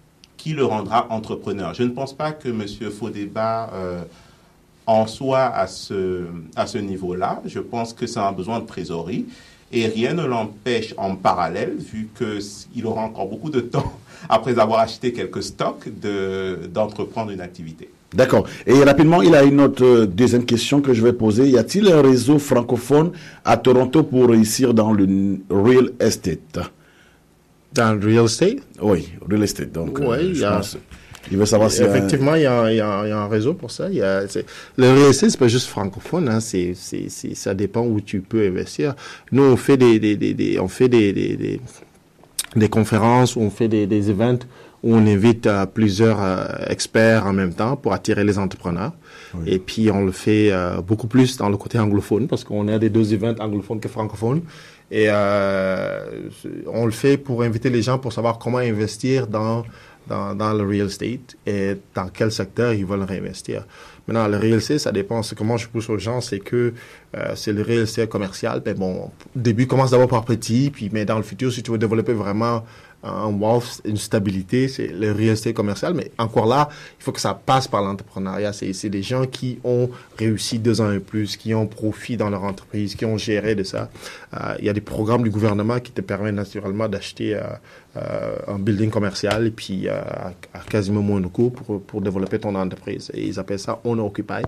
qui 0.42 0.52
le 0.54 0.64
rendra 0.64 1.06
entrepreneur. 1.10 1.74
Je 1.74 1.82
ne 1.82 1.90
pense 1.90 2.14
pas 2.14 2.32
que 2.32 2.48
M. 2.48 2.64
Faudébat 2.90 3.70
euh, 3.74 4.00
en 4.86 5.06
soit 5.06 5.44
à 5.64 5.66
ce, 5.66 6.22
à 6.56 6.66
ce 6.66 6.78
niveau-là. 6.78 7.42
Je 7.44 7.58
pense 7.60 7.92
que 7.92 8.06
ça 8.06 8.26
a 8.26 8.32
besoin 8.32 8.60
de 8.60 8.66
trésorerie. 8.66 9.26
Et 9.72 9.86
rien 9.86 10.14
ne 10.14 10.24
l'empêche 10.24 10.94
en 10.96 11.14
parallèle, 11.14 11.74
vu 11.78 12.08
qu'il 12.18 12.86
aura 12.86 13.02
encore 13.02 13.28
beaucoup 13.28 13.50
de 13.50 13.60
temps 13.60 13.92
après 14.28 14.58
avoir 14.58 14.80
acheté 14.80 15.12
quelques 15.12 15.42
stocks, 15.42 15.86
de- 16.00 16.58
d'entreprendre 16.72 17.30
une 17.30 17.40
activité. 17.40 17.90
D'accord. 18.12 18.44
Et 18.66 18.82
rapidement, 18.82 19.22
il 19.22 19.34
a 19.36 19.44
une 19.44 19.60
autre 19.60 19.84
euh, 19.84 20.06
deuxième 20.06 20.44
question 20.44 20.80
que 20.80 20.92
je 20.94 21.02
vais 21.02 21.12
poser. 21.12 21.48
Y 21.48 21.58
a-t-il 21.58 21.86
un 21.92 22.02
réseau 22.02 22.38
francophone 22.40 23.12
à 23.44 23.56
Toronto 23.58 24.02
pour 24.02 24.28
réussir 24.30 24.74
dans 24.74 24.92
le 24.92 25.06
real 25.50 25.90
estate? 26.00 26.58
Dans 27.72 27.94
le 27.98 28.04
real 28.06 28.24
estate, 28.24 28.58
Oui, 28.82 29.08
real 29.28 29.42
estate. 29.42 29.72
Donc, 29.72 30.00
euh, 30.00 30.06
Oui, 30.08 30.34
je 30.34 30.44
a- 30.44 30.56
pense. 30.56 30.76
Il 31.30 31.36
veut 31.36 31.46
savoir 31.46 31.70
si... 31.70 31.82
Effectivement, 31.82 32.34
il 32.34 32.42
y, 32.42 32.46
a, 32.46 32.72
il, 32.72 32.76
y 32.78 32.80
a, 32.80 33.02
il 33.04 33.10
y 33.10 33.12
a 33.12 33.18
un 33.20 33.28
réseau 33.28 33.54
pour 33.54 33.70
ça. 33.70 33.88
Il 33.90 33.96
y 33.96 34.02
a, 34.02 34.26
c'est- 34.26 34.46
le 34.76 34.90
real 34.90 35.10
estate, 35.10 35.30
c'est 35.30 35.38
pas 35.38 35.48
juste 35.48 35.68
francophone. 35.68 36.28
Hein, 36.28 36.40
c'est, 36.40 36.72
c'est, 36.74 37.08
c'est, 37.08 37.34
ça 37.36 37.54
dépend 37.54 37.82
où 37.82 38.00
tu 38.00 38.20
peux 38.20 38.44
investir. 38.46 38.94
Nous, 39.30 39.42
on 39.42 39.56
fait 39.56 39.76
des, 39.76 39.98
des, 40.00 40.16
des, 40.16 40.34
des- 40.34 40.58
on 40.58 40.66
fait 40.68 40.88
des, 40.88 41.12
des, 41.12 42.68
conférences, 42.68 43.36
on 43.36 43.50
fait 43.50 43.68
des, 43.68 43.86
des 43.86 44.10
events 44.10 44.38
où 44.82 44.94
on 44.94 45.06
invite 45.06 45.46
euh, 45.46 45.66
plusieurs 45.66 46.20
euh, 46.22 46.46
experts 46.68 47.26
en 47.26 47.34
même 47.34 47.52
temps 47.52 47.76
pour 47.76 47.92
attirer 47.92 48.24
les 48.24 48.38
entrepreneurs. 48.38 48.92
Et 49.46 49.58
puis, 49.60 49.90
on 49.92 50.04
le 50.04 50.10
fait 50.12 50.50
euh, 50.50 50.80
beaucoup 50.80 51.06
plus 51.06 51.36
dans 51.36 51.48
le 51.50 51.56
côté 51.56 51.78
anglophone 51.78 52.26
parce 52.26 52.42
qu'on 52.42 52.66
a 52.66 52.78
des 52.78 52.88
deux 52.90 53.12
events 53.14 53.36
anglophones 53.38 53.78
que 53.78 53.88
francophones. 53.88 54.40
Et 54.90 55.06
euh, 55.08 56.28
on 56.66 56.84
le 56.84 56.90
fait 56.90 57.16
pour 57.16 57.42
inviter 57.42 57.70
les 57.70 57.82
gens 57.82 57.98
pour 57.98 58.12
savoir 58.12 58.38
comment 58.38 58.58
investir 58.58 59.28
dans, 59.28 59.64
dans, 60.08 60.34
dans 60.34 60.52
le 60.52 60.64
real 60.64 60.86
estate 60.86 61.36
et 61.46 61.76
dans 61.94 62.08
quel 62.08 62.32
secteur 62.32 62.72
ils 62.72 62.84
veulent 62.84 63.04
réinvestir. 63.04 63.66
Maintenant, 64.08 64.26
le 64.26 64.38
real 64.38 64.54
estate, 64.54 64.78
ça 64.78 64.92
dépend. 64.92 65.20
Comment 65.36 65.56
je 65.56 65.68
pousse 65.68 65.88
aux 65.88 65.98
gens, 65.98 66.20
c'est 66.20 66.40
que 66.40 66.74
euh, 67.16 67.32
c'est 67.36 67.52
le 67.52 67.62
real 67.62 67.82
estate 67.82 68.08
commercial. 68.08 68.60
Ben 68.64 68.74
bon, 68.74 69.10
début, 69.36 69.68
commence 69.68 69.92
d'abord 69.92 70.08
par 70.08 70.24
petit, 70.24 70.70
puis 70.70 70.90
mais 70.92 71.04
dans 71.04 71.16
le 71.16 71.22
futur, 71.22 71.52
si 71.52 71.62
tu 71.62 71.70
veux 71.70 71.78
développer 71.78 72.12
vraiment 72.12 72.64
un 73.02 73.32
wealth, 73.32 73.80
une 73.84 73.96
stabilité, 73.96 74.68
c'est 74.68 74.88
le 74.88 75.12
real 75.12 75.30
estate 75.30 75.54
commercial. 75.54 75.94
Mais 75.94 76.10
encore 76.18 76.46
là, 76.46 76.68
il 76.98 77.02
faut 77.02 77.12
que 77.12 77.20
ça 77.20 77.34
passe 77.34 77.66
par 77.66 77.82
l'entrepreneuriat. 77.82 78.52
C'est, 78.52 78.72
c'est 78.72 78.90
des 78.90 79.02
gens 79.02 79.26
qui 79.26 79.58
ont 79.64 79.90
réussi 80.18 80.58
deux 80.58 80.80
ans 80.80 80.92
et 80.92 81.00
plus, 81.00 81.36
qui 81.36 81.54
ont 81.54 81.66
profit 81.66 82.16
dans 82.16 82.30
leur 82.30 82.44
entreprise, 82.44 82.94
qui 82.94 83.04
ont 83.04 83.16
géré 83.16 83.54
de 83.54 83.62
ça. 83.62 83.90
Euh, 84.34 84.54
il 84.58 84.64
y 84.64 84.68
a 84.68 84.72
des 84.72 84.80
programmes 84.80 85.22
du 85.22 85.30
gouvernement 85.30 85.80
qui 85.80 85.92
te 85.92 86.00
permettent 86.00 86.34
naturellement 86.34 86.88
d'acheter 86.88 87.34
euh, 87.34 87.42
euh, 87.96 88.36
un 88.46 88.60
building 88.60 88.88
commercial 88.88 89.48
et 89.48 89.50
puis 89.50 89.88
euh, 89.88 90.00
à, 90.00 90.32
à 90.54 90.60
quasiment 90.60 91.02
moins 91.02 91.20
de 91.20 91.26
coût 91.26 91.50
pour, 91.50 91.82
pour 91.82 92.00
développer 92.00 92.38
ton 92.38 92.54
entreprise. 92.54 93.10
Et 93.14 93.26
ils 93.26 93.38
appellent 93.40 93.58
ça 93.58 93.80
owner 93.82 94.02
occupied. 94.02 94.44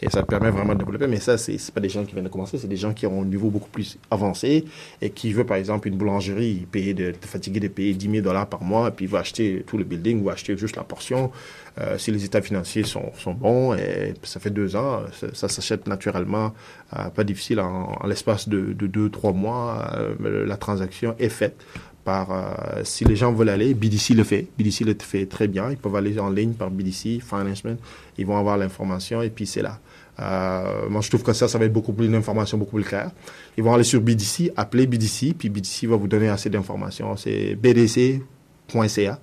Et 0.00 0.08
ça 0.10 0.22
te 0.22 0.26
permet 0.26 0.50
vraiment 0.50 0.74
de 0.74 0.78
développer. 0.78 1.08
Mais 1.08 1.18
ça, 1.18 1.36
c'est, 1.36 1.58
pas 1.72 1.80
des 1.80 1.88
gens 1.88 2.04
qui 2.04 2.12
viennent 2.12 2.24
de 2.24 2.30
commencer, 2.30 2.56
c'est 2.56 2.68
des 2.68 2.76
gens 2.76 2.92
qui 2.92 3.06
ont 3.06 3.22
un 3.22 3.24
niveau 3.24 3.50
beaucoup 3.50 3.68
plus 3.68 3.98
avancé 4.10 4.64
et 5.02 5.10
qui 5.10 5.32
veut, 5.32 5.44
par 5.44 5.56
exemple, 5.56 5.88
une 5.88 5.96
boulangerie, 5.96 6.66
payer 6.70 6.94
de, 6.94 7.10
te 7.10 7.26
fatiguer 7.26 7.58
de 7.60 7.68
payer 7.68 7.94
10 7.94 8.10
000 8.10 8.22
dollars 8.22 8.46
par 8.46 8.62
mois 8.62 8.88
et 8.88 8.92
puis 8.92 9.06
va 9.06 9.18
acheter 9.18 9.64
tout 9.66 9.76
le 9.76 9.84
building 9.84 10.22
ou 10.22 10.30
acheter 10.30 10.56
juste 10.56 10.76
la 10.76 10.84
portion. 10.84 11.32
Euh, 11.80 11.98
si 11.98 12.12
les 12.12 12.24
états 12.24 12.42
financiers 12.42 12.84
sont, 12.84 13.10
sont 13.18 13.32
bons, 13.32 13.74
et 13.74 14.14
ça 14.22 14.38
fait 14.38 14.50
deux 14.50 14.76
ans, 14.76 15.00
ça, 15.12 15.26
ça 15.32 15.48
s'achète 15.48 15.88
naturellement, 15.88 16.54
euh, 16.96 17.10
pas 17.10 17.24
difficile, 17.24 17.58
en, 17.58 17.98
en 18.00 18.06
l'espace 18.06 18.48
de, 18.48 18.72
de 18.72 18.86
deux, 18.86 19.10
trois 19.10 19.32
mois, 19.32 19.90
euh, 19.96 20.46
la 20.46 20.56
transaction 20.56 21.16
est 21.18 21.28
faite 21.28 21.56
par, 22.04 22.30
euh, 22.30 22.82
si 22.84 23.04
les 23.04 23.16
gens 23.16 23.32
veulent 23.32 23.48
aller, 23.48 23.74
BDC 23.74 24.14
le 24.14 24.24
fait, 24.24 24.46
BDC 24.58 24.84
le 24.84 24.94
fait 25.00 25.26
très 25.26 25.48
bien, 25.48 25.70
ils 25.70 25.76
peuvent 25.76 25.96
aller 25.96 26.18
en 26.18 26.30
ligne 26.30 26.52
par 26.52 26.70
BDC, 26.70 27.20
Financement, 27.20 27.76
ils 28.18 28.26
vont 28.26 28.36
avoir 28.36 28.58
l'information 28.58 29.22
et 29.22 29.30
puis 29.30 29.46
c'est 29.46 29.62
là. 29.62 29.78
Euh, 30.20 30.88
moi, 30.88 31.00
je 31.00 31.08
trouve 31.08 31.22
que 31.22 31.32
ça, 31.32 31.48
ça 31.48 31.58
va 31.58 31.64
être 31.64 31.72
beaucoup 31.72 31.92
plus 31.92 32.06
une 32.06 32.14
information 32.14 32.58
beaucoup 32.58 32.76
plus 32.76 32.84
claire. 32.84 33.10
Ils 33.56 33.64
vont 33.64 33.74
aller 33.74 33.84
sur 33.84 34.00
BDC, 34.00 34.52
appeler 34.56 34.86
BDC, 34.86 35.34
puis 35.36 35.48
BDC 35.48 35.86
va 35.86 35.96
vous 35.96 36.06
donner 36.06 36.28
assez 36.28 36.50
d'informations. 36.50 37.16
C'est 37.16 37.56
bdc.ca. 37.56 39.18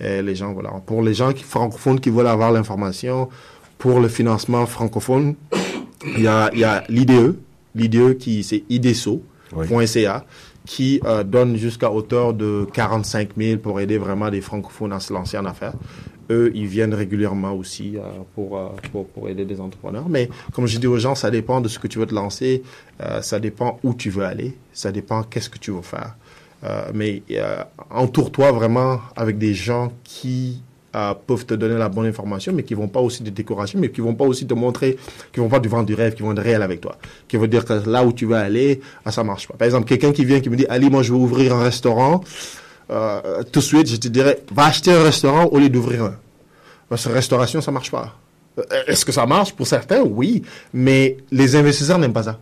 Et 0.00 0.22
les 0.22 0.34
gens, 0.36 0.52
voilà. 0.52 0.70
Pour 0.86 1.02
les 1.02 1.14
gens 1.14 1.32
qui, 1.32 1.42
francophones 1.42 1.98
qui 1.98 2.10
veulent 2.10 2.28
avoir 2.28 2.52
l'information 2.52 3.28
pour 3.78 3.98
le 4.00 4.08
financement 4.08 4.64
francophone, 4.66 5.34
il 6.16 6.22
y 6.22 6.28
a, 6.28 6.50
il 6.52 6.60
y 6.60 6.64
a 6.64 6.84
l'IDE, 6.88 7.36
l'IDE 7.74 8.16
qui, 8.16 8.44
c'est 8.44 8.62
ideso.ca, 8.68 10.24
qui 10.68 11.00
euh, 11.06 11.24
donne 11.24 11.56
jusqu'à 11.56 11.90
hauteur 11.90 12.34
de 12.34 12.66
45 12.74 13.30
000 13.38 13.58
pour 13.58 13.80
aider 13.80 13.96
vraiment 13.96 14.28
des 14.30 14.42
francophones 14.42 14.92
à 14.92 15.00
se 15.00 15.14
lancer 15.14 15.38
en 15.38 15.46
affaires. 15.46 15.72
Eux, 16.30 16.52
ils 16.54 16.66
viennent 16.66 16.92
régulièrement 16.92 17.52
aussi 17.52 17.96
euh, 17.96 18.02
pour, 18.34 18.58
euh, 18.58 18.68
pour, 18.92 19.08
pour 19.08 19.30
aider 19.30 19.46
des 19.46 19.62
entrepreneurs. 19.62 20.10
Mais 20.10 20.28
comme 20.52 20.66
je 20.66 20.78
dis 20.78 20.86
aux 20.86 20.98
gens, 20.98 21.14
ça 21.14 21.30
dépend 21.30 21.62
de 21.62 21.68
ce 21.68 21.78
que 21.78 21.86
tu 21.86 21.98
veux 21.98 22.04
te 22.04 22.14
lancer, 22.14 22.62
euh, 23.00 23.22
ça 23.22 23.40
dépend 23.40 23.80
où 23.82 23.94
tu 23.94 24.10
veux 24.10 24.24
aller, 24.24 24.58
ça 24.74 24.92
dépend 24.92 25.22
qu'est-ce 25.22 25.48
que 25.48 25.58
tu 25.58 25.70
veux 25.70 25.80
faire. 25.80 26.16
Euh, 26.64 26.90
mais 26.92 27.22
entoure-toi 27.88 28.52
vraiment 28.52 29.00
avec 29.16 29.38
des 29.38 29.54
gens 29.54 29.90
qui 30.04 30.60
euh, 30.96 31.14
peuvent 31.26 31.44
te 31.44 31.54
donner 31.54 31.76
la 31.76 31.88
bonne 31.88 32.06
information, 32.06 32.52
mais 32.52 32.62
qui 32.62 32.74
vont 32.74 32.88
pas 32.88 33.00
aussi 33.00 33.22
te 33.22 33.30
décourager, 33.30 33.78
mais 33.78 33.90
qui 33.90 34.00
vont 34.00 34.14
pas 34.14 34.24
aussi 34.24 34.46
te 34.46 34.54
montrer, 34.54 34.96
qui 35.32 35.40
vont 35.40 35.48
pas 35.48 35.60
te 35.60 35.68
vendre 35.68 35.86
du 35.86 35.94
rêve, 35.94 36.14
qui 36.14 36.22
vont 36.22 36.32
être 36.32 36.42
réels 36.42 36.62
avec 36.62 36.80
toi, 36.80 36.96
qui 37.26 37.36
vont 37.36 37.46
dire 37.46 37.64
que 37.64 37.74
là 37.88 38.04
où 38.04 38.12
tu 38.12 38.26
veux 38.26 38.36
aller, 38.36 38.80
ah, 39.04 39.12
ça 39.12 39.22
marche 39.22 39.46
pas. 39.48 39.54
Par 39.54 39.66
exemple, 39.66 39.86
quelqu'un 39.86 40.12
qui 40.12 40.24
vient 40.24 40.40
qui 40.40 40.50
me 40.50 40.56
dit, 40.56 40.66
Ali, 40.68 40.88
moi 40.90 41.02
je 41.02 41.12
veux 41.12 41.18
ouvrir 41.18 41.54
un 41.54 41.62
restaurant, 41.62 42.22
euh, 42.90 43.42
tout 43.52 43.60
de 43.60 43.64
suite, 43.64 43.88
je 43.88 43.96
te 43.96 44.08
dirais, 44.08 44.42
va 44.52 44.64
acheter 44.66 44.92
un 44.92 45.02
restaurant 45.02 45.44
au 45.46 45.58
lieu 45.58 45.68
d'ouvrir 45.68 46.04
un. 46.04 46.14
Parce 46.88 47.06
que 47.06 47.12
restauration, 47.12 47.60
ça 47.60 47.70
marche 47.70 47.90
pas. 47.90 48.16
Euh, 48.58 48.62
Est-ce 48.86 49.04
que 49.04 49.12
ça 49.12 49.26
marche? 49.26 49.52
Pour 49.52 49.66
certains? 49.66 50.00
Oui, 50.00 50.42
mais 50.72 51.18
les 51.30 51.54
investisseurs 51.54 51.98
n'aiment 51.98 52.12
pas 52.12 52.22
ça. 52.22 52.38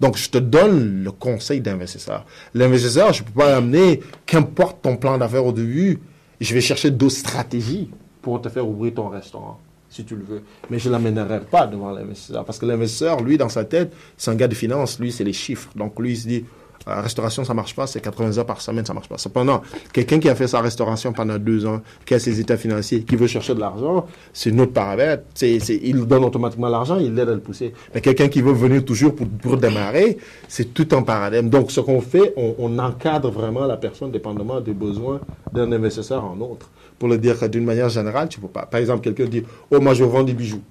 Donc, 0.00 0.16
je 0.16 0.28
te 0.30 0.38
donne 0.38 1.04
le 1.04 1.12
conseil 1.12 1.60
d'investisseur. 1.60 2.24
L'investisseur, 2.54 3.12
je 3.12 3.22
peux 3.22 3.30
pas 3.32 3.50
l'amener, 3.50 4.00
qu'importe 4.26 4.82
ton 4.82 4.96
plan 4.96 5.16
d'affaires 5.18 5.46
au 5.46 5.52
début, 5.52 6.00
je 6.42 6.54
vais 6.54 6.60
chercher 6.60 6.90
d'autres 6.90 7.16
stratégies 7.16 7.90
pour 8.20 8.40
te 8.40 8.48
faire 8.48 8.66
ouvrir 8.66 8.94
ton 8.94 9.08
restaurant, 9.08 9.58
si 9.88 10.04
tu 10.04 10.16
le 10.16 10.24
veux. 10.24 10.42
Mais 10.70 10.78
je 10.78 10.88
ne 10.88 10.92
l'amènerai 10.92 11.40
pas 11.40 11.66
devant 11.66 11.90
l'investisseur. 11.90 12.44
Parce 12.44 12.58
que 12.58 12.66
l'investisseur, 12.66 13.22
lui, 13.22 13.36
dans 13.36 13.48
sa 13.48 13.64
tête, 13.64 13.92
c'est 14.16 14.30
un 14.30 14.34
gars 14.34 14.48
de 14.48 14.54
finance. 14.54 14.98
Lui, 14.98 15.12
c'est 15.12 15.24
les 15.24 15.32
chiffres. 15.32 15.70
Donc, 15.76 15.98
lui, 15.98 16.12
il 16.12 16.16
se 16.16 16.28
dit, 16.28 16.44
la 16.86 17.00
restauration, 17.00 17.44
ça 17.44 17.54
marche 17.54 17.74
pas, 17.74 17.86
c'est 17.86 18.00
80 18.00 18.38
heures 18.38 18.46
par 18.46 18.60
semaine, 18.60 18.84
ça 18.84 18.94
marche 18.94 19.08
pas. 19.08 19.18
Cependant, 19.18 19.62
quelqu'un 19.92 20.18
qui 20.18 20.28
a 20.28 20.34
fait 20.34 20.48
sa 20.48 20.60
restauration 20.60 21.12
pendant 21.12 21.38
deux 21.38 21.64
ans, 21.66 21.80
qui 22.04 22.14
a 22.14 22.18
ses 22.18 22.40
états 22.40 22.56
financiers, 22.56 23.02
qui 23.02 23.16
veut 23.16 23.26
chercher 23.26 23.54
de 23.54 23.60
l'argent, 23.60 24.06
c'est 24.32 24.50
notre 24.50 24.72
paramètre. 24.72 25.24
C'est, 25.34 25.56
il 25.56 26.04
donne 26.06 26.24
automatiquement 26.24 26.68
l'argent, 26.68 26.98
il 26.98 27.14
l'aide 27.14 27.28
à 27.28 27.34
le 27.34 27.40
pousser. 27.40 27.72
Mais 27.94 28.00
quelqu'un 28.00 28.28
qui 28.28 28.42
veut 28.42 28.52
venir 28.52 28.84
toujours 28.84 29.14
pour, 29.14 29.28
pour 29.28 29.56
démarrer, 29.56 30.18
c'est 30.48 30.74
tout 30.74 30.88
un 30.92 31.02
paradigme. 31.02 31.48
Donc, 31.48 31.70
ce 31.70 31.80
qu'on 31.80 32.00
fait, 32.00 32.34
on, 32.36 32.78
encadre 32.78 33.30
vraiment 33.30 33.66
la 33.66 33.76
personne 33.76 34.10
dépendamment 34.10 34.60
des 34.60 34.72
besoins 34.72 35.20
d'un 35.52 35.70
investisseur 35.70 36.24
en 36.24 36.40
autre. 36.40 36.68
Pour 36.98 37.08
le 37.08 37.18
dire 37.18 37.48
d'une 37.48 37.64
manière 37.64 37.90
générale, 37.90 38.28
tu 38.28 38.40
peux 38.40 38.48
pas. 38.48 38.66
Par 38.66 38.80
exemple, 38.80 39.02
quelqu'un 39.02 39.26
dit, 39.26 39.44
oh, 39.70 39.80
moi, 39.80 39.94
je 39.94 40.04
vends 40.04 40.22
des 40.22 40.32
bijoux. 40.32 40.62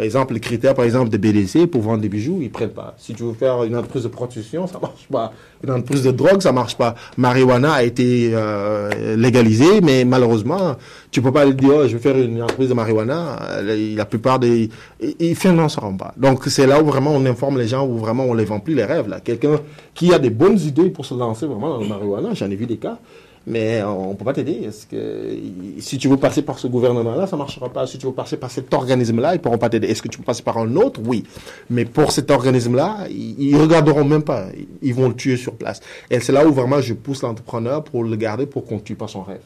Par 0.00 0.06
exemple, 0.06 0.32
les 0.32 0.40
critères, 0.40 0.74
par 0.74 0.86
exemple, 0.86 1.10
de 1.10 1.18
BDC 1.18 1.66
pour 1.66 1.82
vendre 1.82 2.00
des 2.00 2.08
bijoux, 2.08 2.38
ils 2.40 2.50
prennent 2.50 2.70
pas. 2.70 2.94
Si 2.96 3.12
tu 3.12 3.22
veux 3.22 3.34
faire 3.34 3.64
une 3.64 3.76
entreprise 3.76 4.04
de 4.04 4.08
prostitution, 4.08 4.66
ça 4.66 4.78
marche 4.80 5.06
pas. 5.12 5.30
Une 5.62 5.72
entreprise 5.72 6.02
de 6.04 6.10
drogue, 6.10 6.40
ça 6.40 6.52
marche 6.52 6.74
pas. 6.74 6.94
Marijuana 7.18 7.74
a 7.74 7.82
été 7.82 8.30
euh, 8.32 9.14
légalisée, 9.14 9.82
mais 9.82 10.06
malheureusement, 10.06 10.76
tu 11.10 11.20
peux 11.20 11.32
pas 11.32 11.44
lui 11.44 11.54
dire, 11.54 11.72
oh, 11.74 11.86
je 11.86 11.98
vais 11.98 12.02
faire 12.02 12.16
une 12.16 12.42
entreprise 12.42 12.70
de 12.70 12.74
marijuana. 12.74 13.36
Euh, 13.58 13.94
La 13.94 14.06
plupart 14.06 14.38
des, 14.38 14.70
ils 15.18 15.36
financeront 15.36 15.98
pas. 15.98 16.14
Donc, 16.16 16.44
c'est 16.46 16.66
là 16.66 16.82
où 16.82 16.86
vraiment 16.86 17.10
on 17.14 17.26
informe 17.26 17.58
les 17.58 17.68
gens, 17.68 17.86
où 17.86 17.98
vraiment 17.98 18.24
on 18.24 18.32
les 18.32 18.46
vend 18.46 18.58
plus 18.58 18.74
les 18.74 18.86
rêves, 18.86 19.06
là. 19.06 19.20
Quelqu'un 19.20 19.60
qui 19.92 20.14
a 20.14 20.18
des 20.18 20.30
bonnes 20.30 20.58
idées 20.58 20.88
pour 20.88 21.04
se 21.04 21.12
lancer 21.12 21.44
vraiment 21.44 21.68
dans 21.74 21.80
le 21.82 21.86
marijuana, 21.88 22.32
j'en 22.32 22.50
ai 22.50 22.56
vu 22.56 22.64
des 22.64 22.78
cas. 22.78 22.96
Mais 23.46 23.82
on 23.82 24.14
peut 24.14 24.24
pas 24.24 24.34
t'aider. 24.34 24.64
Est-ce 24.64 24.86
que 24.86 25.36
si 25.78 25.96
tu 25.96 26.08
veux 26.08 26.18
passer 26.18 26.42
par 26.42 26.58
ce 26.58 26.66
gouvernement-là, 26.66 27.26
ça 27.26 27.36
marchera 27.36 27.70
pas. 27.70 27.86
Si 27.86 27.96
tu 27.96 28.06
veux 28.06 28.12
passer 28.12 28.36
par 28.36 28.50
cet 28.50 28.72
organisme-là, 28.72 29.34
ils 29.34 29.40
pourront 29.40 29.58
pas 29.58 29.70
t'aider. 29.70 29.88
Est-ce 29.88 30.02
que 30.02 30.08
tu 30.08 30.18
peux 30.18 30.24
passer 30.24 30.42
par 30.42 30.58
un 30.58 30.76
autre? 30.76 31.00
Oui. 31.04 31.24
Mais 31.70 31.86
pour 31.86 32.12
cet 32.12 32.30
organisme-là, 32.30 33.06
ils, 33.08 33.40
ils 33.40 33.56
regarderont 33.56 34.04
même 34.04 34.22
pas. 34.22 34.46
Ils 34.82 34.94
vont 34.94 35.08
le 35.08 35.14
tuer 35.14 35.36
sur 35.36 35.54
place. 35.54 35.80
Et 36.10 36.20
c'est 36.20 36.32
là 36.32 36.46
où 36.46 36.52
vraiment 36.52 36.80
je 36.80 36.92
pousse 36.92 37.22
l'entrepreneur 37.22 37.82
pour 37.82 38.04
le 38.04 38.14
garder 38.16 38.46
pour 38.46 38.66
qu'on 38.66 38.78
tue 38.78 38.94
pas 38.94 39.08
son 39.08 39.22
rêve. 39.22 39.42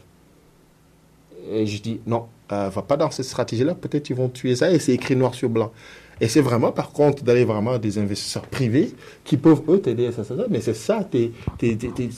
Et 1.52 1.66
je 1.66 1.80
dis 1.80 2.00
non, 2.06 2.24
euh, 2.52 2.68
va 2.68 2.82
pas 2.82 2.96
dans 2.96 3.10
cette 3.10 3.26
stratégie-là. 3.26 3.74
Peut-être 3.74 4.10
ils 4.10 4.16
vont 4.16 4.28
tuer 4.28 4.56
ça 4.56 4.70
et 4.70 4.78
c'est 4.78 4.92
écrit 4.92 5.14
noir 5.14 5.34
sur 5.34 5.48
blanc. 5.48 5.70
Et 6.20 6.28
c'est 6.28 6.40
vraiment, 6.40 6.72
par 6.72 6.90
contre, 6.90 7.24
d'aller 7.24 7.44
vraiment 7.44 7.72
à 7.72 7.78
des 7.78 7.98
investisseurs 7.98 8.46
privés 8.46 8.92
qui 9.24 9.36
peuvent, 9.36 9.62
eux, 9.68 9.80
t'aider 9.80 10.06
à 10.06 10.12
ça. 10.12 10.22
Mais 10.50 10.60
c'est 10.60 10.74
ça, 10.74 11.08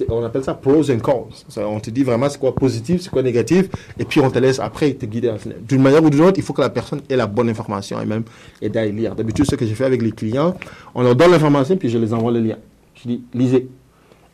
on 0.08 0.22
appelle 0.22 0.44
ça 0.44 0.54
pros 0.54 0.90
and 0.90 0.98
cons. 0.98 1.28
On 1.56 1.80
te 1.80 1.90
dit 1.90 2.02
vraiment 2.02 2.28
c'est 2.28 2.38
quoi 2.38 2.54
positif, 2.54 3.02
c'est 3.02 3.10
quoi 3.10 3.22
négatif, 3.22 3.68
et 3.98 4.04
puis 4.04 4.20
on 4.20 4.30
te 4.30 4.38
laisse 4.38 4.58
après 4.58 4.92
te 4.94 5.06
guider. 5.06 5.32
D'une 5.66 5.82
manière 5.82 6.02
ou 6.02 6.10
d'une 6.10 6.22
autre, 6.22 6.38
il 6.38 6.42
faut 6.42 6.52
que 6.52 6.60
la 6.60 6.70
personne 6.70 7.00
ait 7.08 7.16
la 7.16 7.26
bonne 7.26 7.48
information 7.48 8.00
et 8.00 8.06
même 8.06 8.24
aider 8.60 8.78
à 8.78 8.86
lire. 8.86 9.14
D'habitude, 9.14 9.46
ce 9.48 9.56
que 9.56 9.66
j'ai 9.66 9.74
fait 9.74 9.84
avec 9.84 10.02
les 10.02 10.12
clients, 10.12 10.54
on 10.94 11.02
leur 11.02 11.16
donne 11.16 11.30
l'information, 11.30 11.76
puis 11.76 11.88
je 11.88 11.98
les 11.98 12.12
envoie 12.12 12.32
le 12.32 12.40
lien. 12.40 12.56
Je 12.94 13.08
dis, 13.08 13.22
lisez. 13.34 13.68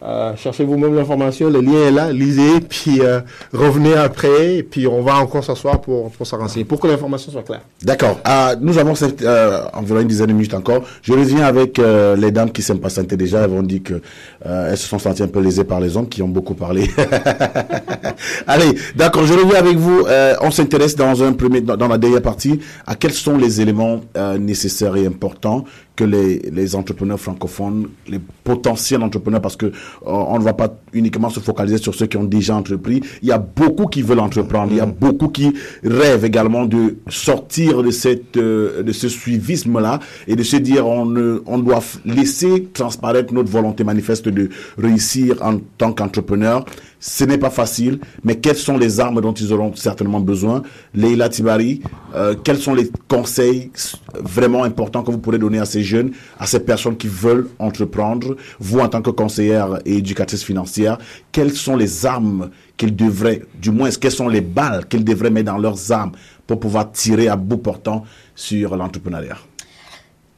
Euh, 0.04 0.34
cherchez 0.36 0.64
vous-même 0.64 0.94
l'information, 0.94 1.48
le 1.48 1.60
lien 1.60 1.86
est 1.86 1.90
là, 1.90 2.12
lisez, 2.12 2.60
puis 2.60 3.00
euh, 3.00 3.20
revenez 3.52 3.94
après, 3.94 4.64
puis 4.68 4.86
on 4.86 5.02
va 5.02 5.16
encore 5.16 5.44
s'asseoir 5.44 5.80
pour, 5.80 6.10
pour 6.10 6.26
se 6.26 6.34
renseigner, 6.34 6.64
pour 6.64 6.80
que 6.80 6.88
l'information 6.88 7.30
soit 7.30 7.42
claire. 7.42 7.62
D'accord. 7.82 8.18
Ah, 8.24 8.54
nous 8.60 8.78
avons 8.78 8.94
euh, 9.22 9.60
environ 9.72 10.00
une 10.00 10.08
dizaine 10.08 10.26
de 10.28 10.32
minutes 10.32 10.54
encore. 10.54 10.82
Je 11.02 11.12
reviens 11.12 11.44
avec 11.44 11.78
euh, 11.78 12.16
les 12.16 12.30
dames 12.30 12.50
qui 12.50 12.62
s'impatientaient 12.62 13.16
déjà. 13.16 13.40
Elles 13.42 13.50
vont 13.50 13.62
dire 13.62 13.82
que 13.82 13.94
euh, 14.46 14.70
elles 14.70 14.78
se 14.78 14.88
sont 14.88 14.98
senties 14.98 15.22
un 15.22 15.28
peu 15.28 15.40
lésées 15.40 15.64
par 15.64 15.80
les 15.80 15.96
hommes 15.96 16.08
qui 16.08 16.22
ont 16.22 16.28
beaucoup 16.28 16.54
parlé. 16.54 16.90
Allez, 18.46 18.74
d'accord. 18.96 19.24
Je 19.24 19.34
reviens 19.34 19.58
avec 19.58 19.76
vous. 19.76 20.04
Euh, 20.08 20.34
on 20.40 20.50
s'intéresse 20.50 20.96
dans 20.96 21.12
dans, 21.14 21.76
dans 21.76 21.88
la 21.88 21.98
dernière 21.98 22.22
partie, 22.22 22.60
à 22.86 22.94
quels 22.94 23.12
sont 23.12 23.36
les 23.36 23.60
éléments 23.60 24.00
euh, 24.16 24.38
nécessaires 24.38 24.96
et 24.96 25.06
importants 25.06 25.64
que 25.96 26.04
les, 26.04 26.38
les 26.38 26.74
entrepreneurs 26.74 27.20
francophones, 27.20 27.88
les 28.08 28.20
potentiels 28.44 29.02
entrepreneurs, 29.02 29.40
parce 29.40 29.56
que 29.56 29.66
euh, 29.66 29.70
on 30.04 30.38
ne 30.38 30.44
va 30.44 30.54
pas 30.54 30.74
uniquement 30.92 31.28
se 31.28 31.40
focaliser 31.40 31.78
sur 31.78 31.94
ceux 31.94 32.06
qui 32.06 32.16
ont 32.16 32.24
déjà 32.24 32.56
entrepris. 32.56 33.00
Il 33.22 33.28
y 33.28 33.32
a 33.32 33.38
beaucoup 33.38 33.86
qui 33.86 34.02
veulent 34.02 34.20
entreprendre. 34.20 34.72
Il 34.72 34.78
y 34.78 34.80
a 34.80 34.86
beaucoup 34.86 35.28
qui 35.28 35.52
rêvent 35.84 36.24
également 36.24 36.64
de 36.64 36.96
sortir 37.08 37.82
de 37.82 37.90
cette 37.90 38.36
euh, 38.36 38.82
de 38.82 38.92
ce 38.92 39.08
suivisme 39.08 39.80
là 39.80 40.00
et 40.26 40.36
de 40.36 40.42
se 40.42 40.56
dire 40.56 40.86
on 40.86 41.06
ne, 41.06 41.42
on 41.46 41.58
doit 41.58 41.82
laisser 42.04 42.68
transparaître 42.72 43.32
notre 43.34 43.50
volonté 43.50 43.84
manifeste 43.84 44.28
de 44.28 44.48
réussir 44.78 45.36
en 45.42 45.58
tant 45.78 45.92
qu'entrepreneur. 45.92 46.64
Ce 47.04 47.24
n'est 47.24 47.36
pas 47.36 47.50
facile, 47.50 47.98
mais 48.22 48.36
quelles 48.36 48.56
sont 48.56 48.78
les 48.78 49.00
armes 49.00 49.20
dont 49.20 49.32
ils 49.32 49.52
auront 49.52 49.74
certainement 49.74 50.20
besoin? 50.20 50.62
Leila 50.94 51.28
Tibari, 51.28 51.82
euh, 52.14 52.36
quels 52.44 52.58
sont 52.58 52.74
les 52.74 52.92
conseils 53.08 53.72
vraiment 54.14 54.62
importants 54.62 55.02
que 55.02 55.10
vous 55.10 55.18
pourrez 55.18 55.40
donner 55.40 55.58
à 55.58 55.64
ces 55.64 55.82
jeunes, 55.82 56.12
à 56.38 56.46
ces 56.46 56.60
personnes 56.60 56.96
qui 56.96 57.08
veulent 57.08 57.48
entreprendre? 57.58 58.36
Vous, 58.60 58.78
en 58.78 58.88
tant 58.88 59.02
que 59.02 59.10
conseillère 59.10 59.80
et 59.84 59.96
éducatrice 59.96 60.44
financière, 60.44 60.96
quelles 61.32 61.54
sont 61.54 61.74
les 61.74 62.06
armes 62.06 62.50
qu'ils 62.76 62.94
devraient, 62.94 63.42
du 63.60 63.72
moins, 63.72 63.90
quelles 63.90 64.12
sont 64.12 64.28
les 64.28 64.40
balles 64.40 64.86
qu'ils 64.86 65.04
devraient 65.04 65.30
mettre 65.30 65.50
dans 65.50 65.58
leurs 65.58 65.90
armes 65.90 66.12
pour 66.46 66.60
pouvoir 66.60 66.92
tirer 66.92 67.26
à 67.26 67.34
bout 67.34 67.56
portant 67.56 68.04
sur 68.36 68.76
l'entrepreneuriat? 68.76 69.38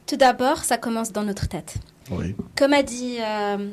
Tout 0.07 0.17
d'abord, 0.17 0.63
ça 0.63 0.79
commence 0.79 1.11
dans 1.11 1.23
notre 1.23 1.47
tête. 1.47 1.75
Oui. 2.11 2.35
Comme 2.55 2.73
a 2.73 2.83
dit 2.83 3.17
euh, 3.19 3.57
euh, 3.57 3.65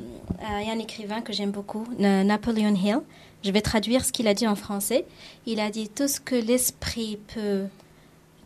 un 0.43 0.79
écrivain 0.79 1.21
que 1.21 1.33
j'aime 1.33 1.51
beaucoup, 1.51 1.87
Na- 1.99 2.25
Napoleon 2.25 2.75
Hill, 2.75 3.01
je 3.45 3.51
vais 3.51 3.61
traduire 3.61 4.05
ce 4.05 4.13
qu'il 4.13 4.27
a 4.29 4.35
dit 4.35 4.47
en 4.49 4.55
français. 4.57 5.05
Il 5.47 5.61
a 5.61 5.71
dit 5.71 5.89
tout 5.89 6.09
ce 6.09 6.21
que 6.21 6.35
l'esprit 6.35 7.19
peut 7.35 7.65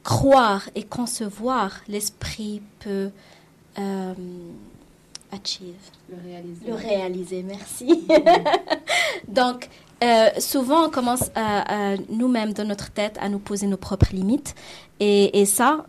croire 0.03 0.69
et 0.75 0.83
concevoir, 0.83 1.81
l'esprit 1.89 2.63
peut 2.81 3.11
euh, 3.79 4.15
achieve. 5.33 5.75
Le 6.67 6.75
réaliser, 6.75 7.43
merci. 7.43 8.07
Donc, 9.29 9.69
euh, 10.05 10.29
souvent, 10.39 10.87
on 10.87 10.91
commence 10.91 11.31
à, 11.35 11.93
à 11.93 11.97
nous-mêmes, 12.09 12.53
dans 12.53 12.65
notre 12.65 12.91
tête, 12.91 13.17
à 13.21 13.29
nous 13.29 13.39
poser 13.39 13.67
nos 13.67 13.77
propres 13.77 14.13
limites. 14.13 14.55
Et, 15.01 15.41
et 15.41 15.45
ça, 15.47 15.85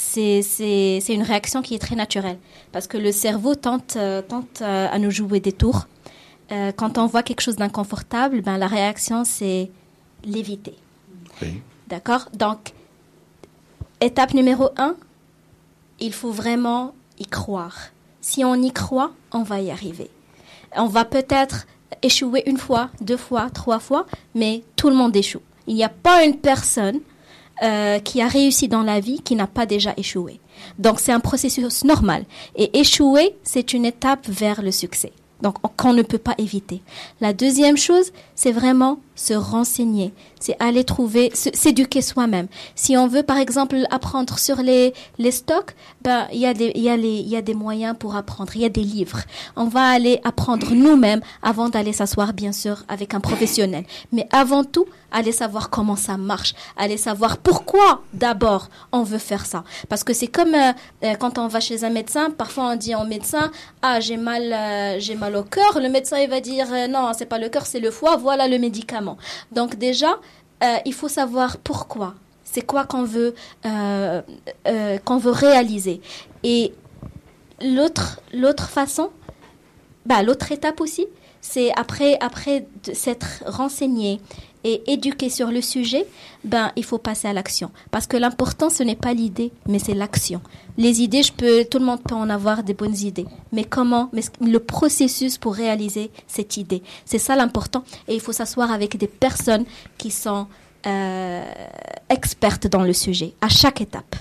c'est 0.00 1.14
une 1.14 1.22
réaction 1.22 1.62
qui 1.62 1.74
est 1.74 1.78
très 1.78 1.96
naturelle. 1.96 2.38
Parce 2.72 2.86
que 2.86 2.96
le 2.96 3.12
cerveau 3.12 3.54
tente, 3.54 3.96
euh, 3.96 4.22
tente 4.22 4.62
euh, 4.62 4.88
à 4.90 4.98
nous 4.98 5.10
jouer 5.10 5.40
des 5.40 5.52
tours. 5.52 5.86
Euh, 6.52 6.72
quand 6.72 6.98
on 6.98 7.06
voit 7.06 7.22
quelque 7.22 7.42
chose 7.42 7.56
d'inconfortable, 7.56 8.40
ben, 8.40 8.58
la 8.58 8.66
réaction, 8.66 9.24
c'est 9.24 9.70
l'éviter. 10.24 10.74
Oui. 11.42 11.60
D'accord? 11.88 12.28
Donc, 12.32 12.72
étape 14.00 14.34
numéro 14.34 14.70
un, 14.76 14.96
il 16.00 16.12
faut 16.12 16.32
vraiment 16.32 16.94
y 17.18 17.26
croire. 17.26 17.90
Si 18.20 18.44
on 18.44 18.54
y 18.54 18.72
croit, 18.72 19.12
on 19.32 19.42
va 19.42 19.60
y 19.60 19.70
arriver. 19.70 20.10
On 20.76 20.86
va 20.86 21.04
peut-être 21.04 21.66
échouer 22.02 22.42
une 22.46 22.58
fois, 22.58 22.90
deux 23.00 23.16
fois, 23.16 23.50
trois 23.50 23.78
fois, 23.78 24.06
mais 24.34 24.62
tout 24.76 24.88
le 24.88 24.96
monde 24.96 25.14
échoue. 25.14 25.42
Il 25.66 25.74
n'y 25.74 25.84
a 25.84 25.88
pas 25.88 26.24
une 26.24 26.36
personne 26.36 27.00
euh, 27.62 27.98
qui 27.98 28.22
a 28.22 28.28
réussi 28.28 28.68
dans 28.68 28.82
la 28.82 29.00
vie 29.00 29.20
qui 29.20 29.36
n'a 29.36 29.46
pas 29.46 29.66
déjà 29.66 29.92
échoué. 29.96 30.40
Donc 30.78 31.00
c'est 31.00 31.12
un 31.12 31.20
processus 31.20 31.84
normal. 31.84 32.24
Et 32.56 32.78
échouer, 32.78 33.36
c'est 33.42 33.72
une 33.72 33.84
étape 33.84 34.26
vers 34.28 34.62
le 34.62 34.72
succès. 34.72 35.12
Donc 35.42 35.56
qu'on 35.76 35.92
ne 35.92 36.02
peut 36.02 36.18
pas 36.18 36.34
éviter. 36.38 36.82
La 37.20 37.32
deuxième 37.32 37.76
chose, 37.76 38.12
c'est 38.40 38.52
vraiment 38.52 39.00
se 39.16 39.34
renseigner, 39.34 40.14
c'est 40.40 40.56
aller 40.60 40.84
trouver, 40.84 41.30
s'éduquer 41.34 42.00
soi-même. 42.00 42.46
Si 42.74 42.96
on 42.96 43.06
veut 43.06 43.22
par 43.22 43.36
exemple 43.36 43.76
apprendre 43.90 44.38
sur 44.38 44.62
les, 44.62 44.94
les 45.18 45.30
stocks, 45.30 45.74
ben 46.00 46.26
il 46.32 46.38
y 46.38 46.46
a 46.46 46.54
des 46.54 46.72
y 46.74 46.88
y 47.28 47.36
a 47.36 47.42
des 47.42 47.52
moyens 47.52 47.94
pour 47.98 48.16
apprendre, 48.16 48.52
il 48.54 48.62
y 48.62 48.64
a 48.64 48.70
des 48.70 48.82
livres. 48.82 49.20
On 49.56 49.66
va 49.66 49.82
aller 49.82 50.22
apprendre 50.24 50.72
nous-mêmes 50.72 51.20
avant 51.42 51.68
d'aller 51.68 51.92
s'asseoir 51.92 52.32
bien 52.32 52.52
sûr 52.52 52.82
avec 52.88 53.12
un 53.12 53.20
professionnel. 53.20 53.84
Mais 54.10 54.26
avant 54.32 54.64
tout, 54.64 54.86
aller 55.12 55.32
savoir 55.32 55.70
comment 55.70 55.96
ça 55.96 56.16
marche, 56.16 56.54
aller 56.76 56.96
savoir 56.96 57.38
pourquoi 57.38 58.02
d'abord 58.14 58.68
on 58.92 59.02
veut 59.02 59.18
faire 59.18 59.44
ça. 59.44 59.64
Parce 59.88 60.04
que 60.04 60.12
c'est 60.12 60.28
comme 60.28 60.54
euh, 60.54 60.72
euh, 61.04 61.14
quand 61.14 61.38
on 61.38 61.48
va 61.48 61.60
chez 61.60 61.84
un 61.84 61.90
médecin, 61.90 62.30
parfois 62.30 62.70
on 62.72 62.76
dit 62.76 62.94
au 62.94 63.04
médecin 63.04 63.50
ah 63.82 64.00
j'ai 64.00 64.16
mal 64.16 64.50
euh, 64.52 65.16
mal 65.18 65.36
au 65.36 65.42
cœur, 65.42 65.78
le 65.80 65.88
médecin 65.88 66.18
il 66.18 66.30
va 66.30 66.40
dire 66.40 66.66
euh, 66.72 66.86
non 66.86 67.10
c'est 67.16 67.26
pas 67.26 67.38
le 67.38 67.48
cœur 67.48 67.66
c'est 67.66 67.80
le 67.80 67.90
foie, 67.90 68.16
le 68.36 68.58
médicament. 68.58 69.16
Donc 69.52 69.76
déjà 69.76 70.18
euh, 70.62 70.76
il 70.84 70.94
faut 70.94 71.08
savoir 71.08 71.56
pourquoi. 71.58 72.14
C'est 72.44 72.62
quoi 72.62 72.84
qu'on 72.84 73.04
veut 73.04 73.34
euh, 73.64 74.22
euh, 74.66 74.98
réaliser. 75.06 76.00
Et 76.42 76.72
l'autre 77.60 78.20
l'autre 78.32 78.68
façon, 78.68 79.10
bah 80.04 80.22
l'autre 80.22 80.50
étape 80.52 80.80
aussi, 80.80 81.06
c'est 81.40 81.70
après 81.76 82.18
après 82.20 82.66
s'être 82.92 83.44
renseigné 83.46 84.20
et 84.64 84.82
éduqué 84.92 85.28
sur 85.30 85.50
le 85.50 85.60
sujet, 85.60 86.06
ben 86.44 86.72
il 86.76 86.84
faut 86.84 86.98
passer 86.98 87.28
à 87.28 87.32
l'action 87.32 87.70
parce 87.90 88.06
que 88.06 88.16
l'important 88.16 88.70
ce 88.70 88.82
n'est 88.82 88.96
pas 88.96 89.14
l'idée 89.14 89.52
mais 89.66 89.78
c'est 89.78 89.94
l'action. 89.94 90.40
Les 90.78 91.02
idées, 91.02 91.22
je 91.22 91.32
peux 91.32 91.64
tout 91.64 91.78
le 91.78 91.84
monde 91.84 92.02
peut 92.02 92.14
en 92.14 92.30
avoir 92.30 92.62
des 92.62 92.74
bonnes 92.74 92.96
idées, 92.96 93.26
mais 93.52 93.64
comment 93.64 94.10
le 94.40 94.58
processus 94.58 95.38
pour 95.38 95.54
réaliser 95.54 96.10
cette 96.26 96.56
idée, 96.56 96.82
c'est 97.04 97.18
ça 97.18 97.36
l'important 97.36 97.84
et 98.08 98.14
il 98.14 98.20
faut 98.20 98.32
s'asseoir 98.32 98.70
avec 98.70 98.96
des 98.96 99.08
personnes 99.08 99.64
qui 99.98 100.10
sont 100.10 100.46
euh, 100.86 101.44
expertes 102.08 102.66
dans 102.66 102.82
le 102.82 102.92
sujet 102.92 103.34
à 103.40 103.48
chaque 103.48 103.80
étape. 103.80 104.16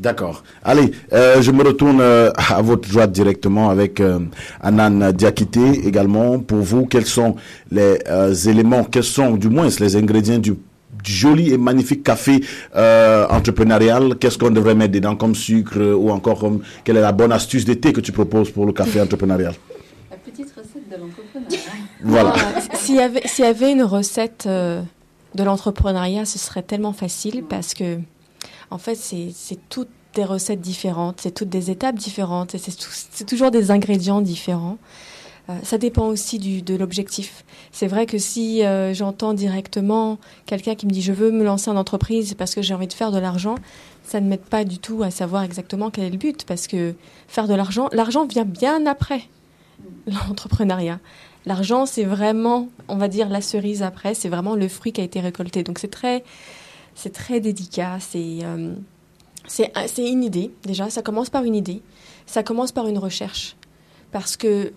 D'accord. 0.00 0.42
Allez, 0.62 0.90
euh, 1.12 1.40
je 1.40 1.50
me 1.50 1.62
retourne 1.64 2.00
euh, 2.02 2.30
à 2.36 2.60
votre 2.60 2.86
droite 2.88 3.12
directement 3.12 3.70
avec 3.70 3.98
euh, 4.00 4.18
Anan 4.60 5.10
Diakité 5.12 5.86
également. 5.86 6.38
Pour 6.38 6.58
vous, 6.58 6.84
quels 6.86 7.06
sont 7.06 7.36
les 7.70 7.98
euh, 8.08 8.34
éléments, 8.34 8.84
quels 8.84 9.04
sont 9.04 9.32
du 9.36 9.48
moins 9.48 9.68
les 9.80 9.96
ingrédients 9.96 10.38
du, 10.38 10.52
du 10.52 11.12
joli 11.12 11.50
et 11.52 11.56
magnifique 11.56 12.02
café 12.02 12.42
euh, 12.76 13.26
entrepreneurial? 13.30 14.16
Qu'est-ce 14.18 14.36
qu'on 14.36 14.50
devrait 14.50 14.74
mettre 14.74 14.92
dedans 14.92 15.16
comme 15.16 15.34
sucre 15.34 15.78
ou 15.96 16.10
encore 16.10 16.40
comme 16.40 16.60
quelle 16.84 16.98
est 16.98 17.00
la 17.00 17.12
bonne 17.12 17.32
astuce 17.32 17.64
de 17.64 17.72
thé 17.74 17.92
que 17.94 18.00
tu 18.02 18.12
proposes 18.12 18.50
pour 18.50 18.66
le 18.66 18.72
café 18.72 19.00
entrepreneurial? 19.00 19.54
La 20.10 20.16
petite 20.18 20.52
recette 20.56 20.88
de 20.90 20.96
l'entrepreneur. 20.96 21.48
Voilà. 22.04 22.34
S'il 22.74 22.96
y, 22.96 23.00
avait- 23.00 23.22
y 23.38 23.42
avait 23.42 23.72
une 23.72 23.82
recette 23.82 24.44
euh, 24.46 24.82
de 25.34 25.42
l'entrepreneuriat, 25.42 26.26
ce 26.26 26.38
serait 26.38 26.62
tellement 26.62 26.92
facile 26.92 27.44
parce 27.48 27.72
que, 27.72 27.98
en 28.70 28.78
fait, 28.78 28.96
c'est 28.96 29.58
toutes 29.68 29.88
des 30.14 30.24
recettes 30.24 30.60
différentes, 30.60 31.20
c'est 31.20 31.30
toutes 31.30 31.48
des 31.48 31.70
étapes 31.70 31.96
différentes, 31.96 32.56
c'est 32.56 33.26
toujours 33.26 33.50
des 33.50 33.70
ingrédients 33.70 34.20
différents. 34.20 34.78
Euh, 35.48 35.54
ça 35.62 35.78
dépend 35.78 36.06
aussi 36.06 36.38
du, 36.38 36.62
de 36.62 36.74
l'objectif. 36.74 37.44
C'est 37.70 37.86
vrai 37.86 38.06
que 38.06 38.18
si 38.18 38.64
euh, 38.64 38.94
j'entends 38.94 39.32
directement 39.32 40.18
quelqu'un 40.44 40.74
qui 40.74 40.86
me 40.86 40.90
dit 40.90 41.02
je 41.02 41.12
veux 41.12 41.30
me 41.30 41.44
lancer 41.44 41.70
en 41.70 41.76
entreprise 41.76 42.34
parce 42.34 42.54
que 42.54 42.62
j'ai 42.62 42.74
envie 42.74 42.88
de 42.88 42.92
faire 42.92 43.12
de 43.12 43.18
l'argent, 43.18 43.54
ça 44.02 44.20
ne 44.20 44.28
m'aide 44.28 44.40
pas 44.40 44.64
du 44.64 44.78
tout 44.78 45.04
à 45.04 45.10
savoir 45.10 45.44
exactement 45.44 45.90
quel 45.90 46.04
est 46.04 46.10
le 46.10 46.16
but 46.16 46.44
parce 46.44 46.66
que 46.66 46.94
faire 47.28 47.46
de 47.46 47.54
l'argent, 47.54 47.88
l'argent 47.92 48.26
vient 48.26 48.44
bien 48.44 48.86
après 48.86 49.22
l'entrepreneuriat. 50.06 50.98
L'argent, 51.44 51.86
c'est 51.86 52.02
vraiment, 52.02 52.68
on 52.88 52.96
va 52.96 53.06
dire, 53.06 53.28
la 53.28 53.40
cerise 53.40 53.84
après, 53.84 54.14
c'est 54.14 54.28
vraiment 54.28 54.56
le 54.56 54.66
fruit 54.66 54.92
qui 54.92 55.00
a 55.00 55.04
été 55.04 55.20
récolté. 55.20 55.62
Donc 55.62 55.78
c'est 55.78 55.90
très, 55.90 56.24
c'est 56.96 57.12
très 57.12 57.38
délicat, 57.38 57.98
c'est, 58.00 58.38
euh, 58.42 58.74
c'est, 59.46 59.70
une 59.98 60.24
idée, 60.24 60.50
déjà, 60.64 60.90
ça 60.90 61.02
commence 61.02 61.30
par 61.30 61.44
une 61.44 61.54
idée, 61.54 61.82
ça 62.26 62.42
commence 62.42 62.72
par 62.72 62.88
une 62.88 62.98
recherche. 62.98 63.54
Parce 64.10 64.36
que 64.36 64.72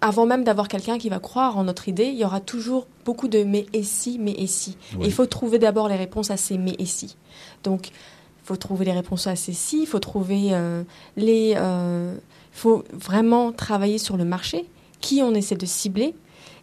avant 0.00 0.26
même 0.26 0.44
d'avoir 0.44 0.66
quelqu'un 0.68 0.98
qui 0.98 1.08
va 1.08 1.20
croire 1.20 1.58
en 1.58 1.64
notre 1.64 1.88
idée, 1.88 2.06
il 2.06 2.16
y 2.16 2.24
aura 2.24 2.40
toujours 2.40 2.86
beaucoup 3.04 3.28
de 3.28 3.44
mais 3.44 3.66
et 3.72 3.82
si, 3.82 4.18
mais 4.18 4.32
et 4.32 4.46
si. 4.46 4.76
Et 5.00 5.06
il 5.06 5.12
faut 5.12 5.26
trouver 5.26 5.58
d'abord 5.58 5.88
les 5.88 5.96
réponses 5.96 6.30
à 6.30 6.36
ces 6.36 6.56
mais 6.56 6.74
et 6.78 6.86
si. 6.86 7.16
Donc, 7.64 7.88
il 7.88 8.46
faut 8.46 8.56
trouver 8.56 8.86
les 8.86 8.92
réponses 8.92 9.26
à 9.26 9.36
ces 9.36 9.52
si, 9.52 9.82
il 9.82 9.86
faut 9.86 9.98
trouver 9.98 10.54
euh, 10.54 10.82
les... 11.16 11.54
euh, 11.56 12.16
faut 12.52 12.82
vraiment 12.92 13.52
travailler 13.52 13.98
sur 13.98 14.16
le 14.16 14.24
marché, 14.24 14.66
qui 15.00 15.20
on 15.22 15.34
essaie 15.34 15.56
de 15.56 15.66
cibler 15.66 16.14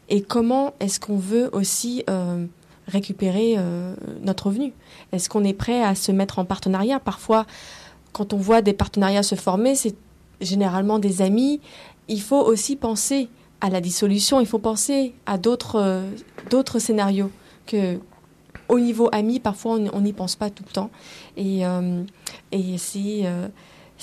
et 0.10 0.22
comment 0.22 0.74
est-ce 0.80 1.00
qu'on 1.00 1.18
veut 1.18 1.50
aussi 1.54 2.04
euh, 2.10 2.46
récupérer 2.88 3.56
euh, 3.58 3.96
notre 4.22 4.48
revenu. 4.48 4.74
Est-ce 5.12 5.30
qu'on 5.30 5.44
est 5.44 5.54
prêt 5.54 5.84
à 5.84 5.96
se 5.96 6.12
mettre 6.12 6.40
en 6.40 6.46
partenariat? 6.46 7.00
Parfois, 7.00 7.46
quand 8.12 8.34
on 8.34 8.38
voit 8.38 8.62
des 8.62 8.74
partenariats 8.74 9.24
se 9.24 9.36
former, 9.36 9.76
c'est 9.76 9.96
généralement 10.42 11.00
des 11.00 11.22
amis. 11.22 11.62
Il 12.08 12.22
faut 12.22 12.42
aussi 12.42 12.76
penser 12.76 13.30
à 13.62 13.70
la 13.70 13.82
dissolution, 13.82 14.40
il 14.40 14.48
faut 14.48 14.60
penser 14.60 15.14
à 15.26 15.38
d'autres 15.38 15.80
euh, 15.80 16.80
scénarios 16.80 17.32
que 17.66 18.00
au 18.68 18.80
niveau 18.80 19.10
ami, 19.12 19.40
parfois 19.40 19.78
on 19.94 20.02
n'y 20.02 20.14
pense 20.14 20.36
pas 20.36 20.50
tout 20.50 20.64
le 20.68 20.72
temps. 20.72 20.90
Et, 21.38 21.66
euh, 21.66 22.04
c'est 22.78 23.22
euh, 23.26 23.48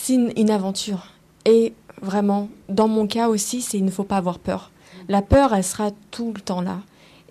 une, 0.09 0.51
aventure. 0.51 1.13
Et 1.45 1.75
vraiment, 2.01 2.49
dans 2.69 2.89
mon 2.89 3.07
cas 3.07 3.29
aussi, 3.29 3.67
il 3.73 3.85
ne 3.85 3.91
faut 3.91 4.05
pas 4.05 4.17
avoir 4.17 4.39
peur. 4.39 4.71
La 5.09 5.23
peur, 5.23 5.55
elle 5.55 5.65
sera 5.65 5.91
tout 6.11 6.33
le 6.35 6.41
temps 6.41 6.61
là. 6.61 6.79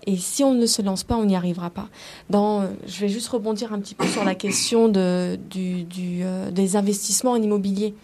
Et 0.06 0.16
si 0.16 0.42
on 0.42 0.52
ne 0.54 0.66
se 0.66 0.82
lance 0.82 1.04
pas, 1.04 1.16
on 1.16 1.24
n'y 1.24 1.36
arrivera 1.36 1.70
pas. 1.70 1.88
Dans, 2.28 2.64
je 2.86 3.00
vais 3.00 3.08
juste 3.08 3.28
rebondir 3.28 3.72
un 3.72 3.78
petit 3.78 3.94
peu 3.94 4.06
sur 4.06 4.24
la 4.24 4.34
question 4.34 4.88
de, 4.88 5.38
du, 5.50 5.84
du, 5.84 6.20
euh, 6.24 6.50
des 6.50 6.74
investissements 6.76 7.32
en 7.32 7.42
immobilier. 7.42 7.94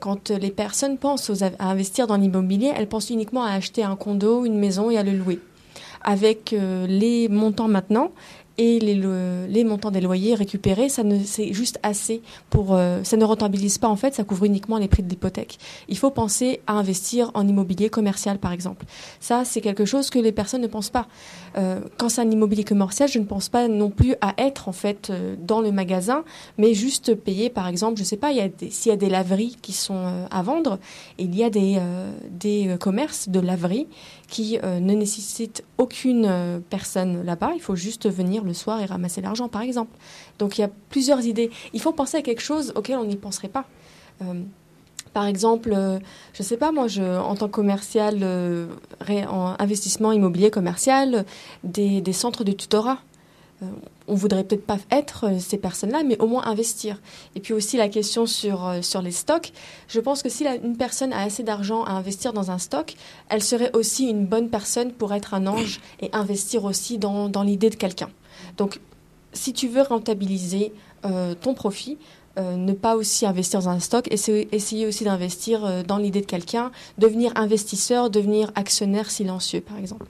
quand 0.00 0.30
les 0.30 0.50
personnes 0.50 0.98
pensent 0.98 1.30
aux- 1.30 1.44
à 1.44 1.50
investir 1.60 2.08
dans 2.08 2.16
l'immobilier, 2.16 2.72
elles 2.74 2.88
pensent 2.88 3.10
uniquement 3.10 3.44
à 3.44 3.52
acheter 3.52 3.84
un 3.84 3.94
condo, 3.94 4.44
une 4.44 4.58
maison 4.58 4.90
et 4.90 4.98
à 4.98 5.04
le 5.04 5.12
louer. 5.12 5.38
Avec 6.02 6.52
euh, 6.52 6.86
les 6.88 7.28
montants 7.28 7.68
maintenant 7.68 8.10
et 8.58 8.78
les, 8.80 9.00
les 9.48 9.64
montants 9.64 9.90
des 9.90 10.00
loyers 10.00 10.34
récupérés, 10.34 10.88
ça 10.88 11.02
ne 11.02 11.18
c'est 11.24 11.52
juste 11.52 11.78
assez 11.82 12.22
pour 12.50 12.74
euh, 12.74 13.02
ça 13.04 13.16
ne 13.16 13.24
rentabilise 13.24 13.78
pas 13.78 13.88
en 13.88 13.96
fait, 13.96 14.14
ça 14.14 14.24
couvre 14.24 14.44
uniquement 14.44 14.78
les 14.78 14.88
prix 14.88 15.02
de 15.02 15.08
l'hypothèque. 15.08 15.58
Il 15.88 15.98
faut 15.98 16.10
penser 16.10 16.60
à 16.66 16.74
investir 16.74 17.30
en 17.34 17.46
immobilier 17.46 17.88
commercial 17.88 18.38
par 18.38 18.52
exemple. 18.52 18.84
Ça 19.20 19.44
c'est 19.44 19.60
quelque 19.60 19.84
chose 19.84 20.10
que 20.10 20.18
les 20.18 20.32
personnes 20.32 20.62
ne 20.62 20.66
pensent 20.66 20.90
pas. 20.90 21.06
Euh, 21.56 21.80
quand 21.98 22.08
c'est 22.08 22.20
un 22.20 22.30
immobilier 22.30 22.64
commercial, 22.64 23.08
je 23.08 23.18
ne 23.18 23.24
pense 23.24 23.48
pas 23.48 23.68
non 23.68 23.90
plus 23.90 24.14
à 24.20 24.34
être 24.38 24.68
en 24.68 24.72
fait 24.72 25.10
euh, 25.10 25.36
dans 25.38 25.60
le 25.60 25.72
magasin, 25.72 26.24
mais 26.58 26.74
juste 26.74 27.14
payer 27.14 27.50
par 27.50 27.68
exemple, 27.68 27.98
je 27.98 28.04
sais 28.04 28.16
pas, 28.16 28.32
il 28.32 28.38
y 28.38 28.40
a 28.40 28.48
s'il 28.70 28.90
y 28.90 28.92
a 28.92 28.96
des 28.96 29.08
laveries 29.08 29.56
qui 29.62 29.72
sont 29.72 29.96
euh, 29.96 30.26
à 30.30 30.42
vendre, 30.42 30.78
il 31.18 31.34
y 31.34 31.44
a 31.44 31.50
des 31.50 31.76
euh, 31.78 32.12
des 32.30 32.68
euh, 32.68 32.76
commerces 32.76 33.28
de 33.28 33.40
laverie 33.40 33.86
qui 34.32 34.58
euh, 34.64 34.80
ne 34.80 34.94
nécessitent 34.94 35.62
aucune 35.76 36.24
euh, 36.24 36.58
personne 36.70 37.22
là-bas. 37.22 37.52
Il 37.54 37.60
faut 37.60 37.76
juste 37.76 38.08
venir 38.08 38.44
le 38.44 38.54
soir 38.54 38.80
et 38.80 38.86
ramasser 38.86 39.20
l'argent, 39.20 39.46
par 39.46 39.60
exemple. 39.60 39.94
Donc 40.38 40.56
il 40.56 40.62
y 40.62 40.64
a 40.64 40.70
plusieurs 40.88 41.26
idées. 41.26 41.50
Il 41.74 41.82
faut 41.82 41.92
penser 41.92 42.16
à 42.16 42.22
quelque 42.22 42.40
chose 42.40 42.72
auquel 42.74 42.96
on 42.96 43.04
n'y 43.04 43.16
penserait 43.16 43.48
pas. 43.48 43.66
Euh, 44.22 44.40
par 45.12 45.26
exemple, 45.26 45.76
je 46.32 46.42
sais 46.42 46.56
pas, 46.56 46.72
moi, 46.72 46.86
en 46.98 47.34
tant 47.34 47.46
que 47.46 47.52
commercial, 47.52 48.24
en 49.28 49.54
investissement 49.58 50.10
immobilier 50.10 50.50
commercial, 50.50 51.26
des 51.64 52.12
centres 52.14 52.44
de 52.44 52.52
tutorat. 52.52 52.96
Euh, 53.62 53.66
on 54.08 54.14
voudrait 54.14 54.44
peut-être 54.44 54.66
pas 54.66 54.78
être 54.90 55.26
euh, 55.28 55.38
ces 55.38 55.58
personnes-là, 55.58 56.02
mais 56.02 56.18
au 56.18 56.26
moins 56.26 56.44
investir. 56.44 57.00
Et 57.34 57.40
puis 57.40 57.54
aussi 57.54 57.76
la 57.76 57.88
question 57.88 58.26
sur, 58.26 58.66
euh, 58.66 58.82
sur 58.82 59.00
les 59.00 59.12
stocks. 59.12 59.52
Je 59.88 60.00
pense 60.00 60.22
que 60.22 60.28
si 60.28 60.44
une 60.44 60.76
personne 60.76 61.12
a 61.12 61.22
assez 61.22 61.42
d'argent 61.42 61.84
à 61.84 61.92
investir 61.92 62.32
dans 62.32 62.50
un 62.50 62.58
stock, 62.58 62.94
elle 63.28 63.42
serait 63.42 63.74
aussi 63.74 64.08
une 64.08 64.26
bonne 64.26 64.50
personne 64.50 64.92
pour 64.92 65.14
être 65.14 65.34
un 65.34 65.46
ange 65.46 65.80
et 66.00 66.10
investir 66.12 66.64
aussi 66.64 66.98
dans, 66.98 67.28
dans 67.28 67.42
l'idée 67.42 67.70
de 67.70 67.76
quelqu'un. 67.76 68.10
Donc, 68.56 68.80
si 69.32 69.52
tu 69.52 69.68
veux 69.68 69.82
rentabiliser 69.82 70.72
ton 71.40 71.54
profit, 71.54 71.98
ne 72.36 72.72
pas 72.74 72.96
aussi 72.96 73.24
investir 73.26 73.60
dans 73.60 73.70
un 73.70 73.80
stock, 73.80 74.06
essayer, 74.12 74.54
essayer 74.54 74.86
aussi 74.86 75.04
d'investir 75.04 75.84
dans 75.84 75.96
l'idée 75.96 76.20
de 76.20 76.26
quelqu'un, 76.26 76.70
devenir 76.98 77.32
investisseur, 77.34 78.10
devenir 78.10 78.52
actionnaire 78.54 79.10
silencieux, 79.10 79.62
par 79.62 79.78
exemple. 79.78 80.06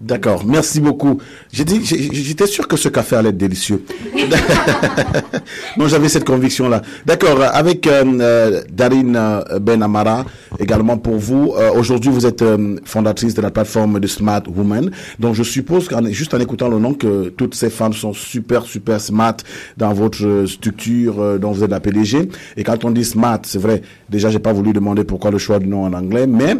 D'accord, 0.00 0.44
merci 0.44 0.78
beaucoup. 0.80 1.18
J'ai 1.52 1.64
dit, 1.64 1.80
j'ai- 1.82 2.10
j'étais 2.12 2.46
sûr 2.46 2.68
que 2.68 2.76
ce 2.76 2.88
café 2.90 3.16
allait 3.16 3.30
être 3.30 3.36
délicieux. 3.38 3.82
non, 5.78 5.88
j'avais 5.88 6.08
cette 6.10 6.24
conviction-là. 6.24 6.82
D'accord, 7.06 7.42
avec 7.42 7.86
euh, 7.86 8.04
euh, 8.20 8.62
Darine 8.70 9.16
euh, 9.16 9.58
Ben 9.58 9.82
Amara, 9.82 10.24
également 10.58 10.98
pour 10.98 11.16
vous. 11.16 11.54
Euh, 11.56 11.70
Aujourd'hui, 11.76 12.10
vous 12.10 12.26
êtes 12.26 12.42
euh, 12.42 12.76
fondatrice 12.84 13.34
de 13.34 13.40
la 13.40 13.50
plateforme 13.50 13.98
de 14.00 14.06
Smart 14.06 14.42
Women. 14.54 14.90
Donc, 15.18 15.34
je 15.34 15.42
suppose 15.42 15.88
qu'en 15.88 16.04
juste 16.06 16.34
en 16.34 16.40
écoutant 16.40 16.68
le 16.68 16.78
nom, 16.78 16.92
que 16.94 17.28
toutes 17.30 17.54
ces 17.54 17.70
femmes 17.70 17.92
sont 17.94 18.12
super, 18.12 18.64
super 18.64 19.00
smart 19.00 19.36
dans 19.78 19.92
votre 19.94 20.44
structure 20.46 21.38
dont 21.38 21.52
vous 21.52 21.64
êtes 21.64 21.70
la 21.70 21.80
PDG. 21.80 22.28
Et 22.58 22.64
quand 22.64 22.84
on 22.84 22.90
dit 22.90 23.04
smart, 23.04 23.40
c'est 23.44 23.58
vrai, 23.60 23.80
déjà, 24.10 24.28
j'ai 24.30 24.38
pas 24.40 24.52
voulu 24.52 24.72
demander 24.74 25.04
pourquoi 25.04 25.30
le 25.30 25.38
choix 25.38 25.58
du 25.58 25.66
nom 25.68 25.84
en 25.84 25.92
anglais, 25.94 26.26
mais 26.26 26.56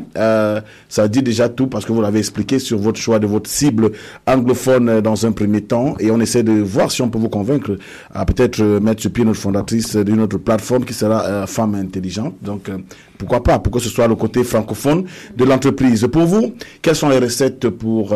ça 0.88 1.08
dit 1.08 1.22
déjà 1.22 1.48
tout 1.48 1.66
parce 1.66 1.84
que 1.84 1.92
vous 1.92 2.00
l'avez 2.00 2.18
expliqué 2.20 2.58
sur 2.58 2.78
votre 2.78 2.98
choix 2.98 3.18
de 3.18 3.25
votre 3.26 3.50
cible 3.50 3.92
anglophone 4.26 4.88
euh, 4.88 5.00
dans 5.00 5.26
un 5.26 5.32
premier 5.32 5.62
temps. 5.62 5.96
Et 5.98 6.10
on 6.10 6.20
essaie 6.20 6.42
de 6.42 6.52
voir 6.52 6.90
si 6.90 7.02
on 7.02 7.08
peut 7.08 7.18
vous 7.18 7.28
convaincre 7.28 7.78
à 8.12 8.24
peut-être 8.24 8.60
euh, 8.60 8.80
mettre 8.80 9.02
sur 9.02 9.12
pied 9.12 9.24
notre 9.24 9.38
fondatrice 9.40 9.96
d'une 9.96 10.20
autre 10.20 10.38
plateforme 10.38 10.84
qui 10.84 10.94
sera 10.94 11.24
euh, 11.24 11.46
Femme 11.46 11.74
Intelligente. 11.74 12.34
Donc, 12.42 12.70
pourquoi 13.18 13.42
pas, 13.42 13.58
pour 13.58 13.72
que 13.72 13.80
ce 13.80 13.88
soit 13.88 14.08
le 14.08 14.14
côté 14.14 14.44
francophone 14.44 15.04
de 15.36 15.44
l'entreprise. 15.44 16.06
Pour 16.10 16.24
vous, 16.24 16.54
quelles 16.82 16.96
sont 16.96 17.08
les 17.08 17.18
recettes 17.18 17.68
pour 17.70 18.14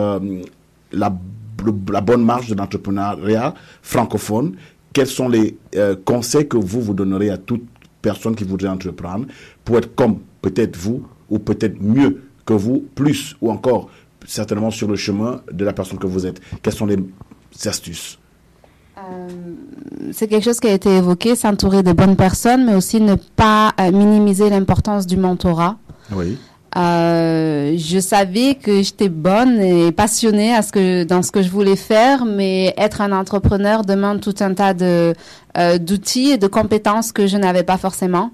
la, 0.93 1.11
bonne 1.11 2.25
marge 2.25 2.49
de 2.49 2.55
l'entrepreneuriat 2.55 3.55
francophone? 3.83 4.57
Quels 4.93 5.07
sont 5.07 5.29
les 5.29 5.57
conseils 6.05 6.47
que 6.49 6.59
vous 6.59 6.83
vous 6.83 6.93
donnerez 6.95 7.31
à 7.31 7.39
toute 7.39 7.65
personne 8.03 8.35
qui 8.35 8.45
voudrait 8.45 8.69
entreprendre 8.69 9.27
pour 9.65 9.79
être 9.79 9.95
comme 9.95 10.19
peut-être 10.43 10.77
vous 10.77 11.03
ou 11.31 11.39
peut-être 11.39 11.81
mieux 11.81 12.21
que 12.45 12.55
vous, 12.55 12.85
plus 12.95 13.37
ou 13.41 13.51
encore 13.51 13.89
certainement 14.31 14.71
sur 14.71 14.89
le 14.89 14.97
chemin 14.97 15.41
de 15.53 15.65
la 15.65 15.73
personne 15.73 15.99
que 15.99 16.07
vous 16.07 16.27
êtes 16.27 16.41
Quelles 16.63 16.75
sont 16.75 16.87
les 16.87 16.99
astuces 17.67 18.19
Euh, 18.99 19.29
c'est 20.13 20.29
quelque 20.29 20.45
chose 20.45 20.61
qui 20.61 20.69
a 20.69 20.73
été 20.75 20.91
évoqué, 20.97 21.35
s'entourer 21.35 21.83
de 21.83 21.93
bonnes 21.93 22.17
personnes, 22.17 22.67
mais 22.67 22.75
aussi 22.75 23.01
ne 23.01 23.15
pas 23.15 23.73
euh, 23.81 23.91
minimiser 23.93 24.51
l'importance 24.51 25.07
du 25.07 25.17
mentorat. 25.17 25.79
Oui. 26.13 26.37
Euh, 26.77 27.75
je 27.77 27.99
savais 27.99 28.55
que 28.55 28.83
j'étais 28.83 29.09
bonne 29.09 29.61
et 29.61 29.91
passionnée 29.91 30.55
à 30.55 30.63
ce 30.63 30.71
que, 30.71 31.05
dans 31.05 31.23
ce 31.23 31.33
que 31.33 31.43
je 31.43 31.49
voulais 31.49 31.77
faire, 31.77 32.25
mais 32.25 32.75
être 32.77 33.01
un 33.01 33.11
entrepreneur 33.11 33.85
demande 33.85 34.21
tout 34.21 34.35
un 34.41 34.55
tas 34.55 34.73
de 34.73 35.15
euh, 35.59 35.79
d'outils 35.79 36.31
et 36.31 36.39
de 36.39 36.47
compétences 36.47 37.11
que 37.11 37.27
je 37.27 37.37
n'avais 37.37 37.65
pas 37.65 37.77
forcément. 37.77 38.31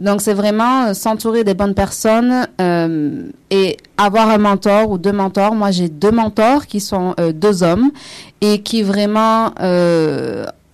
Donc 0.00 0.20
c'est 0.20 0.34
vraiment 0.34 0.86
euh, 0.86 0.94
s'entourer 0.94 1.44
des 1.44 1.54
bonnes 1.54 1.74
personnes 1.74 2.48
euh, 2.60 3.28
et 3.50 3.76
avoir 3.96 4.30
un 4.30 4.38
mentor 4.38 4.90
ou 4.90 4.98
deux 4.98 5.12
mentors. 5.12 5.54
Moi 5.54 5.70
j'ai 5.70 5.88
deux 5.88 6.10
mentors 6.10 6.66
qui 6.66 6.80
sont 6.80 7.14
deux 7.34 7.62
hommes 7.62 7.92
et 8.40 8.62
qui 8.62 8.82
vraiment 8.82 9.52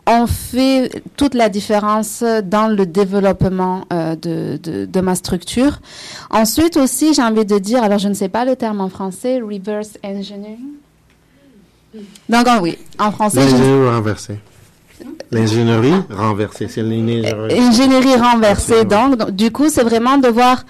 ont 0.07 0.27
fait 0.27 1.03
toute 1.17 1.35
la 1.35 1.49
différence 1.49 2.25
dans 2.45 2.69
le 2.69 2.87
développement 2.87 3.85
euh, 3.93 4.17
de, 4.17 4.57
de, 4.57 4.85
de 4.87 5.01
ma 5.01 5.15
structure. 5.15 5.81
Ensuite 6.31 6.77
aussi, 6.77 7.15
j'ai 7.15 7.23
envie 7.23 7.45
de 7.45 7.59
dire, 7.59 7.83
alors 7.83 7.99
je 7.99 8.09
ne 8.09 8.15
sais 8.15 8.29
pas 8.29 8.45
le 8.45 8.57
terme 8.57 8.81
en 8.81 8.89
français, 8.89 9.41
reverse 9.41 9.99
engineering. 10.05 10.59
Donc 12.29 12.47
ah 12.47 12.59
oui, 12.63 12.79
en 12.99 13.13
français, 13.13 13.41
L'ingénierie 13.45 13.89
renversée. 13.91 14.39
L'ingénierie 15.31 15.95
renversée, 16.11 16.69
c'est 16.69 16.83
l'ingénierie. 16.83 17.59
ingénierie 17.59 18.17
renversée. 18.17 18.85
Donc, 18.85 19.17
donc, 19.17 19.31
du 19.31 19.51
coup, 19.51 19.69
c'est 19.69 19.83
vraiment 19.83 20.19
de 20.19 20.29
voir 20.29 20.65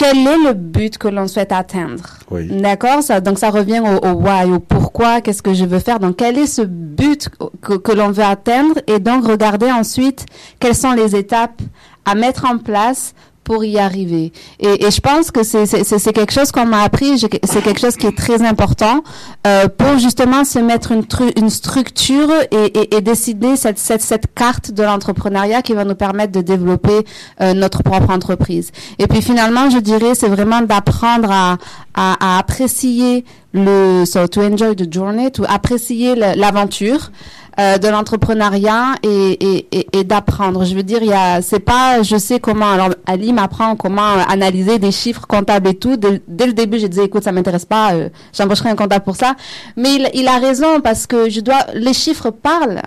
quel 0.00 0.16
est 0.26 0.44
le 0.46 0.54
but 0.54 0.96
que 0.96 1.08
l'on 1.08 1.28
souhaite 1.28 1.52
atteindre? 1.52 2.04
Oui. 2.30 2.46
D'accord? 2.48 3.02
Ça, 3.02 3.20
Donc, 3.20 3.38
ça 3.38 3.50
revient 3.50 3.80
au, 3.80 4.06
au 4.06 4.12
why, 4.12 4.50
au 4.50 4.58
pourquoi, 4.58 5.20
qu'est-ce 5.20 5.42
que 5.42 5.52
je 5.52 5.66
veux 5.66 5.78
faire? 5.78 6.00
Donc, 6.00 6.16
quel 6.16 6.38
est 6.38 6.46
ce 6.46 6.62
but 6.62 7.28
que, 7.60 7.74
que 7.74 7.92
l'on 7.92 8.10
veut 8.10 8.24
atteindre? 8.24 8.76
Et 8.86 8.98
donc 8.98 9.26
regarder 9.26 9.70
ensuite 9.70 10.24
quelles 10.58 10.74
sont 10.74 10.92
les 10.92 11.14
étapes 11.16 11.60
à 12.06 12.14
mettre 12.14 12.46
en 12.46 12.56
place 12.56 13.12
pour 13.50 13.64
y 13.64 13.80
arriver. 13.80 14.32
Et, 14.60 14.86
et 14.86 14.90
je 14.92 15.00
pense 15.00 15.32
que 15.32 15.42
c'est 15.42 16.12
quelque 16.12 16.32
chose 16.32 16.52
qu'on 16.52 16.66
m'a 16.66 16.82
appris, 16.82 17.18
c'est 17.18 17.62
quelque 17.62 17.80
chose 17.80 17.96
qui 17.96 18.06
est 18.06 18.16
très 18.16 18.42
important 18.42 19.02
euh, 19.44 19.66
pour 19.66 19.98
justement 19.98 20.44
se 20.44 20.60
mettre 20.60 20.92
une, 20.92 21.04
une 21.36 21.50
structure 21.50 22.30
et, 22.52 22.66
et, 22.66 22.96
et 22.96 23.00
décider 23.00 23.56
cette, 23.56 23.80
cette, 23.80 24.02
cette 24.02 24.32
carte 24.36 24.70
de 24.70 24.84
l'entrepreneuriat 24.84 25.62
qui 25.62 25.72
va 25.72 25.84
nous 25.84 25.96
permettre 25.96 26.30
de 26.30 26.42
développer 26.42 27.04
euh, 27.40 27.52
notre 27.54 27.82
propre 27.82 28.10
entreprise. 28.10 28.70
Et 29.00 29.08
puis 29.08 29.20
finalement, 29.20 29.68
je 29.68 29.78
dirais, 29.78 30.14
c'est 30.14 30.28
vraiment 30.28 30.60
d'apprendre 30.60 31.32
à, 31.32 31.58
à, 31.94 32.36
à 32.36 32.38
apprécier 32.38 33.24
le, 33.52 34.04
so 34.04 34.26
to 34.26 34.40
enjoy 34.42 34.74
the 34.74 34.92
journey, 34.92 35.30
to 35.30 35.44
apprécier 35.48 36.14
l'aventure 36.14 37.10
euh, 37.58 37.78
de 37.78 37.88
l'entrepreneuriat 37.88 38.94
et, 39.02 39.08
et, 39.08 39.66
et, 39.72 39.86
et 39.92 40.04
d'apprendre. 40.04 40.64
Je 40.64 40.74
veux 40.74 40.82
dire, 40.84 40.98
il 41.02 41.08
y 41.08 41.12
a, 41.12 41.42
c'est 41.42 41.60
pas, 41.60 42.02
je 42.02 42.16
sais 42.16 42.38
comment. 42.38 42.70
Alors, 42.70 42.90
Ali 43.06 43.32
m'apprend 43.32 43.76
comment 43.76 44.14
analyser 44.28 44.78
des 44.78 44.92
chiffres 44.92 45.26
comptables 45.26 45.68
et 45.68 45.74
tout. 45.74 45.96
Dès 45.96 46.46
le 46.46 46.52
début, 46.52 46.78
j'ai 46.78 46.88
dit, 46.88 47.00
écoute, 47.00 47.24
ça 47.24 47.32
m'intéresse 47.32 47.64
pas. 47.64 47.92
Euh, 47.94 48.08
j'embaucherai 48.32 48.70
un 48.70 48.76
comptable 48.76 49.04
pour 49.04 49.16
ça. 49.16 49.34
Mais 49.76 49.94
il, 49.96 50.10
il 50.14 50.28
a 50.28 50.38
raison 50.38 50.80
parce 50.80 51.06
que 51.06 51.28
je 51.28 51.40
dois, 51.40 51.58
les 51.74 51.92
chiffres 51.92 52.30
parlent. 52.30 52.82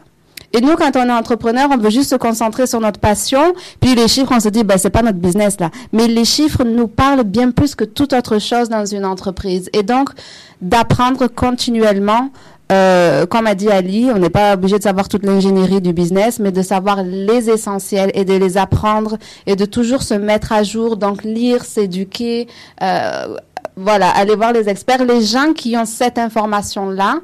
Et 0.54 0.62
nous, 0.62 0.76
quand 0.76 0.96
on 0.96 1.08
est 1.08 1.12
entrepreneur, 1.12 1.68
on 1.72 1.78
veut 1.78 1.90
juste 1.90 2.12
se 2.12 2.16
concentrer 2.16 2.68
sur 2.68 2.80
notre 2.80 3.00
passion. 3.00 3.54
Puis 3.80 3.96
les 3.96 4.08
chiffres, 4.08 4.32
on 4.36 4.40
se 4.40 4.50
dit, 4.50 4.64
ben, 4.64 4.78
c'est 4.78 4.92
pas 4.92 5.02
notre 5.02 5.18
business, 5.18 5.60
là. 5.60 5.72
Mais 5.92 6.08
les 6.08 6.26
chiffres 6.26 6.64
nous 6.64 6.88
parlent 6.88 7.24
bien 7.24 7.50
plus 7.50 7.74
que 7.74 7.84
toute 7.84 8.14
autre 8.14 8.40
chose 8.40 8.70
dans 8.70 8.86
une 8.86 9.04
entreprise. 9.04 9.70
Et 9.74 9.82
donc, 9.82 10.10
d'apprendre 10.62 11.28
continuellement, 11.28 12.30
euh, 12.72 13.26
comme 13.26 13.48
a 13.48 13.56
dit 13.56 13.70
Ali, 13.70 14.10
on 14.14 14.20
n'est 14.20 14.30
pas 14.30 14.54
obligé 14.54 14.78
de 14.78 14.84
savoir 14.84 15.10
toute 15.10 15.26
l'ingénierie 15.26 15.82
du 15.82 15.92
business, 15.92 16.40
mais 16.40 16.52
de 16.52 16.62
savoir 16.62 17.04
les 17.04 17.50
essentiels 17.50 18.12
et 18.14 18.24
de 18.24 18.34
les 18.34 18.58
apprendre 18.58 19.18
et 19.46 19.56
de 19.56 19.66
toujours 19.66 20.04
se 20.04 20.14
mettre 20.14 20.52
à 20.52 20.64
jour. 20.64 20.98
Donc, 20.98 21.24
lire, 21.24 21.66
s'éduquer, 21.66 22.48
euh, 22.82 23.38
voilà, 23.76 24.10
aller 24.10 24.36
voir 24.36 24.54
les 24.54 24.70
experts, 24.70 25.04
les 25.04 25.22
gens 25.22 25.54
qui 25.54 25.76
ont 25.76 25.86
cette 25.86 26.18
information-là, 26.18 27.20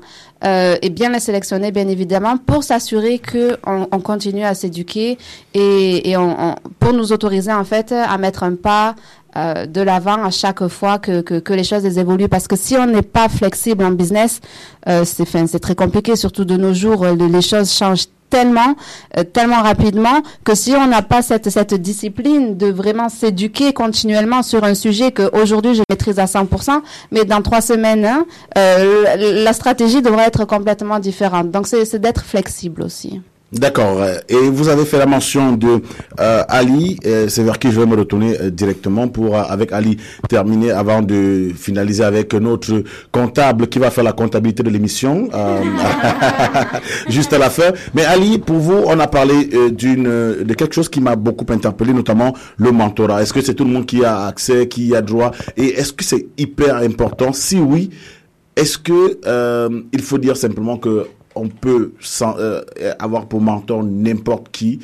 euh, 0.45 0.77
et 0.81 0.89
bien 0.89 1.09
les 1.09 1.19
sélectionner, 1.19 1.71
bien 1.71 1.87
évidemment, 1.87 2.37
pour 2.37 2.63
s'assurer 2.63 3.19
que 3.19 3.57
on, 3.65 3.87
on 3.91 3.99
continue 3.99 4.43
à 4.43 4.53
s'éduquer 4.53 5.17
et, 5.53 6.09
et 6.09 6.17
on, 6.17 6.49
on- 6.51 6.55
pour 6.79 6.93
nous 6.93 7.11
autoriser 7.11 7.51
en 7.53 7.63
fait 7.65 7.91
à 7.91 8.17
mettre 8.17 8.43
un 8.43 8.55
pas 8.55 8.95
euh, 9.35 9.65
de 9.65 9.81
l'avant 9.81 10.23
à 10.23 10.31
chaque 10.31 10.67
fois 10.67 10.97
que, 10.97 11.21
que, 11.21 11.39
que 11.39 11.53
les 11.53 11.63
choses 11.63 11.85
évoluent. 11.97 12.29
Parce 12.29 12.47
que 12.47 12.55
si 12.55 12.75
on 12.77 12.87
n'est 12.87 13.01
pas 13.03 13.29
flexible 13.29 13.83
en 13.83 13.91
business, 13.91 14.39
euh, 14.87 15.03
c'est 15.05 15.25
c'est 15.47 15.59
très 15.59 15.75
compliqué, 15.75 16.15
surtout 16.15 16.45
de 16.45 16.57
nos 16.57 16.73
jours, 16.73 17.03
euh, 17.03 17.15
les 17.15 17.41
choses 17.41 17.71
changent 17.71 18.05
tellement, 18.29 18.75
euh, 19.17 19.23
tellement 19.23 19.61
rapidement 19.61 20.21
que 20.43 20.55
si 20.55 20.73
on 20.75 20.87
n'a 20.87 21.01
pas 21.01 21.21
cette, 21.21 21.73
discipline 21.73 22.57
de 22.57 22.67
vraiment 22.67 23.09
s'éduquer 23.09 23.73
continuellement 23.73 24.43
sur 24.43 24.63
un 24.63 24.75
sujet 24.75 25.11
que 25.11 25.29
aujourd'hui 25.35 25.75
je 25.75 25.83
maîtrise 25.89 26.19
à 26.19 26.25
100%, 26.25 26.81
mais 27.11 27.25
dans 27.25 27.41
trois 27.41 27.61
semaines, 27.61 28.05
hein, 28.05 28.25
euh, 28.57 29.43
la 29.43 29.53
stratégie 29.53 30.01
devrait 30.01 30.25
être 30.25 30.45
complètement 30.45 30.99
différente. 30.99 31.51
Donc 31.51 31.67
c'est 31.67 31.99
d'être 31.99 32.23
flexible 32.23 32.81
aussi. 32.83 33.21
D'accord. 33.51 33.99
euh, 34.01 34.15
Et 34.29 34.35
vous 34.49 34.67
avez 34.69 34.85
fait 34.85 34.99
la 34.99 35.07
mention 35.07 35.53
de 35.53 35.81
euh, 36.19 36.43
Ali. 36.47 36.99
euh, 37.05 37.27
C'est 37.29 37.41
vers 37.43 37.57
qui 37.57 37.71
je 37.71 37.79
vais 37.79 37.87
me 37.87 37.95
retourner 37.95 38.39
euh, 38.39 38.49
directement 38.51 39.07
pour, 39.07 39.35
avec 39.37 39.71
Ali, 39.71 39.97
terminer 40.27 40.69
avant 40.71 41.01
de 41.01 41.49
finaliser 41.55 42.03
avec 42.03 42.33
notre 42.35 42.83
comptable 43.11 43.67
qui 43.67 43.79
va 43.79 43.89
faire 43.89 44.03
la 44.03 44.13
comptabilité 44.13 44.61
de 44.61 44.69
l'émission. 44.69 45.29
euh, 45.33 45.61
juste 47.09 47.33
à 47.33 47.39
la 47.39 47.49
fin. 47.49 47.71
Mais 47.95 48.05
Ali, 48.05 48.37
pour 48.37 48.57
vous, 48.57 48.83
on 48.85 48.99
a 48.99 49.07
parlé 49.07 49.49
d'une 49.71 50.03
de 50.03 50.53
quelque 50.53 50.75
chose 50.75 50.89
qui 50.89 51.01
m'a 51.01 51.15
beaucoup 51.15 51.51
interpellé, 51.51 51.91
notamment 51.93 52.35
le 52.57 52.71
mentorat. 52.71 53.23
Est-ce 53.23 53.33
que 53.33 53.41
c'est 53.41 53.55
tout 53.55 53.63
le 53.65 53.71
monde 53.71 53.85
qui 53.87 54.05
a 54.05 54.25
accès, 54.27 54.67
qui 54.67 54.95
a 54.95 55.01
droit? 55.01 55.31
Et 55.57 55.69
est-ce 55.79 55.93
que 55.93 56.03
c'est 56.03 56.27
hyper 56.37 56.75
important? 56.77 57.33
Si 57.33 57.57
oui, 57.59 57.89
est-ce 58.55 58.77
que 58.77 59.17
il 59.91 60.01
faut 60.01 60.19
dire 60.19 60.37
simplement 60.37 60.77
que 60.77 61.07
on 61.39 61.47
peut 61.47 61.93
euh, 62.21 62.61
avoir 62.99 63.27
pour 63.27 63.41
mentor 63.41 63.83
n'importe 63.83 64.49
qui 64.51 64.79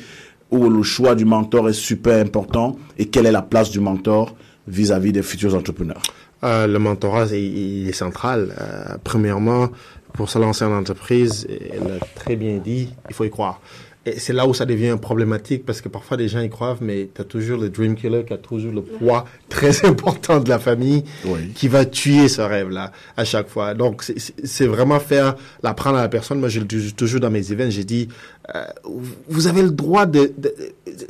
ou 0.50 0.68
le 0.68 0.82
choix 0.82 1.14
du 1.14 1.24
mentor 1.24 1.68
est 1.68 1.72
super 1.72 2.20
important 2.20 2.76
et 2.98 3.06
quelle 3.06 3.26
est 3.26 3.32
la 3.32 3.42
place 3.42 3.70
du 3.70 3.80
mentor 3.80 4.34
vis-à-vis 4.68 5.12
des 5.12 5.22
futurs 5.22 5.54
entrepreneurs? 5.54 6.02
Euh, 6.44 6.66
le 6.66 6.78
mentorat, 6.78 7.26
est 7.32 7.92
central. 7.92 8.54
Euh, 8.60 8.96
premièrement, 9.02 9.68
pour 10.12 10.30
se 10.30 10.38
lancer 10.38 10.64
en 10.64 10.72
entreprise, 10.72 11.46
elle 11.48 11.92
a 11.92 12.04
très 12.14 12.36
bien 12.36 12.58
dit, 12.58 12.90
il 13.08 13.14
faut 13.14 13.24
y 13.24 13.30
croire. 13.30 13.60
Et 14.08 14.20
c'est 14.20 14.32
là 14.32 14.46
où 14.46 14.54
ça 14.54 14.64
devient 14.66 14.96
problématique 15.02 15.66
parce 15.66 15.80
que 15.80 15.88
parfois 15.88 16.16
les 16.16 16.28
gens 16.28 16.38
y 16.40 16.48
croient, 16.48 16.78
mais 16.80 17.08
tu 17.12 17.20
as 17.20 17.24
toujours 17.24 17.58
le 17.60 17.68
dream 17.70 17.96
killer 17.96 18.24
qui 18.24 18.32
a 18.32 18.36
toujours 18.38 18.72
le 18.72 18.80
poids 18.82 19.24
très 19.48 19.84
important 19.84 20.38
de 20.38 20.48
la 20.48 20.60
famille 20.60 21.02
Oui. 21.24 21.50
qui 21.56 21.66
va 21.66 21.84
tuer 21.84 22.28
ce 22.28 22.40
rêve-là 22.40 22.92
à 23.16 23.24
chaque 23.24 23.48
fois. 23.48 23.74
Donc, 23.74 24.04
c'est- 24.04 24.18
c'est 24.18 24.46
c'est 24.46 24.66
vraiment 24.68 25.00
faire 25.00 25.34
l'apprendre 25.62 25.98
à 25.98 26.02
la 26.02 26.08
personne. 26.08 26.38
Moi, 26.38 26.48
je 26.48 26.60
le 26.60 26.66
dis 26.66 26.92
toujours 26.94 27.18
dans 27.20 27.30
mes 27.30 27.50
événements, 27.50 27.72
j'ai 27.72 27.84
dit, 27.84 28.06
euh, 28.54 28.64
vous 29.28 29.48
avez 29.48 29.62
le 29.62 29.70
droit 29.72 30.06
de... 30.06 30.32
de- 30.38 30.54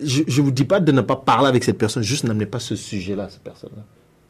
je 0.02 0.23
ne 0.23 0.43
vous 0.47 0.51
dis 0.51 0.64
pas 0.64 0.81
de 0.81 0.90
ne 0.90 1.02
pas 1.02 1.16
parler 1.16 1.48
avec 1.48 1.64
cette 1.64 1.77
personne, 1.78 2.02
juste 2.02 2.24
n'amenez 2.24 2.47
pas 2.47 2.59
ce 2.60 2.74
sujet-là 2.77 3.24
à 3.24 3.28
cette 3.28 3.43
personne-là. 3.43 3.82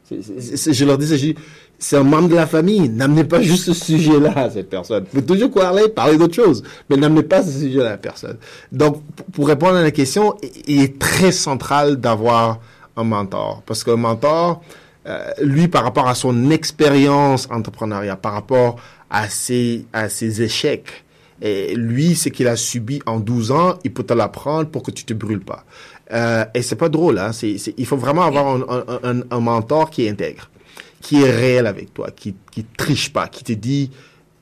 Je 0.09 0.85
leur 0.85 0.97
dis, 0.97 1.35
c'est 1.79 1.97
un 1.97 2.03
membre 2.03 2.29
de 2.29 2.35
la 2.35 2.47
famille. 2.47 2.89
N'amenez 2.89 3.23
pas 3.23 3.41
juste 3.41 3.65
ce 3.65 3.73
sujet-là 3.73 4.33
à 4.35 4.49
cette 4.49 4.69
personne. 4.69 5.03
Vous 5.13 5.21
pouvez 5.21 5.39
toujours 5.39 5.51
parler, 5.51 5.89
parler 5.89 6.17
d'autre 6.17 6.33
chose, 6.35 6.63
mais 6.89 6.97
n'amenez 6.97 7.23
pas 7.23 7.43
ce 7.43 7.51
sujet-là 7.51 7.93
à 7.93 7.97
personne. 7.97 8.37
Donc, 8.71 9.03
pour 9.33 9.47
répondre 9.47 9.75
à 9.75 9.81
la 9.81 9.91
question, 9.91 10.35
il 10.67 10.81
est 10.81 10.99
très 10.99 11.31
central 11.31 11.97
d'avoir 11.97 12.59
un 12.95 13.03
mentor. 13.03 13.63
Parce 13.65 13.83
qu'un 13.83 13.97
mentor, 13.97 14.61
euh, 15.07 15.31
lui, 15.41 15.67
par 15.67 15.83
rapport 15.83 16.07
à 16.07 16.15
son 16.15 16.51
expérience 16.51 17.47
entrepreneuriale, 17.51 18.19
par 18.19 18.33
rapport 18.33 18.77
à 19.09 19.29
ses, 19.29 19.85
à 19.93 20.09
ses 20.09 20.41
échecs, 20.41 21.05
et 21.41 21.75
lui, 21.75 22.15
ce 22.15 22.29
qu'il 22.29 22.47
a 22.47 22.55
subi 22.55 22.99
en 23.05 23.19
12 23.19 23.51
ans, 23.51 23.75
il 23.83 23.93
peut 23.93 24.03
te 24.03 24.13
l'apprendre 24.13 24.69
pour 24.69 24.81
que 24.81 24.89
tu 24.89 25.05
te 25.05 25.13
brûles 25.13 25.43
pas. 25.43 25.65
Euh, 26.13 26.45
et 26.53 26.61
c'est 26.61 26.75
pas 26.75 26.89
drôle, 26.89 27.19
hein. 27.19 27.31
Il 27.41 27.85
faut 27.85 27.97
vraiment 27.97 28.23
avoir 28.23 28.57
un, 29.03 29.39
mentor 29.39 29.89
qui 29.89 30.05
est 30.05 30.09
intègre, 30.09 30.49
qui 31.01 31.21
est 31.21 31.29
réel 31.29 31.67
avec 31.67 31.93
toi, 31.93 32.09
qui, 32.15 32.35
qui 32.51 32.63
triche 32.63 33.11
pas, 33.11 33.27
qui 33.27 33.43
te 33.43 33.53
dit 33.53 33.91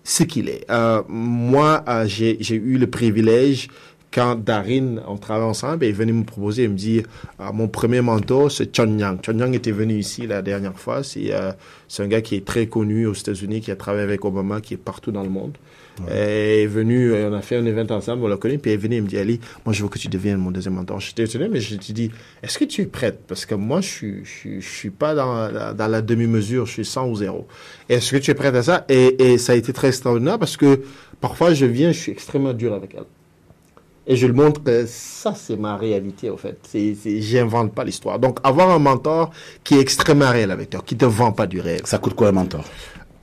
ce 0.06 0.24
qu'il 0.24 0.48
est. 0.48 0.66
Euh, 0.70 1.02
moi, 1.10 1.84
euh, 1.90 2.06
j'ai, 2.08 2.38
eu 2.54 2.78
le 2.78 2.88
privilège 2.88 3.68
quand 4.14 4.36
Darin, 4.36 4.98
on 5.08 5.18
travaille 5.18 5.44
ensemble, 5.44 5.84
et 5.84 5.90
il 5.90 5.96
venu 5.96 6.14
me 6.14 6.24
proposer, 6.24 6.64
il 6.64 6.70
me 6.70 6.76
dit, 6.76 7.04
ah, 7.38 7.52
mon 7.52 7.68
premier 7.68 8.00
mentor, 8.00 8.50
c'est 8.50 8.74
Chon 8.74 8.98
Yang. 8.98 9.20
Chon 9.26 9.38
Yang 9.38 9.56
était 9.56 9.72
venu 9.72 9.98
ici 9.98 10.26
la 10.26 10.42
dernière 10.42 10.80
fois. 10.80 11.02
Euh, 11.18 11.52
c'est 11.90 12.04
un 12.04 12.08
gars 12.08 12.22
qui 12.22 12.36
est 12.36 12.46
très 12.46 12.68
connu 12.68 13.08
aux 13.08 13.14
États-Unis, 13.14 13.60
qui 13.60 13.72
a 13.72 13.76
travaillé 13.76 14.04
avec 14.04 14.24
Obama, 14.24 14.62
qui 14.62 14.76
est 14.76 14.78
partout 14.78 15.12
dans 15.12 15.24
le 15.24 15.30
monde. 15.30 15.58
Il 16.00 16.14
est 16.14 16.68
venu, 16.68 17.12
euh, 17.14 17.30
on 17.30 17.34
a 17.34 17.42
fait 17.42 17.56
un 17.56 17.66
event 17.66 17.96
ensemble, 17.96 18.24
on 18.24 18.28
l'a 18.28 18.38
connu, 18.38 18.58
puis 18.58 18.72
il 18.72 18.74
est 18.74 18.78
venu, 18.78 18.98
il 18.98 19.04
me 19.04 19.08
dit, 19.08 19.18
Ali, 19.18 19.40
moi 19.66 19.74
je 19.74 19.84
veux 19.84 19.90
que 19.90 20.00
tu 20.00 20.08
deviennes 20.08 20.38
mon 20.38 20.52
deuxième 20.52 20.74
mentor. 20.76 21.00
J'étais 21.00 21.24
étonné, 21.24 21.48
mais 21.48 21.60
je 21.60 21.76
te 21.76 21.92
dis, 21.92 22.12
est-ce 22.44 22.58
que 22.58 22.66
tu 22.66 22.82
es 22.82 22.86
prête? 22.86 23.22
Parce 23.28 23.46
que 23.46 23.56
moi, 23.56 23.82
je 23.82 24.24
je 24.24 24.30
suis, 24.30 24.62
je 24.62 24.70
suis 24.70 24.90
pas 24.90 25.16
dans 25.16 25.48
la, 25.50 25.74
dans 25.74 25.88
la 25.88 26.02
demi-mesure, 26.02 26.66
je 26.66 26.72
suis 26.74 26.86
100 26.86 27.08
ou 27.08 27.16
0. 27.16 27.48
Est-ce 27.90 28.12
que 28.12 28.18
tu 28.18 28.32
es 28.32 28.34
prête 28.34 28.56
à 28.56 28.64
ça? 28.64 28.86
Et, 28.90 29.34
et 29.34 29.38
ça 29.38 29.54
a 29.54 29.56
été 29.56 29.72
très 29.74 29.90
extraordinaire 29.90 30.38
parce 30.40 30.58
que 30.58 30.82
parfois 31.22 31.54
je 31.54 31.66
viens, 31.66 31.92
je 31.92 32.00
suis 32.00 32.12
extrêmement 32.12 32.54
dur 32.54 32.74
avec 32.74 32.94
elle. 32.96 33.06
Et 34.08 34.16
je 34.16 34.28
lui 34.28 34.34
montre 34.34 34.64
que 34.64 34.86
ça, 34.86 35.34
c'est 35.34 35.58
ma 35.58 35.78
réalité, 35.78 36.30
au 36.30 36.38
fait. 36.38 36.60
C'est, 36.68 36.96
c'est, 37.02 37.22
j'invente 37.22 37.74
pas 37.74 37.84
l'histoire. 37.84 38.20
Donc, 38.20 38.40
avoir 38.44 38.70
un 38.70 38.78
mentor 38.78 39.32
qui 39.64 39.76
est 39.76 39.80
extrêmement 39.80 40.30
réel 40.30 40.52
avec 40.52 40.70
toi, 40.70 40.84
qui 40.86 40.96
te 40.96 41.06
vend 41.06 41.32
pas 41.32 41.48
du 41.48 41.60
rêve. 41.60 41.82
Ça 41.86 41.98
coûte 41.98 42.14
quoi 42.14 42.28
un 42.28 42.32
mentor? 42.32 42.64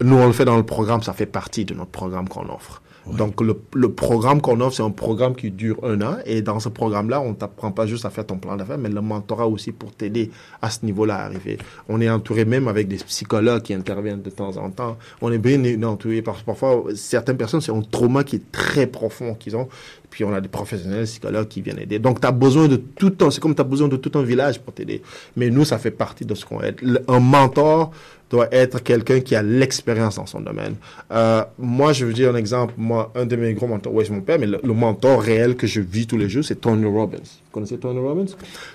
Nous, 0.03 0.16
on 0.16 0.27
le 0.27 0.33
fait 0.33 0.45
dans 0.45 0.57
le 0.57 0.62
programme, 0.65 1.03
ça 1.03 1.12
fait 1.12 1.27
partie 1.27 1.65
de 1.65 1.74
notre 1.74 1.91
programme 1.91 2.29
qu'on 2.29 2.49
offre. 2.49 2.83
Donc, 3.07 3.41
le, 3.41 3.61
le 3.74 3.93
programme 3.93 4.41
qu'on 4.41 4.61
offre, 4.61 4.77
c'est 4.77 4.83
un 4.83 4.91
programme 4.91 5.35
qui 5.35 5.51
dure 5.51 5.77
un 5.83 6.01
an. 6.03 6.19
Et 6.24 6.41
dans 6.41 6.61
ce 6.61 6.69
programme-là, 6.69 7.20
on 7.20 7.35
t'apprend 7.35 7.73
pas 7.73 7.85
juste 7.85 8.05
à 8.05 8.11
faire 8.11 8.24
ton 8.24 8.39
plan 8.39 8.57
d'affaires, 8.57 8.79
mais 8.79 8.89
le 8.89 9.01
mentorat 9.01 9.49
aussi 9.49 9.73
pour 9.73 9.93
t'aider 9.93 10.31
à 10.61 10.70
ce 10.70 10.85
niveau-là 10.87 11.16
à 11.16 11.24
arriver. 11.24 11.59
On 11.89 12.01
est 12.01 12.09
entouré 12.09 12.45
même 12.45 12.69
avec 12.69 12.87
des 12.87 12.99
psychologues 12.99 13.62
qui 13.62 13.74
interviennent 13.74 14.23
de 14.23 14.31
temps 14.31 14.57
en 14.57 14.70
temps. 14.70 14.99
On 15.20 15.33
est 15.33 15.39
bien 15.39 15.83
entouré 15.83 16.23
parce 16.23 16.43
que 16.43 16.47
parfois, 16.47 16.85
certaines 16.95 17.37
personnes, 17.37 17.61
c'est 17.61 17.73
un 17.73 17.83
trauma 17.83 18.23
qui 18.23 18.37
est 18.37 18.53
très 18.53 18.87
profond 18.87 19.35
qu'ils 19.35 19.57
ont. 19.57 19.69
Puis 20.12 20.24
on 20.24 20.32
a 20.34 20.43
des 20.43 20.48
professionnels, 20.48 21.05
psychologues 21.06 21.48
qui 21.48 21.62
viennent 21.62 21.78
aider. 21.78 21.98
Donc, 21.98 22.20
tu 22.20 22.26
as 22.26 22.32
besoin 22.32 22.68
de 22.68 22.76
tout 22.76 23.14
un, 23.22 23.30
c'est 23.30 23.40
comme 23.40 23.55
tu 23.55 23.62
as 23.62 23.64
besoin 23.64 23.89
de 23.89 23.97
tout 23.97 24.12
un 24.18 24.22
village 24.22 24.60
pour 24.60 24.74
t'aider. 24.74 25.01
Mais 25.36 25.48
nous, 25.48 25.64
ça 25.64 25.78
fait 25.78 25.90
partie 25.90 26.26
de 26.26 26.34
ce 26.34 26.44
qu'on 26.44 26.60
est. 26.60 26.78
Le- 26.82 27.02
Un 27.09 27.18
mentor 27.18 27.93
doit 28.28 28.48
être 28.52 28.82
quelqu'un 28.82 29.20
qui 29.20 29.34
a 29.34 29.43
l'expérience 29.43 30.16
dans 30.16 30.26
son 30.26 30.40
domaine. 30.40 30.74
Euh, 31.12 31.43
moi, 31.59 31.94
je 31.94 32.05
veux 32.05 32.12
dire 32.12 32.30
un 32.30 32.36
exemple. 32.36 32.74
Moi, 32.76 33.10
un 33.14 33.24
de 33.24 33.36
mes 33.36 33.55
gros 33.55 33.66
mentors, 33.66 33.93
ouais, 33.94 34.05
c'est 34.05 34.12
mon 34.12 34.20
père, 34.20 34.39
mais 34.39 34.47
le, 34.47 34.60
mentor 34.74 35.22
réel 35.22 35.56
que 35.56 35.66
je 35.66 35.80
vis 35.80 36.06
tous 36.06 36.18
les 36.18 36.28
jours, 36.28 36.44
c'est 36.44 36.60
Tony 36.60 36.84
Robbins. 36.84 37.16
Vous 37.18 37.51
connaissez 37.51 37.78
Tony 37.78 37.98
Robbins? 37.98 38.26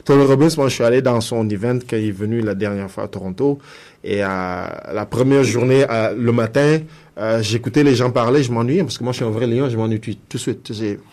Tony 0.06 0.26
Robbins, 0.26 0.50
moi, 0.58 0.70
je 0.70 0.74
suis 0.74 0.84
allé 0.84 1.04
dans 1.04 1.22
son 1.22 1.48
event 1.50 1.78
quand 1.88 1.98
il 1.98 2.08
est 2.08 2.12
venu 2.12 2.42
la 2.42 2.56
dernière 2.56 2.90
fois 2.90 3.04
à 3.04 3.08
Toronto. 3.08 3.60
Et 4.04 4.24
euh, 4.24 4.28
la 4.28 5.06
première 5.08 5.44
journée, 5.44 5.86
euh, 5.90 6.16
le 6.18 6.32
matin, 6.32 6.80
euh, 7.18 7.42
j'écoutais 7.42 7.84
les 7.84 7.96
gens 7.96 8.12
parler, 8.12 8.44
je 8.44 8.52
m'ennuyais 8.52 8.84
parce 8.84 8.98
que 8.98 9.04
moi, 9.04 9.12
je 9.12 9.18
suis 9.18 9.26
un 9.26 9.32
vrai 9.32 9.48
lion, 9.48 9.70
je 9.70 9.78
m'ennuie 9.78 10.00
tout 10.00 10.38
de 10.38 10.38
suite. 10.38 10.72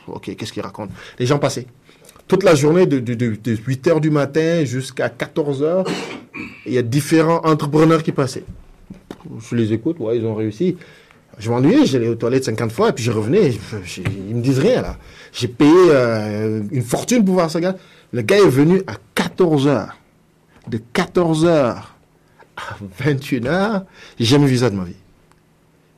Ok, 0.09 0.35
qu'est-ce 0.37 0.53
qu'ils 0.53 0.63
racontent? 0.63 0.93
Les 1.19 1.27
gens 1.27 1.39
passaient. 1.39 1.67
Toute 2.29 2.43
la 2.43 2.55
journée, 2.55 2.87
de, 2.87 3.01
de, 3.01 3.15
de, 3.15 3.37
de 3.43 3.53
8 3.57 3.87
heures 3.89 4.01
du 4.01 4.11
matin 4.11 4.65
jusqu'à 4.65 5.09
14 5.09 5.63
heures, 5.63 5.87
il 6.67 6.73
y 6.73 6.79
a 6.79 6.83
différents 6.83 7.41
entrepreneurs 7.45 8.03
qui 8.03 8.13
passaient. 8.13 8.45
Je 9.51 9.57
les 9.57 9.73
écoute, 9.73 9.99
ouais, 10.01 10.19
ils 10.19 10.25
ont 10.25 10.35
réussi. 10.35 10.77
Je 11.39 11.51
m'ennuyais, 11.51 11.87
j'allais 11.87 12.09
aux 12.09 12.15
toilettes 12.15 12.45
50 12.45 12.71
fois, 12.71 12.91
et 12.91 12.93
puis 12.93 13.03
je 13.03 13.11
revenais, 13.11 13.53
ils 14.29 14.37
me 14.37 14.41
disent 14.41 14.59
rien, 14.59 14.83
là. 14.83 14.97
J'ai 15.33 15.49
payé 15.49 15.73
euh, 15.89 16.63
une 16.71 16.83
fortune 16.83 17.25
pour 17.25 17.35
voir 17.35 17.51
ce 17.51 17.59
gars. 17.59 17.75
Le 18.13 18.23
gars 18.23 18.37
est 18.37 18.49
venu 18.49 18.83
à 18.87 18.95
14 19.15 19.67
heures. 19.67 19.97
De 20.69 20.81
14 20.93 21.45
heures 21.45 21.97
à 22.57 22.77
21 23.01 23.47
heures, 23.47 23.85
j'ai 24.19 24.27
jamais 24.27 24.47
vu 24.47 24.59
ça 24.59 24.71
de 24.71 24.77
ma 24.77 24.85
vie. 24.85 24.95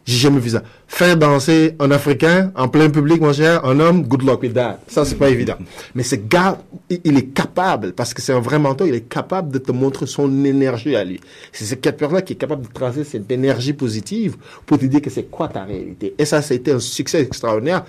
J'ai 0.06 0.18
jamais 0.18 0.38
vu 0.38 0.50
ça. 0.50 0.62
Faire 0.86 1.16
danser 1.16 1.74
un 1.80 1.90
Africain 1.90 2.52
en 2.54 2.68
plein 2.68 2.88
public, 2.90 3.20
mon 3.20 3.32
cher, 3.32 3.64
un 3.64 3.80
homme, 3.80 4.04
good 4.04 4.22
luck 4.22 4.40
with 4.40 4.54
that. 4.54 4.78
Ça, 4.86 5.04
c'est 5.04 5.16
pas 5.16 5.28
évident. 5.28 5.56
Mais 5.96 6.04
ce 6.04 6.14
gars, 6.14 6.62
il 6.88 7.18
est 7.18 7.34
capable, 7.34 7.92
parce 7.92 8.14
que 8.14 8.22
c'est 8.22 8.32
un 8.32 8.38
vrai 8.38 8.60
mentor, 8.60 8.86
il 8.86 8.94
est 8.94 9.08
capable 9.08 9.50
de 9.50 9.58
te 9.58 9.72
montrer 9.72 10.06
son 10.06 10.44
énergie 10.44 10.94
à 10.94 11.02
lui. 11.02 11.18
C'est 11.50 11.64
cette 11.64 11.80
personne-là 11.80 12.22
qui 12.22 12.34
est 12.34 12.36
capable 12.36 12.68
de 12.68 12.72
tracer 12.72 13.02
cette 13.02 13.28
énergie 13.32 13.72
positive 13.72 14.36
pour 14.64 14.78
te 14.78 14.86
dire 14.86 15.02
que 15.02 15.10
c'est 15.10 15.24
quoi 15.24 15.48
ta 15.48 15.64
réalité. 15.64 16.14
Et 16.16 16.24
ça, 16.24 16.40
ça 16.40 16.54
a 16.54 16.56
été 16.56 16.70
un 16.70 16.78
succès 16.78 17.22
extraordinaire. 17.22 17.84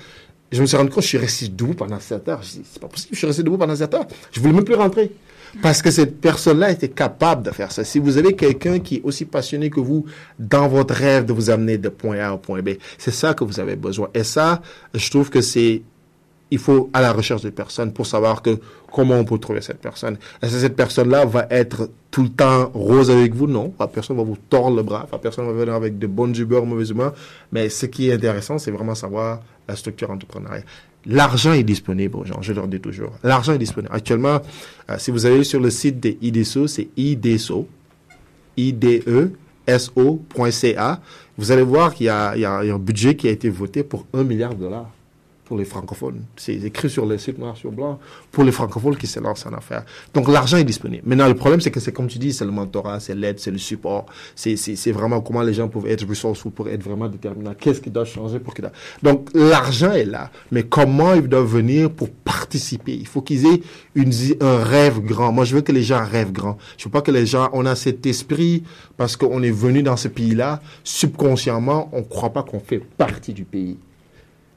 Je 0.52 0.60
me 0.60 0.66
suis 0.66 0.78
rendu 0.78 0.90
compte, 0.90 1.04
je 1.04 1.10
suis 1.10 1.18
resté 1.20 1.50
debout 1.50 1.76
pendant 1.76 2.00
7 2.00 2.28
heures. 2.30 2.42
Je 2.42 2.50
dis, 2.50 2.62
c'est 2.72 2.82
pas 2.82 2.88
possible, 2.88 3.14
je 3.14 3.18
suis 3.18 3.28
resté 3.28 3.44
debout 3.44 3.58
pendant 3.58 3.76
7 3.76 3.94
heures. 3.94 4.08
Je 4.32 4.40
voulais 4.40 4.54
même 4.54 4.64
plus 4.64 4.74
rentrer. 4.74 5.12
Parce 5.62 5.82
que 5.82 5.92
cette 5.92 6.20
personne-là 6.20 6.72
était 6.72 6.90
capable 6.90 7.44
de 7.44 7.52
faire 7.52 7.72
ça. 7.72 7.84
Si 7.84 8.00
vous 8.00 8.18
avez 8.18 8.36
quelqu'un 8.36 8.80
qui 8.80 8.98
est 8.98 9.02
aussi 9.04 9.26
passionné 9.26 9.70
que 9.70 9.80
vous 9.80 10.06
dans 10.40 10.68
votre 10.68 10.94
rêve 10.94 11.26
de 11.26 11.34
vous 11.34 11.50
amener 11.50 11.78
de 11.78 11.90
point 11.90 12.20
A 12.20 12.34
au 12.34 12.38
point 12.38 12.62
B, 12.62 12.72
c'est 12.98 13.12
ça 13.12 13.34
que 13.34 13.44
vous 13.44 13.60
avez 13.60 13.76
besoin. 13.76 14.10
Et 14.14 14.24
ça, 14.24 14.62
je 14.94 15.10
trouve 15.10 15.30
que 15.30 15.42
c'est 15.42 15.82
il 16.50 16.60
faut 16.60 16.90
à 16.94 17.02
la 17.02 17.12
recherche 17.12 17.42
de 17.42 17.50
personnes 17.50 17.92
pour 17.92 18.06
savoir 18.06 18.42
que 18.42 18.58
comment 18.92 19.16
on 19.16 19.26
peut 19.26 19.38
trouver 19.38 19.62
cette 19.62 19.80
personne. 19.80 20.18
Est-ce 20.42 20.54
que 20.54 20.60
cette 20.60 20.76
personne-là 20.76 21.26
va 21.26 21.48
être 21.50 21.90
tout 22.10 22.24
le 22.24 22.30
temps 22.30 22.70
rose 22.74 23.12
avec 23.12 23.34
vous? 23.34 23.48
Non. 23.48 23.74
La 23.80 23.88
personne 23.88 24.18
va 24.18 24.24
vous 24.24 24.38
tordre 24.50 24.78
le 24.78 24.84
bras. 24.84 25.08
La 25.12 25.18
personne 25.18 25.46
va 25.46 25.52
venir 25.52 25.74
avec 25.74 26.00
de 26.00 26.08
bonnes 26.08 26.36
humeurs, 26.36 26.66
mauvaises 26.66 26.90
humeurs. 26.90 27.14
Mais 27.52 27.70
ce 27.70 27.86
qui 27.86 28.10
est 28.10 28.14
intéressant, 28.14 28.58
c'est 28.58 28.72
vraiment 28.72 28.96
savoir 28.96 29.42
la 29.68 29.76
structure 29.76 30.10
entrepreneuriale. 30.10 30.64
L'argent 31.08 31.54
est 31.54 31.64
disponible 31.64 32.18
aux 32.18 32.26
gens, 32.26 32.42
je 32.42 32.52
leur 32.54 32.68
dis 32.68 32.80
toujours. 32.82 33.14
L'argent 33.24 33.54
est 33.54 33.58
disponible. 33.58 33.94
Actuellement, 33.94 34.42
euh, 34.90 34.98
si 34.98 35.12
vous 35.12 35.26
allez 35.26 35.44
sur 35.44 35.60
le 35.60 35.70
site 35.70 36.00
de 36.02 36.16
IDESO, 36.22 36.68
c'est 36.68 36.90
IDESO, 36.98 37.68
I-D-E-S-O.ca, 38.58 39.32
vous 41.38 41.52
allez 41.52 41.62
voir 41.62 41.94
qu'il 41.94 42.06
y, 42.06 42.08
y 42.08 42.10
a 42.10 42.36
il 42.36 42.42
y 42.42 42.46
a 42.46 42.60
un 42.60 42.80
budget 42.80 43.16
qui 43.16 43.28
a 43.28 43.32
été 43.32 43.50
voté 43.50 43.84
pour 43.84 44.06
un 44.14 44.24
milliard 44.24 44.54
de 44.54 44.60
dollars 44.60 44.90
pour 45.48 45.58
les 45.58 45.66
francophones. 45.66 46.24
C'est 46.36 46.56
écrit 46.56 46.90
sur 46.90 47.06
le 47.06 47.18
site 47.18 47.38
noir 47.38 47.56
sur 47.56 47.72
blanc 47.72 48.00
pour 48.32 48.44
les 48.44 48.52
francophones 48.52 48.98
qui 48.98 49.08
se 49.08 49.20
lancent 49.20 49.46
en 49.46 49.54
affaires. 49.54 49.86
Donc 50.14 50.28
l'argent 50.28 50.58
est 50.58 50.66
disponible. 50.66 51.04
Maintenant, 51.06 51.28
le 51.28 51.36
problème, 51.36 51.62
c'est 51.62 51.72
que 51.72 51.80
c'est 51.80 51.94
comme 51.94 52.08
tu 52.08 52.20
dis, 52.20 52.34
c'est 52.34 52.44
le 52.44 52.52
mentorat, 52.52 53.00
c'est 53.00 53.16
l'aide, 53.16 53.40
c'est 53.40 53.52
le 53.52 53.58
support. 53.58 54.08
C'est 54.36 54.92
vraiment 54.92 55.22
comment 55.22 55.42
les 55.42 55.54
gens 55.54 55.70
peuvent 55.70 55.88
être 55.88 56.06
resourceful 56.08 56.52
pour 56.52 56.68
être 56.68 56.84
vraiment 56.84 57.08
déterminants. 57.08 57.54
Qu'est-ce 57.58 57.80
qui 57.80 57.90
doit 57.90 58.04
changer 58.04 58.40
pour 58.40 58.54
qu'ils 58.54 58.70
Donc 59.02 59.30
l'argent 59.34 59.94
est 59.94 60.06
là. 60.06 60.32
Mais 60.52 60.64
comment 60.64 61.14
ils 61.14 61.28
doivent 61.28 61.46
venir 61.46 61.92
pour 61.92 62.10
participer? 62.10 62.94
Il 62.94 63.08
faut 63.08 63.22
qu'ils 63.22 63.46
aient 63.46 63.62
une, 63.96 64.12
un 64.42 64.64
rêve 64.64 65.00
grand. 65.00 65.32
Moi, 65.32 65.46
je 65.46 65.56
veux 65.56 65.62
que 65.62 65.72
les 65.72 65.84
gens 65.84 66.04
rêvent 66.04 66.34
grand. 66.34 66.58
Je 66.78 66.86
veux 66.86 66.92
pas 66.92 67.02
que 67.02 67.12
les 67.12 67.26
gens, 67.26 67.50
on 67.54 67.66
a 67.66 67.76
cet 67.76 68.06
esprit 68.06 68.64
parce 68.98 69.16
qu'on 69.16 69.42
est 69.44 69.52
venu 69.52 69.82
dans 69.82 69.96
ce 69.96 70.10
pays-là, 70.10 70.62
subconsciemment, 70.84 71.90
on 71.94 72.04
croit 72.04 72.34
pas 72.34 72.44
qu'on 72.44 72.60
fait 72.60 72.80
partie 72.80 73.32
du 73.32 73.46
pays 73.46 73.78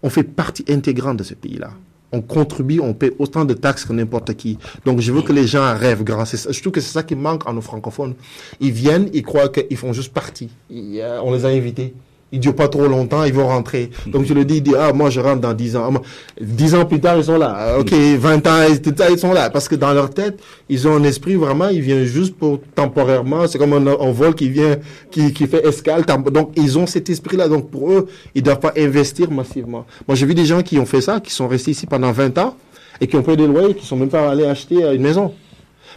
on 0.03 0.11
fait 0.11 0.23
partie 0.23 0.65
intégrante 0.69 1.19
de 1.19 1.25
ce 1.25 1.35
pays-là. 1.35 1.71
On 2.13 2.23
contribue, 2.23 2.81
on 2.81 2.93
paie 2.93 3.13
autant 3.19 3.45
de 3.45 3.55
taxes 3.55 3.85
que 3.85 3.93
n'importe 3.93 4.35
qui. 4.35 4.59
Donc, 4.85 5.01
je 5.01 5.13
veux 5.13 5.23
que 5.23 5.33
les 5.33 5.47
gens 5.47 5.77
rêvent 5.77 6.03
grand. 6.03 6.25
Je 6.25 6.61
trouve 6.61 6.73
que 6.73 6.81
c'est 6.81 6.93
ça 6.93 7.05
qui 7.05 7.15
manque 7.15 7.45
à 7.47 7.53
nos 7.53 7.61
francophones. 7.61 8.15
Ils 8.59 8.73
viennent, 8.73 9.09
ils 9.13 9.23
croient 9.23 9.49
qu'ils 9.49 9.77
font 9.77 9.93
juste 9.93 10.13
partie. 10.13 10.51
Euh, 10.73 11.21
on 11.23 11.33
les 11.33 11.45
a 11.45 11.49
invités. 11.49 11.95
Ils 12.33 12.39
durent 12.39 12.55
pas 12.55 12.69
trop 12.69 12.87
longtemps, 12.87 13.25
ils 13.25 13.33
vont 13.33 13.49
rentrer. 13.49 13.91
Donc, 14.07 14.25
je 14.25 14.35
le 14.35 14.45
dis, 14.45 14.57
ils 14.57 14.63
disent, 14.63 14.77
ah, 14.79 14.93
moi, 14.93 15.11
je 15.11 15.21
rentre 15.21 15.41
dans 15.41 15.53
10 15.53 15.77
ans. 15.77 15.85
Ah, 15.87 15.91
moi, 15.91 16.03
10 16.41 16.75
ans 16.77 16.85
plus 16.85 17.01
tard, 17.01 17.17
ils 17.19 17.25
sont 17.25 17.39
là. 17.39 17.55
Ah, 17.57 17.79
OK, 17.79 17.93
20 17.93 18.47
ans, 18.47 18.63
ils 18.69 18.81
ils 19.11 19.19
sont 19.19 19.33
là. 19.33 19.51
Parce 19.51 19.69
que 19.69 19.75
dans 19.75 19.93
leur 19.93 20.11
tête, 20.11 20.39
ils 20.69 20.87
ont 20.87 20.95
un 20.95 21.03
esprit 21.03 21.35
vraiment, 21.35 21.69
ils 21.69 21.81
viennent 21.81 22.05
juste 22.05 22.37
pour 22.37 22.61
temporairement. 22.75 23.49
C'est 23.49 23.59
comme 23.59 23.73
un, 23.73 23.87
un 23.87 24.13
vol 24.13 24.35
qui 24.35 24.49
vient, 24.49 24.77
qui, 25.11 25.33
qui 25.33 25.47
fait 25.47 25.67
escale. 25.67 26.05
Donc, 26.05 26.53
ils 26.57 26.79
ont 26.79 26.87
cet 26.87 27.11
esprit-là. 27.11 27.49
Donc, 27.49 27.71
pour 27.71 27.91
eux, 27.91 28.09
ils 28.35 28.43
doivent 28.43 28.61
pas 28.61 28.73
investir 28.77 29.31
massivement. 29.31 29.85
Moi, 30.07 30.15
j'ai 30.15 30.27
vu 30.27 30.35
des 30.35 30.47
gens 30.47 30.63
qui 30.63 30.79
ont 30.79 30.87
fait 30.87 31.01
ça, 31.01 31.19
qui 31.21 31.33
sont 31.33 31.49
restés 31.49 31.73
ici 31.73 31.87
pendant 31.87 32.13
20 32.13 32.39
ans 32.39 32.55
et 33.01 33.07
qui 33.07 33.17
ont 33.17 33.23
payé 33.23 33.37
des 33.37 33.47
loyers, 33.47 33.75
qui 33.75 33.87
sont 33.87 33.97
même 33.97 34.09
pas 34.09 34.31
allés 34.31 34.47
acheter 34.47 34.85
euh, 34.85 34.95
une 34.95 35.03
maison. 35.03 35.33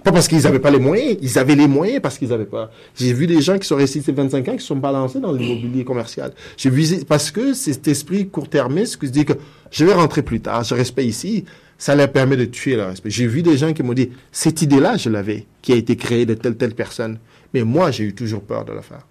Pas 0.04 0.12
parce 0.12 0.28
qu'ils 0.28 0.42
n'avaient 0.42 0.60
pas 0.60 0.72
les 0.72 0.80
moyens, 0.80 1.18
ils 1.22 1.38
avaient 1.38 1.56
les 1.56 1.68
moyens 1.68 2.02
parce 2.02 2.18
qu'ils 2.18 2.30
n'avaient 2.30 2.46
pas. 2.46 2.72
J'ai 2.96 3.14
vu 3.14 3.28
des 3.28 3.42
gens 3.42 3.60
qui 3.60 3.68
sont 3.68 3.76
restés 3.76 4.00
ici 4.00 4.12
25 4.12 4.48
ans 4.48 4.54
qui 4.54 4.62
se 4.62 4.68
sont 4.68 4.76
balancés 4.76 5.20
dans 5.20 5.32
l'immobilier 5.32 5.84
commercial. 5.84 6.34
J'ai 6.58 6.70
vu 6.70 7.04
parce 7.06 7.30
que 7.30 7.54
c'est 7.54 7.74
cet 7.74 7.88
esprit 7.88 8.28
court-termiste 8.28 9.00
qui 9.00 9.08
se 9.08 9.12
dit 9.12 9.26
que 9.26 9.34
je 9.72 9.86
vais 9.86 9.94
rentrer 9.94 10.24
plus 10.24 10.40
tard, 10.40 10.64
je 10.64 10.74
reste 10.74 10.96
pas 10.96 11.04
ici, 11.04 11.46
ça 11.78 11.96
leur 11.96 12.12
permet 12.12 12.38
de 12.38 12.46
tuer 12.46 12.76
leur 12.76 12.90
respect. 12.90 13.10
J'ai 13.10 13.28
vu 13.28 13.44
des 13.44 13.58
gens 13.58 13.74
qui 13.74 13.84
m'ont 13.84 13.94
dit 13.94 14.10
cette 14.32 14.62
idée-là, 14.62 14.98
je 14.98 15.10
l'avais, 15.10 15.46
qui 15.62 15.74
a 15.74 15.76
été 15.76 15.96
créée 15.96 16.26
de 16.26 16.34
telle 16.34 16.56
telle 16.56 16.74
personne, 16.74 17.20
mais 17.54 17.64
moi 17.64 17.92
j'ai 17.92 18.06
eu 18.06 18.16
toujours 18.16 18.42
peur 18.42 18.66
de 18.66 18.74
la 18.74 18.82
faire. 18.82 19.06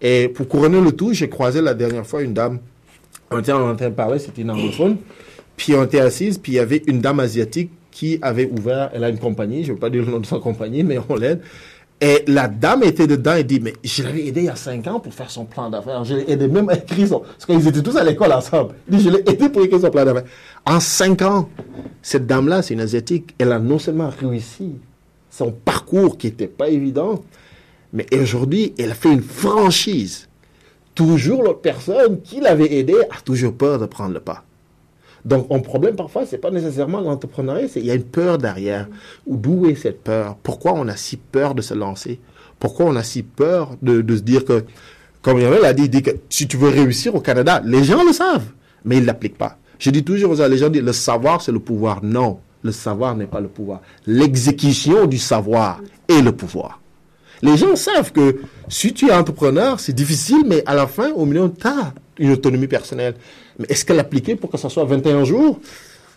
Et 0.00 0.28
pour 0.28 0.48
couronner 0.48 0.80
le 0.80 0.92
tout, 0.92 1.12
j'ai 1.12 1.28
croisé 1.28 1.60
la 1.60 1.74
dernière 1.74 2.06
fois 2.06 2.22
une 2.22 2.34
dame. 2.34 2.60
On 3.30 3.40
était 3.40 3.52
en 3.52 3.74
train 3.76 3.90
de 3.90 3.94
parler, 3.94 4.18
c'était 4.18 4.42
une 4.42 4.50
anglophone. 4.50 4.96
Puis 5.56 5.74
on 5.74 5.84
était 5.84 6.00
assise, 6.00 6.38
puis 6.38 6.52
il 6.52 6.54
y 6.56 6.58
avait 6.58 6.82
une 6.86 7.00
dame 7.00 7.20
asiatique 7.20 7.70
qui 7.94 8.18
avait 8.20 8.50
ouvert, 8.50 8.90
elle 8.92 9.04
a 9.04 9.08
une 9.08 9.20
compagnie, 9.20 9.62
je 9.62 9.68
ne 9.70 9.74
veux 9.74 9.80
pas 9.80 9.88
dire 9.88 10.04
le 10.04 10.10
nom 10.10 10.18
de 10.18 10.26
sa 10.26 10.40
compagnie, 10.40 10.82
mais 10.82 10.98
on 11.08 11.14
l'aide. 11.14 11.40
Et 12.00 12.24
la 12.26 12.48
dame 12.48 12.82
était 12.82 13.06
dedans 13.06 13.36
et 13.36 13.44
dit, 13.44 13.60
mais 13.60 13.72
je 13.84 14.02
l'avais 14.02 14.26
aidé 14.26 14.40
il 14.40 14.46
y 14.46 14.48
a 14.48 14.56
cinq 14.56 14.88
ans 14.88 14.98
pour 14.98 15.14
faire 15.14 15.30
son 15.30 15.44
plan 15.44 15.70
d'affaires. 15.70 16.04
Je 16.04 16.16
l'ai 16.16 16.30
aidé 16.30 16.48
même 16.48 16.68
à 16.68 16.74
écrire 16.74 17.06
son... 17.06 17.20
Parce 17.20 17.46
qu'ils 17.46 17.68
étaient 17.68 17.82
tous 17.82 17.96
à 17.96 18.02
l'école 18.02 18.32
ensemble. 18.32 18.74
Je 18.90 19.08
l'ai 19.08 19.20
aidé 19.30 19.48
pour 19.48 19.62
écrire 19.62 19.80
son 19.80 19.90
plan 19.90 20.04
d'affaires. 20.04 20.24
En 20.66 20.80
cinq 20.80 21.22
ans, 21.22 21.48
cette 22.02 22.26
dame-là, 22.26 22.62
c'est 22.62 22.74
une 22.74 22.80
Asiatique, 22.80 23.32
elle 23.38 23.52
a 23.52 23.60
non 23.60 23.78
seulement 23.78 24.10
réussi 24.10 24.72
son 25.30 25.52
parcours 25.52 26.18
qui 26.18 26.26
n'était 26.26 26.48
pas 26.48 26.68
évident, 26.68 27.22
mais 27.92 28.06
aujourd'hui, 28.12 28.74
elle 28.76 28.90
a 28.90 28.94
fait 28.94 29.12
une 29.12 29.22
franchise. 29.22 30.28
Toujours 30.96 31.44
l'autre 31.44 31.60
personne 31.60 32.20
qui 32.22 32.40
l'avait 32.40 32.74
aidé 32.74 32.96
a 33.16 33.20
toujours 33.24 33.54
peur 33.54 33.78
de 33.78 33.86
prendre 33.86 34.14
le 34.14 34.20
pas. 34.20 34.44
Donc, 35.24 35.46
un 35.50 35.60
problème 35.60 35.96
parfois, 35.96 36.26
c'est 36.26 36.38
pas 36.38 36.50
nécessairement 36.50 37.00
l'entrepreneuriat, 37.00 37.68
il 37.76 37.86
y 37.86 37.90
a 37.90 37.94
une 37.94 38.04
peur 38.04 38.36
derrière. 38.38 38.88
Ou 39.26 39.36
D'où 39.36 39.66
est 39.66 39.74
cette 39.74 40.02
peur? 40.02 40.36
Pourquoi 40.42 40.74
on 40.74 40.86
a 40.88 40.96
si 40.96 41.16
peur 41.16 41.54
de 41.54 41.62
se 41.62 41.72
lancer? 41.72 42.20
Pourquoi 42.58 42.86
on 42.86 42.96
a 42.96 43.02
si 43.02 43.22
peur 43.22 43.70
de, 43.80 44.16
se 44.16 44.22
dire 44.22 44.44
que, 44.44 44.64
comme 45.22 45.40
Yamel 45.40 45.62
l'a 45.62 45.72
dit, 45.72 45.88
dit 45.88 46.02
que 46.02 46.10
si 46.28 46.46
tu 46.46 46.56
veux 46.56 46.68
réussir 46.68 47.14
au 47.14 47.20
Canada, 47.20 47.62
les 47.64 47.84
gens 47.84 48.04
le 48.04 48.12
savent, 48.12 48.50
mais 48.84 48.98
ils 48.98 49.04
l'appliquent 49.04 49.38
pas. 49.38 49.58
Je 49.78 49.90
dis 49.90 50.04
toujours 50.04 50.32
aux 50.32 50.36
gens, 50.36 50.46
les 50.46 50.58
gens 50.58 50.68
disent 50.68 50.82
le 50.82 50.92
savoir 50.92 51.40
c'est 51.40 51.52
le 51.52 51.58
pouvoir. 51.58 52.04
Non, 52.04 52.38
le 52.62 52.72
savoir 52.72 53.16
n'est 53.16 53.26
pas 53.26 53.40
le 53.40 53.48
pouvoir. 53.48 53.80
L'exécution 54.06 55.06
du 55.06 55.18
savoir 55.18 55.80
est 56.08 56.20
le 56.20 56.32
pouvoir. 56.32 56.80
Les 57.42 57.56
gens 57.56 57.76
savent 57.76 58.12
que 58.12 58.40
si 58.68 58.92
tu 58.92 59.08
es 59.08 59.12
entrepreneur, 59.12 59.80
c'est 59.80 59.92
difficile, 59.92 60.44
mais 60.46 60.62
à 60.66 60.74
la 60.74 60.86
fin, 60.86 61.10
au 61.12 61.26
milieu, 61.26 61.50
tu 61.52 61.66
as 61.66 61.92
une 62.18 62.30
autonomie 62.32 62.66
personnelle. 62.68 63.14
Mais 63.58 63.66
est-ce 63.68 63.84
qu'elle 63.84 63.96
l'appliquer 63.96 64.36
pour 64.36 64.50
que 64.50 64.56
ça 64.58 64.68
soit 64.68 64.84
21 64.84 65.24
jours? 65.24 65.60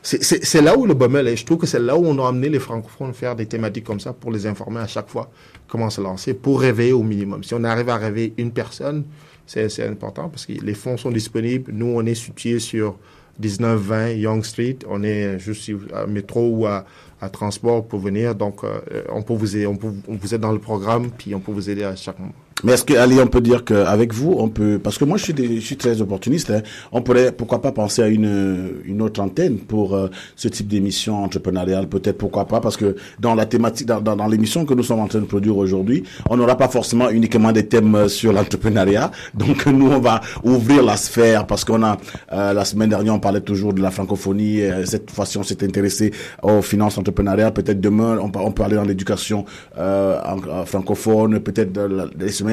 C'est- 0.04 0.62
là 0.62 0.78
où 0.78 0.86
le 0.86 0.94
bommel 0.94 1.28
est. 1.28 1.36
Je 1.36 1.46
trouve 1.46 1.58
que 1.58 1.68
c'est 1.68 1.80
là 1.80 1.98
où 1.98 2.06
on 2.06 2.18
a 2.24 2.30
amené 2.30 2.48
les 2.50 2.60
francophones 2.60 3.14
faire 3.14 3.36
des 3.36 3.46
thématiques 3.46 3.84
comme 3.84 4.00
ça 4.00 4.14
pour 4.14 4.32
les 4.32 4.46
informer 4.48 4.80
à 4.80 4.88
chaque 4.88 5.10
fois 5.10 5.30
comment 5.68 5.90
se 5.90 6.00
lancer, 6.00 6.34
pour 6.34 6.62
réveiller 6.62 6.94
au 6.94 7.04
minimum. 7.04 7.44
Si 7.44 7.54
on 7.54 7.64
arrive 7.66 7.90
à 7.90 7.98
réveiller 7.98 8.34
une 8.38 8.52
personne, 8.52 9.04
c'est 9.46 9.86
important 9.88 10.30
parce 10.30 10.46
que 10.46 10.54
les 10.54 10.74
fonds 10.76 10.96
sont 10.98 11.12
disponibles. 11.12 11.72
Nous, 11.74 11.88
on 11.88 12.06
est 12.06 12.16
situé 12.16 12.60
sur 12.60 12.96
1920 13.40 14.10
Young 14.12 14.44
Street. 14.46 14.78
On 14.88 15.04
est 15.04 15.40
juste 15.40 15.70
à 15.94 16.06
métro 16.08 16.50
ou 16.50 16.66
à, 16.68 16.86
à 17.20 17.30
transport 17.30 17.86
pour 17.86 18.00
venir. 18.00 18.34
Donc, 18.36 18.64
euh, 18.64 18.80
on 19.10 19.22
peut 19.24 19.34
vous 19.34 19.56
aider, 19.58 19.68
on 19.68 19.76
peut, 19.76 19.92
on 20.08 20.16
vous 20.16 20.34
aide 20.34 20.42
dans 20.42 20.52
le 20.54 20.60
programme, 20.60 21.10
puis 21.18 21.36
on 21.36 21.40
peut 21.40 21.52
vous 21.52 21.70
aider 21.70 21.84
à 21.84 21.96
chaque 21.96 22.20
moment. 22.20 22.34
Mais 22.64 22.72
est-ce 22.74 22.84
que 22.86 22.96
Ali, 22.96 23.20
on 23.22 23.28
peut 23.28 23.40
dire 23.42 23.64
qu'avec 23.64 24.14
vous, 24.14 24.34
on 24.38 24.50
peut, 24.50 24.80
parce 24.82 24.98
que 24.98 25.06
moi 25.06 25.18
je 25.18 25.26
suis, 25.26 25.34
des- 25.34 25.58
je 25.60 25.66
suis 25.66 25.78
très 25.78 26.02
opportuniste, 26.02 26.50
hein, 26.50 26.62
on 26.92 27.02
pourrait 27.04 27.32
pourquoi 27.32 27.62
pas 27.62 27.72
penser 27.72 28.02
à 28.02 28.08
une 28.08 28.72
une 28.86 29.02
autre 29.04 29.22
antenne 29.22 29.58
pour 29.60 29.96
euh, 29.96 30.08
ce 30.36 30.48
type 30.48 30.68
d'émission 30.68 31.24
entrepreneuriale, 31.24 31.88
peut-être 31.88 32.18
pourquoi 32.18 32.46
pas, 32.48 32.60
parce 32.60 32.76
que 32.76 32.96
dans 33.20 33.36
la 33.36 33.46
thématique, 33.46 33.86
dans, 33.86 34.02
dans, 34.02 34.16
dans 34.16 34.28
l'émission 34.28 34.66
que 34.66 34.74
nous 34.74 34.82
sommes 34.82 35.02
en 35.02 35.08
train 35.08 35.20
de 35.20 35.26
produire 35.26 35.56
aujourd'hui, 35.56 36.04
on 36.32 36.38
n'aura 36.38 36.58
pas 36.58 36.68
forcément 36.68 37.10
uniquement 37.12 37.52
des 37.52 37.68
thèmes 37.68 37.94
euh, 37.94 38.08
sur 38.08 38.34
l'entrepreneuriat, 38.34 39.12
donc 39.36 39.68
nous 39.68 39.88
on 39.92 40.00
va 40.00 40.22
ouvrir 40.44 40.82
la 40.84 40.98
sphère 40.98 41.46
parce 41.46 41.64
qu'on 41.64 41.84
a 41.84 41.98
euh, 42.34 42.54
la 42.54 42.66
semaine 42.66 42.90
dernière 42.90 43.14
on 43.14 43.20
parlait 43.20 43.42
toujours 43.42 43.74
de 43.74 43.82
la 43.84 43.92
francophonie, 43.92 44.62
euh, 44.64 44.84
cette 44.84 45.12
fois-ci 45.12 45.38
on 45.38 45.44
s'est 45.44 45.64
intéressé 45.64 46.12
aux 46.42 46.64
finances 46.64 46.98
entrepreneuriales, 46.98 47.54
peut-être 47.54 47.80
demain 47.80 48.18
on, 48.20 48.32
peut- 48.32 48.64
aller 48.64 48.76
dans 48.78 48.84
l'éducation 48.84 49.46
euh, 49.78 50.20
en 50.26 50.66
francophone, 50.66 51.40
peut-être 51.40 51.72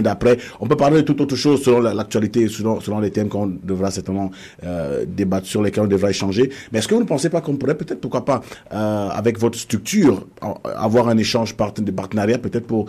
d'après, 0.02 0.38
on 0.60 0.66
peut 0.66 0.76
parler 0.76 0.96
de 0.96 1.02
toute 1.02 1.20
autre 1.20 1.36
chose 1.36 1.62
selon 1.62 1.80
la- 1.80 1.94
l'actualité, 1.94 2.48
selon, 2.48 2.80
selon 2.80 3.00
les 3.00 3.10
thèmes 3.10 3.28
qu'on 3.28 3.46
devra 3.62 3.90
certainement 3.90 4.30
euh, 4.64 5.04
débattre, 5.06 5.46
sur 5.46 5.62
lesquels 5.62 5.84
on 5.84 5.88
devra 5.88 6.10
échanger. 6.10 6.50
Mais 6.72 6.78
est-ce 6.78 6.88
que 6.88 6.94
vous 6.94 7.00
ne 7.02 7.06
pensez 7.06 7.30
pas 7.30 7.40
qu'on 7.40 7.56
pourrait 7.56 7.76
peut-être, 7.76 8.00
pourquoi 8.00 8.24
pas, 8.24 8.42
euh, 8.72 9.08
avec 9.10 9.38
votre 9.38 9.58
structure, 9.58 10.26
avoir 10.76 11.08
un 11.08 11.18
échange 11.18 11.54
de 11.78 11.90
partenariat, 11.90 12.38
peut-être 12.38 12.66
pour 12.66 12.86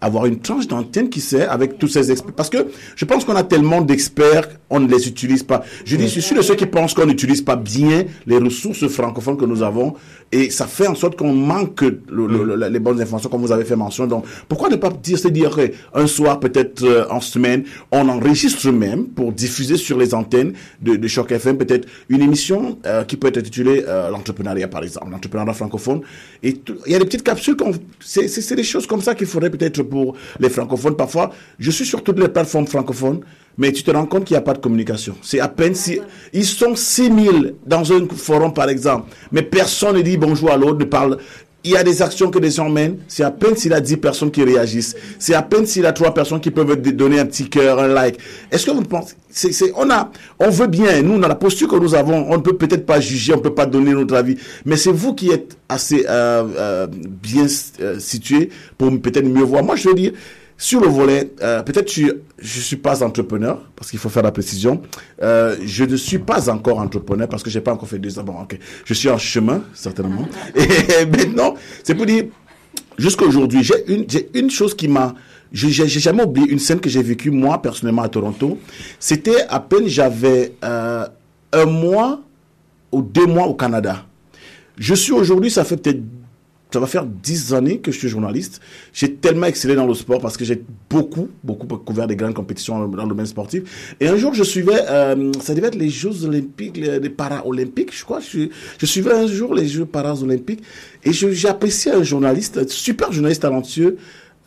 avoir 0.00 0.26
une 0.26 0.38
tranche 0.38 0.66
d'antenne 0.68 1.08
qui 1.10 1.20
sait 1.20 1.46
avec 1.46 1.78
tous 1.78 1.88
ces 1.88 2.10
experts. 2.12 2.32
Parce 2.34 2.50
que 2.50 2.58
je 2.96 3.04
pense 3.04 3.24
qu'on 3.24 3.36
a 3.36 3.42
tellement 3.42 3.80
d'experts, 3.80 4.48
on 4.70 4.80
ne 4.80 4.88
les 4.88 5.08
utilise 5.08 5.42
pas. 5.42 5.62
Je 5.84 5.96
dis, 5.96 6.08
je 6.08 6.20
suis 6.20 6.36
de 6.36 6.42
ceux 6.42 6.54
qui 6.54 6.66
pensent 6.66 6.94
qu'on 6.94 7.06
n'utilise 7.06 7.42
pas 7.42 7.56
bien 7.56 8.04
les 8.26 8.38
ressources 8.38 8.86
francophones 8.88 9.36
que 9.36 9.44
nous 9.44 9.62
avons 9.62 9.94
et 10.30 10.50
ça 10.50 10.66
fait 10.66 10.86
en 10.86 10.94
sorte 10.94 11.16
qu'on 11.16 11.32
manque 11.32 11.80
le- 11.80 12.26
le- 12.26 12.44
le- 12.56 12.68
les 12.68 12.78
bonnes 12.78 13.00
informations 13.00 13.30
comme 13.30 13.40
vous 13.40 13.50
avez 13.52 13.64
fait 13.64 13.76
mention. 13.76 14.06
Donc, 14.06 14.24
pourquoi 14.48 14.68
ne 14.68 14.76
pas 14.76 14.90
dire, 14.90 15.18
se 15.18 15.28
dire 15.28 15.56
un 15.94 16.06
soir, 16.06 16.38
peut-être 16.38 16.82
euh, 16.84 17.06
en 17.10 17.20
semaine, 17.20 17.64
on 17.90 18.08
enregistre 18.08 18.70
même 18.70 19.06
pour 19.06 19.32
diffuser 19.32 19.76
sur 19.78 19.98
les 19.98 20.14
antennes 20.14 20.52
de, 20.82 20.96
de 20.96 21.08
Choc 21.08 21.32
FM 21.32 21.56
peut-être 21.56 21.88
une 22.10 22.20
émission 22.22 22.78
euh, 22.86 23.04
qui 23.04 23.16
peut 23.16 23.28
être 23.28 23.38
intitulée 23.38 23.84
euh, 23.88 24.10
l'entrepreneuriat 24.10 24.68
par 24.68 24.82
exemple, 24.82 25.10
l'entrepreneuriat 25.10 25.54
francophone. 25.54 26.02
Et 26.42 26.60
il 26.86 26.92
y 26.92 26.94
a 26.94 26.98
des 26.98 27.04
petites 27.06 27.22
capsules, 27.24 27.56
c'est 28.00 28.54
des 28.54 28.62
choses 28.62 28.86
comme 28.86 29.00
ça 29.00 29.14
qu'il 29.14 29.26
faudrait 29.26 29.50
peut-être 29.50 29.82
pour 29.88 30.14
les 30.38 30.50
francophones. 30.50 30.96
Parfois, 30.96 31.30
je 31.58 31.70
suis 31.70 31.86
sur 31.86 32.02
toutes 32.02 32.18
les 32.18 32.28
plateformes 32.28 32.66
francophones, 32.66 33.20
mais 33.56 33.72
tu 33.72 33.82
te 33.82 33.90
rends 33.90 34.06
compte 34.06 34.24
qu'il 34.24 34.34
n'y 34.34 34.38
a 34.38 34.42
pas 34.42 34.54
de 34.54 34.58
communication. 34.58 35.16
C'est 35.22 35.40
à 35.40 35.48
peine 35.48 35.74
si 35.74 36.00
ils 36.32 36.44
sont 36.46 36.76
6000 36.76 37.56
dans 37.66 37.92
un 37.92 38.06
forum 38.08 38.54
par 38.54 38.68
exemple, 38.68 39.10
mais 39.32 39.42
personne 39.42 39.96
ne 39.96 40.02
dit 40.02 40.16
bonjour 40.16 40.50
à 40.50 40.56
l'autre, 40.56 40.78
ne 40.78 40.84
parle. 40.84 41.18
Il 41.64 41.72
y 41.72 41.76
a 41.76 41.82
des 41.82 42.02
actions 42.02 42.30
que 42.30 42.38
les 42.38 42.52
gens 42.52 42.68
mènent, 42.68 42.98
c'est 43.08 43.24
à 43.24 43.32
peine 43.32 43.56
s'il 43.56 43.72
a 43.72 43.80
10 43.80 43.96
personnes 43.96 44.30
qui 44.30 44.44
réagissent. 44.44 44.94
C'est 45.18 45.34
à 45.34 45.42
peine 45.42 45.66
s'il 45.66 45.84
a 45.86 45.92
trois 45.92 46.14
personnes 46.14 46.40
qui 46.40 46.52
peuvent 46.52 46.80
donner 46.80 47.18
un 47.18 47.26
petit 47.26 47.48
cœur, 47.50 47.80
un 47.80 47.88
like. 47.88 48.16
Est-ce 48.52 48.64
que 48.64 48.70
vous 48.70 48.82
pensez, 48.82 49.16
c'est, 49.28 49.52
c'est, 49.52 49.72
on 49.76 49.90
a, 49.90 50.10
on 50.38 50.50
veut 50.50 50.68
bien, 50.68 51.02
nous, 51.02 51.18
dans 51.18 51.26
la 51.26 51.34
posture 51.34 51.68
que 51.68 51.76
nous 51.76 51.96
avons, 51.96 52.30
on 52.30 52.36
ne 52.36 52.42
peut 52.42 52.56
peut-être 52.56 52.86
pas 52.86 53.00
juger, 53.00 53.34
on 53.34 53.38
ne 53.38 53.42
peut 53.42 53.54
pas 53.54 53.66
donner 53.66 53.92
notre 53.92 54.14
avis, 54.14 54.36
mais 54.64 54.76
c'est 54.76 54.92
vous 54.92 55.14
qui 55.14 55.30
êtes 55.30 55.56
assez 55.68 56.06
euh, 56.08 56.44
euh, 56.56 56.86
bien 56.90 57.46
euh, 57.80 57.98
situé 57.98 58.50
pour 58.78 58.88
peut-être 59.00 59.26
mieux 59.26 59.42
voir. 59.42 59.64
Moi, 59.64 59.74
je 59.74 59.88
veux 59.88 59.94
dire, 59.94 60.12
sur 60.60 60.80
le 60.80 60.88
volet, 60.88 61.30
euh, 61.40 61.62
peut-être 61.62 61.90
je 61.90 62.08
je 62.40 62.60
suis 62.60 62.76
pas 62.76 63.02
entrepreneur 63.04 63.62
parce 63.76 63.90
qu'il 63.90 63.98
faut 64.00 64.08
faire 64.08 64.24
la 64.24 64.32
précision. 64.32 64.82
Euh, 65.22 65.56
je 65.64 65.84
ne 65.84 65.96
suis 65.96 66.18
pas 66.18 66.50
encore 66.50 66.80
entrepreneur 66.80 67.28
parce 67.28 67.42
que 67.44 67.48
j'ai 67.50 67.60
pas 67.60 67.72
encore 67.72 67.88
fait 67.88 67.98
deux 68.00 68.18
ans. 68.18 68.24
Bon, 68.24 68.34
ok, 68.42 68.58
je 68.84 68.92
suis 68.94 69.08
en 69.08 69.18
chemin 69.18 69.62
certainement. 69.72 70.26
Et 70.56 71.06
maintenant, 71.06 71.54
c'est 71.84 71.94
pour 71.94 72.06
dire 72.06 72.24
jusqu'à 72.98 73.24
aujourd'hui, 73.24 73.62
j'ai 73.62 74.28
une 74.34 74.50
chose 74.50 74.74
qui 74.74 74.88
m'a 74.88 75.14
je- 75.52 75.68
j'ai 75.68 75.88
jamais 76.00 76.24
oublié 76.24 76.48
une 76.48 76.58
scène 76.58 76.80
que 76.80 76.90
j'ai 76.90 77.02
vécue 77.02 77.30
moi 77.30 77.62
personnellement 77.62 78.02
à 78.02 78.08
Toronto. 78.08 78.58
C'était 78.98 79.46
à 79.48 79.60
peine 79.60 79.86
j'avais 79.86 80.54
euh, 80.64 81.06
un 81.52 81.64
mois 81.64 82.20
aux 82.92 83.00
deux 83.02 83.26
mois 83.26 83.46
au 83.46 83.54
Canada. 83.54 84.04
Je 84.76 84.94
suis 84.94 85.12
aujourd'hui, 85.12 85.50
ça 85.50 85.64
fait 85.64 85.76
peut-être, 85.76 86.02
ça 86.70 86.80
va 86.80 86.86
faire 86.86 87.06
dix 87.06 87.54
années 87.54 87.78
que 87.78 87.90
je 87.90 87.98
suis 87.98 88.08
journaliste. 88.08 88.60
J'ai 88.92 89.14
tellement 89.14 89.46
excellé 89.46 89.74
dans 89.74 89.86
le 89.86 89.94
sport 89.94 90.20
parce 90.20 90.36
que 90.36 90.44
j'ai 90.44 90.62
beaucoup, 90.90 91.28
beaucoup 91.42 91.66
couvert 91.78 92.06
des 92.06 92.14
grandes 92.16 92.34
compétitions 92.34 92.86
dans 92.88 93.02
le 93.04 93.08
domaine 93.08 93.26
sportif. 93.26 93.94
Et 94.00 94.06
un 94.08 94.16
jour, 94.16 94.34
je 94.34 94.42
suivais, 94.44 94.80
euh, 94.88 95.32
ça 95.40 95.54
devait 95.54 95.68
être 95.68 95.76
les 95.76 95.88
Jeux 95.88 96.24
olympiques, 96.24 96.76
les, 96.76 97.00
les 97.00 97.08
Paralympiques, 97.10 97.96
je 97.96 98.04
crois. 98.04 98.20
Je, 98.20 98.48
je 98.78 98.86
suivais 98.86 99.12
un 99.12 99.26
jour 99.26 99.54
les 99.54 99.66
Jeux 99.66 99.86
Paralympiques 99.86 100.62
et 101.04 101.12
j'ai 101.12 101.48
apprécié 101.48 101.92
un 101.92 102.02
journaliste, 102.02 102.58
un 102.58 102.68
super 102.68 103.12
journaliste 103.12 103.42
talentueux, 103.42 103.96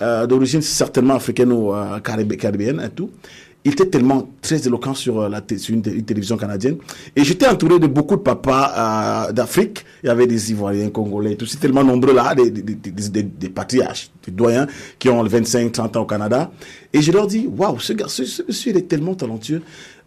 euh, 0.02 0.28
d'origine 0.28 0.62
certainement 0.62 1.16
africaine 1.16 1.52
ou 1.52 1.74
euh, 1.74 2.00
caribé- 2.00 2.38
caribéenne 2.38 2.82
et 2.86 2.90
tout. 2.90 3.10
Il 3.64 3.74
était 3.74 3.86
tellement 3.86 4.28
très 4.42 4.66
éloquent 4.66 4.96
sur, 4.96 5.20
euh, 5.22 5.30
la 5.30 5.44
sur 5.58 5.76
une, 5.76 5.84
té- 5.84 5.92
une 5.94 6.04
télévision 6.04 6.36
canadienne. 6.36 6.78
Et 7.16 7.24
j'étais 7.24 7.48
entouré 7.48 7.78
de 7.78 7.86
beaucoup 7.86 8.16
de 8.16 8.22
papas 8.22 9.28
euh, 9.30 9.32
d'Afrique. 9.34 9.86
Il 10.04 10.08
y 10.08 10.10
avait 10.10 10.26
des 10.26 10.50
Ivoiriens, 10.52 10.90
Congolais, 10.90 11.36
tout. 11.36 11.46
C'est 11.46 11.60
tellement 11.60 11.84
nombreux 11.84 12.14
là, 12.16 12.34
des, 12.34 12.50
des, 12.50 12.62
des, 12.64 13.22
des, 13.24 13.50
patriarches, 13.50 14.10
des 14.26 14.32
doyens 14.32 14.66
qui 14.98 15.10
ont 15.10 15.24
25, 15.24 15.72
30 15.72 15.96
ans 15.98 16.02
au 16.02 16.06
Canada. 16.06 16.52
Et 16.92 17.04
je 17.04 17.12
leur 17.12 17.28
dis, 17.28 17.48
waouh, 17.56 17.80
ce 17.80 17.94
ce, 18.08 18.42
monsieur, 18.48 18.76
est 18.76 18.88
tellement 18.88 19.14
talentueux. 19.14 19.62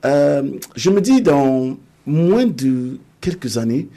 Euh, 0.05 0.43
je 0.75 0.91
me 0.91 1.01
dis, 1.01 1.23
dans 1.23 1.77
moins 2.07 2.47
de 2.47 2.99
quelques 3.21 3.57
années, 3.57 3.89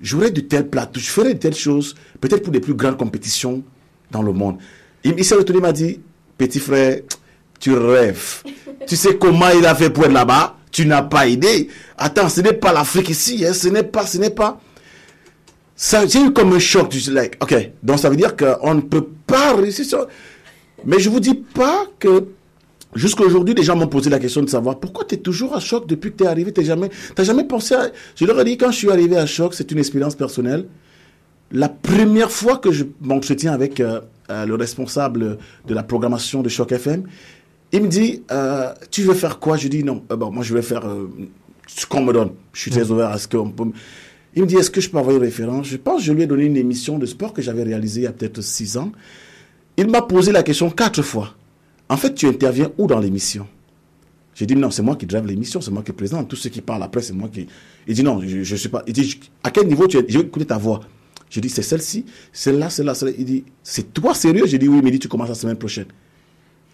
j'aurai 0.00 0.30
de 0.30 0.40
tels 0.40 0.68
plateaux, 0.68 1.00
je 1.00 1.10
ferai 1.10 1.34
de 1.34 1.38
telles 1.40 1.54
choses, 1.56 1.94
peut-être 2.20 2.44
pour 2.44 2.52
des 2.52 2.60
plus 2.60 2.74
grandes 2.74 2.96
compétitions 2.96 3.62
dans 4.12 4.22
le 4.22 4.32
monde. 4.32 4.56
Il, 5.02 5.14
il 5.18 5.24
s'est 5.24 5.34
retourné, 5.34 5.60
m'a 5.60 5.72
dit, 5.72 5.98
petit 6.38 6.60
frère, 6.60 7.00
tu 7.60 7.76
rêves. 7.76 8.42
tu 8.86 8.96
sais 8.96 9.16
comment 9.16 9.50
il 9.50 9.64
a 9.66 9.74
fait 9.74 9.90
pour 9.90 10.04
être 10.04 10.12
là-bas 10.12 10.56
Tu 10.72 10.86
n'as 10.86 11.02
pas 11.02 11.26
idée. 11.26 11.68
Attends, 11.96 12.28
ce 12.28 12.40
n'est 12.40 12.54
pas 12.54 12.72
l'Afrique 12.72 13.10
ici, 13.10 13.44
hein, 13.46 13.52
ce 13.52 13.68
n'est 13.68 13.84
pas, 13.84 14.06
ce 14.06 14.18
n'est 14.18 14.30
pas. 14.30 14.60
Ça, 15.76 16.06
j'ai 16.06 16.20
eu 16.22 16.32
comme 16.32 16.52
un 16.52 16.58
choc. 16.58 16.92
Suis 16.92 17.10
like, 17.12 17.36
ok, 17.40 17.70
donc 17.82 17.98
ça 17.98 18.10
veut 18.10 18.16
dire 18.16 18.36
qu'on 18.36 18.74
ne 18.74 18.80
peut 18.80 19.06
pas 19.26 19.54
réussir. 19.54 20.06
Mais 20.84 20.98
je 20.98 21.08
vous 21.08 21.20
dis 21.20 21.34
pas 21.34 21.86
que 21.98 22.26
Jusqu'à 22.94 23.22
aujourd'hui, 23.22 23.54
des 23.54 23.62
gens 23.62 23.76
m'ont 23.76 23.86
posé 23.86 24.10
la 24.10 24.18
question 24.18 24.42
de 24.42 24.48
savoir 24.48 24.80
pourquoi 24.80 25.04
tu 25.04 25.14
es 25.14 25.18
toujours 25.18 25.54
à 25.54 25.60
choc 25.60 25.86
depuis 25.86 26.10
que 26.10 26.16
tu 26.16 26.24
es 26.24 26.26
arrivé. 26.26 26.52
Tu 26.52 26.64
jamais, 26.64 26.90
jamais 27.16 27.44
pensé 27.44 27.74
à. 27.74 27.88
Je 28.16 28.24
leur 28.24 28.40
ai 28.40 28.44
dit, 28.44 28.56
quand 28.58 28.72
je 28.72 28.78
suis 28.78 28.90
arrivé 28.90 29.16
à 29.16 29.26
choc, 29.26 29.54
c'est 29.54 29.70
une 29.70 29.78
expérience 29.78 30.16
personnelle. 30.16 30.66
La 31.52 31.68
première 31.68 32.32
fois 32.32 32.58
que 32.58 32.72
je 32.72 32.84
m'entretiens 33.00 33.52
avec 33.52 33.78
euh, 33.78 34.00
euh, 34.30 34.44
le 34.44 34.56
responsable 34.56 35.38
de 35.66 35.74
la 35.74 35.84
programmation 35.84 36.42
de 36.42 36.48
Choc 36.48 36.72
FM, 36.72 37.04
il 37.72 37.82
me 37.82 37.88
dit 37.88 38.22
euh, 38.30 38.72
Tu 38.90 39.02
veux 39.02 39.14
faire 39.14 39.38
quoi? 39.38 39.56
Je 39.56 39.68
dis 39.68 39.84
Non, 39.84 40.04
euh, 40.10 40.16
bon, 40.16 40.30
moi 40.30 40.42
je 40.42 40.54
vais 40.54 40.62
faire 40.62 40.86
euh, 40.86 41.08
ce 41.66 41.86
qu'on 41.86 42.02
me 42.02 42.12
donne. 42.12 42.32
Je 42.52 42.60
suis 42.60 42.70
très 42.70 42.90
ouvert 42.90 43.10
à 43.10 43.18
ce 43.18 43.28
qu'on 43.28 43.50
peut. 43.50 43.64
Il 44.34 44.42
me 44.42 44.46
dit 44.46 44.56
Est-ce 44.56 44.70
que 44.70 44.80
je 44.80 44.90
peux 44.90 44.98
avoir 44.98 45.16
une 45.16 45.22
référence? 45.22 45.66
Je 45.66 45.76
pense 45.76 46.00
que 46.00 46.06
je 46.06 46.12
lui 46.12 46.22
ai 46.22 46.26
donné 46.26 46.44
une 46.44 46.56
émission 46.56 46.98
de 46.98 47.06
sport 47.06 47.32
que 47.32 47.42
j'avais 47.42 47.62
réalisée 47.62 48.02
il 48.02 48.04
y 48.04 48.06
a 48.06 48.12
peut-être 48.12 48.40
six 48.40 48.76
ans. 48.76 48.92
Il 49.76 49.88
m'a 49.88 50.02
posé 50.02 50.32
la 50.32 50.42
question 50.42 50.70
quatre 50.70 51.02
fois. 51.02 51.34
En 51.88 51.96
fait, 51.96 52.14
tu 52.14 52.26
interviens 52.26 52.70
où 52.78 52.86
dans 52.86 52.98
l'émission? 53.00 53.46
J'ai 54.34 54.46
dit 54.46 54.56
non, 54.56 54.70
c'est 54.70 54.82
moi 54.82 54.96
qui 54.96 55.06
drive 55.06 55.26
l'émission, 55.26 55.60
c'est 55.60 55.70
moi 55.70 55.82
qui 55.82 55.92
présente. 55.92 56.28
Tout 56.28 56.36
ce 56.36 56.48
qui 56.48 56.60
parle 56.60 56.82
après, 56.82 57.02
c'est 57.02 57.12
moi 57.12 57.28
qui. 57.28 57.46
Il 57.86 57.94
dit 57.94 58.02
non, 58.02 58.20
je, 58.24 58.42
je 58.42 58.56
sais 58.56 58.68
pas. 58.68 58.82
Il 58.86 58.92
dit 58.92 59.20
à 59.42 59.50
quel 59.50 59.66
niveau 59.66 59.86
tu 59.86 59.98
es? 59.98 60.04
Je 60.08 60.18
vais 60.18 60.24
écouter 60.24 60.46
ta 60.46 60.58
voix. 60.58 60.80
J'ai 61.28 61.40
dit 61.40 61.48
c'est 61.48 61.62
celle-ci, 61.62 62.04
celle-là, 62.32 62.70
celle-là, 62.70 62.94
celle-là. 62.94 63.14
Il 63.18 63.24
dit 63.24 63.44
c'est 63.62 63.92
toi 63.92 64.14
sérieux? 64.14 64.46
J'ai 64.46 64.58
dit 64.58 64.68
oui, 64.68 64.78
il 64.78 64.84
me 64.84 64.90
dit 64.90 64.98
tu 64.98 65.08
commences 65.08 65.28
la 65.28 65.34
semaine 65.34 65.56
prochaine. 65.56 65.86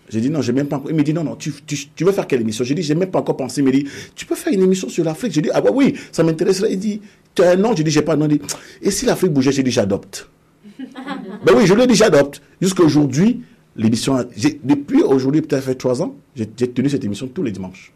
J'ai 0.08 0.20
dit 0.20 0.30
non, 0.30 0.42
j'ai 0.42 0.52
même 0.52 0.68
pas 0.68 0.76
encore. 0.76 0.90
Il 0.90 0.96
me 0.96 1.02
dit 1.02 1.12
non, 1.12 1.24
non, 1.24 1.36
tu, 1.36 1.52
tu, 1.66 1.76
tu 1.94 2.04
veux 2.04 2.12
faire 2.12 2.26
quelle 2.26 2.40
émission? 2.40 2.64
J'ai 2.64 2.74
dit 2.74 2.82
j'ai 2.82 2.94
même 2.94 3.10
pas 3.10 3.18
encore 3.20 3.36
pensé. 3.36 3.60
Il 3.60 3.64
me 3.64 3.72
dit 3.72 3.86
tu 4.14 4.26
peux 4.26 4.34
faire 4.34 4.52
une 4.52 4.62
émission 4.62 4.88
sur 4.88 5.04
l'Afrique? 5.04 5.32
J'ai 5.32 5.42
dit 5.42 5.50
ah 5.52 5.60
bah 5.60 5.70
oui, 5.72 5.94
ça 6.12 6.22
m'intéresserait. 6.22 6.72
Il 6.72 6.78
dit 6.78 7.00
tu 7.34 7.42
as 7.42 7.50
un 7.50 7.56
nom? 7.56 7.74
J'ai 7.74 7.84
dit 7.84 7.90
j'ai 7.90 8.02
pas 8.02 8.16
de 8.16 8.20
nom. 8.20 8.28
Il 8.28 8.38
dit 8.38 8.44
et 8.82 8.90
si 8.90 9.06
l'Afrique 9.06 9.32
bougeait? 9.32 9.52
J'ai 9.52 9.62
dit 9.62 9.70
j'adopte. 9.70 10.28
Ben 11.44 11.54
oui, 11.56 11.66
je 11.66 11.74
lui 11.74 11.82
ai 11.82 11.86
dit 11.86 11.94
j'adopte. 11.94 12.42
Jusqu'à 12.60 12.82
aujourd'hui, 12.82 13.42
l'émission, 13.76 14.24
depuis 14.64 15.02
aujourd'hui, 15.02 15.42
peut-être 15.42 15.64
fait 15.64 15.74
trois 15.74 16.02
ans, 16.02 16.16
j'ai 16.34 16.46
tenu 16.46 16.88
cette 16.88 17.04
émission 17.04 17.28
tous 17.28 17.42
les 17.42 17.52
dimanches. 17.52 17.92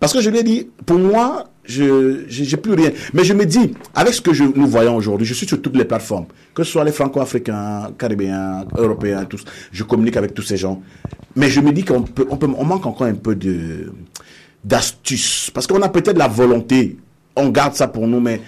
Parce 0.00 0.14
que 0.14 0.20
je 0.22 0.30
lui 0.30 0.38
ai 0.38 0.42
dit, 0.42 0.66
pour 0.86 0.98
moi, 0.98 1.50
je 1.64 2.24
j'ai 2.26 2.56
plus 2.56 2.72
rien. 2.72 2.90
Mais 3.12 3.22
je 3.22 3.34
me 3.34 3.44
dis, 3.44 3.74
avec 3.94 4.14
ce 4.14 4.22
que 4.22 4.30
nous 4.58 4.66
voyons 4.66 4.96
aujourd'hui, 4.96 5.26
je 5.26 5.34
suis 5.34 5.46
sur 5.46 5.60
toutes 5.60 5.76
les 5.76 5.84
plateformes, 5.84 6.26
que 6.54 6.64
ce 6.64 6.72
soit 6.72 6.84
les 6.84 6.90
franco-africains, 6.92 7.90
caribéens, 7.98 8.64
européens, 8.76 9.26
tous. 9.26 9.44
Je 9.70 9.84
communique 9.84 10.16
avec 10.16 10.32
tous 10.32 10.42
ces 10.42 10.56
gens. 10.56 10.82
Mais 11.36 11.50
je 11.50 11.60
me 11.60 11.70
dis 11.72 11.84
qu'on 11.84 12.02
peut, 12.02 12.26
on 12.30 12.38
peut, 12.38 12.48
on 12.56 12.64
manque 12.64 12.86
encore 12.86 13.06
un 13.06 13.14
peu 13.14 13.34
de 13.34 13.92
d'astuce, 14.62 15.50
parce 15.54 15.66
qu'on 15.66 15.80
a 15.80 15.88
peut-être 15.88 16.18
la 16.18 16.28
volonté. 16.28 16.96
On 17.36 17.48
garde 17.48 17.74
ça 17.74 17.86
pour 17.88 18.06
nous, 18.06 18.20
mais 18.20 18.40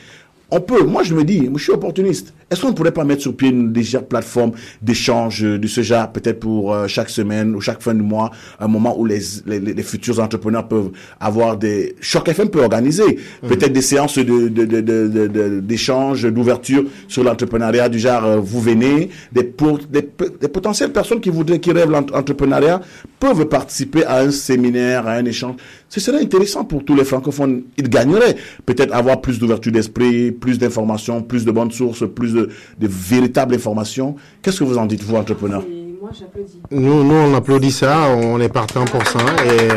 on 0.51 0.61
peut. 0.61 0.85
Moi, 0.85 1.03
je 1.03 1.15
me 1.15 1.24
dis, 1.24 1.49
je 1.55 1.62
suis 1.62 1.73
opportuniste. 1.73 2.33
Est-ce 2.53 2.61
qu'on 2.61 2.69
ne 2.69 2.74
pourrait 2.74 2.93
pas 2.93 3.05
mettre 3.05 3.23
sur 3.23 3.35
pied 3.35 3.49
une 3.49 3.73
légère 3.73 4.05
plateforme 4.05 4.53
d'échange 4.83 5.41
de 5.41 5.66
ce 5.66 5.81
genre, 5.81 6.12
peut-être 6.12 6.39
pour 6.39 6.74
euh, 6.74 6.87
chaque 6.87 7.09
semaine 7.09 7.55
ou 7.57 7.62
chaque 7.62 7.81
fin 7.81 7.95
de 7.95 8.03
mois, 8.03 8.31
un 8.61 8.69
moment 8.69 8.99
où 8.99 9.07
les, 9.07 9.20
les, 9.47 9.59
les 9.59 9.83
futurs 9.83 10.20
entrepreneurs 10.20 10.69
peuvent 10.69 10.91
avoir 11.19 11.57
des... 11.57 11.97
Choc 12.03 12.29
FM 12.29 12.51
peut 12.51 12.62
organiser 12.62 13.19
peut-être 13.41 13.73
des 13.73 13.81
séances 13.81 14.19
de, 14.19 14.49
de, 14.49 15.61
d'échange, 15.61 16.24
d'ouverture 16.31 16.85
sur 17.09 17.24
l'entrepreneuriat 17.24 17.89
du 17.89 17.99
genre, 17.99 18.24
euh, 18.27 18.37
vous 18.37 18.61
venez, 18.61 19.09
des, 19.33 19.45
pour, 19.45 19.79
des, 19.79 20.07
des 20.39 20.49
potentielles 20.49 20.93
personnes 20.93 21.20
qui 21.20 21.31
voudraient, 21.31 21.59
qui 21.59 21.73
rêvent 21.73 21.91
l'entrepreneuriat 21.91 22.83
peuvent 23.19 23.47
participer 23.47 24.05
à 24.05 24.19
un 24.19 24.31
séminaire, 24.31 25.07
à 25.07 25.12
un 25.12 25.24
échange. 25.24 25.55
Ce 25.89 26.01
serait 26.01 26.20
intéressant 26.20 26.65
pour 26.65 26.85
tous 26.85 26.97
les 26.97 27.05
francophones. 27.05 27.62
Ils 27.79 27.89
gagneraient 27.89 28.35
peut-être 28.66 28.93
avoir 28.93 29.20
plus 29.20 29.39
d'ouverture 29.39 29.70
d'esprit, 29.70 30.33
plus 30.33 30.59
d'informations, 30.59 31.23
plus 31.23 31.45
de 31.45 31.53
bonnes 31.53 31.70
sources, 31.70 32.05
plus 32.15 32.33
de, 32.35 32.41
de 32.78 32.89
véritables 32.89 33.55
informations. 33.55 34.16
Qu'est-ce 34.43 34.60
que 34.60 34.64
vous 34.64 34.78
en 34.78 34.86
dites, 34.86 35.02
vous, 35.02 35.16
entrepreneurs 35.16 35.64
moi, 36.02 36.10
j'applaudis. 36.12 36.59
Nous, 36.73 37.05
nous, 37.05 37.14
on 37.14 37.32
applaudit 37.32 37.70
ça, 37.70 38.09
on 38.09 38.40
est 38.40 38.48
partant 38.48 38.85
pour 38.86 39.06
ça. 39.06 39.20
Et, 39.44 39.70
euh, 39.70 39.77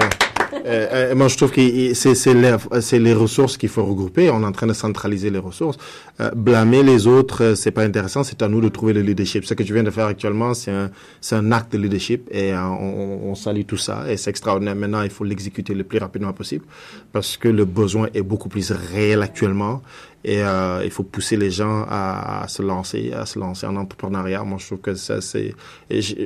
euh, 0.66 1.16
moi, 1.16 1.28
je 1.28 1.38
trouve 1.38 1.52
que 1.52 1.94
c'est 1.94 2.16
c'est 2.16 2.34
les, 2.34 2.56
c'est 2.82 2.98
les 2.98 3.14
ressources 3.14 3.58
qu'il 3.58 3.70
faut 3.70 3.86
regrouper. 3.86 4.32
On 4.32 4.42
est 4.42 4.46
en 4.46 4.52
train 4.52 4.66
de 4.66 4.74
centraliser 4.74 5.30
les 5.30 5.38
ressources. 5.38 5.78
Euh, 6.20 6.32
blâmer 6.32 6.82
les 6.82 7.06
autres, 7.06 7.44
euh, 7.44 7.56
c'est 7.56 7.70
pas 7.70 7.84
intéressant. 7.84 8.24
C'est 8.24 8.42
à 8.42 8.48
nous 8.48 8.62
de 8.62 8.70
trouver 8.70 8.94
le 8.94 9.02
leadership. 9.02 9.46
Ce 9.46 9.54
que 9.54 9.62
tu 9.62 9.74
viens 9.74 9.84
de 9.84 9.92
faire 9.92 10.08
actuellement, 10.08 10.56
c'est 10.56 10.72
un, 10.72 10.90
c'est 11.22 11.36
un 11.36 11.52
acte 11.52 11.74
de 11.74 11.78
leadership 11.78 12.28
et 12.32 12.54
euh, 12.54 12.64
on, 12.64 13.30
on 13.30 13.36
salue 13.36 13.66
tout 13.68 13.78
ça. 13.78 14.06
Et 14.10 14.18
c'est 14.18 14.32
extraordinaire. 14.32 14.76
Maintenant, 14.76 15.04
il 15.04 15.12
faut 15.12 15.26
l'exécuter 15.26 15.76
le 15.76 15.84
plus 15.84 16.00
rapidement 16.00 16.34
possible 16.34 16.66
parce 17.12 17.38
que 17.38 17.50
le 17.50 17.66
besoin 17.66 18.08
est 18.16 18.24
beaucoup 18.24 18.50
plus 18.50 18.72
réel 18.72 19.22
actuellement. 19.22 19.84
Et 20.28 20.42
euh, 20.42 20.82
il 20.84 20.90
faut 20.90 21.04
pousser 21.04 21.38
les 21.38 21.52
gens 21.52 21.86
à, 21.88 22.42
à 22.44 22.48
se 22.48 22.64
lancer, 22.64 23.14
à 23.14 23.28
se 23.28 23.38
lancer 23.38 23.68
en 23.68 23.76
entrepreneuriat. 23.76 24.44
Moi, 24.44 24.58
je 24.60 24.66
trouve 24.66 24.80
que 24.80 24.96
ça, 24.96 25.22
c'est. 25.22 25.54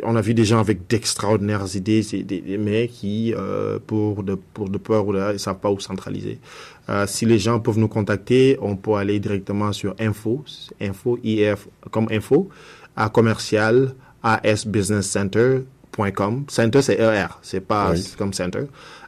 On 0.04 0.16
a 0.16 0.22
vu 0.22 0.34
des 0.34 0.46
gens 0.46 0.60
avec 0.60 0.88
d'extraordinaires 0.88 1.66
idées, 1.76 2.02
c'est 2.02 2.24
des, 2.24 2.40
des- 2.40 2.58
mais 2.58 2.88
qui, 2.88 3.34
euh, 3.36 3.78
pour 3.86 4.24
de 4.24 4.36
pour 4.54 4.70
de 4.70 4.78
peur 4.78 5.06
ou 5.06 5.12
de, 5.14 5.34
ils 5.34 5.40
savent 5.40 5.60
pas 5.60 5.70
où 5.70 5.82
centraliser. 5.82 6.40
Euh, 6.88 7.06
si 7.08 7.26
les 7.26 7.40
gens 7.40 7.60
peuvent 7.60 7.78
nous 7.78 7.90
contacter, 7.90 8.58
on 8.62 8.78
peut 8.78 8.94
aller 8.96 9.20
directement 9.20 9.74
sur 9.74 9.94
info, 10.00 10.46
info, 10.80 11.20
IF, 11.22 11.68
comme 11.92 12.08
info, 12.10 12.48
à 12.96 13.10
commercial, 13.10 13.94
asbusinesscenter.com. 14.24 16.46
Center, 16.48 16.82
c'est 16.82 17.00
ER, 17.00 17.28
c'est 17.42 17.62
pas 17.66 17.92
Oui. 17.92 18.04
comme 18.18 18.34
center. 18.34 18.64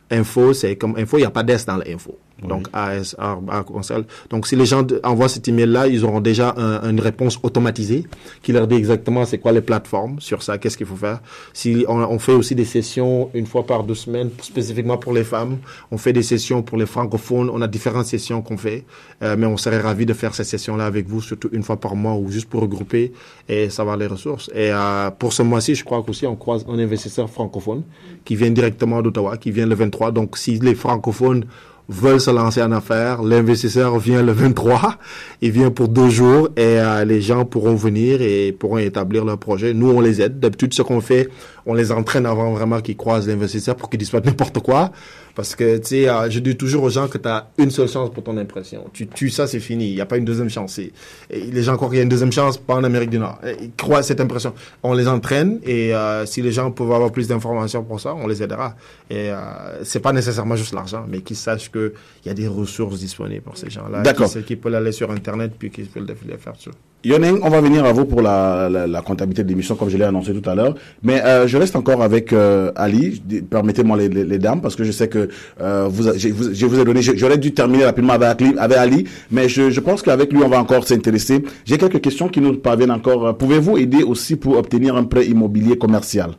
Info, 0.10 0.54
c'est 0.54 0.76
comme 0.76 0.96
info, 0.98 1.18
il 1.18 1.22
n'y 1.22 1.26
a 1.28 1.32
pas 1.32 1.44
d'S 1.44 1.66
dans 1.66 1.78
l'info. 1.78 2.18
Donc, 2.48 2.68
ASR, 2.74 3.40
à 3.50 3.64
conseil. 3.64 4.04
Donc, 4.30 4.48
si 4.48 4.56
les 4.56 4.66
gens 4.66 4.86
envoient 5.04 5.30
cet 5.30 5.48
email-là, 5.48 5.88
ils 5.88 6.04
auront 6.04 6.22
déjà 6.22 6.54
un- 6.58 6.90
une 6.90 7.00
réponse 7.00 7.40
automatisée 7.44 8.06
qui 8.42 8.52
leur 8.52 8.68
dit 8.68 8.76
exactement 8.76 9.26
c'est 9.26 9.38
quoi 9.38 9.52
les 9.52 9.62
plateformes 9.62 10.20
sur 10.20 10.42
ça, 10.44 10.58
qu'est-ce 10.58 10.78
qu'il 10.78 10.88
faut 10.88 10.96
faire. 10.96 11.20
Si 11.54 11.86
on, 11.88 11.98
on 12.00 12.20
fait 12.20 12.34
aussi 12.34 12.56
des 12.56 12.66
sessions 12.66 13.30
une 13.34 13.46
fois 13.46 13.66
par 13.66 13.84
deux 13.84 13.96
semaines, 13.96 14.30
spécifiquement 14.42 14.98
pour 14.98 15.14
les 15.14 15.24
femmes. 15.24 15.58
On 15.92 15.98
fait 15.98 16.14
des 16.14 16.24
sessions 16.24 16.62
pour 16.64 16.78
les 16.78 16.86
francophones. 16.86 17.50
On 17.52 17.62
a 17.62 17.68
différentes 17.68 18.06
sessions 18.08 18.42
qu'on 18.42 18.58
fait. 18.58 18.84
Euh, 19.24 19.36
mais 19.38 19.46
on 19.46 19.58
serait 19.58 19.80
ravis 19.80 20.06
de 20.06 20.14
faire 20.14 20.34
ces 20.34 20.44
sessions-là 20.44 20.86
avec 20.86 21.08
vous, 21.08 21.22
surtout 21.22 21.50
une 21.52 21.64
fois 21.64 21.78
par 21.78 21.96
mois 21.96 22.16
ou 22.16 22.30
juste 22.32 22.50
pour 22.50 22.62
regrouper 22.62 23.14
et 23.48 23.70
savoir 23.70 23.98
les 23.98 24.08
ressources. 24.08 24.50
Et 24.54 24.72
euh, 24.72 25.12
pour 25.12 25.32
ce 25.34 25.44
mois-ci, 25.44 25.76
je 25.76 25.84
crois 25.84 26.02
qu'aussi 26.04 26.26
on 26.26 26.36
croise 26.36 26.66
un 26.68 26.80
investisseur 26.80 27.30
francophone 27.30 27.84
qui 28.26 28.36
vient 28.36 28.50
directement 28.50 29.02
d'Ottawa, 29.02 29.38
qui 29.38 29.52
vient 29.52 29.66
le 29.68 29.76
23. 29.76 30.12
Donc, 30.12 30.38
si 30.38 30.58
les 30.60 30.76
francophones 30.76 31.46
veulent 31.90 32.22
se 32.22 32.32
lancer 32.32 32.62
en 32.62 32.72
affaires, 32.72 33.22
l'investisseur 33.22 33.98
vient 34.00 34.22
le 34.22 34.32
23, 34.32 34.96
il 35.42 35.52
vient 35.52 35.72
pour 35.72 35.88
deux 35.88 36.10
jours 36.10 36.50
et 36.56 36.80
euh, 36.80 37.04
les 37.06 37.22
gens 37.22 37.46
pourront 37.46 37.76
venir 37.76 38.22
et 38.22 38.52
pourront 38.52 38.78
établir 38.78 39.26
leur 39.26 39.38
projet. 39.38 39.74
Nous, 39.74 39.90
on 39.90 40.00
les 40.00 40.22
aide. 40.22 40.40
D'habitude, 40.40 40.74
ce 40.74 40.82
qu'on 40.82 41.02
fait, 41.02 41.30
on 41.66 41.74
les 41.74 41.92
entraîne 41.92 42.26
avant 42.26 42.52
vraiment 42.54 42.82
qu'ils 42.82 42.98
croisent 42.98 43.28
l'investisseur 43.28 43.76
pour 43.76 43.90
qu'ils 43.90 44.00
disent 44.00 44.10
pas 44.10 44.22
n'importe 44.22 44.60
quoi. 44.60 44.92
Parce 45.36 45.56
que, 45.56 45.78
tu 45.78 45.88
sais, 45.88 46.10
euh, 46.10 46.30
je 46.30 46.40
dis 46.40 46.58
toujours 46.58 46.84
aux 46.84 46.90
gens 46.90 47.08
que 47.08 47.18
tu 47.18 47.28
as 47.28 47.50
une 47.58 47.72
seule 47.72 47.88
chance 47.88 48.12
pour 48.12 48.24
ton 48.24 48.38
impression. 48.38 48.86
Tu 48.92 49.08
tues 49.08 49.30
ça, 49.30 49.48
c'est 49.48 49.60
fini. 49.60 49.90
Il 49.90 49.96
n'y 49.96 50.02
a 50.02 50.06
pas 50.06 50.18
une 50.18 50.26
deuxième 50.26 50.50
chance. 50.50 50.78
Et, 50.80 50.92
et 51.30 51.40
les 51.40 51.64
gens 51.64 51.78
croient 51.78 51.88
qu'il 51.88 51.98
y 51.98 52.02
a 52.02 52.04
une 52.04 52.10
deuxième 52.10 52.32
chance, 52.32 52.58
pas 52.58 52.76
en 52.76 52.84
Amérique 52.84 53.10
du 53.10 53.20
Nord. 53.20 53.40
Ils 53.62 53.72
croient 53.72 54.00
à 54.00 54.04
cette 54.04 54.20
impression. 54.20 54.54
On 54.84 54.94
les 54.94 55.08
entraîne 55.08 55.60
et 55.64 55.96
euh, 55.96 56.26
si 56.26 56.42
les 56.42 56.52
gens 56.52 56.72
peuvent 56.72 56.92
avoir 56.92 57.12
plus 57.12 57.28
d'informations 57.28 57.84
pour 57.84 58.00
ça, 58.00 58.14
on 58.14 58.28
les 58.28 58.44
aidera. 58.44 58.76
Et 59.10 59.32
euh, 59.32 59.84
c'est 59.84 60.02
pas 60.02 60.14
nécessairement 60.14 60.56
juste 60.56 60.74
l'argent, 60.74 61.06
mais 61.08 61.22
qu'ils 61.22 61.38
sachent 61.38 61.72
qu'il 61.72 61.94
y 62.26 62.30
a 62.30 62.34
des 62.34 62.48
ressources 62.48 63.00
disponibles 63.00 63.44
pour 63.44 63.58
ces 63.58 63.70
gens-là. 63.70 64.02
D'accord. 64.02 64.30
Qui, 64.30 64.44
qui 64.44 64.56
peuvent 64.56 64.76
aller 64.76 64.92
sur 64.92 65.12
Internet 65.12 65.54
puis 65.58 65.72
qui 65.72 65.84
peuvent 65.84 66.06
les 66.28 66.38
faire 66.38 66.56
sur. 66.58 66.74
Yoneng, 67.04 67.40
on 67.42 67.50
va 67.50 67.62
venir 67.62 67.84
à 67.84 67.92
vous 67.94 68.06
pour 68.06 68.22
la, 68.22 68.70
la, 68.70 68.86
la 68.86 69.02
comptabilité 69.02 69.44
de 69.44 69.50
l'émission, 69.50 69.76
comme 69.76 69.90
je 69.90 69.98
l'ai 69.98 70.04
annoncé 70.04 70.34
tout 70.34 70.48
à 70.48 70.54
l'heure. 70.54 70.76
Mais 71.02 71.22
euh, 71.24 71.48
je 71.48 71.58
reste 71.58 71.76
encore 71.76 72.04
avec 72.04 72.32
euh, 72.32 72.72
Ali. 72.76 73.22
Permettez-moi 73.50 73.98
les, 73.98 74.10
les, 74.10 74.38
dames, 74.38 74.62
parce 74.62 74.76
que 74.76 74.84
je 74.84 74.92
sais 74.92 75.08
que 75.08 75.30
euh, 75.62 75.88
vous, 75.90 76.16
je, 76.16 76.30
vous, 76.30 76.54
je 76.54 76.66
vous 76.66 76.80
ai 76.80 76.86
donné. 76.86 77.02
J'aurais 77.02 77.40
dû 77.40 77.54
terminer 77.54 77.86
rapidement 77.86 78.14
avec 78.14 78.78
Ali, 78.78 79.06
mais 79.32 79.50
je, 79.50 79.72
je 79.72 79.80
pense 79.80 80.04
qu'avec 80.04 80.32
lui, 80.32 80.44
on 80.44 80.50
va 80.50 80.60
encore 80.60 80.88
s'intéresser. 80.88 81.44
J'ai 81.66 81.78
quelques 81.80 82.02
questions 82.02 82.30
qui 82.30 82.40
nous 82.40 82.54
parviennent 82.58 82.92
encore. 82.92 83.36
Pouvez-vous 83.36 83.78
aider 83.78 84.04
aussi 84.04 84.36
pour 84.36 84.58
obtenir 84.58 84.96
un 84.96 85.04
prêt 85.06 85.26
immobilier 85.26 85.78
commercial? 85.78 86.32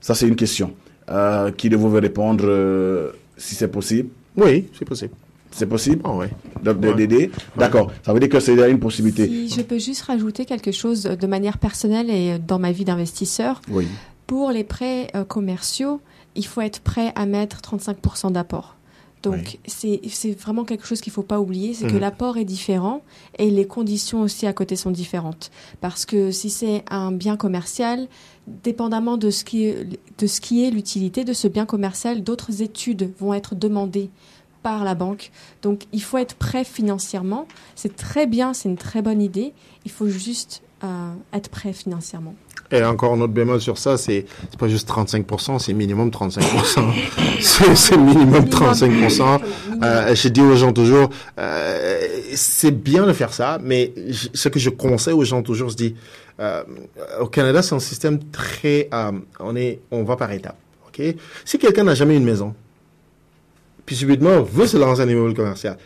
Ça, 0.00 0.14
c'est 0.14 0.26
une 0.26 0.36
question. 0.36 0.72
Euh, 1.10 1.50
qui 1.50 1.68
de 1.68 1.76
vous 1.76 1.90
veut 1.90 2.00
répondre 2.00 2.44
euh, 2.46 3.10
si 3.36 3.56
c'est 3.56 3.66
possible 3.68 4.10
Oui, 4.36 4.66
c'est 4.78 4.84
possible. 4.84 5.12
C'est 5.50 5.66
possible 5.66 6.06
ouais. 6.06 6.30
de- 6.62 6.72
de- 6.72 6.88
Ouais. 6.88 6.94
d'aider 6.94 7.30
D'accord. 7.56 7.90
Ça 8.04 8.12
veut 8.12 8.20
dire 8.20 8.28
que 8.28 8.40
c'est 8.40 8.70
une 8.70 8.78
possibilité. 8.80 9.26
Si 9.48 9.56
je 9.56 9.62
peux 9.62 9.78
juste 9.78 10.02
rajouter 10.02 10.44
quelque 10.44 10.72
chose 10.72 11.02
de 11.02 11.26
manière 11.26 11.58
personnelle 11.58 12.08
et 12.10 12.38
dans 12.38 12.58
ma 12.58 12.72
vie 12.72 12.84
d'investisseur, 12.84 13.60
Oui. 13.70 13.86
pour 14.26 14.50
les 14.52 14.64
prêts 14.64 15.08
euh, 15.16 15.24
commerciaux, 15.24 16.00
il 16.36 16.46
faut 16.46 16.60
être 16.60 16.80
prêt 16.80 17.12
à 17.16 17.26
mettre 17.26 17.60
35% 17.60 18.30
d'apport. 18.30 18.76
Donc, 19.22 19.34
Oui. 19.34 19.58
c'est 19.66 20.00
c'est 20.08 20.30
vraiment 20.40 20.64
quelque 20.64 20.86
chose 20.86 21.02
qu'il 21.02 21.10
ne 21.10 21.14
faut 21.14 21.22
pas 21.22 21.40
oublier, 21.40 21.74
c'est 21.74 21.86
que 21.86 21.92
Mhm. 21.92 21.98
l'apport 21.98 22.38
est 22.38 22.44
différent 22.46 23.02
et 23.38 23.50
les 23.50 23.66
conditions 23.66 24.22
aussi 24.22 24.46
à 24.46 24.54
côté 24.54 24.76
sont 24.76 24.90
différentes. 24.92 25.50
Parce 25.82 26.06
que 26.06 26.30
si 26.30 26.48
c'est 26.48 26.84
un 26.88 27.12
bien 27.12 27.36
commercial, 27.36 28.06
dépendamment 28.64 29.16
de 29.18 29.28
ce 29.30 29.44
qui 29.44 29.64
est, 29.66 29.86
de 30.18 30.26
ce 30.26 30.40
qui 30.40 30.64
est 30.64 30.70
l'utilité 30.70 31.24
de 31.24 31.32
ce 31.34 31.48
bien 31.48 31.66
commercial, 31.66 32.22
d'autres 32.22 32.62
études 32.62 33.10
vont 33.18 33.34
être 33.34 33.54
demandées 33.54 34.08
par 34.62 34.84
la 34.84 34.94
banque. 34.94 35.30
Donc, 35.62 35.82
il 35.92 36.02
faut 36.02 36.18
être 36.18 36.34
prêt 36.34 36.64
financièrement. 36.64 37.46
C'est 37.74 37.96
très 37.96 38.26
bien, 38.26 38.52
c'est 38.54 38.68
une 38.68 38.76
très 38.76 39.02
bonne 39.02 39.22
idée. 39.22 39.52
Il 39.84 39.90
faut 39.90 40.08
juste 40.08 40.62
euh, 40.84 41.12
être 41.32 41.48
prêt 41.48 41.72
financièrement. 41.72 42.34
Et 42.72 42.84
encore 42.84 43.12
un 43.14 43.20
autre 43.20 43.32
bémol 43.32 43.60
sur 43.60 43.78
ça, 43.78 43.96
c'est 43.98 44.26
pas 44.56 44.68
juste 44.68 44.88
35%, 44.88 45.58
c'est 45.58 45.72
minimum 45.72 46.08
35%. 46.10 46.92
c'est 47.74 47.96
minimum 47.96 48.44
35%. 48.44 49.40
Euh, 49.82 50.14
je 50.14 50.28
dis 50.28 50.40
aux 50.40 50.54
gens 50.54 50.72
toujours, 50.72 51.10
euh, 51.38 51.98
c'est 52.34 52.70
bien 52.70 53.06
de 53.06 53.12
faire 53.12 53.32
ça, 53.32 53.58
mais 53.60 53.92
je- 54.08 54.28
ce 54.34 54.48
que 54.48 54.60
je 54.60 54.70
conseille 54.70 55.14
aux 55.14 55.24
gens 55.24 55.42
toujours, 55.42 55.70
je 55.70 55.76
dis, 55.76 55.96
euh, 56.38 56.62
au 57.20 57.26
Canada, 57.26 57.60
c'est 57.62 57.74
un 57.74 57.80
système 57.80 58.20
très, 58.30 58.88
on 59.40 59.56
est, 59.56 59.80
on 59.90 60.04
va 60.04 60.14
par 60.16 60.30
étapes. 60.30 60.56
Ok, 60.88 61.02
si 61.44 61.58
quelqu'un 61.58 61.84
n'a 61.84 61.94
jamais 61.96 62.16
une 62.16 62.24
maison, 62.24 62.54
puis 63.90 63.96
subitement 63.96 64.40
veut 64.40 64.68
se 64.68 64.76
lancer 64.76 65.02
un 65.02 65.08
immeuble 65.08 65.34
commercial, 65.34 65.76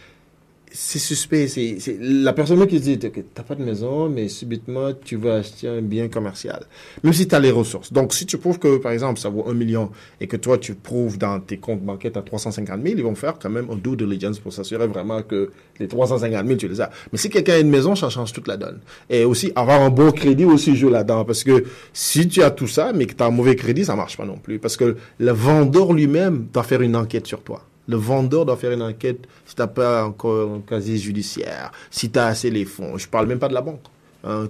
c'est 0.71 0.99
suspect. 0.99 1.49
C'est 1.49 1.97
la 1.99 2.35
personne 2.35 2.67
qui 2.67 2.79
dit 2.79 2.99
que 2.99 3.21
t'as 3.33 3.43
pas 3.43 3.55
de 3.55 3.65
maison, 3.65 4.11
mais 4.11 4.29
subitement 4.29 4.91
tu 4.93 5.17
vas 5.17 5.37
acheter 5.37 5.69
un 5.69 5.81
bien 5.81 6.09
commercial, 6.09 6.67
même 7.03 7.15
si 7.15 7.27
tu 7.27 7.35
as 7.35 7.41
les 7.41 7.51
ressources. 7.51 7.95
Donc 7.95 8.13
si 8.13 8.27
tu 8.27 8.37
prouves 8.37 8.59
que 8.59 8.77
par 8.77 8.93
exemple 8.93 9.19
ça 9.19 9.31
vaut 9.31 9.49
un 9.49 9.55
million 9.55 9.91
et 10.21 10.27
que 10.27 10.37
toi 10.37 10.59
tu 10.59 10.75
prouves 10.75 11.17
dans 11.17 11.41
tes 11.41 11.57
comptes 11.57 11.81
bancaires 11.81 12.15
à 12.17 12.21
350 12.21 12.83
000, 12.83 12.95
ils 12.99 13.03
vont 13.03 13.15
faire 13.15 13.39
quand 13.41 13.49
même 13.49 13.69
un 13.71 13.77
due 13.77 13.97
diligence 13.97 14.39
pour 14.39 14.53
s'assurer 14.53 14.87
vraiment 14.87 15.23
que 15.23 15.51
les 15.81 15.89
350 15.89 16.47
000 16.47 16.59
tu 16.59 16.69
les 16.69 16.83
as. 16.83 16.91
Mais 17.11 17.17
si 17.17 17.31
quelqu'un 17.31 17.55
a 17.55 17.59
une 17.61 17.71
maison, 17.71 17.95
ça 17.95 18.11
change 18.11 18.35
toute 18.35 18.49
la 18.49 18.59
donne. 18.59 18.81
Et 19.09 19.25
aussi 19.25 19.51
avoir 19.57 19.81
un 19.81 19.89
bon 19.89 20.13
crédit 20.13 20.45
aussi 20.45 20.77
joue 20.77 20.91
là-dedans 20.91 21.25
parce 21.25 21.43
que 21.43 21.65
si 21.95 22.29
tu 22.29 22.43
as 22.43 22.51
tout 22.51 22.69
ça 22.69 22.93
mais 22.93 23.07
que 23.07 23.15
tu 23.15 23.23
as 23.23 23.27
un 23.27 23.31
mauvais 23.31 23.57
crédit, 23.57 23.87
ça 23.87 23.97
marche 23.97 24.19
pas 24.19 24.27
non 24.27 24.37
plus 24.37 24.59
parce 24.59 24.77
que 24.77 24.95
le 25.19 25.33
vendeur 25.33 25.95
lui-même 25.95 26.49
doit 26.53 26.65
faire 26.65 26.83
une 26.83 26.97
enquête 26.97 27.27
sur 27.27 27.43
toi. 27.43 27.65
Le 27.87 27.97
vendeur 27.97 28.47
doit 28.47 28.57
faire 28.57 28.73
une 28.73 28.83
enquête 28.83 29.27
si 29.45 29.55
tu 29.55 29.61
n'as 29.61 29.69
pas 29.69 30.05
encore 30.05 30.55
un 30.55 30.61
casier 30.61 30.97
judiciaire, 30.97 31.71
si 31.91 32.11
tu 32.11 32.19
as 32.19 32.27
assez 32.27 32.51
les 32.51 32.65
fonds. 32.65 32.97
Je 32.97 33.09
parle 33.09 33.27
même 33.27 33.39
pas 33.39 33.49
de 33.49 33.55
la 33.55 33.61
banque. 33.61 33.81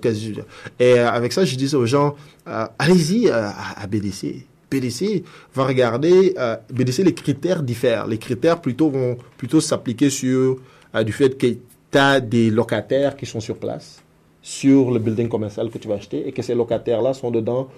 Judiciaire. 0.03 0.45
Et 0.79 0.99
euh, 0.99 1.11
avec 1.11 1.33
ça, 1.33 1.45
je 1.45 1.57
dis 1.57 1.75
aux 1.75 1.87
gens, 1.87 2.15
euh, 2.47 2.67
allez-y 2.79 3.29
euh, 3.29 3.49
à, 3.77 3.87
BDC. 3.87 4.47
BDC 4.71 5.25
va 5.55 5.65
regarder, 5.67 6.35
BDC, 6.71 7.05
les 7.05 7.15
critères 7.15 7.63
diffèrent. 7.63 8.07
Les 8.07 8.19
critères 8.19 8.61
plutôt 8.61 8.91
vont 8.91 9.17
plutôt 9.37 9.61
s'appliquer 9.61 10.11
sur 10.11 10.59
du 11.05 11.13
fait 11.13 11.37
que 11.39 11.47
tu 11.47 11.99
as 11.99 12.21
des 12.21 12.51
locataires 12.51 13.17
qui 13.17 13.25
sont 13.25 13.41
sur 13.41 13.57
place, 13.57 14.03
sur 14.43 14.91
le 14.91 14.99
building 14.99 15.29
commercial 15.29 15.71
que 15.71 15.79
tu 15.79 15.87
vas 15.87 15.95
acheter, 15.95 16.27
et 16.27 16.33
que 16.33 16.43
ces 16.43 16.55
locataires-là 16.57 17.15
sont 17.15 17.31
dedans 17.31 17.69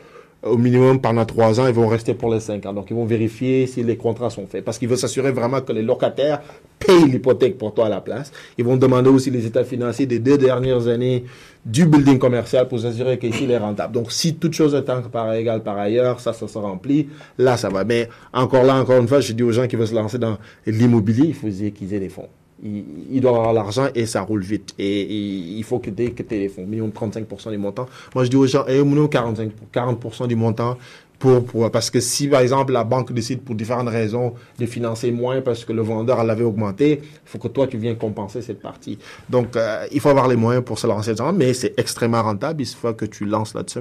au 0.43 0.57
minimum 0.57 1.01
pendant 1.01 1.25
trois 1.25 1.59
ans, 1.61 1.67
ils 1.67 1.75
vont 1.75 1.89
rester 1.89 2.15
pour 2.15 2.33
les 2.33 2.41
cinq 2.41 2.67
ans. 2.67 2.73
Donc, 2.73 2.87
ils 2.91 2.97
vont 2.97 3.05
vérifier 3.05 3.67
si 3.67 3.83
les 3.83 3.97
contrats 3.97 4.31
sont 4.31 4.47
faits. 4.47 4.65
Parce 4.65 4.79
qu'ils 4.79 4.89
veulent 4.89 4.99
s'assurer 4.99 5.33
vraiment 5.33 5.61
que 5.61 5.73
les 5.73 5.83
locataires 5.83 6.41
payent 6.79 7.07
l'hypothèque 7.07 7.59
pour 7.59 7.75
toi 7.75 7.87
à 7.87 7.89
la 7.89 8.01
place. 8.01 8.31
Ils 8.59 8.65
vont 8.65 8.77
demander 8.77 9.09
aussi 9.09 9.31
les 9.31 9.47
états 9.47 9.65
financiers 9.65 10.07
des 10.07 10.19
deux 10.19 10.39
dernières 10.39 10.87
années 10.87 11.25
du 11.65 11.87
building 11.87 12.19
commercial 12.19 12.69
pour 12.69 12.79
s'assurer 12.79 13.19
qu'ici, 13.19 13.45
il 13.45 13.51
est 13.51 13.59
rentable. 13.59 13.93
Donc, 13.93 14.13
si 14.13 14.37
toute 14.37 14.53
chose 14.53 14.75
étant 14.75 15.03
par 15.03 15.33
égal 15.35 15.63
par 15.63 15.79
ailleurs, 15.79 16.21
ça, 16.21 16.33
ça 16.33 16.47
se 16.47 16.59
remplit, 16.59 17.09
là, 17.39 17.57
ça 17.57 17.69
va. 17.69 17.85
Mais 17.85 18.09
encore 18.33 18.63
là, 18.63 18.77
encore 18.77 19.01
une 19.01 19.09
fois, 19.09 19.21
je 19.21 19.33
dis 19.33 19.43
aux 19.43 19.53
gens 19.53 19.67
qui 19.67 19.77
veulent 19.77 19.89
se 19.89 19.95
lancer 19.95 20.19
dans 20.19 20.39
l'immobilier, 20.67 21.29
il 21.29 21.35
faut 21.35 21.49
qu'ils 21.49 21.95
aient 21.95 22.01
des 22.01 22.09
fonds. 22.09 22.29
Ils 22.63 23.21
doivent 23.21 23.35
avoir 23.35 23.53
l'argent 23.53 23.89
et 23.95 24.07
ça 24.07 24.23
roule 24.23 24.43
vite. 24.43 24.75
Et, 24.79 25.03
il 25.03 25.63
faut 25.65 25.79
que 25.79 25.91
dès 25.91 26.11
que 26.13 26.23
fonds, 26.49 26.67
minimum 26.67 26.91
35% 26.91 27.51
du 27.51 27.59
montant. 27.59 27.87
Moi, 28.15 28.25
je 28.25 28.31
dis 28.31 28.37
aux 28.37 28.47
gens, 28.47 28.65
eh, 28.67 28.83
minimum 28.83 29.09
45, 29.09 29.51
40% 29.73 30.27
du 30.27 30.37
montant 30.37 30.79
pour, 31.19 31.45
pour, 31.45 31.71
parce 31.71 31.91
que 31.91 32.01
si, 32.01 32.29
par 32.29 32.41
exemple, 32.41 32.73
la 32.73 32.85
banque 32.85 33.13
décide 33.13 33.41
pour 33.41 33.55
différentes 33.55 33.89
raisons 33.89 34.35
de 34.59 34.67
financer 34.67 35.11
moins 35.11 35.41
parce 35.41 35.65
que 35.65 35.73
le 35.73 35.83
vendeur 35.83 36.23
l'avait 36.25 36.45
augmenté, 36.45 37.01
il 37.03 37.29
faut 37.29 37.39
que 37.39 37.49
toi, 37.49 37.67
tu 37.67 37.79
viennes 37.79 37.97
compenser 37.97 38.43
cette 38.43 38.61
partie. 38.61 38.99
Donc, 39.29 39.57
euh, 39.57 39.87
il 39.93 40.01
faut 40.01 40.11
avoir 40.11 40.29
les 40.29 40.37
moyens 40.37 40.65
pour 40.65 40.79
se 40.79 40.87
lancer 40.87 41.13
dedans, 41.13 41.33
mais 41.33 41.55
c'est 41.55 41.79
extrêmement 41.79 42.23
rentable 42.23 42.63
il 42.63 42.67
faut 42.67 42.93
que 42.93 43.07
tu 43.07 43.25
lances 43.25 43.55
là-dessus. 43.55 43.81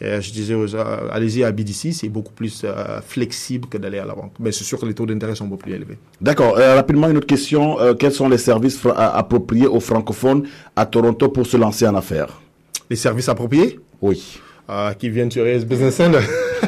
Et 0.00 0.20
je 0.20 0.32
disais 0.32 0.54
aux 0.54 0.66
gens, 0.66 0.78
euh, 0.78 1.08
allez-y 1.10 1.42
à 1.42 1.50
BDC, 1.50 1.92
c'est 1.92 2.08
beaucoup 2.08 2.32
plus 2.32 2.62
euh, 2.64 3.00
flexible 3.00 3.68
que 3.68 3.78
d'aller 3.78 3.98
à 3.98 4.04
la 4.04 4.14
banque. 4.14 4.32
Mais 4.38 4.52
c'est 4.52 4.62
sûr 4.64 4.78
que 4.78 4.86
les 4.86 4.94
taux 4.94 5.06
d'intérêt 5.06 5.34
sont 5.34 5.46
beaucoup 5.46 5.64
plus 5.64 5.74
élevés. 5.74 5.98
D'accord. 6.20 6.56
Euh, 6.56 6.76
rapidement, 6.76 7.08
une 7.08 7.16
autre 7.16 7.26
question. 7.26 7.80
Euh, 7.80 7.94
quels 7.94 8.12
sont 8.12 8.28
les 8.28 8.38
services 8.38 8.78
appropriés 8.96 9.66
aux 9.66 9.80
francophones 9.80 10.44
à 10.76 10.86
Toronto 10.86 11.28
pour 11.28 11.46
se 11.46 11.56
lancer 11.56 11.86
en 11.86 11.96
affaires? 11.96 12.40
Les 12.88 12.96
services 12.96 13.28
appropriés? 13.28 13.80
Oui. 14.00 14.38
euh, 14.70 14.92
qui 14.92 15.08
viennent 15.10 15.30
sur 15.30 15.44
AS 15.46 15.64
Business 15.64 15.96
Center, 15.96 16.20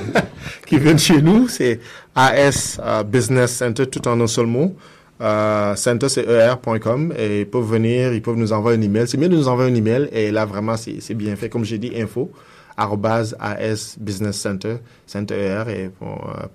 qui 0.66 0.78
viennent 0.78 0.98
chez 0.98 1.20
nous, 1.22 1.48
c'est 1.48 1.80
AS 2.14 2.80
euh, 2.82 3.02
Business 3.04 3.52
Center, 3.52 3.86
tout 3.86 4.06
en 4.08 4.20
un 4.20 4.26
seul 4.26 4.46
mot. 4.46 4.74
Euh, 5.20 5.74
center, 5.76 6.08
c'est 6.08 6.24
er.com 6.26 7.12
et 7.18 7.40
ils 7.40 7.46
peuvent 7.46 7.62
venir, 7.70 8.14
ils 8.14 8.22
peuvent 8.22 8.38
nous 8.38 8.54
envoyer 8.54 8.78
un 8.78 8.80
email. 8.82 9.06
C'est 9.06 9.18
mieux 9.18 9.28
de 9.28 9.36
nous 9.36 9.48
envoyer 9.48 9.70
un 9.70 9.74
email 9.74 10.08
et 10.12 10.30
là, 10.30 10.46
vraiment, 10.46 10.76
c'est 10.78 11.12
bien 11.14 11.36
fait. 11.36 11.50
Comme 11.50 11.62
j'ai 11.64 11.76
dit, 11.76 11.92
info 11.94 12.30
arrobase 12.80 13.36
AS 13.38 13.96
Business 14.00 14.36
Center, 14.40 14.76
ER 15.14 15.64
et 15.68 15.84
euh, 15.86 15.90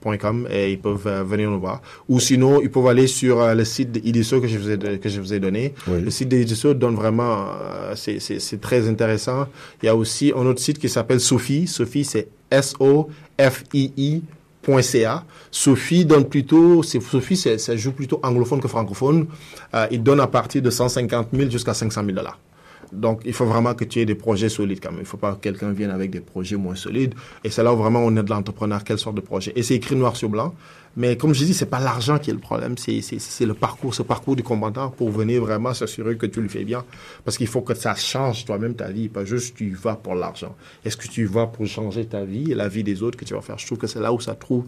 point 0.01 0.17
.com 0.17 0.47
et 0.49 0.71
ils 0.73 0.79
peuvent 0.79 1.05
euh, 1.07 1.23
venir 1.23 1.49
nous 1.51 1.59
voir. 1.59 1.81
Ou 2.09 2.19
sinon, 2.19 2.61
ils 2.61 2.69
peuvent 2.71 2.87
aller 2.87 3.07
sur 3.07 3.39
euh, 3.41 3.53
le 3.53 3.63
site 3.63 3.91
d'IDSO 3.91 4.41
que 4.41 4.47
je 4.47 4.57
vous 4.57 4.69
ai, 4.71 4.99
que 4.99 5.07
je 5.09 5.21
vous 5.21 5.33
ai 5.33 5.39
donné. 5.39 5.73
Oui. 5.87 6.01
Le 6.01 6.09
site 6.09 6.29
d'IDSO 6.29 6.73
donne 6.73 6.95
vraiment, 6.95 7.47
c'est- 7.95 8.59
très 8.59 8.87
intéressant. 8.89 9.47
Il 9.81 9.85
y 9.85 9.89
a 9.89 9.95
aussi 9.95 10.33
un 10.35 10.45
autre 10.45 10.59
site 10.61 10.79
qui 10.79 10.89
s'appelle 10.89 11.19
Sophie. 11.19 11.67
Sophie, 11.67 12.03
c'est 12.03 12.27
S-O-F-I-I 12.51 14.23
.ca. 14.81 15.23
Sophie 15.51 16.05
donne 16.05 16.25
plutôt, 16.25 16.81
Sophie, 16.81 17.37
ça 17.37 17.75
joue 17.77 17.91
plutôt 17.91 18.19
anglophone 18.23 18.59
que 18.59 18.67
francophone. 18.67 19.27
Euh, 19.75 19.85
il 19.91 20.01
donne 20.01 20.19
à 20.19 20.25
partir 20.27 20.61
de 20.63 20.69
150 20.71 21.27
000 21.33 21.51
jusqu'à 21.51 21.75
500 21.75 22.01
000 22.03 22.15
dollars. 22.15 22.39
Donc, 22.91 23.21
il 23.25 23.33
faut 23.33 23.45
vraiment 23.45 23.73
que 23.73 23.83
tu 23.83 23.99
aies 23.99 24.05
des 24.05 24.15
projets 24.15 24.49
solides 24.49 24.79
quand 24.81 24.91
même. 24.91 24.99
Il 24.99 25.03
ne 25.03 25.07
faut 25.07 25.17
pas 25.17 25.33
que 25.33 25.41
quelqu'un 25.41 25.71
vienne 25.71 25.91
avec 25.91 26.11
des 26.11 26.21
projets 26.21 26.55
moins 26.55 26.75
solides. 26.75 27.13
Et 27.43 27.49
c'est 27.49 27.63
là 27.63 27.73
où 27.73 27.77
vraiment 27.77 27.99
on 27.99 28.15
aide 28.15 28.29
l'entrepreneur, 28.29 28.83
quelle 28.83 28.99
sorte 28.99 29.15
de 29.15 29.21
projet. 29.21 29.53
Et 29.55 29.63
c'est 29.63 29.75
écrit 29.75 29.95
noir 29.95 30.15
sur 30.15 30.29
blanc. 30.29 30.53
Mais 30.97 31.17
comme 31.17 31.33
je 31.33 31.43
dis, 31.43 31.53
c'est 31.53 31.65
pas 31.65 31.79
l'argent 31.79 32.19
qui 32.19 32.29
est 32.29 32.33
le 32.33 32.39
problème, 32.39 32.77
c'est, 32.77 33.01
c'est, 33.01 33.19
c'est 33.19 33.45
le 33.45 33.53
parcours, 33.53 33.93
ce 33.93 34.01
parcours 34.01 34.35
du 34.37 34.43
combattant 34.43 34.89
pour 34.89 35.09
venir 35.11 35.41
vraiment 35.41 35.73
s'assurer 35.73 36.15
que 36.15 36.25
tu 36.25 36.41
le 36.41 36.47
fais 36.47 36.63
bien. 36.63 36.85
Parce 37.25 37.37
qu'il 37.37 37.47
faut 37.47 37.61
que 37.61 37.73
ça 37.73 37.95
change 37.95 38.45
toi-même 38.45 38.75
ta 38.75 38.89
vie, 38.89 39.09
pas 39.09 39.25
juste 39.25 39.57
tu 39.57 39.71
vas 39.71 39.95
pour 39.95 40.15
l'argent. 40.15 40.55
Est-ce 40.85 40.95
que 40.95 41.07
tu 41.07 41.25
vas 41.25 41.47
pour 41.47 41.65
changer 41.65 42.05
ta 42.05 42.23
vie 42.23 42.51
et 42.51 42.55
la 42.55 42.69
vie 42.69 42.83
des 42.83 43.03
autres 43.03 43.17
que 43.17 43.25
tu 43.25 43.33
vas 43.33 43.41
faire? 43.41 43.57
Je 43.57 43.65
trouve 43.65 43.77
que 43.77 43.87
c'est 43.87 43.99
là 43.99 44.13
où 44.13 44.21
ça 44.21 44.35
trouve 44.35 44.65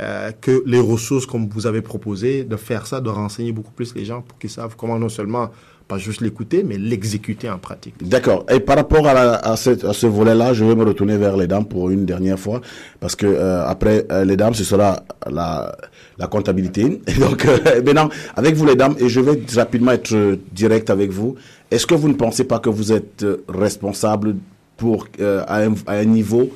euh, 0.00 0.30
que 0.40 0.62
les 0.64 0.80
ressources, 0.80 1.26
comme 1.26 1.48
vous 1.48 1.66
avez 1.66 1.82
proposé, 1.82 2.44
de 2.44 2.56
faire 2.56 2.86
ça, 2.86 3.00
de 3.00 3.10
renseigner 3.10 3.52
beaucoup 3.52 3.72
plus 3.72 3.94
les 3.94 4.04
gens 4.04 4.22
pour 4.22 4.38
qu'ils 4.38 4.50
savent 4.50 4.76
comment 4.76 4.98
non 4.98 5.08
seulement 5.08 5.50
pas 5.88 5.96
juste 5.96 6.20
l'écouter, 6.20 6.62
mais 6.62 6.76
l'exécuter 6.76 7.48
en 7.48 7.58
pratique. 7.58 7.94
D'accord. 8.02 8.44
Et 8.52 8.60
par 8.60 8.76
rapport 8.76 9.06
à, 9.06 9.52
à, 9.52 9.56
ce 9.56 10.06
volet-là, 10.06 10.52
je 10.52 10.62
vais 10.64 10.74
me 10.74 10.84
retourner 10.84 11.16
vers 11.16 11.36
les 11.36 11.46
dames 11.46 11.64
pour 11.64 11.88
une 11.88 12.04
dernière 12.04 12.38
fois, 12.38 12.60
parce 13.00 13.16
que 13.16 13.26
euh, 13.26 13.66
après 13.66 14.06
euh, 14.12 14.24
les 14.26 14.36
dames, 14.36 14.52
ce 14.52 14.64
sera 14.64 15.02
la, 15.28 15.74
la 16.18 16.26
comptabilité. 16.26 17.00
Donc, 17.18 17.46
euh, 17.46 17.82
maintenant, 17.82 18.10
avec 18.36 18.54
vous 18.54 18.66
les 18.66 18.76
dames, 18.76 18.96
et 18.98 19.08
je 19.08 19.20
vais 19.20 19.40
rapidement 19.56 19.92
être 19.92 20.38
direct 20.52 20.90
avec 20.90 21.10
vous. 21.10 21.36
Est-ce 21.70 21.86
que 21.86 21.94
vous 21.94 22.08
ne 22.08 22.14
pensez 22.14 22.44
pas 22.44 22.58
que 22.58 22.68
vous 22.68 22.92
êtes 22.92 23.24
responsable 23.48 24.36
pour 24.76 25.08
à, 25.20 25.62
un, 25.86 26.04
niveau 26.04 26.50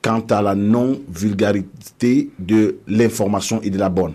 quant 0.00 0.24
à 0.30 0.42
la 0.42 0.54
non-vulgarité 0.54 2.30
de 2.38 2.76
l'information 2.86 3.60
et 3.62 3.70
de 3.70 3.78
la 3.78 3.88
bonne? 3.88 4.12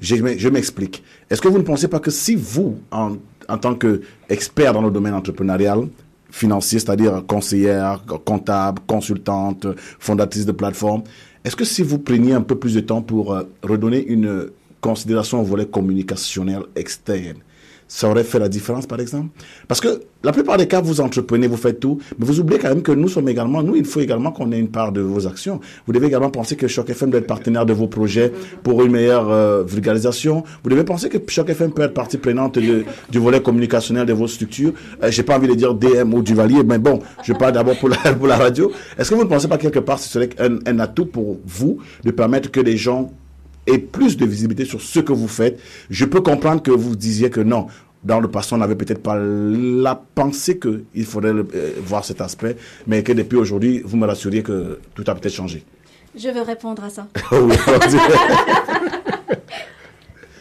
Je, 0.00 0.16
je 0.36 0.48
m'explique. 0.48 1.02
Est-ce 1.30 1.40
que 1.40 1.48
vous 1.48 1.58
ne 1.58 1.62
pensez 1.62 1.88
pas 1.88 2.00
que 2.00 2.10
si 2.10 2.34
vous, 2.34 2.78
en, 2.90 3.16
en 3.48 3.58
tant 3.58 3.74
qu'expert 3.74 4.72
dans 4.72 4.82
le 4.82 4.90
domaine 4.90 5.14
entrepreneurial, 5.14 5.88
financier, 6.30 6.78
c'est-à-dire 6.78 7.24
conseillère, 7.26 8.04
comptable, 8.24 8.80
consultante, 8.86 9.66
fondatrice 9.98 10.46
de 10.46 10.52
plateforme, 10.52 11.02
est-ce 11.44 11.56
que 11.56 11.64
si 11.64 11.82
vous 11.82 11.98
preniez 11.98 12.32
un 12.32 12.42
peu 12.42 12.56
plus 12.58 12.74
de 12.74 12.80
temps 12.80 13.02
pour 13.02 13.32
euh, 13.32 13.44
redonner 13.62 14.04
une 14.04 14.50
considération 14.80 15.40
au 15.40 15.44
volet 15.44 15.66
communicationnel 15.66 16.62
externe, 16.74 17.38
ça 17.88 18.08
aurait 18.08 18.24
fait 18.24 18.38
la 18.38 18.48
différence, 18.48 18.86
par 18.86 19.00
exemple 19.00 19.28
Parce 19.68 19.80
que 19.80 20.00
la 20.24 20.32
plupart 20.32 20.56
des 20.56 20.66
cas, 20.66 20.80
vous 20.80 21.00
entreprenez, 21.00 21.46
vous 21.46 21.56
faites 21.56 21.78
tout, 21.78 21.98
mais 22.18 22.26
vous 22.26 22.40
oubliez 22.40 22.58
quand 22.58 22.68
même 22.68 22.82
que 22.82 22.90
nous 22.92 23.08
sommes 23.08 23.28
également, 23.28 23.62
nous, 23.62 23.76
il 23.76 23.84
faut 23.84 24.00
également 24.00 24.32
qu'on 24.32 24.50
ait 24.50 24.58
une 24.58 24.70
part 24.70 24.90
de 24.90 25.00
vos 25.00 25.26
actions. 25.26 25.60
Vous 25.86 25.92
devez 25.92 26.08
également 26.08 26.30
penser 26.30 26.56
que 26.56 26.66
Choc 26.66 26.90
FM 26.90 27.10
doit 27.10 27.20
être 27.20 27.26
partenaire 27.26 27.64
de 27.64 27.72
vos 27.72 27.86
projets 27.86 28.32
pour 28.64 28.82
une 28.82 28.90
meilleure 28.92 29.30
euh, 29.30 29.62
vulgarisation. 29.62 30.42
Vous 30.64 30.70
devez 30.70 30.82
penser 30.84 31.08
que 31.08 31.18
Choc 31.28 31.48
FM 31.48 31.72
peut 31.72 31.82
être 31.82 31.94
partie 31.94 32.18
prenante 32.18 32.58
du 32.58 32.84
volet 33.18 33.40
communicationnel 33.40 34.04
de 34.06 34.12
vos 34.12 34.26
structures. 34.26 34.72
Euh, 35.02 35.10
J'ai 35.10 35.22
pas 35.22 35.36
envie 35.36 35.48
de 35.48 35.54
dire 35.54 35.74
DM 35.74 36.12
ou 36.12 36.22
Duvalier, 36.22 36.64
mais 36.64 36.78
bon, 36.78 37.00
je 37.22 37.32
parle 37.32 37.52
d'abord 37.52 37.78
pour 37.78 37.88
la, 37.88 38.36
radio. 38.36 38.72
Est-ce 38.98 39.10
que 39.10 39.14
vous 39.14 39.24
ne 39.24 39.28
pensez 39.28 39.46
pas 39.46 39.58
quelque 39.58 39.78
part 39.78 39.98
ce 39.98 40.08
serait 40.08 40.30
un 40.38 40.78
atout 40.80 41.06
pour 41.06 41.38
vous 41.46 41.78
de 42.04 42.10
permettre 42.10 42.50
que 42.50 42.60
les 42.60 42.76
gens 42.76 43.12
et 43.66 43.78
plus 43.78 44.16
de 44.16 44.24
visibilité 44.26 44.64
sur 44.64 44.80
ce 44.80 45.00
que 45.00 45.12
vous 45.12 45.28
faites. 45.28 45.60
Je 45.90 46.04
peux 46.04 46.20
comprendre 46.20 46.62
que 46.62 46.70
vous 46.70 46.96
disiez 46.96 47.30
que 47.30 47.40
non, 47.40 47.66
dans 48.04 48.20
le 48.20 48.28
passé, 48.30 48.54
on 48.54 48.58
n'avait 48.58 48.76
peut-être 48.76 49.02
pas 49.02 49.16
la 49.18 50.00
pensée 50.14 50.58
qu'il 50.58 51.04
faudrait 51.04 51.32
le- 51.32 51.48
euh, 51.54 51.72
voir 51.84 52.04
cet 52.04 52.20
aspect, 52.20 52.56
mais 52.86 53.02
que 53.02 53.12
depuis 53.12 53.36
aujourd'hui, 53.36 53.82
vous 53.84 53.96
me 53.96 54.06
rassuriez 54.06 54.42
que 54.42 54.78
tout 54.94 55.04
a 55.08 55.14
peut-être 55.14 55.34
changé. 55.34 55.64
Je 56.16 56.28
veux 56.28 56.42
répondre 56.42 56.84
à 56.84 56.90
ça. 56.90 57.08
Oui, 57.32 57.54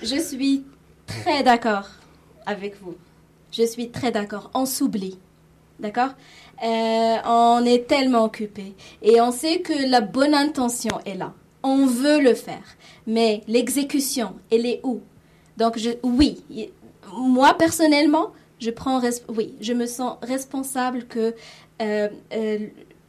Je 0.03 0.19
suis 0.19 0.63
très 1.07 1.43
d'accord 1.43 1.89
avec 2.45 2.75
vous. 2.81 2.95
Je 3.51 3.63
suis 3.65 3.89
très 3.89 4.11
d'accord. 4.11 4.51
On 4.53 4.65
s'oublie. 4.65 5.17
D'accord? 5.79 6.09
Euh, 6.63 7.15
On 7.25 7.63
est 7.65 7.87
tellement 7.87 8.25
occupé. 8.25 8.73
Et 9.01 9.19
on 9.19 9.31
sait 9.31 9.61
que 9.61 9.89
la 9.89 10.01
bonne 10.01 10.33
intention 10.33 10.99
est 11.05 11.15
là. 11.15 11.33
On 11.63 11.85
veut 11.87 12.21
le 12.21 12.33
faire. 12.35 12.63
Mais 13.07 13.41
l'exécution, 13.47 14.35
elle 14.51 14.65
est 14.65 14.81
où? 14.83 15.01
Donc, 15.57 15.79
oui. 16.03 16.43
Moi, 17.13 17.53
personnellement, 17.53 18.31
je 18.59 18.71
prends... 18.71 19.01
Oui, 19.29 19.55
je 19.61 19.73
me 19.73 19.85
sens 19.85 20.17
responsable 20.21 21.05
que... 21.05 21.33
euh, 21.81 22.09
euh, 22.33 22.59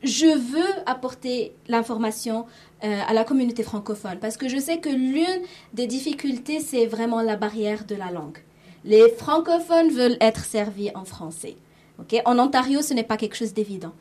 je 0.03 0.27
veux 0.27 0.83
apporter 0.87 1.53
l'information 1.69 2.47
euh, 2.85 3.01
à 3.07 3.13
la 3.13 3.25
communauté 3.25 3.63
francophone 3.63 4.19
parce 4.21 4.37
que 4.37 4.49
je 4.49 4.59
sais 4.59 4.79
que 4.79 4.89
l'une 4.91 5.43
des 5.73 5.87
difficultés, 5.87 6.61
c'est 6.61 6.87
vraiment 6.87 7.23
la 7.23 7.37
barrière 7.37 7.85
de 7.87 7.95
la 7.95 8.11
langue. 8.11 8.39
Les 8.85 9.09
francophones 9.11 9.91
veulent 9.91 10.19
être 10.21 10.45
servis 10.45 10.91
en 10.95 11.05
français. 11.05 11.57
ok? 11.99 12.21
En 12.25 12.39
Ontario, 12.39 12.83
ce 12.83 12.95
n'est 12.95 13.03
pas 13.03 13.17
quelque 13.17 13.37
chose 13.37 13.53
d'évident. 13.53 13.93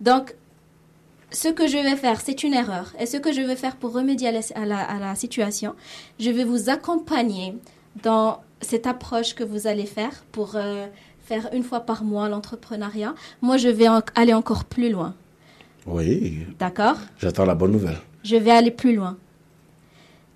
Donc, 0.00 0.34
ce 1.32 1.48
que 1.48 1.66
je 1.66 1.78
vais 1.78 1.96
faire, 1.96 2.20
c'est 2.20 2.42
une 2.42 2.54
erreur. 2.54 2.92
Et 2.98 3.06
ce 3.06 3.16
que 3.16 3.32
je 3.32 3.40
vais 3.40 3.56
faire 3.56 3.76
pour 3.76 3.92
remédier 3.92 4.28
à 4.28 4.32
la, 4.32 4.40
à 4.54 4.64
la- 4.66 4.84
à 4.84 4.98
la 4.98 5.14
situation, 5.14 5.74
je 6.20 6.30
vais 6.30 6.44
vous 6.44 6.68
accompagner 6.70 7.54
dans 8.02 8.40
cette 8.60 8.86
approche 8.86 9.34
que 9.34 9.44
vous 9.44 9.66
allez 9.66 9.86
faire 9.86 10.24
pour 10.32 10.56
euh, 10.56 10.86
faire 11.24 11.48
une 11.52 11.62
fois 11.64 11.80
par 11.80 12.04
mois 12.04 12.28
l'entrepreneuriat. 12.28 13.14
Moi, 13.40 13.56
je 13.56 13.68
vais 13.68 13.88
en- 13.88 14.02
aller 14.14 14.34
encore 14.34 14.64
plus 14.64 14.90
loin. 14.90 15.14
oui, 15.86 16.46
D'accord? 16.58 16.96
J'attends 17.18 17.44
la 17.44 17.54
bonne 17.54 17.72
nouvelle. 17.72 17.98
je 18.24 18.36
vais 18.36 18.50
aller 18.52 18.70
plus 18.70 18.94
loin. 18.94 19.16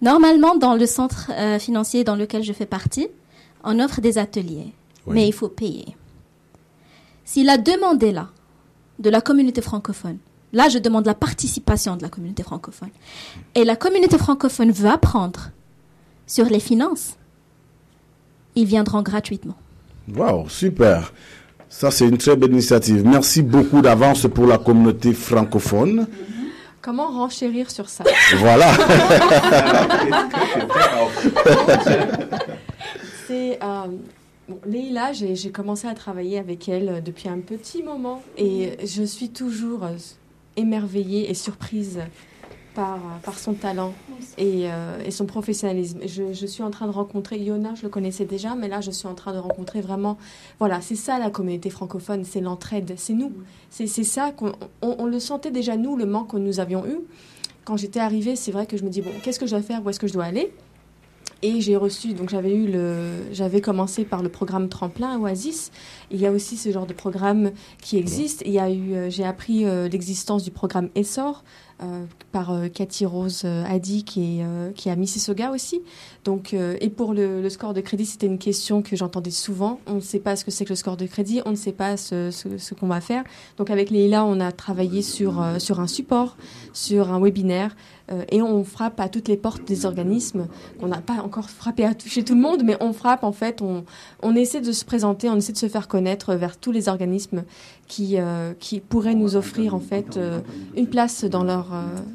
Normalement, 0.02 0.56
dans 0.56 0.74
le 0.74 0.86
centre 0.86 1.30
euh, 1.32 1.58
financier 1.58 2.04
dans 2.04 2.16
lequel 2.16 2.42
je 2.42 2.52
fais 2.52 2.66
partie, 2.66 3.08
on 3.64 3.80
offre 3.80 4.00
des 4.00 4.18
ateliers, 4.18 4.72
Oui. 5.06 5.14
mais 5.14 5.26
il 5.28 5.32
faut 5.32 5.48
payer. 5.48 5.96
Si 7.24 7.42
la 7.44 7.56
demande 7.58 8.02
est 8.02 8.12
là, 8.12 8.28
de 8.98 9.10
la 9.10 9.20
communauté 9.20 9.60
francophone, 9.62 10.18
là 10.52 10.68
je 10.68 10.78
demande 10.78 11.06
la 11.06 11.14
participation 11.14 11.96
de 11.96 12.02
la 12.02 12.08
communauté 12.08 12.42
francophone, 12.42 12.90
et 13.54 13.64
la 13.64 13.76
communauté 13.76 14.18
francophone 14.18 14.70
veut 14.70 14.88
apprendre 14.88 15.50
sur 16.26 16.46
les 16.46 16.60
finances, 16.60 17.16
ils 18.54 18.66
viendront 18.66 19.02
gratuitement. 19.02 19.56
Waouh, 20.14 20.48
super. 20.48 21.12
Ça, 21.68 21.90
c'est 21.90 22.06
une 22.08 22.16
très 22.16 22.36
belle 22.36 22.52
initiative. 22.52 23.04
Merci 23.04 23.42
beaucoup 23.42 23.82
d'avance 23.82 24.26
pour 24.32 24.46
la 24.46 24.56
communauté 24.58 25.12
francophone. 25.12 26.06
Comment 26.80 27.08
renchérir 27.08 27.70
sur 27.70 27.88
ça? 27.88 28.04
Voilà. 28.36 28.72
C'est 33.26 33.58
euh, 33.60 33.86
bon, 34.48 34.60
Leïla, 34.64 35.12
j'ai 35.12 35.50
commencé 35.50 35.88
à 35.88 35.94
travailler 35.94 36.38
avec 36.38 36.68
elle 36.68 36.88
euh, 36.88 37.00
depuis 37.00 37.28
un 37.28 37.40
petit 37.40 37.82
moment 37.82 38.22
et 38.38 38.78
je 38.86 39.02
suis 39.02 39.30
toujours 39.30 39.82
euh, 39.82 39.96
émerveillée 40.56 41.30
et 41.30 41.34
surprise 41.34 42.00
par, 42.74 42.98
par 43.22 43.38
son 43.38 43.54
talent 43.54 43.94
et, 44.36 44.70
euh, 44.70 44.98
et 45.04 45.10
son 45.10 45.24
professionnalisme. 45.24 46.00
Je, 46.06 46.32
je 46.32 46.46
suis 46.46 46.62
en 46.62 46.70
train 46.70 46.86
de 46.86 46.92
rencontrer 46.92 47.38
Yona, 47.38 47.74
je 47.74 47.82
le 47.82 47.88
connaissais 47.88 48.26
déjà, 48.26 48.54
mais 48.54 48.68
là 48.68 48.80
je 48.80 48.90
suis 48.90 49.08
en 49.08 49.14
train 49.14 49.32
de 49.32 49.38
rencontrer 49.38 49.80
vraiment. 49.80 50.18
Voilà, 50.58 50.80
c'est 50.82 50.94
ça 50.94 51.18
la 51.18 51.30
communauté 51.30 51.70
francophone, 51.70 52.24
c'est 52.24 52.40
l'entraide, 52.40 52.94
c'est 52.96 53.14
nous. 53.14 53.32
C'est 53.70 53.86
ça 53.86 54.30
qu'on 54.32 54.52
on, 54.82 54.96
on 54.98 55.06
le 55.06 55.20
sentait 55.20 55.50
déjà 55.50 55.76
nous, 55.76 55.96
le 55.96 56.06
manque 56.06 56.32
que 56.32 56.36
nous 56.36 56.60
avions 56.60 56.86
eu. 56.86 56.98
Quand 57.64 57.76
j'étais 57.76 58.00
arrivée, 58.00 58.36
c'est 58.36 58.52
vrai 58.52 58.66
que 58.66 58.76
je 58.76 58.84
me 58.84 58.90
dis 58.90 59.00
bon, 59.00 59.10
qu'est-ce 59.22 59.40
que 59.40 59.46
je 59.46 59.52
dois 59.52 59.62
faire, 59.62 59.84
où 59.84 59.90
est-ce 59.90 59.98
que 59.98 60.06
je 60.06 60.12
dois 60.12 60.24
aller? 60.24 60.52
Et 61.42 61.60
j'ai 61.60 61.76
reçu, 61.76 62.14
donc 62.14 62.30
j'avais 62.30 62.54
eu 62.54 62.66
le, 62.66 63.24
j'avais 63.32 63.60
commencé 63.60 64.04
par 64.04 64.22
le 64.22 64.28
programme 64.28 64.68
Tremplin 64.68 65.18
Oasis. 65.20 65.70
Il 66.10 66.18
y 66.18 66.26
a 66.26 66.32
aussi 66.32 66.56
ce 66.56 66.70
genre 66.70 66.86
de 66.86 66.94
programme 66.94 67.50
qui 67.82 67.98
existe. 67.98 68.42
Il 68.46 68.52
y 68.52 68.58
a 68.58 68.70
eu, 68.70 68.94
euh, 68.94 69.10
j'ai 69.10 69.24
appris 69.24 69.64
euh, 69.64 69.88
l'existence 69.88 70.44
du 70.44 70.50
programme 70.50 70.88
Essor 70.94 71.44
euh, 71.82 72.06
par 72.32 72.52
Cathy 72.72 73.04
Rose 73.04 73.42
euh, 73.44 73.64
Hadi 73.68 74.04
qui 74.04 74.40
est, 74.40 74.74
qui 74.74 74.88
est 74.88 74.96
Mississauga 74.96 75.50
aussi. 75.50 75.82
Donc, 76.24 76.54
et 76.54 76.88
pour 76.88 77.12
le, 77.12 77.48
score 77.50 77.74
de 77.74 77.80
crédit, 77.80 78.06
c'était 78.06 78.26
une 78.26 78.38
question 78.38 78.80
que 78.80 78.96
j'entendais 78.96 79.30
souvent. 79.30 79.78
On 79.86 79.96
ne 79.96 80.00
sait 80.00 80.18
pas 80.18 80.36
ce 80.36 80.44
que 80.44 80.50
c'est 80.50 80.64
que 80.64 80.70
le 80.70 80.76
score 80.76 80.96
de 80.96 81.06
crédit, 81.06 81.42
on 81.44 81.50
ne 81.50 81.56
sait 81.56 81.72
pas 81.72 81.96
ce, 81.96 82.30
ce, 82.30 82.56
ce 82.56 82.74
qu'on 82.74 82.88
va 82.88 83.00
faire. 83.00 83.24
Donc 83.58 83.70
avec 83.70 83.90
Leïla, 83.90 84.24
on 84.24 84.40
a 84.40 84.52
travaillé 84.52 85.02
sur, 85.02 85.44
sur 85.58 85.80
un 85.80 85.86
support, 85.86 86.36
sur 86.72 87.12
un 87.12 87.20
webinaire, 87.20 87.76
euh, 88.12 88.24
et 88.30 88.40
on 88.42 88.64
frappe 88.64 89.00
à 89.00 89.08
toutes 89.08 89.28
les 89.28 89.36
portes 89.36 89.64
des 89.64 89.84
organismes 89.84 90.46
qu'on 90.78 90.86
n'a 90.86 91.00
pas 91.00 91.14
encore 91.14 91.50
frappé 91.50 91.84
à 91.84 91.94
toucher 91.94 92.24
tout 92.24 92.34
le 92.34 92.40
monde, 92.40 92.62
mais 92.64 92.76
on 92.80 92.92
frappe 92.92 93.24
en 93.24 93.32
fait, 93.32 93.62
on, 93.62 93.84
on 94.22 94.36
essaie 94.36 94.60
de 94.60 94.72
se 94.72 94.84
présenter, 94.84 95.28
on 95.28 95.36
essaie 95.36 95.52
de 95.52 95.58
se 95.58 95.68
faire 95.68 95.88
connaître 95.88 96.34
vers 96.34 96.56
tous 96.56 96.72
les 96.72 96.88
organismes 96.88 97.44
qui, 97.88 98.18
euh, 98.18 98.52
qui 98.58 98.80
pourraient 98.80 99.14
nous 99.14 99.36
offrir 99.36 99.74
en 99.74 99.80
fait 99.80 100.16
euh, 100.16 100.40
une 100.76 100.86
place 100.86 101.24
dans 101.24 101.44
leur, 101.44 101.68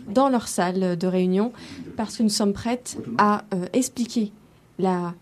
dans 0.10 0.30
leur 0.30 0.48
salle 0.48 0.98
de 0.98 1.08
réunion, 1.08 1.52
parce 1.98 2.18
que 2.18 2.24
nous 2.24 2.30
sommes 2.30 2.54
prêtes 2.54 2.98
à 3.18 3.44
expliquer 3.74 4.32
la, 4.80 5.14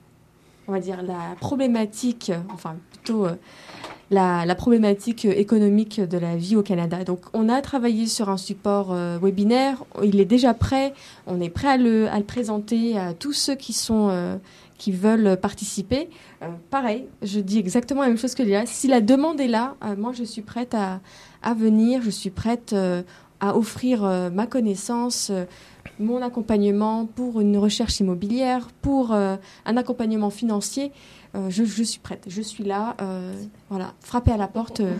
on 0.67 0.71
va 0.71 0.79
dire 0.79 1.01
la 1.01 1.35
problématique, 1.39 2.31
enfin 2.53 2.75
plutôt 2.91 3.27
la, 4.11 4.45
la 4.45 4.55
problématique 4.55 5.25
économique 5.25 6.01
de 6.01 6.17
la 6.17 6.35
vie 6.35 6.55
au 6.55 6.63
Canada. 6.63 7.03
Donc, 7.03 7.19
on 7.33 7.47
a 7.49 7.61
travaillé 7.61 8.07
sur 8.07 8.29
un 8.29 8.37
support 8.37 8.91
euh, 8.91 9.19
webinaire. 9.21 9.83
Il 10.03 10.19
est 10.19 10.25
déjà 10.25 10.53
prêt. 10.53 10.93
On 11.27 11.39
est 11.39 11.49
prêt 11.49 11.67
à 11.67 11.77
le, 11.77 12.07
présenter 12.25 12.97
à 12.97 13.13
tous 13.13 13.33
ceux 13.33 13.55
qui 13.55 13.73
sont 13.73 14.09
euh, 14.09 14.37
qui 14.77 14.91
veulent 14.91 15.37
participer. 15.37 16.09
Euh, 16.41 16.47
pareil, 16.69 17.05
je 17.21 17.39
dis 17.39 17.59
exactement 17.59 18.01
la 18.01 18.07
même 18.07 18.17
chose 18.17 18.33
que 18.33 18.43
Léa. 18.43 18.65
Si 18.65 18.87
la 18.87 19.01
demande 19.01 19.39
est 19.39 19.47
là, 19.47 19.75
moi, 19.97 20.11
je 20.13 20.23
suis 20.23 20.41
prête 20.41 20.73
à, 20.73 21.01
venir. 21.53 22.01
Je 22.01 22.09
suis 22.09 22.29
prête 22.29 22.75
à 23.39 23.57
offrir 23.57 24.03
ma 24.33 24.47
connaissance. 24.47 25.31
mon 25.99 26.21
accompagnement 26.21 27.05
pour 27.05 27.41
une 27.41 27.57
recherche 27.57 27.99
immobilière, 27.99 28.69
pour 28.81 29.11
un 29.11 29.39
accompagnement 29.65 30.29
financier. 30.29 30.91
Euh, 31.35 31.49
je, 31.49 31.63
je 31.63 31.83
suis 31.83 31.99
prête, 31.99 32.23
je 32.27 32.41
suis 32.41 32.63
là. 32.63 32.95
euh, 33.01 33.33
voilà, 33.69 33.91
frapper 34.01 34.31
à 34.31 34.37
la 34.37 34.47
porte. 34.47 34.79
euh, 34.79 34.93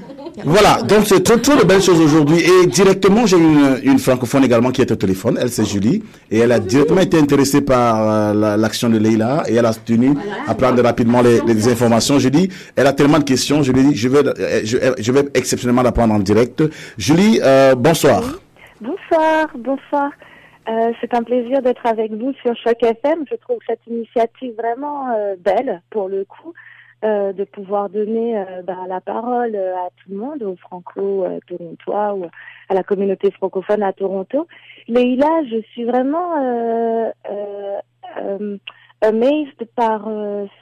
Voilà, 0.45 0.81
donc 0.83 1.07
c'est 1.07 1.23
trop, 1.23 1.37
trop 1.37 1.55
de 1.55 1.63
belles 1.63 1.81
choses 1.81 1.99
aujourd'hui. 1.99 2.39
Et 2.41 2.67
directement, 2.67 3.25
j'ai 3.25 3.37
une, 3.37 3.79
une 3.83 3.97
francophone 3.97 4.43
également 4.43 4.69
qui 4.71 4.81
est 4.81 4.91
au 4.91 4.95
téléphone. 4.95 5.37
Elle, 5.41 5.49
c'est 5.49 5.65
Julie. 5.65 6.03
Et 6.29 6.37
elle 6.39 6.51
a 6.51 6.59
directement 6.59 7.01
été 7.01 7.17
intéressée 7.19 7.61
par 7.61 8.07
euh, 8.07 8.33
la- 8.35 8.57
l'action 8.57 8.89
de 8.89 8.97
Leïla. 8.99 9.43
Et 9.47 9.55
elle 9.55 9.65
a 9.65 9.73
tenu 9.73 10.13
à 10.47 10.53
prendre 10.53 10.81
rapidement 10.83 11.21
les, 11.23 11.41
les 11.41 11.67
informations. 11.67 12.19
Julie, 12.19 12.49
elle 12.75 12.85
a 12.87 12.93
tellement 12.93 13.17
de 13.19 13.23
questions. 13.23 13.63
Je 13.63 13.71
lui 13.71 13.81
ai 13.81 13.83
dit, 13.85 13.95
je 13.95 14.07
vais, 14.07 14.23
je, 14.65 14.77
je 14.99 15.11
vais 15.11 15.27
exceptionnellement 15.33 15.81
la 15.81 15.91
prendre 15.91 16.13
en 16.13 16.19
direct. 16.19 16.63
Julie, 16.97 17.39
euh, 17.43 17.73
bonsoir. 17.75 18.21
Bonsoir, 18.79 19.47
bonsoir. 19.57 20.09
Euh, 20.69 20.93
c'est 21.01 21.15
un 21.15 21.23
plaisir 21.23 21.61
d'être 21.61 21.85
avec 21.85 22.11
vous 22.11 22.33
sur 22.33 22.55
Choc 22.55 22.83
FM. 22.83 23.25
Je 23.29 23.35
trouve 23.37 23.57
cette 23.65 23.85
initiative 23.87 24.53
vraiment 24.55 25.09
euh, 25.09 25.35
belle 25.39 25.81
pour 25.89 26.07
le 26.07 26.25
coup, 26.25 26.53
euh, 27.03 27.33
de 27.33 27.43
pouvoir 27.43 27.89
donner 27.89 28.43
bah, 28.65 28.85
la 28.87 29.01
parole 29.01 29.55
à 29.55 29.89
tout 29.97 30.11
le 30.11 30.17
monde, 30.17 30.43
aux 30.43 30.57
franco-torontois 30.57 32.13
ou 32.13 32.25
à 32.69 32.73
la 32.75 32.83
communauté 32.83 33.31
francophone 33.31 33.81
à 33.81 33.93
Toronto. 33.93 34.47
Leïla, 34.87 35.43
je 35.49 35.61
suis 35.71 35.85
vraiment 35.85 36.35
amazed 39.01 39.65
par 39.75 40.03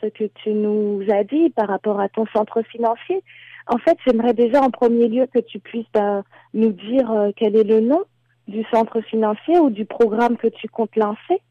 ce 0.01 0.07
que 0.07 0.25
tu 0.35 0.51
nous 0.51 1.03
as 1.11 1.25
dit 1.25 1.49
par 1.49 1.67
rapport 1.67 1.99
à 1.99 2.07
ton 2.07 2.25
centre 2.27 2.61
financier. 2.61 3.23
En 3.67 3.77
fait, 3.77 3.97
j'aimerais 4.05 4.34
déjà 4.34 4.61
en 4.61 4.69
premier 4.69 5.09
lieu 5.09 5.25
que 5.25 5.39
tu 5.39 5.59
puisses 5.59 5.91
bah, 5.93 6.23
nous 6.53 6.71
dire 6.71 7.11
quel 7.35 7.57
est 7.57 7.65
le 7.65 7.81
nom 7.81 8.05
du 8.47 8.63
centre 8.73 9.01
financier 9.01 9.59
ou 9.59 9.69
du 9.69 9.85
programme 9.85 10.37
que 10.37 10.47
tu 10.47 10.67
comptes 10.67 10.95
lancer. 10.95 11.41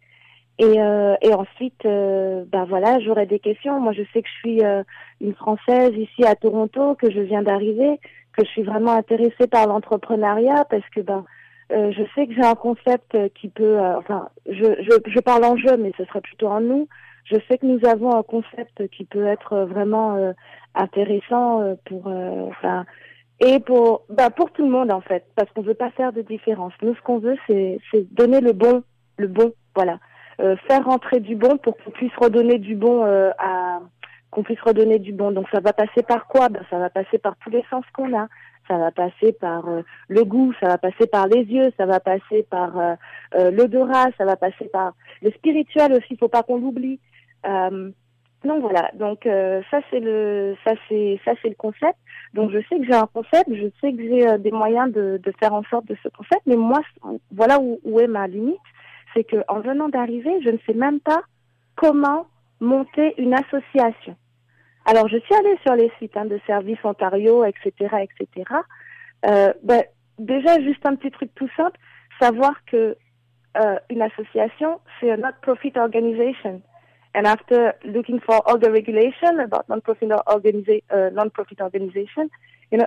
Et, 0.58 0.80
euh, 0.80 1.14
et 1.20 1.34
ensuite, 1.34 1.84
euh, 1.84 2.44
bah 2.50 2.64
voilà, 2.66 2.98
j'aurais 3.00 3.26
des 3.26 3.38
questions. 3.38 3.78
Moi, 3.78 3.92
je 3.92 4.02
sais 4.12 4.22
que 4.22 4.28
je 4.28 4.38
suis 4.38 4.64
euh, 4.64 4.82
une 5.20 5.34
Française 5.34 5.92
ici 5.94 6.24
à 6.24 6.34
Toronto, 6.34 6.94
que 6.94 7.10
je 7.10 7.20
viens 7.20 7.42
d'arriver, 7.42 8.00
que 8.32 8.44
je 8.44 8.50
suis 8.50 8.62
vraiment 8.62 8.92
intéressée 8.92 9.46
par 9.50 9.66
l'entrepreneuriat 9.66 10.64
parce 10.70 10.88
que 10.94 11.00
ben, 11.00 11.26
euh, 11.72 11.92
je 11.92 12.02
sais 12.14 12.26
que 12.26 12.32
j'ai 12.32 12.44
un 12.44 12.54
concept 12.54 13.16
qui 13.34 13.48
peut, 13.48 13.78
euh, 13.78 13.98
enfin, 13.98 14.30
je, 14.48 14.64
je, 14.80 15.10
je 15.10 15.20
parle 15.20 15.44
en 15.44 15.56
jeu, 15.58 15.76
mais 15.76 15.92
ce 15.98 16.04
serait 16.06 16.22
plutôt 16.22 16.48
en 16.48 16.60
nous. 16.60 16.88
Je 17.24 17.36
sais 17.48 17.58
que 17.58 17.66
nous 17.66 17.84
avons 17.86 18.14
un 18.14 18.22
concept 18.22 18.88
qui 18.88 19.04
peut 19.04 19.26
être 19.26 19.64
vraiment 19.64 20.14
euh, 20.14 20.32
intéressant 20.74 21.76
pour, 21.84 22.06
enfin, 22.06 22.86
et 23.40 23.60
pour, 23.60 24.02
bah, 24.08 24.30
pour 24.30 24.50
tout 24.52 24.64
le 24.64 24.70
monde 24.70 24.90
en 24.90 25.00
fait, 25.00 25.24
parce 25.34 25.50
qu'on 25.52 25.62
veut 25.62 25.74
pas 25.74 25.90
faire 25.90 26.12
de 26.12 26.22
différence. 26.22 26.72
Nous, 26.82 26.94
ce 26.94 27.02
qu'on 27.02 27.18
veut, 27.18 27.36
c'est, 27.46 27.78
c'est 27.90 28.12
donner 28.14 28.40
le 28.40 28.52
bon, 28.52 28.82
le 29.18 29.28
bon, 29.28 29.52
voilà, 29.74 29.98
Euh, 30.38 30.54
faire 30.68 30.84
rentrer 30.84 31.20
du 31.20 31.34
bon 31.34 31.56
pour 31.56 31.74
qu'on 31.78 31.90
puisse 31.90 32.14
redonner 32.20 32.58
du 32.58 32.74
bon 32.74 32.96
euh, 33.06 33.30
à, 33.38 33.80
qu'on 34.30 34.42
puisse 34.42 34.60
redonner 34.60 34.98
du 34.98 35.12
bon. 35.14 35.32
Donc 35.32 35.46
ça 35.50 35.60
va 35.60 35.72
passer 35.72 36.02
par 36.02 36.26
quoi? 36.26 36.50
Ben 36.50 36.62
ça 36.68 36.78
va 36.78 36.90
passer 36.90 37.16
par 37.18 37.34
tous 37.42 37.48
les 37.48 37.64
sens 37.70 37.84
qu'on 37.94 38.12
a. 38.14 38.28
Ça 38.68 38.76
va 38.76 38.90
passer 38.90 39.32
par 39.32 39.66
euh, 39.66 39.80
le 40.08 40.24
goût, 40.24 40.52
ça 40.60 40.68
va 40.68 40.76
passer 40.76 41.06
par 41.06 41.26
les 41.26 41.42
yeux, 41.44 41.72
ça 41.78 41.86
va 41.86 42.00
passer 42.00 42.42
par 42.50 42.70
euh, 42.78 42.94
euh, 43.36 43.50
l'odorat, 43.50 44.08
ça 44.18 44.26
va 44.26 44.36
passer 44.36 44.66
par 44.70 44.92
le 45.22 45.30
spirituel 45.30 45.94
aussi. 45.94 46.18
Faut 46.18 46.28
pas 46.28 46.42
qu'on 46.42 46.58
l'oublie. 46.58 47.00
Donc 48.46 48.60
voilà. 48.60 48.90
Donc 48.94 49.26
euh, 49.26 49.60
ça 49.70 49.80
c'est 49.90 50.00
le 50.00 50.56
ça 50.64 50.72
c'est 50.88 51.20
ça 51.24 51.32
c'est 51.42 51.48
le 51.48 51.54
concept. 51.54 51.98
Donc 52.32 52.50
je 52.50 52.58
sais 52.68 52.78
que 52.78 52.84
j'ai 52.84 52.94
un 52.94 53.08
concept, 53.12 53.48
je 53.48 53.66
sais 53.80 53.92
que 53.92 54.02
j'ai 54.02 54.28
euh, 54.28 54.38
des 54.38 54.52
moyens 54.52 54.92
de, 54.92 55.20
faire 55.40 55.52
en 55.52 55.64
sorte 55.64 55.86
de 55.86 55.96
ce 56.02 56.08
concept, 56.08 56.42
mais 56.46 56.56
moi 56.56 56.80
voilà 57.32 57.58
où, 57.60 58.00
est 58.00 58.06
ma 58.06 58.26
limite, 58.26 58.56
c'est 59.14 59.24
que 59.24 59.36
en 59.48 59.60
venant 59.60 59.88
d'arriver, 59.88 60.30
je 60.42 60.50
ne 60.50 60.58
sais 60.66 60.74
même 60.74 61.00
pas 61.00 61.22
comment 61.74 62.26
monter 62.60 63.14
une 63.18 63.34
association. 63.34 64.16
Alors 64.84 65.08
je 65.08 65.18
suis 65.18 65.34
allée 65.34 65.58
sur 65.64 65.74
les 65.74 65.90
sites 65.98 66.16
hein, 66.16 66.26
de 66.26 66.38
Service 66.46 66.78
Ontario, 66.84 67.44
etc., 67.44 67.72
etc. 68.02 68.44
Euh, 69.28 69.52
ben, 69.64 69.82
déjà 70.18 70.60
juste 70.60 70.86
un 70.86 70.94
petit 70.94 71.10
truc 71.10 71.30
tout 71.34 71.48
simple, 71.56 71.78
savoir 72.20 72.54
que 72.66 72.96
une 73.88 74.02
association 74.02 74.80
c'est 75.00 75.10
a 75.10 75.16
not-profit 75.16 75.72
organization. 75.76 76.60
And 77.16 77.26
after 77.26 77.72
looking 77.82 78.20
for 78.20 78.46
all 78.46 78.58
the 78.58 78.70
regulation 78.70 79.40
about 79.40 79.70
non-profit 79.70 80.10
organiza 80.26 80.82
euh, 80.92 81.08
non-profit 81.10 81.62
organization, 81.62 82.28
you 82.70 82.76
know, 82.76 82.84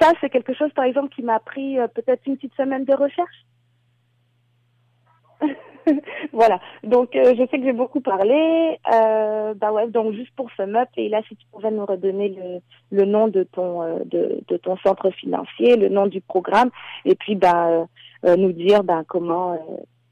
ça 0.00 0.12
c'est 0.18 0.30
quelque 0.30 0.54
chose 0.54 0.72
par 0.72 0.86
exemple 0.86 1.14
qui 1.14 1.22
m'a 1.22 1.40
pris 1.40 1.78
euh, 1.78 1.86
peut-être 1.86 2.22
une 2.26 2.36
petite 2.36 2.54
semaine 2.54 2.86
de 2.86 2.94
recherche. 2.94 3.44
voilà. 6.32 6.58
Donc 6.84 7.14
euh, 7.14 7.34
je 7.36 7.46
sais 7.50 7.58
que 7.58 7.64
j'ai 7.64 7.74
beaucoup 7.74 8.00
parlé. 8.00 8.78
Bah 8.90 9.72
ouais. 9.72 9.88
Donc 9.88 10.14
juste 10.14 10.34
pour 10.36 10.50
ce 10.56 10.62
up 10.62 10.88
et 10.96 11.10
là 11.10 11.20
si 11.28 11.36
tu 11.36 11.46
pouvais 11.52 11.70
nous 11.70 11.84
redonner 11.84 12.62
le, 12.90 13.04
nom 13.04 13.28
de 13.28 13.42
ton 13.42 14.76
centre 14.78 15.10
financier, 15.10 15.76
le 15.76 15.90
nom 15.90 16.06
du 16.06 16.22
programme 16.22 16.70
et 17.04 17.14
puis 17.14 17.34
bah 17.34 17.86
nous 18.24 18.52
dire 18.52 18.82
bah 18.84 19.02
comment 19.06 19.58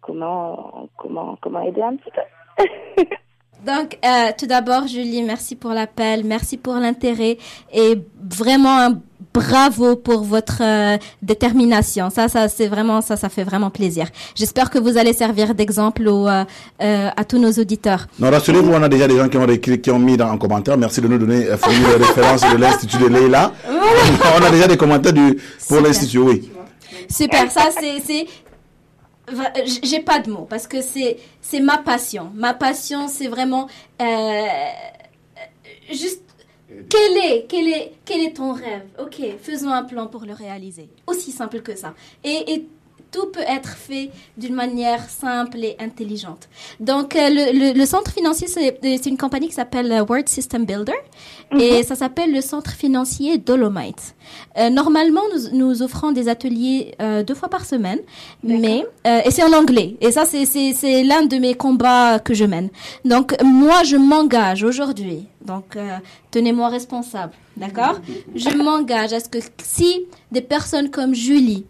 comment 0.02 0.90
comment 0.98 1.38
comment 1.40 1.62
aider 1.62 1.80
un 1.80 1.96
petit 1.96 2.10
peu. 2.10 3.04
Donc, 3.66 3.98
euh, 4.04 4.30
tout 4.38 4.46
d'abord, 4.46 4.86
Julie, 4.86 5.22
merci 5.22 5.56
pour 5.56 5.70
l'appel, 5.70 6.24
merci 6.24 6.56
pour 6.56 6.74
l'intérêt 6.74 7.38
et 7.72 7.98
vraiment 8.20 8.78
un 8.78 9.00
bravo 9.34 9.96
pour 9.96 10.22
votre 10.22 10.62
euh, 10.62 10.96
détermination. 11.22 12.08
Ça, 12.10 12.28
ça, 12.28 12.48
c'est 12.48 12.68
vraiment 12.68 13.00
ça, 13.00 13.16
ça 13.16 13.28
fait 13.28 13.42
vraiment 13.42 13.70
plaisir. 13.70 14.06
J'espère 14.34 14.70
que 14.70 14.78
vous 14.78 14.96
allez 14.96 15.12
servir 15.12 15.54
d'exemple 15.54 16.06
euh, 16.06 16.44
euh, 16.82 17.08
à 17.16 17.24
tous 17.24 17.38
nos 17.38 17.50
auditeurs. 17.52 18.06
Non, 18.18 18.30
rassurez-vous, 18.30 18.72
on 18.72 18.82
a 18.82 18.88
déjà 18.88 19.08
des 19.08 19.16
gens 19.16 19.28
qui 19.28 19.36
ont, 19.36 19.48
écrit, 19.48 19.80
qui 19.80 19.90
ont 19.90 19.98
mis 19.98 20.16
dans, 20.16 20.30
en 20.30 20.38
commentaire. 20.38 20.78
Merci 20.78 21.00
de 21.00 21.08
nous 21.08 21.18
donner, 21.18 21.46
euh, 21.48 21.56
fournir 21.56 21.98
les 21.98 22.04
références 22.04 22.42
de 22.42 22.56
l'Institut 22.56 22.98
de 22.98 23.08
Leïla. 23.08 23.52
on 24.38 24.44
a 24.44 24.50
déjà 24.50 24.68
des 24.68 24.76
commentaires 24.76 25.12
du, 25.12 25.38
pour 25.68 25.80
l'Institut, 25.80 26.18
oui. 26.18 26.50
Super, 27.10 27.50
ça 27.50 27.68
c'est 27.78 28.26
j'ai 29.82 30.00
pas 30.00 30.18
de 30.18 30.30
mots 30.30 30.46
parce 30.48 30.66
que 30.66 30.80
c'est 30.82 31.18
c'est 31.40 31.60
ma 31.60 31.78
passion. 31.78 32.30
Ma 32.34 32.54
passion 32.54 33.08
c'est 33.08 33.28
vraiment 33.28 33.68
euh, 34.02 34.46
juste 35.90 36.22
quel 36.88 37.16
est 37.18 37.46
quel 37.48 37.68
est 37.68 37.92
quel 38.04 38.20
est 38.20 38.36
ton 38.36 38.52
rêve? 38.52 38.84
OK, 38.98 39.20
faisons 39.40 39.70
un 39.70 39.84
plan 39.84 40.06
pour 40.06 40.24
le 40.24 40.32
réaliser. 40.34 40.88
Aussi 41.06 41.32
simple 41.32 41.60
que 41.62 41.74
ça. 41.76 41.94
Et, 42.22 42.52
et 42.52 42.68
tout 43.14 43.26
peut 43.36 43.46
être 43.58 43.72
fait 43.88 44.06
d'une 44.40 44.56
manière 44.64 45.02
simple 45.24 45.58
et 45.68 45.74
intelligente. 45.88 46.42
Donc, 46.90 47.08
euh, 47.16 47.28
le, 47.36 47.44
le- 47.60 47.74
le 47.80 47.86
centre 47.94 48.10
financier, 48.18 48.48
c'est 48.54 48.70
c'est 48.82 49.10
une 49.14 49.20
compagnie 49.24 49.48
qui 49.52 49.58
s'appelle 49.60 49.90
euh, 49.92 50.04
Word 50.10 50.26
System 50.38 50.62
Builder 50.70 51.00
et 51.64 51.82
ça 51.88 51.94
s'appelle 52.00 52.30
le 52.38 52.40
centre 52.52 52.72
financier 52.84 53.30
Dolomite. 53.48 54.04
Euh, 54.58 54.70
normalement, 54.80 55.24
nous, 55.32 55.42
nous 55.60 55.82
offrons 55.86 56.10
des 56.18 56.26
ateliers 56.34 56.78
euh, 57.00 57.22
deux 57.28 57.36
fois 57.40 57.48
par 57.56 57.64
semaine, 57.72 58.00
mais 58.42 58.78
euh, 59.06 59.20
et 59.26 59.30
c'est 59.34 59.44
en 59.48 59.52
anglais. 59.62 59.88
Et 60.00 60.10
ça, 60.16 60.24
c'est 60.24 61.02
l'un 61.10 61.22
de 61.32 61.36
mes 61.44 61.54
combats 61.64 62.18
que 62.26 62.34
je 62.40 62.44
mène. 62.54 62.68
Donc, 63.04 63.26
moi, 63.44 63.78
je 63.90 63.96
m'engage 63.96 64.62
aujourd'hui. 64.70 65.20
Donc, 65.52 65.68
euh, 65.76 65.98
tenez-moi 66.30 66.68
responsable, 66.78 67.34
d'accord? 67.62 67.96
Je 68.34 68.50
m'engage 68.66 69.12
à 69.12 69.20
ce 69.20 69.28
que 69.28 69.38
si 69.62 69.90
des 70.32 70.40
personnes 70.40 70.88
comme 70.96 71.14
Julie 71.14 71.64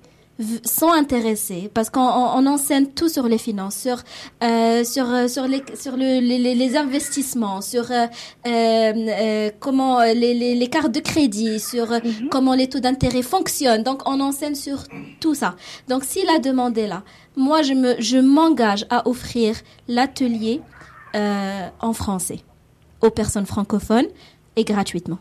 sont 0.64 0.90
intéressés 0.90 1.70
parce 1.72 1.90
qu'on 1.90 2.00
on- 2.00 2.38
on 2.38 2.46
enseigne 2.46 2.86
tout 2.86 3.08
sur 3.08 3.28
les 3.28 3.38
finances, 3.38 3.76
sur 3.76 3.98
euh, 4.42 4.82
sur 4.84 5.08
euh, 5.08 5.28
sur 5.28 5.46
les 5.46 5.62
sur 5.80 5.96
le- 5.96 6.18
les, 6.20 6.38
les- 6.38 6.54
les 6.56 6.76
investissements, 6.76 7.60
sur 7.60 7.86
euh, 7.90 9.50
comment 9.60 10.00
les, 10.02 10.34
les, 10.34 10.54
les 10.54 10.68
cartes 10.68 10.92
de 10.92 11.00
crédit, 11.00 11.60
sur 11.60 11.92
euh, 11.92 11.98
comment 12.30 12.54
les 12.54 12.68
taux 12.68 12.80
d'intérêt 12.80 13.22
fonctionnent. 13.22 13.82
Donc 13.82 14.02
on 14.06 14.20
enseigne 14.20 14.54
sur 14.54 14.78
tout 15.20 15.34
ça. 15.34 15.54
Donc 15.88 16.04
si 16.04 16.24
la 16.26 16.38
demande 16.38 16.76
est 16.78 16.88
là, 16.88 17.02
moi 17.36 17.62
je 17.62 17.74
me 17.74 17.94
je 18.00 18.18
m'engage 18.18 18.86
à 18.90 19.08
offrir 19.08 19.54
l'atelier 19.88 20.60
en 21.14 21.92
français 21.92 22.40
aux 23.00 23.10
personnes 23.10 23.46
francophones 23.46 24.06
et 24.56 24.64
gratuitement. 24.64 25.18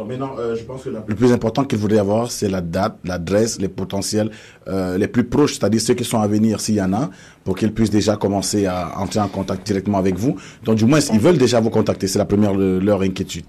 Donc 0.00 0.08
maintenant, 0.08 0.32
euh, 0.38 0.56
je 0.56 0.64
pense 0.64 0.82
que 0.84 0.88
la- 0.88 1.04
le 1.06 1.14
plus 1.14 1.30
important 1.30 1.62
qu'il 1.64 1.78
faudrait 1.78 1.98
avoir, 1.98 2.30
c'est 2.30 2.48
la 2.48 2.62
date, 2.62 2.96
l'adresse, 3.04 3.60
les 3.60 3.68
potentiels 3.68 4.30
euh, 4.66 4.96
les 4.96 5.08
plus 5.08 5.24
proches, 5.24 5.58
c'est-à-dire 5.58 5.78
ceux 5.82 5.92
qui 5.92 6.04
sont 6.04 6.20
à 6.20 6.26
venir, 6.26 6.58
s'il 6.58 6.76
y 6.76 6.80
en 6.82 6.94
a, 6.94 7.10
pour 7.44 7.54
qu'ils 7.54 7.74
puissent 7.74 7.90
déjà 7.90 8.16
commencer 8.16 8.64
à 8.64 8.98
entrer 8.98 9.20
en 9.20 9.28
contact 9.28 9.66
directement 9.66 9.98
avec 9.98 10.16
vous. 10.16 10.36
Donc 10.64 10.76
du 10.76 10.86
moins, 10.86 11.00
ils 11.12 11.20
veulent 11.20 11.36
déjà 11.36 11.60
vous 11.60 11.68
contacter. 11.68 12.06
C'est 12.06 12.18
la 12.18 12.24
première 12.24 12.54
de 12.54 12.78
leur 12.82 13.02
inquiétude. 13.02 13.44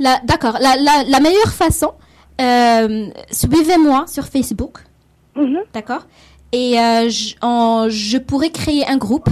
D'accord. 0.00 0.56
La, 0.62 0.76
la, 0.76 1.04
la 1.06 1.20
meilleure 1.20 1.52
façon, 1.52 1.92
euh, 2.40 3.08
suivez-moi 3.30 4.06
sur 4.08 4.24
Facebook. 4.24 4.78
D'accord. 5.74 6.06
Et 6.52 6.78
euh, 6.80 7.10
je, 7.10 7.34
en- 7.42 7.88
je 7.90 8.16
pourrais 8.16 8.50
créer 8.50 8.86
un 8.88 8.96
groupe 8.96 9.28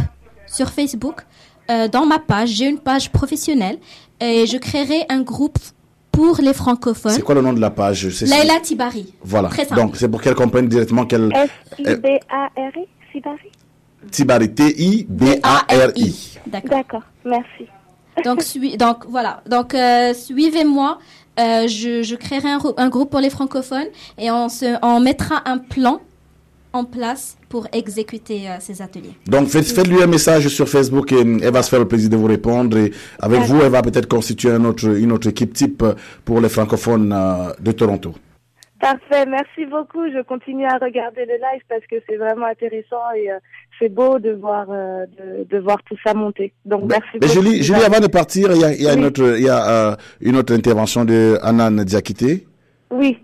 sur 0.46 0.68
Facebook. 0.68 1.24
Euh, 1.70 1.88
dans 1.88 2.04
ma 2.04 2.18
page, 2.18 2.50
j'ai 2.50 2.66
une 2.68 2.78
page 2.80 3.10
professionnelle 3.12 3.78
et 4.20 4.46
je 4.46 4.58
créerai 4.58 5.04
un 5.08 5.22
groupe 5.22 5.58
pour 6.10 6.38
les 6.40 6.54
francophones. 6.54 7.12
C'est 7.12 7.22
quoi 7.22 7.34
le 7.34 7.42
nom 7.42 7.52
de 7.52 7.60
la 7.60 7.70
page 7.70 8.06
Laila 8.22 8.60
Tibari. 8.60 9.14
Voilà. 9.22 9.48
Très 9.48 9.64
simple. 9.64 9.80
Donc 9.80 9.96
c'est 9.96 10.08
pour 10.08 10.20
qu'elles 10.20 10.34
comprennent 10.34 10.68
directement 10.68 11.06
qu'elle 11.06 11.32
S-I-B-A-R-I, 11.34 12.86
Tibari? 14.10 14.54
T 14.54 14.82
I 14.82 15.06
B 15.08 15.24
A 15.42 15.58
R 15.68 15.90
I. 15.96 16.38
D'accord. 16.46 16.70
D'accord, 16.70 17.02
merci. 17.24 17.66
Donc, 18.78 19.06
voilà. 19.08 19.42
Donc, 19.46 19.74
euh, 19.74 20.12
suivez-moi. 20.14 20.98
Euh, 21.38 21.68
je, 21.68 22.02
je 22.02 22.16
créerai 22.16 22.48
un 22.76 22.88
groupe 22.90 23.08
pour 23.08 23.20
les 23.20 23.30
francophones 23.30 23.86
et 24.18 24.30
on, 24.30 24.48
se, 24.50 24.76
on 24.84 25.00
mettra 25.00 25.40
un 25.46 25.56
plan 25.58 26.00
en 26.72 26.84
place 26.84 27.36
pour 27.48 27.66
exécuter 27.72 28.48
euh, 28.48 28.56
ces 28.60 28.80
ateliers. 28.82 29.14
Donc 29.26 29.48
faites, 29.48 29.66
faites-lui 29.66 30.02
un 30.02 30.06
message 30.06 30.48
sur 30.48 30.68
Facebook 30.68 31.12
et 31.12 31.20
elle 31.20 31.52
va 31.52 31.62
se 31.62 31.70
faire 31.70 31.80
le 31.80 31.88
plaisir 31.88 32.10
de 32.10 32.16
vous 32.16 32.26
répondre. 32.26 32.76
Et 32.78 32.92
avec 33.18 33.40
vous, 33.40 33.60
elle 33.60 33.70
va 33.70 33.82
peut-être 33.82 34.08
constituer 34.08 34.50
un 34.50 34.64
autre, 34.64 34.86
une 34.86 35.12
autre 35.12 35.28
équipe 35.28 35.52
type 35.52 35.84
pour 36.24 36.40
les 36.40 36.48
francophones 36.48 37.12
euh, 37.12 37.52
de 37.60 37.72
Toronto. 37.72 38.14
Parfait, 38.80 39.26
merci 39.26 39.66
beaucoup. 39.70 40.06
Je 40.10 40.22
continue 40.22 40.64
à 40.64 40.78
regarder 40.78 41.26
le 41.26 41.34
live 41.34 41.60
parce 41.68 41.82
que 41.90 41.96
c'est 42.08 42.16
vraiment 42.16 42.46
intéressant 42.46 43.12
et 43.14 43.30
euh, 43.30 43.34
c'est 43.78 43.90
beau 43.90 44.18
de 44.18 44.30
voir 44.30 44.68
euh, 44.70 45.04
de, 45.18 45.44
de 45.44 45.58
voir 45.58 45.82
tout 45.84 45.96
ça 46.02 46.14
monter. 46.14 46.54
Donc 46.64 46.84
merci 46.88 47.06
Mais 47.14 47.26
beaucoup. 47.26 47.32
Julie, 47.42 47.62
Julie, 47.62 47.82
avant 47.82 48.00
de 48.00 48.06
partir, 48.06 48.50
il 48.52 48.60
y 48.60 48.64
a, 48.64 48.72
il 48.72 48.82
y 48.82 48.88
a 48.88 48.94
une 48.94 49.04
autre, 49.04 49.34
il 49.36 49.44
y 49.44 49.50
a 49.50 49.90
euh, 49.90 49.96
une 50.22 50.36
autre 50.36 50.54
intervention 50.54 51.04
de 51.04 51.38
Anan 51.42 51.84
Diakité. 51.84 52.46
Oui. 52.90 53.18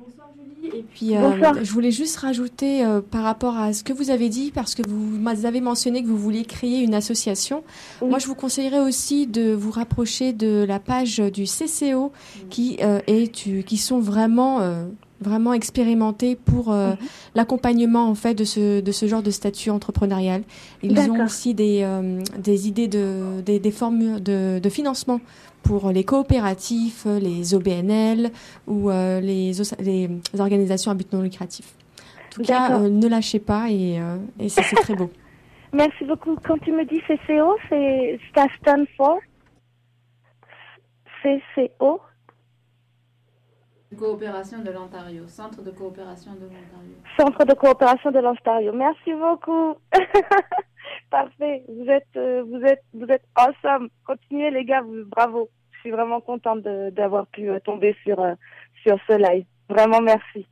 Et 0.75 0.83
puis, 0.95 1.17
euh, 1.17 1.21
je 1.63 1.71
voulais 1.73 1.91
juste 1.91 2.17
rajouter 2.17 2.85
euh, 2.85 3.01
par 3.01 3.23
rapport 3.23 3.57
à 3.57 3.73
ce 3.73 3.83
que 3.85 3.93
vous 3.93 4.11
avez 4.11 4.29
dit, 4.29 4.51
parce 4.55 4.75
que 4.75 4.83
vous 4.89 4.97
m'avez 4.99 5.61
mentionné 5.61 6.03
que 6.03 6.09
vous 6.09 6.19
vouliez 6.19 6.45
créer 6.45 6.81
une 6.83 6.95
association. 6.95 7.63
Moi, 8.03 8.19
je 8.19 8.27
vous 8.27 8.35
conseillerais 8.35 8.81
aussi 8.81 9.27
de 9.27 9.53
vous 9.53 9.71
rapprocher 9.71 10.33
de 10.33 10.65
la 10.67 10.79
page 10.79 11.19
du 11.19 11.45
CCO, 11.45 12.13
qui 12.51 12.79
euh, 12.83 13.01
est, 13.07 13.33
tu- 13.33 13.63
qui 13.65 13.77
sont 13.77 14.01
vraiment 14.01 14.61
euh, 14.61 14.87
vraiment 15.21 15.53
expérimentés 15.53 16.37
pour 16.37 16.73
euh, 16.73 16.93
l'accompagnement 17.35 18.09
en 18.09 18.15
fait 18.15 18.35
de 18.35 18.45
ce 18.45 18.81
de 18.81 18.93
ce 18.93 19.07
genre 19.07 19.23
de 19.23 19.31
statut 19.31 19.71
entrepreneurial. 19.71 20.43
Ils 20.83 20.99
ont 21.11 21.25
aussi 21.25 21.55
des 21.55 21.81
euh, 21.83 22.21
des 22.39 22.69
idées 22.69 22.89
de 22.89 23.41
des, 23.45 23.59
des 23.59 23.71
formes 23.71 24.21
de, 24.21 24.59
de 24.59 24.69
financement 24.69 25.21
pour 25.67 25.91
les 25.91 26.05
coopératifs, 26.05 27.07
les 27.07 27.55
OBNL 27.55 28.31
ou 28.67 28.91
euh, 28.91 29.21
les, 29.21 29.53
les 29.81 30.11
organisations 30.39 30.91
à 30.91 30.95
but 30.95 31.13
non 31.13 31.23
lucratif. 31.23 31.75
En 32.27 32.35
tout 32.37 32.43
cas, 32.43 32.79
euh, 32.79 32.89
ne 32.89 33.09
lâchez 33.09 33.41
pas 33.41 33.71
et, 33.71 33.99
euh, 33.99 34.19
et 34.39 34.49
c'est 34.49 34.63
c'est 34.63 34.77
très 34.77 34.95
beau. 34.95 35.11
Merci 35.73 36.05
beaucoup. 36.05 36.37
Quand 36.45 36.59
tu 36.59 36.71
me 36.73 36.85
dis 36.85 37.01
CCO, 37.01 37.57
c'est 37.69 38.19
ça 38.35 38.47
stand 38.61 38.87
for 38.97 39.19
CCO. 41.23 42.01
Coopération 43.97 44.59
de 44.63 44.71
l'Ontario, 44.71 45.27
Centre 45.29 45.63
de 45.63 45.71
coopération 45.71 46.33
de 46.35 46.41
l'Ontario. 46.45 46.97
Centre 47.19 47.45
de 47.45 47.55
coopération 47.55 48.11
de 48.11 48.19
l'Ontario. 48.19 48.73
Merci 48.75 49.13
beaucoup. 49.15 49.77
Parfait. 51.11 51.63
Vous 51.69 51.87
êtes, 51.89 52.07
euh, 52.17 52.43
vous 52.43 52.61
êtes, 52.65 52.83
vous 52.93 53.07
êtes 53.07 53.23
awesome. 53.37 53.89
Continuez 54.05 54.51
les 54.51 54.65
gars, 54.65 54.83
vous- 54.83 55.05
bravo. 55.07 55.49
Je 55.73 55.79
suis 55.81 55.91
vraiment 55.93 56.21
contente 56.21 56.63
de- 56.63 56.91
d'avoir 56.91 57.27
pu 57.29 57.49
euh, 57.49 57.61
tomber 57.61 57.95
sur 58.03 58.21
euh, 58.21 58.35
sur 58.83 58.99
ce 59.09 59.13
live. 59.17 59.45
Vraiment 59.69 60.01
merci. 60.01 60.47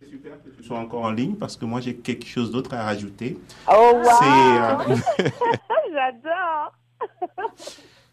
C'est 0.00 0.06
super 0.08 0.32
que 0.42 0.50
tu 0.50 0.62
sois 0.64 0.78
encore 0.78 1.04
en 1.04 1.12
ligne 1.12 1.36
parce 1.36 1.56
que 1.56 1.64
moi 1.64 1.80
j'ai 1.80 1.96
quelque 1.96 2.26
chose 2.26 2.50
d'autre 2.50 2.74
à 2.74 2.82
rajouter. 2.82 3.38
Oh 3.70 3.92
wow. 3.94 4.02
C'est, 4.18 5.22
euh, 5.24 5.28
J'adore. 5.92 6.72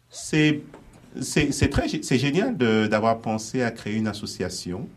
C'est 0.08 0.62
c'est 1.20 1.68
très 1.70 1.88
c'est 2.02 2.18
génial 2.18 2.56
d'avoir 2.56 3.18
pensé 3.20 3.62
à 3.62 3.70
créer 3.70 3.94
une 3.96 4.06
association. 4.08 4.88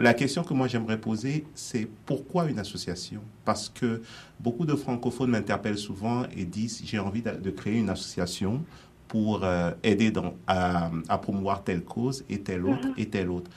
La 0.00 0.14
question 0.14 0.42
que 0.44 0.54
moi 0.54 0.68
j'aimerais 0.68 0.98
poser, 0.98 1.44
c'est 1.54 1.88
pourquoi 2.06 2.48
une 2.48 2.58
association? 2.58 3.20
Parce 3.44 3.68
que 3.68 4.00
beaucoup 4.40 4.64
de 4.64 4.74
francophones 4.74 5.30
m'interpellent 5.30 5.76
souvent 5.78 6.22
et 6.36 6.44
disent 6.44 6.82
j'ai 6.84 6.98
envie 6.98 7.20
de, 7.20 7.32
de 7.32 7.50
créer 7.50 7.78
une 7.78 7.90
association 7.90 8.62
pour 9.08 9.44
euh, 9.44 9.72
aider 9.82 10.10
dans, 10.10 10.34
à, 10.46 10.90
à 11.08 11.18
promouvoir 11.18 11.64
telle 11.64 11.82
cause 11.82 12.24
et 12.30 12.40
telle 12.40 12.64
autre 12.64 12.88
et 12.96 13.06
telle 13.08 13.28
autre. 13.30 13.50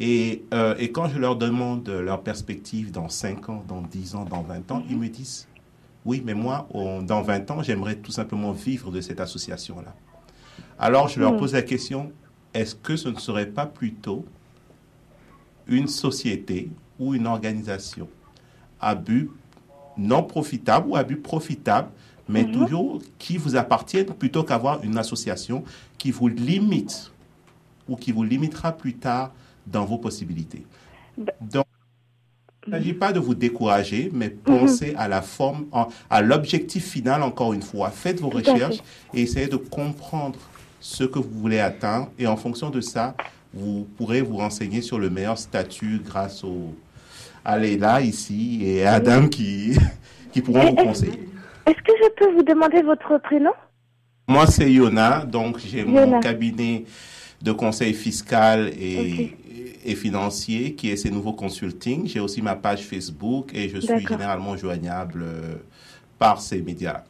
Et, 0.00 0.44
euh, 0.54 0.74
et 0.78 0.90
quand 0.90 1.08
je 1.08 1.18
leur 1.18 1.36
demande 1.36 1.88
leur 1.88 2.22
perspective 2.22 2.90
dans 2.90 3.08
5 3.08 3.48
ans, 3.48 3.64
dans 3.68 3.82
10 3.82 4.14
ans, 4.14 4.24
dans 4.24 4.42
20 4.42 4.70
ans, 4.72 4.82
ils 4.88 4.96
me 4.96 5.08
disent 5.08 5.48
oui, 6.04 6.22
mais 6.24 6.34
moi, 6.34 6.66
on- 6.72 7.02
dans 7.02 7.22
20 7.22 7.50
ans, 7.50 7.62
j'aimerais 7.62 7.96
tout 7.96 8.12
simplement 8.12 8.52
vivre 8.52 8.90
de 8.90 9.00
cette 9.00 9.20
association-là. 9.20 9.94
Alors, 10.78 11.08
je 11.08 11.20
leur 11.20 11.32
Hmm. 11.32 11.36
pose 11.36 11.54
la 11.54 11.62
question, 11.62 12.12
est-ce 12.54 12.74
que 12.74 12.96
ce 12.96 13.08
ne 13.08 13.18
serait 13.18 13.46
pas 13.46 13.66
plutôt 13.66 14.24
une 15.66 15.88
société 15.88 16.70
ou 16.98 17.14
une 17.14 17.26
organisation 17.26 18.08
à 18.80 18.94
but 18.94 19.30
non 19.96 20.22
profitable 20.22 20.88
ou 20.90 20.96
à 20.96 21.04
but 21.04 21.22
profitable, 21.22 21.90
mais 22.28 22.44
Mhm. 22.44 22.50
toujours 22.50 23.00
qui 23.18 23.36
vous 23.38 23.56
appartienne 23.56 24.06
plutôt 24.06 24.44
qu'avoir 24.44 24.82
une 24.84 24.98
association 24.98 25.64
qui 25.98 26.10
vous 26.12 26.28
limite 26.28 27.12
ou 27.88 27.96
qui 27.96 28.12
vous 28.12 28.24
limitera 28.24 28.72
plus 28.72 28.94
tard 28.96 29.32
dans 29.66 29.84
vos 29.84 29.98
possibilités? 29.98 30.66
Donc, 31.40 31.66
il 32.66 32.74
ne 32.74 32.78
s'agit 32.78 32.92
pas 32.94 33.12
de 33.12 33.18
vous 33.20 33.34
décourager, 33.34 34.10
mais 34.12 34.28
pensez 34.30 34.94
à 34.96 35.08
la 35.08 35.22
forme, 35.22 35.66
à 36.10 36.22
l'objectif 36.22 36.86
final, 36.86 37.22
encore 37.22 37.52
une 37.54 37.62
fois. 37.62 37.90
Faites 37.90 38.20
vos 38.20 38.30
recherches 38.30 38.82
et 39.12 39.22
essayez 39.22 39.48
de 39.48 39.56
comprendre 39.56 40.38
ce 40.80 41.04
que 41.04 41.18
vous 41.18 41.40
voulez 41.40 41.60
atteindre. 41.60 42.10
Et 42.18 42.26
en 42.26 42.36
fonction 42.36 42.70
de 42.70 42.80
ça, 42.80 43.14
vous 43.52 43.88
pourrez 43.96 44.22
vous 44.22 44.36
renseigner 44.36 44.82
sur 44.82 44.98
le 44.98 45.10
meilleur 45.10 45.38
statut 45.38 46.00
grâce 46.04 46.44
au, 46.44 46.74
à 47.44 47.58
Leila 47.58 48.00
ici 48.00 48.60
et 48.62 48.84
à 48.84 48.94
Adam 48.94 49.28
qui, 49.28 49.76
qui 50.32 50.42
pourront 50.42 50.70
vous 50.70 50.76
conseiller. 50.76 51.28
Est-ce 51.66 51.82
que 51.82 51.92
je 52.02 52.08
peux 52.16 52.32
vous 52.34 52.42
demander 52.42 52.82
votre 52.82 53.18
prénom? 53.22 53.52
Moi, 54.26 54.46
c'est 54.46 54.70
Yona, 54.70 55.24
donc 55.24 55.58
j'ai 55.58 55.84
mon 55.84 56.20
cabinet 56.20 56.84
de 57.40 57.52
conseil 57.52 57.94
fiscal 57.94 58.70
et, 58.78 59.36
et 59.84 59.94
financier 59.94 60.74
qui 60.74 60.90
est 60.90 60.96
ces 60.96 61.10
nouveaux 61.10 61.32
consulting. 61.32 62.06
J'ai 62.06 62.20
aussi 62.20 62.42
ma 62.42 62.54
page 62.54 62.82
Facebook 62.82 63.50
et 63.54 63.68
je 63.68 63.78
suis 63.78 64.06
généralement 64.06 64.56
joignable 64.56 65.22
euh, 65.22 65.54
par 66.18 66.40
ces 66.40 66.60
médias. 66.60 67.04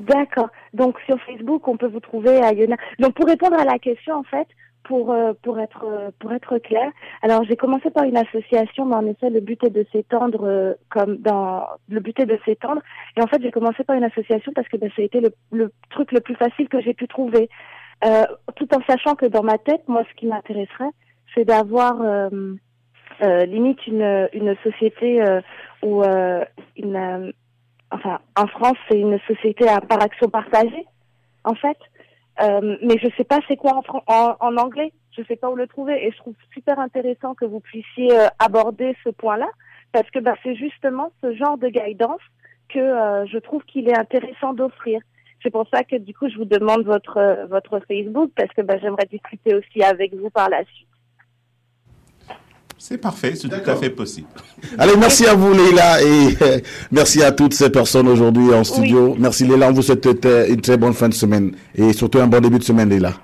D'accord. 0.00 0.48
Donc 0.74 0.98
sur 1.06 1.20
Facebook, 1.22 1.66
on 1.68 1.76
peut 1.76 1.88
vous 1.88 2.00
trouver 2.00 2.40
à 2.42 2.52
Yona. 2.52 2.76
Donc 2.98 3.14
pour 3.14 3.26
répondre 3.26 3.58
à 3.58 3.64
la 3.64 3.78
question, 3.78 4.14
en 4.14 4.22
fait, 4.22 4.46
pour 4.84 5.12
euh, 5.12 5.32
pour 5.42 5.58
être 5.60 5.84
euh, 5.84 6.10
pour 6.18 6.32
être 6.32 6.58
clair, 6.58 6.90
alors 7.22 7.44
j'ai 7.44 7.56
commencé 7.56 7.90
par 7.90 8.04
une 8.04 8.16
association, 8.16 8.86
mais 8.86 8.94
en 8.94 9.06
effet 9.06 9.28
le 9.28 9.40
but 9.40 9.62
est 9.64 9.70
de 9.70 9.84
s'étendre 9.92 10.44
euh, 10.44 10.74
comme 10.90 11.16
dans 11.18 11.64
le 11.88 12.00
but 12.00 12.18
est 12.20 12.26
de 12.26 12.38
s'étendre. 12.44 12.80
Et 13.16 13.22
en 13.22 13.26
fait 13.26 13.42
j'ai 13.42 13.50
commencé 13.50 13.84
par 13.84 13.96
une 13.96 14.04
association 14.04 14.52
parce 14.54 14.68
que 14.68 14.76
ben, 14.76 14.90
ça 14.96 15.02
a 15.02 15.04
été 15.04 15.20
le, 15.20 15.30
le 15.52 15.72
truc 15.90 16.12
le 16.12 16.20
plus 16.20 16.36
facile 16.36 16.68
que 16.68 16.80
j'ai 16.80 16.94
pu 16.94 17.06
trouver, 17.08 17.48
Euh, 18.04 18.24
tout 18.54 18.68
en 18.76 18.80
sachant 18.88 19.16
que 19.16 19.26
dans 19.26 19.42
ma 19.42 19.58
tête, 19.58 19.82
moi 19.88 20.04
ce 20.08 20.14
qui 20.14 20.26
m'intéresserait, 20.26 20.92
c'est 21.34 21.44
d'avoir 21.44 22.00
euh, 22.00 22.30
limite 23.46 23.84
une 23.88 24.28
une 24.32 24.54
société 24.62 25.20
euh, 25.20 26.44
une 26.76 27.32
enfin, 27.90 28.18
en 28.36 28.46
France, 28.46 28.76
c'est 28.88 28.98
une 28.98 29.18
société 29.26 29.68
à 29.68 29.80
par 29.80 30.02
action 30.02 30.28
partagée, 30.28 30.86
en 31.44 31.54
fait. 31.54 31.78
Euh, 32.40 32.76
mais 32.82 32.96
je 33.02 33.08
sais 33.16 33.24
pas 33.24 33.40
c'est 33.48 33.56
quoi 33.56 33.72
en, 33.74 34.02
en, 34.06 34.36
en 34.40 34.56
anglais. 34.56 34.92
Je 35.16 35.24
sais 35.24 35.36
pas 35.36 35.50
où 35.50 35.56
le 35.56 35.66
trouver. 35.66 36.06
Et 36.06 36.12
je 36.12 36.16
trouve 36.18 36.34
super 36.54 36.78
intéressant 36.78 37.34
que 37.34 37.44
vous 37.44 37.60
puissiez 37.60 38.12
euh, 38.12 38.28
aborder 38.38 38.96
ce 39.02 39.10
point-là, 39.10 39.48
parce 39.92 40.08
que 40.10 40.20
bah, 40.20 40.34
c'est 40.42 40.54
justement 40.54 41.10
ce 41.20 41.34
genre 41.34 41.58
de 41.58 41.68
guidance 41.68 42.20
que 42.68 42.78
euh, 42.78 43.26
je 43.26 43.38
trouve 43.38 43.62
qu'il 43.64 43.88
est 43.88 43.98
intéressant 43.98 44.52
d'offrir. 44.52 45.00
C'est 45.42 45.50
pour 45.50 45.66
ça 45.72 45.84
que 45.84 45.96
du 45.96 46.14
coup, 46.14 46.28
je 46.28 46.36
vous 46.36 46.44
demande 46.44 46.82
votre 46.84 47.16
euh, 47.16 47.46
votre 47.46 47.80
Facebook, 47.88 48.30
parce 48.36 48.52
que 48.54 48.62
bah, 48.62 48.76
j'aimerais 48.80 49.06
discuter 49.06 49.54
aussi 49.54 49.82
avec 49.82 50.14
vous 50.14 50.30
par 50.30 50.48
la 50.48 50.64
suite. 50.64 50.88
C'est 52.80 52.98
parfait, 52.98 53.34
c'est 53.34 53.48
tout 53.48 53.70
à 53.70 53.74
fait 53.74 53.90
possible. 53.90 54.28
Allez, 54.78 54.96
merci 54.96 55.26
à 55.26 55.34
vous, 55.34 55.52
Leila, 55.52 56.00
et 56.00 56.36
euh, 56.40 56.58
merci 56.92 57.22
à 57.24 57.32
toutes 57.32 57.52
ces 57.52 57.70
personnes 57.70 58.06
aujourd'hui 58.06 58.54
en 58.54 58.62
studio. 58.62 59.16
Merci, 59.18 59.46
Leila. 59.46 59.68
On 59.68 59.72
vous 59.72 59.82
souhaite 59.82 60.06
une 60.48 60.60
très 60.60 60.76
bonne 60.76 60.92
fin 60.94 61.08
de 61.08 61.14
semaine 61.14 61.56
et 61.74 61.92
surtout 61.92 62.20
un 62.20 62.28
bon 62.28 62.40
début 62.40 62.58
de 62.58 62.62
semaine, 62.64 62.88
Leila. 62.88 63.14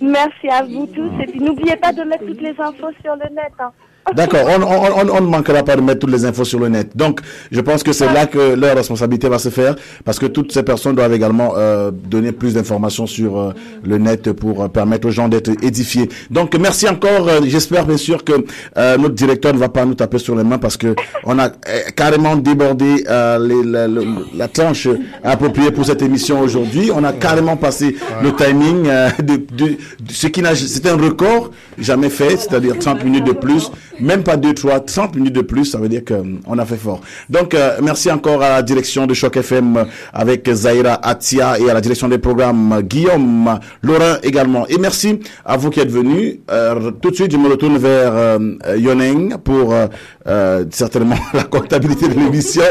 Merci 0.00 0.48
à 0.48 0.62
vous 0.62 0.86
tous. 0.86 1.10
Et 1.20 1.26
puis 1.26 1.40
n'oubliez 1.40 1.76
pas 1.76 1.92
de 1.92 2.02
mettre 2.02 2.24
toutes 2.24 2.40
les 2.40 2.54
infos 2.58 2.90
sur 3.02 3.16
le 3.16 3.34
net. 3.34 3.52
Hein. 3.58 3.72
D'accord, 4.12 4.42
on, 4.46 4.62
on, 4.62 5.08
on, 5.08 5.16
on 5.16 5.20
ne 5.22 5.26
manquera 5.26 5.62
pas 5.62 5.76
de 5.76 5.80
mettre 5.80 6.00
toutes 6.00 6.10
les 6.12 6.24
infos 6.26 6.44
sur 6.44 6.60
le 6.60 6.68
net. 6.68 6.90
Donc, 6.94 7.20
je 7.50 7.60
pense 7.62 7.82
que 7.82 7.92
c'est 7.92 8.12
là 8.12 8.26
que 8.26 8.54
leur 8.54 8.76
responsabilité 8.76 9.28
va 9.30 9.38
se 9.38 9.48
faire, 9.48 9.76
parce 10.04 10.18
que 10.18 10.26
toutes 10.26 10.52
ces 10.52 10.62
personnes 10.62 10.94
doivent 10.94 11.14
également 11.14 11.54
euh, 11.56 11.90
donner 11.90 12.32
plus 12.32 12.52
d'informations 12.54 13.06
sur 13.06 13.38
euh, 13.38 13.52
le 13.82 13.96
net 13.98 14.30
pour 14.32 14.62
euh, 14.62 14.68
permettre 14.68 15.08
aux 15.08 15.10
gens 15.10 15.28
d'être 15.28 15.50
édifiés. 15.64 16.08
Donc, 16.30 16.54
merci 16.58 16.86
encore. 16.88 17.28
Euh, 17.28 17.40
J'espère 17.46 17.86
bien 17.86 17.96
sûr 17.96 18.24
que 18.24 18.44
euh, 18.76 18.96
notre 18.98 19.14
directeur 19.14 19.54
ne 19.54 19.58
va 19.58 19.70
pas 19.70 19.84
nous 19.86 19.94
taper 19.94 20.18
sur 20.18 20.36
les 20.36 20.44
mains, 20.44 20.58
parce 20.58 20.76
que 20.76 20.94
on 21.24 21.38
a 21.38 21.46
euh, 21.46 21.50
carrément 21.96 22.36
débordé 22.36 23.04
euh, 23.08 23.38
les, 23.38 23.62
la, 23.64 23.88
la, 23.88 24.00
la 24.36 24.48
tranche 24.48 24.86
appropriée 25.22 25.70
pour 25.70 25.86
cette 25.86 26.02
émission 26.02 26.40
aujourd'hui. 26.40 26.90
On 26.94 27.04
a 27.04 27.12
carrément 27.14 27.56
passé 27.56 27.96
le 28.22 28.32
timing 28.34 28.86
euh, 28.86 29.08
de, 29.18 29.36
de, 29.36 29.64
de 29.66 30.12
ce 30.12 30.26
qui 30.26 30.42
n'a, 30.42 30.54
c'est 30.54 30.86
un 30.86 30.96
record 30.96 31.50
jamais 31.78 32.10
fait, 32.10 32.36
c'est-à-dire 32.36 32.78
30 32.78 33.02
minutes 33.02 33.24
de 33.24 33.32
plus. 33.32 33.70
Même 34.00 34.22
pas 34.22 34.36
2, 34.36 34.54
3, 34.54 34.80
30 34.80 35.16
minutes 35.16 35.34
de 35.34 35.40
plus, 35.42 35.64
ça 35.64 35.78
veut 35.78 35.88
dire 35.88 36.02
qu'on 36.04 36.58
a 36.58 36.64
fait 36.64 36.76
fort. 36.76 37.00
Donc, 37.30 37.54
euh, 37.54 37.78
merci 37.82 38.10
encore 38.10 38.42
à 38.42 38.48
la 38.48 38.62
direction 38.62 39.06
de 39.06 39.14
Choc 39.14 39.36
FM 39.36 39.84
avec 40.12 40.50
Zaira 40.52 40.98
Atia 41.06 41.58
et 41.58 41.70
à 41.70 41.74
la 41.74 41.80
direction 41.80 42.08
des 42.08 42.18
programmes 42.18 42.82
Guillaume, 42.82 43.58
Laurent 43.82 44.16
également. 44.22 44.66
Et 44.68 44.78
merci 44.78 45.20
à 45.44 45.56
vous 45.56 45.70
qui 45.70 45.80
êtes 45.80 45.90
venus. 45.90 46.38
Euh, 46.50 46.90
tout 47.00 47.10
de 47.10 47.14
suite, 47.16 47.32
je 47.32 47.36
me 47.36 47.48
retourne 47.48 47.78
vers 47.78 48.12
euh, 48.14 48.38
Yoneng 48.76 49.36
pour 49.38 49.72
euh, 49.72 49.86
euh, 50.26 50.64
certainement 50.70 51.16
la 51.34 51.44
comptabilité 51.44 52.08
de 52.08 52.14
l'émission. 52.14 52.62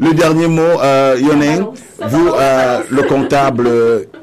Le 0.00 0.12
dernier 0.12 0.48
mot, 0.48 0.62
euh, 0.82 1.16
Yoneng, 1.20 1.66
vous, 2.08 2.28
euh, 2.28 2.80
le 2.90 3.02
comptable 3.02 3.68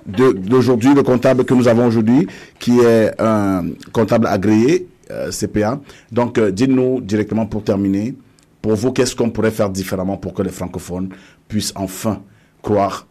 d'aujourd'hui, 0.06 0.94
le 0.94 1.04
comptable 1.04 1.46
que 1.46 1.54
nous 1.54 1.68
avons 1.68 1.88
aujourd'hui, 1.88 2.28
qui 2.60 2.80
est 2.80 3.12
un 3.20 3.64
comptable 3.92 4.28
agréé, 4.28 4.88
euh, 5.14 5.32
CPA. 5.32 5.80
Donc, 6.12 6.38
euh, 6.38 6.52
dites-nous 6.52 7.02
directement 7.02 7.46
pour 7.46 7.64
terminer, 7.64 8.16
pour 8.62 8.76
vous, 8.76 8.92
qu'est-ce 8.92 9.16
qu'on 9.16 9.30
pourrait 9.30 9.52
faire 9.52 9.70
différemment 9.70 10.18
pour 10.18 10.34
que 10.34 10.42
les 10.42 10.52
francophones 10.52 11.10
puissent 11.48 11.74
enfin 11.76 12.22
croire 12.62 13.08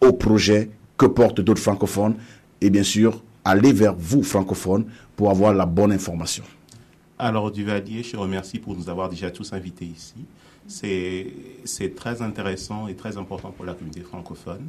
au 0.00 0.12
projet 0.12 0.70
que 0.96 1.06
portent 1.06 1.40
d'autres 1.40 1.60
francophones 1.62 2.14
et 2.60 2.70
bien 2.70 2.82
sûr 2.82 3.22
aller 3.44 3.72
vers 3.72 3.94
vous, 3.94 4.22
francophones, 4.22 4.86
pour 5.16 5.30
avoir 5.30 5.52
la 5.52 5.66
bonne 5.66 5.92
information. 5.92 6.44
Alors, 7.18 7.50
Duvalier, 7.50 8.02
je 8.02 8.16
remercie 8.16 8.58
pour 8.58 8.74
nous 8.76 8.88
avoir 8.88 9.08
déjà 9.08 9.30
tous 9.30 9.52
invités 9.52 9.84
ici. 9.84 10.14
C'est 10.66 11.94
très 11.94 12.22
intéressant 12.22 12.88
et 12.88 12.94
très 12.94 13.18
important 13.18 13.50
pour 13.50 13.64
la 13.64 13.74
communauté 13.74 14.00
francophone. 14.00 14.66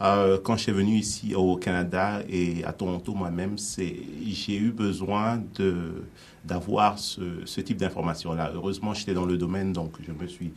Euh, 0.00 0.38
quand 0.42 0.56
je 0.56 0.64
suis 0.64 0.72
venu 0.72 0.96
ici 0.96 1.34
au 1.34 1.56
Canada 1.56 2.20
et 2.28 2.64
à 2.64 2.72
Toronto 2.72 3.14
moi-même, 3.14 3.56
j'ai 3.58 4.56
eu 4.56 4.70
besoin 4.70 5.42
d'avoir 6.44 6.98
ce, 6.98 7.60
type 7.60 7.78
d'information-là. 7.78 8.52
Heureusement, 8.54 8.94
j'étais 8.94 9.14
dans 9.14 9.26
le 9.26 9.36
domaine, 9.36 9.72
donc 9.72 9.92
je 10.06 10.12
me 10.12 10.28
suis 10.28 10.52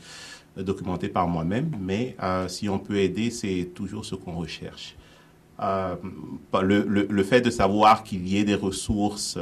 documenté 0.57 1.07
par 1.09 1.27
moi-même. 1.27 1.71
Mais 1.79 2.15
euh, 2.21 2.47
si 2.47 2.69
on 2.69 2.77
peut 2.77 2.97
aider, 2.97 3.31
c'est 3.31 3.71
toujours 3.73 4.05
ce 4.05 4.15
qu'on 4.15 4.33
recherche. 4.33 4.95
Euh, 5.59 5.95
le, 6.61 6.83
le, 6.87 7.07
le 7.09 7.23
fait 7.23 7.41
de 7.41 7.49
savoir 7.49 8.03
qu'il 8.03 8.27
y 8.27 8.37
ait 8.37 8.43
des 8.43 8.55
ressources 8.55 9.37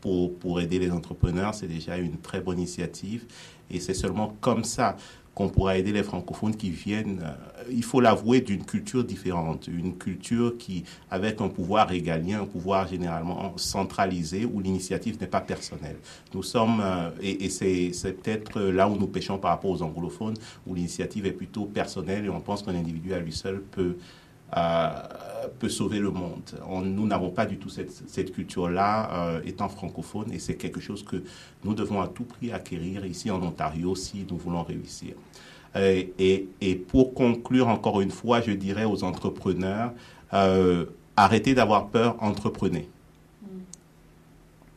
pour, 0.00 0.36
pour 0.38 0.60
aider 0.60 0.78
les 0.78 0.90
entrepreneurs, 0.90 1.54
c'est 1.54 1.68
déjà 1.68 1.96
une 1.96 2.18
très 2.18 2.40
bonne 2.40 2.58
initiative. 2.58 3.24
Et 3.70 3.80
c'est 3.80 3.94
seulement 3.94 4.36
comme 4.40 4.64
ça 4.64 4.96
qu'on 5.34 5.48
pourra 5.48 5.78
aider 5.78 5.92
les 5.92 6.02
francophones 6.02 6.54
qui 6.54 6.70
viennent, 6.70 7.20
euh, 7.22 7.64
il 7.70 7.84
faut 7.84 8.00
l'avouer, 8.00 8.40
d'une 8.40 8.64
culture 8.64 9.02
différente, 9.02 9.66
une 9.66 9.96
culture 9.96 10.58
qui, 10.58 10.84
avec 11.10 11.40
un 11.40 11.48
pouvoir 11.48 11.88
régalien, 11.88 12.42
un 12.42 12.46
pouvoir 12.46 12.86
généralement 12.88 13.56
centralisé, 13.56 14.44
où 14.44 14.60
l'initiative 14.60 15.18
n'est 15.20 15.26
pas 15.26 15.40
personnelle. 15.40 15.96
Nous 16.34 16.42
sommes, 16.42 16.80
euh, 16.82 17.10
et, 17.20 17.44
et 17.46 17.48
c'est 17.48 18.12
peut-être 18.12 18.60
là 18.60 18.88
où 18.88 18.96
nous 18.96 19.06
pêchons 19.06 19.38
par 19.38 19.52
rapport 19.52 19.70
aux 19.70 19.82
anglophones, 19.82 20.36
où 20.66 20.74
l'initiative 20.74 21.26
est 21.26 21.32
plutôt 21.32 21.64
personnelle 21.64 22.26
et 22.26 22.28
on 22.28 22.40
pense 22.40 22.62
qu'un 22.62 22.74
individu 22.74 23.14
à 23.14 23.18
lui 23.18 23.32
seul 23.32 23.60
peut 23.60 23.82
euh, 23.82 23.94
peut 25.58 25.68
sauver 25.68 25.98
le 25.98 26.10
monde. 26.10 26.42
On- 26.68 26.80
nous 26.82 27.06
n'avons 27.06 27.30
pas 27.30 27.46
du 27.46 27.56
tout 27.56 27.68
cette, 27.68 28.32
culture-là 28.32 29.10
euh, 29.12 29.40
étant 29.44 29.68
francophone 29.68 30.32
et 30.32 30.38
c'est 30.38 30.54
quelque 30.54 30.80
chose 30.80 31.04
que 31.04 31.22
nous 31.64 31.74
devons 31.74 32.00
à 32.00 32.08
tout 32.08 32.24
prix 32.24 32.52
acquérir 32.52 33.04
ici 33.06 33.30
en 33.30 33.42
Ontario 33.42 33.94
si 33.94 34.26
nous 34.30 34.36
voulons 34.36 34.62
réussir. 34.62 35.14
Euh, 35.76 36.02
et, 36.18 36.74
pour 36.88 37.14
conclure 37.14 37.68
encore 37.68 38.00
une 38.00 38.10
fois, 38.10 38.40
je 38.40 38.52
dirais 38.52 38.84
aux 38.84 39.04
entrepreneurs, 39.04 39.92
euh, 40.34 40.86
arrêtez 41.16 41.54
d'avoir 41.54 41.88
peur, 41.88 42.16
entreprenez. 42.20 42.88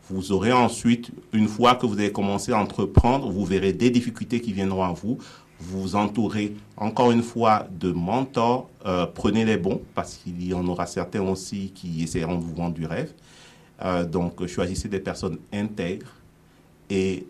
Vous 0.07 0.31
aurez 0.31 0.52
ensuite, 0.52 1.10
une 1.34 1.47
fois 1.47 1.73
que 1.73 1.88
vous 1.88 1.97
avez 1.97 2.11
commencé 2.11 2.52
à 2.52 2.60
entreprendre, 2.60 3.31
vous 3.31 3.43
verrez 3.43 3.73
des 3.73 3.89
difficultés 3.89 4.39
qui 4.39 4.53
viendront 4.53 4.84
à 4.84 4.93
vous. 4.93 5.18
Vous 5.60 5.95
entourez 5.95 6.56
encore 6.77 7.11
une 7.11 7.23
fois 7.23 7.68
de 7.72 7.91
mentors. 7.91 8.69
Euh, 8.86 9.06
prenez 9.06 9.45
les 9.45 9.57
bons 9.57 9.82
parce 9.94 10.15
qu'il 10.15 10.45
y 10.45 10.53
en 10.53 10.68
aura 10.68 10.86
certains 10.86 11.22
aussi 11.22 11.72
qui 11.73 12.03
essaieront 12.03 12.36
de 12.36 12.44
vous 12.44 12.56
vendre 12.56 12.76
du 12.76 12.86
rêve. 12.86 13.14
Euh, 13.84 14.06
donc 14.06 14.45
choisissez 14.48 14.88
des 14.90 14.99
personnes 14.99 15.38
intègres 15.53 16.11
et 16.90 17.26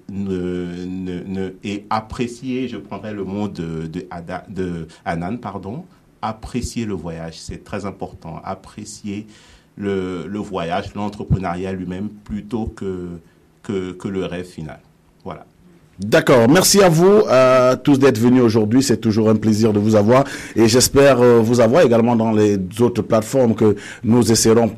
appréciez, 1.89 2.67
je 2.67 2.77
prendrai 2.77 3.13
le 3.13 3.23
mot 3.23 3.47
de, 3.47 3.87
de, 3.87 4.87
pardon, 5.41 5.85
appréciez 6.21 6.85
le 6.85 6.93
voyage, 6.93 7.39
c'est 7.39 7.63
très 7.63 7.85
important. 7.85 8.41
Appréciez 8.43 9.27
le, 9.77 10.37
voyage, 10.37 10.93
l'entrepreneuriat 10.93 11.71
lui-même, 11.71 12.09
plutôt 12.09 12.67
que, 12.67 13.19
que 13.63 14.07
le 14.07 14.25
rêve 14.25 14.45
final. 14.45 14.79
Voilà. 15.23 15.45
D'accord. 15.99 16.49
Merci 16.49 16.81
à 16.81 16.89
vous 16.89 17.23
euh, 17.29 17.77
tous 17.77 17.97
d'être 17.97 18.17
venus 18.17 18.41
aujourd'hui. 18.41 18.83
C'est 18.83 18.97
toujours 18.97 19.29
un 19.29 19.35
plaisir 19.35 19.71
de 19.71 19.79
vous 19.79 19.95
avoir 19.95 20.25
et 20.55 20.67
j'espère 20.67 21.21
euh, 21.21 21.39
vous 21.39 21.61
avoir 21.61 21.83
également 21.83 22.17
dans 22.17 22.31
les 22.31 22.57
autres 22.81 23.01
plateformes 23.01 23.55
que 23.55 23.77
nous 24.03 24.29
essaierons 24.29 24.71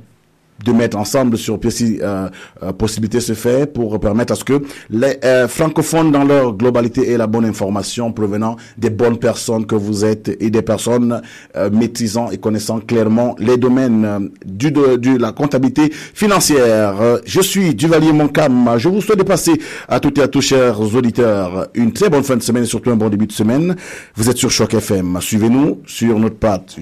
de 0.64 0.72
mettre 0.72 0.98
ensemble 0.98 1.38
sur 1.38 1.60
si 1.70 2.00
euh, 2.02 2.30
euh, 2.64 2.72
possibilité 2.72 3.20
se 3.20 3.34
fait 3.34 3.72
pour 3.72 4.00
permettre 4.00 4.34
à 4.34 4.36
ce 4.36 4.44
que 4.44 4.62
les 4.90 5.18
euh, 5.24 5.48
francophones 5.48 6.12
dans 6.12 6.24
leur 6.24 6.54
globalité 6.54 7.12
aient 7.12 7.18
la 7.18 7.28
bonne 7.28 7.46
information 7.46 8.12
provenant 8.12 8.56
des 8.78 8.90
bonnes 8.90 9.18
personnes 9.18 9.66
que 9.66 9.76
vous 9.76 10.06
êtes 10.06 10.30
et 10.40 10.50
des 10.50 10.62
personnes 10.62 11.22
euh, 11.56 11.70
maîtrisant 11.70 12.32
et 12.32 12.38
connaissant 12.38 12.80
clairement 12.80 13.36
les 13.40 13.58
domaines 13.58 14.06
euh, 14.06 14.20
du, 14.46 14.72
de, 14.72 15.18
la 15.18 15.32
comptabilité 15.32 15.92
financière. 15.92 17.20
Je 17.26 17.42
suis 17.42 17.74
Duvalier 17.74 18.12
Moncam. 18.12 18.70
Je 18.78 18.90
vous 18.90 19.02
souhaite 19.02 19.20
de 19.20 19.24
passer 19.24 19.60
à 19.88 20.00
toutes 20.00 20.18
et 20.18 20.22
à 20.22 20.28
tous, 20.28 20.42
chers 20.42 20.80
auditeurs, 20.80 21.68
une 21.74 21.92
très 21.92 22.10
bonne 22.10 22.24
fin 22.24 22.36
de 22.36 22.42
semaine 22.44 22.64
et 22.64 22.68
surtout 22.68 22.92
un 22.92 22.96
bon 22.96 23.10
début 23.10 23.26
de 23.28 23.32
semaine. 23.32 23.76
Vous 24.16 24.30
êtes 24.30 24.38
sur 24.38 24.52
Choc 24.52 24.74
FM. 24.74 25.18
Suivez-nous 25.22 25.82
sur 25.86 26.20
notre 26.20 26.36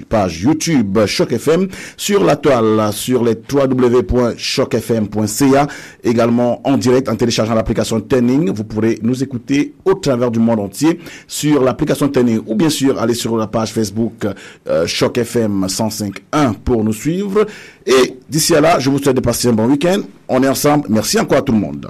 page, 0.10 0.42
YouTube 0.42 1.06
Choc 1.06 1.32
FM, 1.32 1.68
sur 1.98 2.24
la 2.24 2.36
toile, 2.36 2.90
sur 2.92 3.24
les 3.24 3.36
www.chocfm.ca, 3.66 5.68
également 6.04 6.62
en 6.68 6.78
direct 6.78 7.10
en 7.10 7.16
téléchargeant 7.16 7.56
l'application 7.56 8.00
Turning. 8.02 8.52
Vous 8.52 8.64
pourrez 8.64 9.00
nous 9.02 9.24
écouter 9.24 9.74
au 9.86 9.96
travers 9.96 10.32
du 10.32 10.40
monde 10.40 10.60
entier 10.60 11.00
sur 11.28 11.64
l'application 11.64 12.10
Turning 12.10 12.42
ou 12.46 12.56
bien 12.56 12.70
sûr 12.70 13.00
aller 13.00 13.14
sur 13.14 13.38
la 13.38 13.48
page 13.48 13.74
Facebook 13.74 14.26
euh, 14.68 14.86
Choc 14.88 15.18
FM 15.18 15.66
105.1 15.66 16.54
pour 16.64 16.84
nous 16.84 16.94
suivre. 16.94 17.46
Et 17.86 18.18
d'ici 18.30 18.56
à 18.56 18.62
là, 18.62 18.80
je 18.80 18.90
vous 18.90 19.00
souhaite 19.00 19.16
de 19.16 19.22
passer 19.22 19.50
un 19.50 19.54
bon 19.54 19.68
week-end. 19.68 20.02
On 20.28 20.42
est 20.44 20.48
ensemble. 20.48 20.88
Merci 20.90 21.20
encore 21.20 21.40
à 21.40 21.42
tout 21.42 21.54
le 21.54 21.60
monde. 21.60 21.88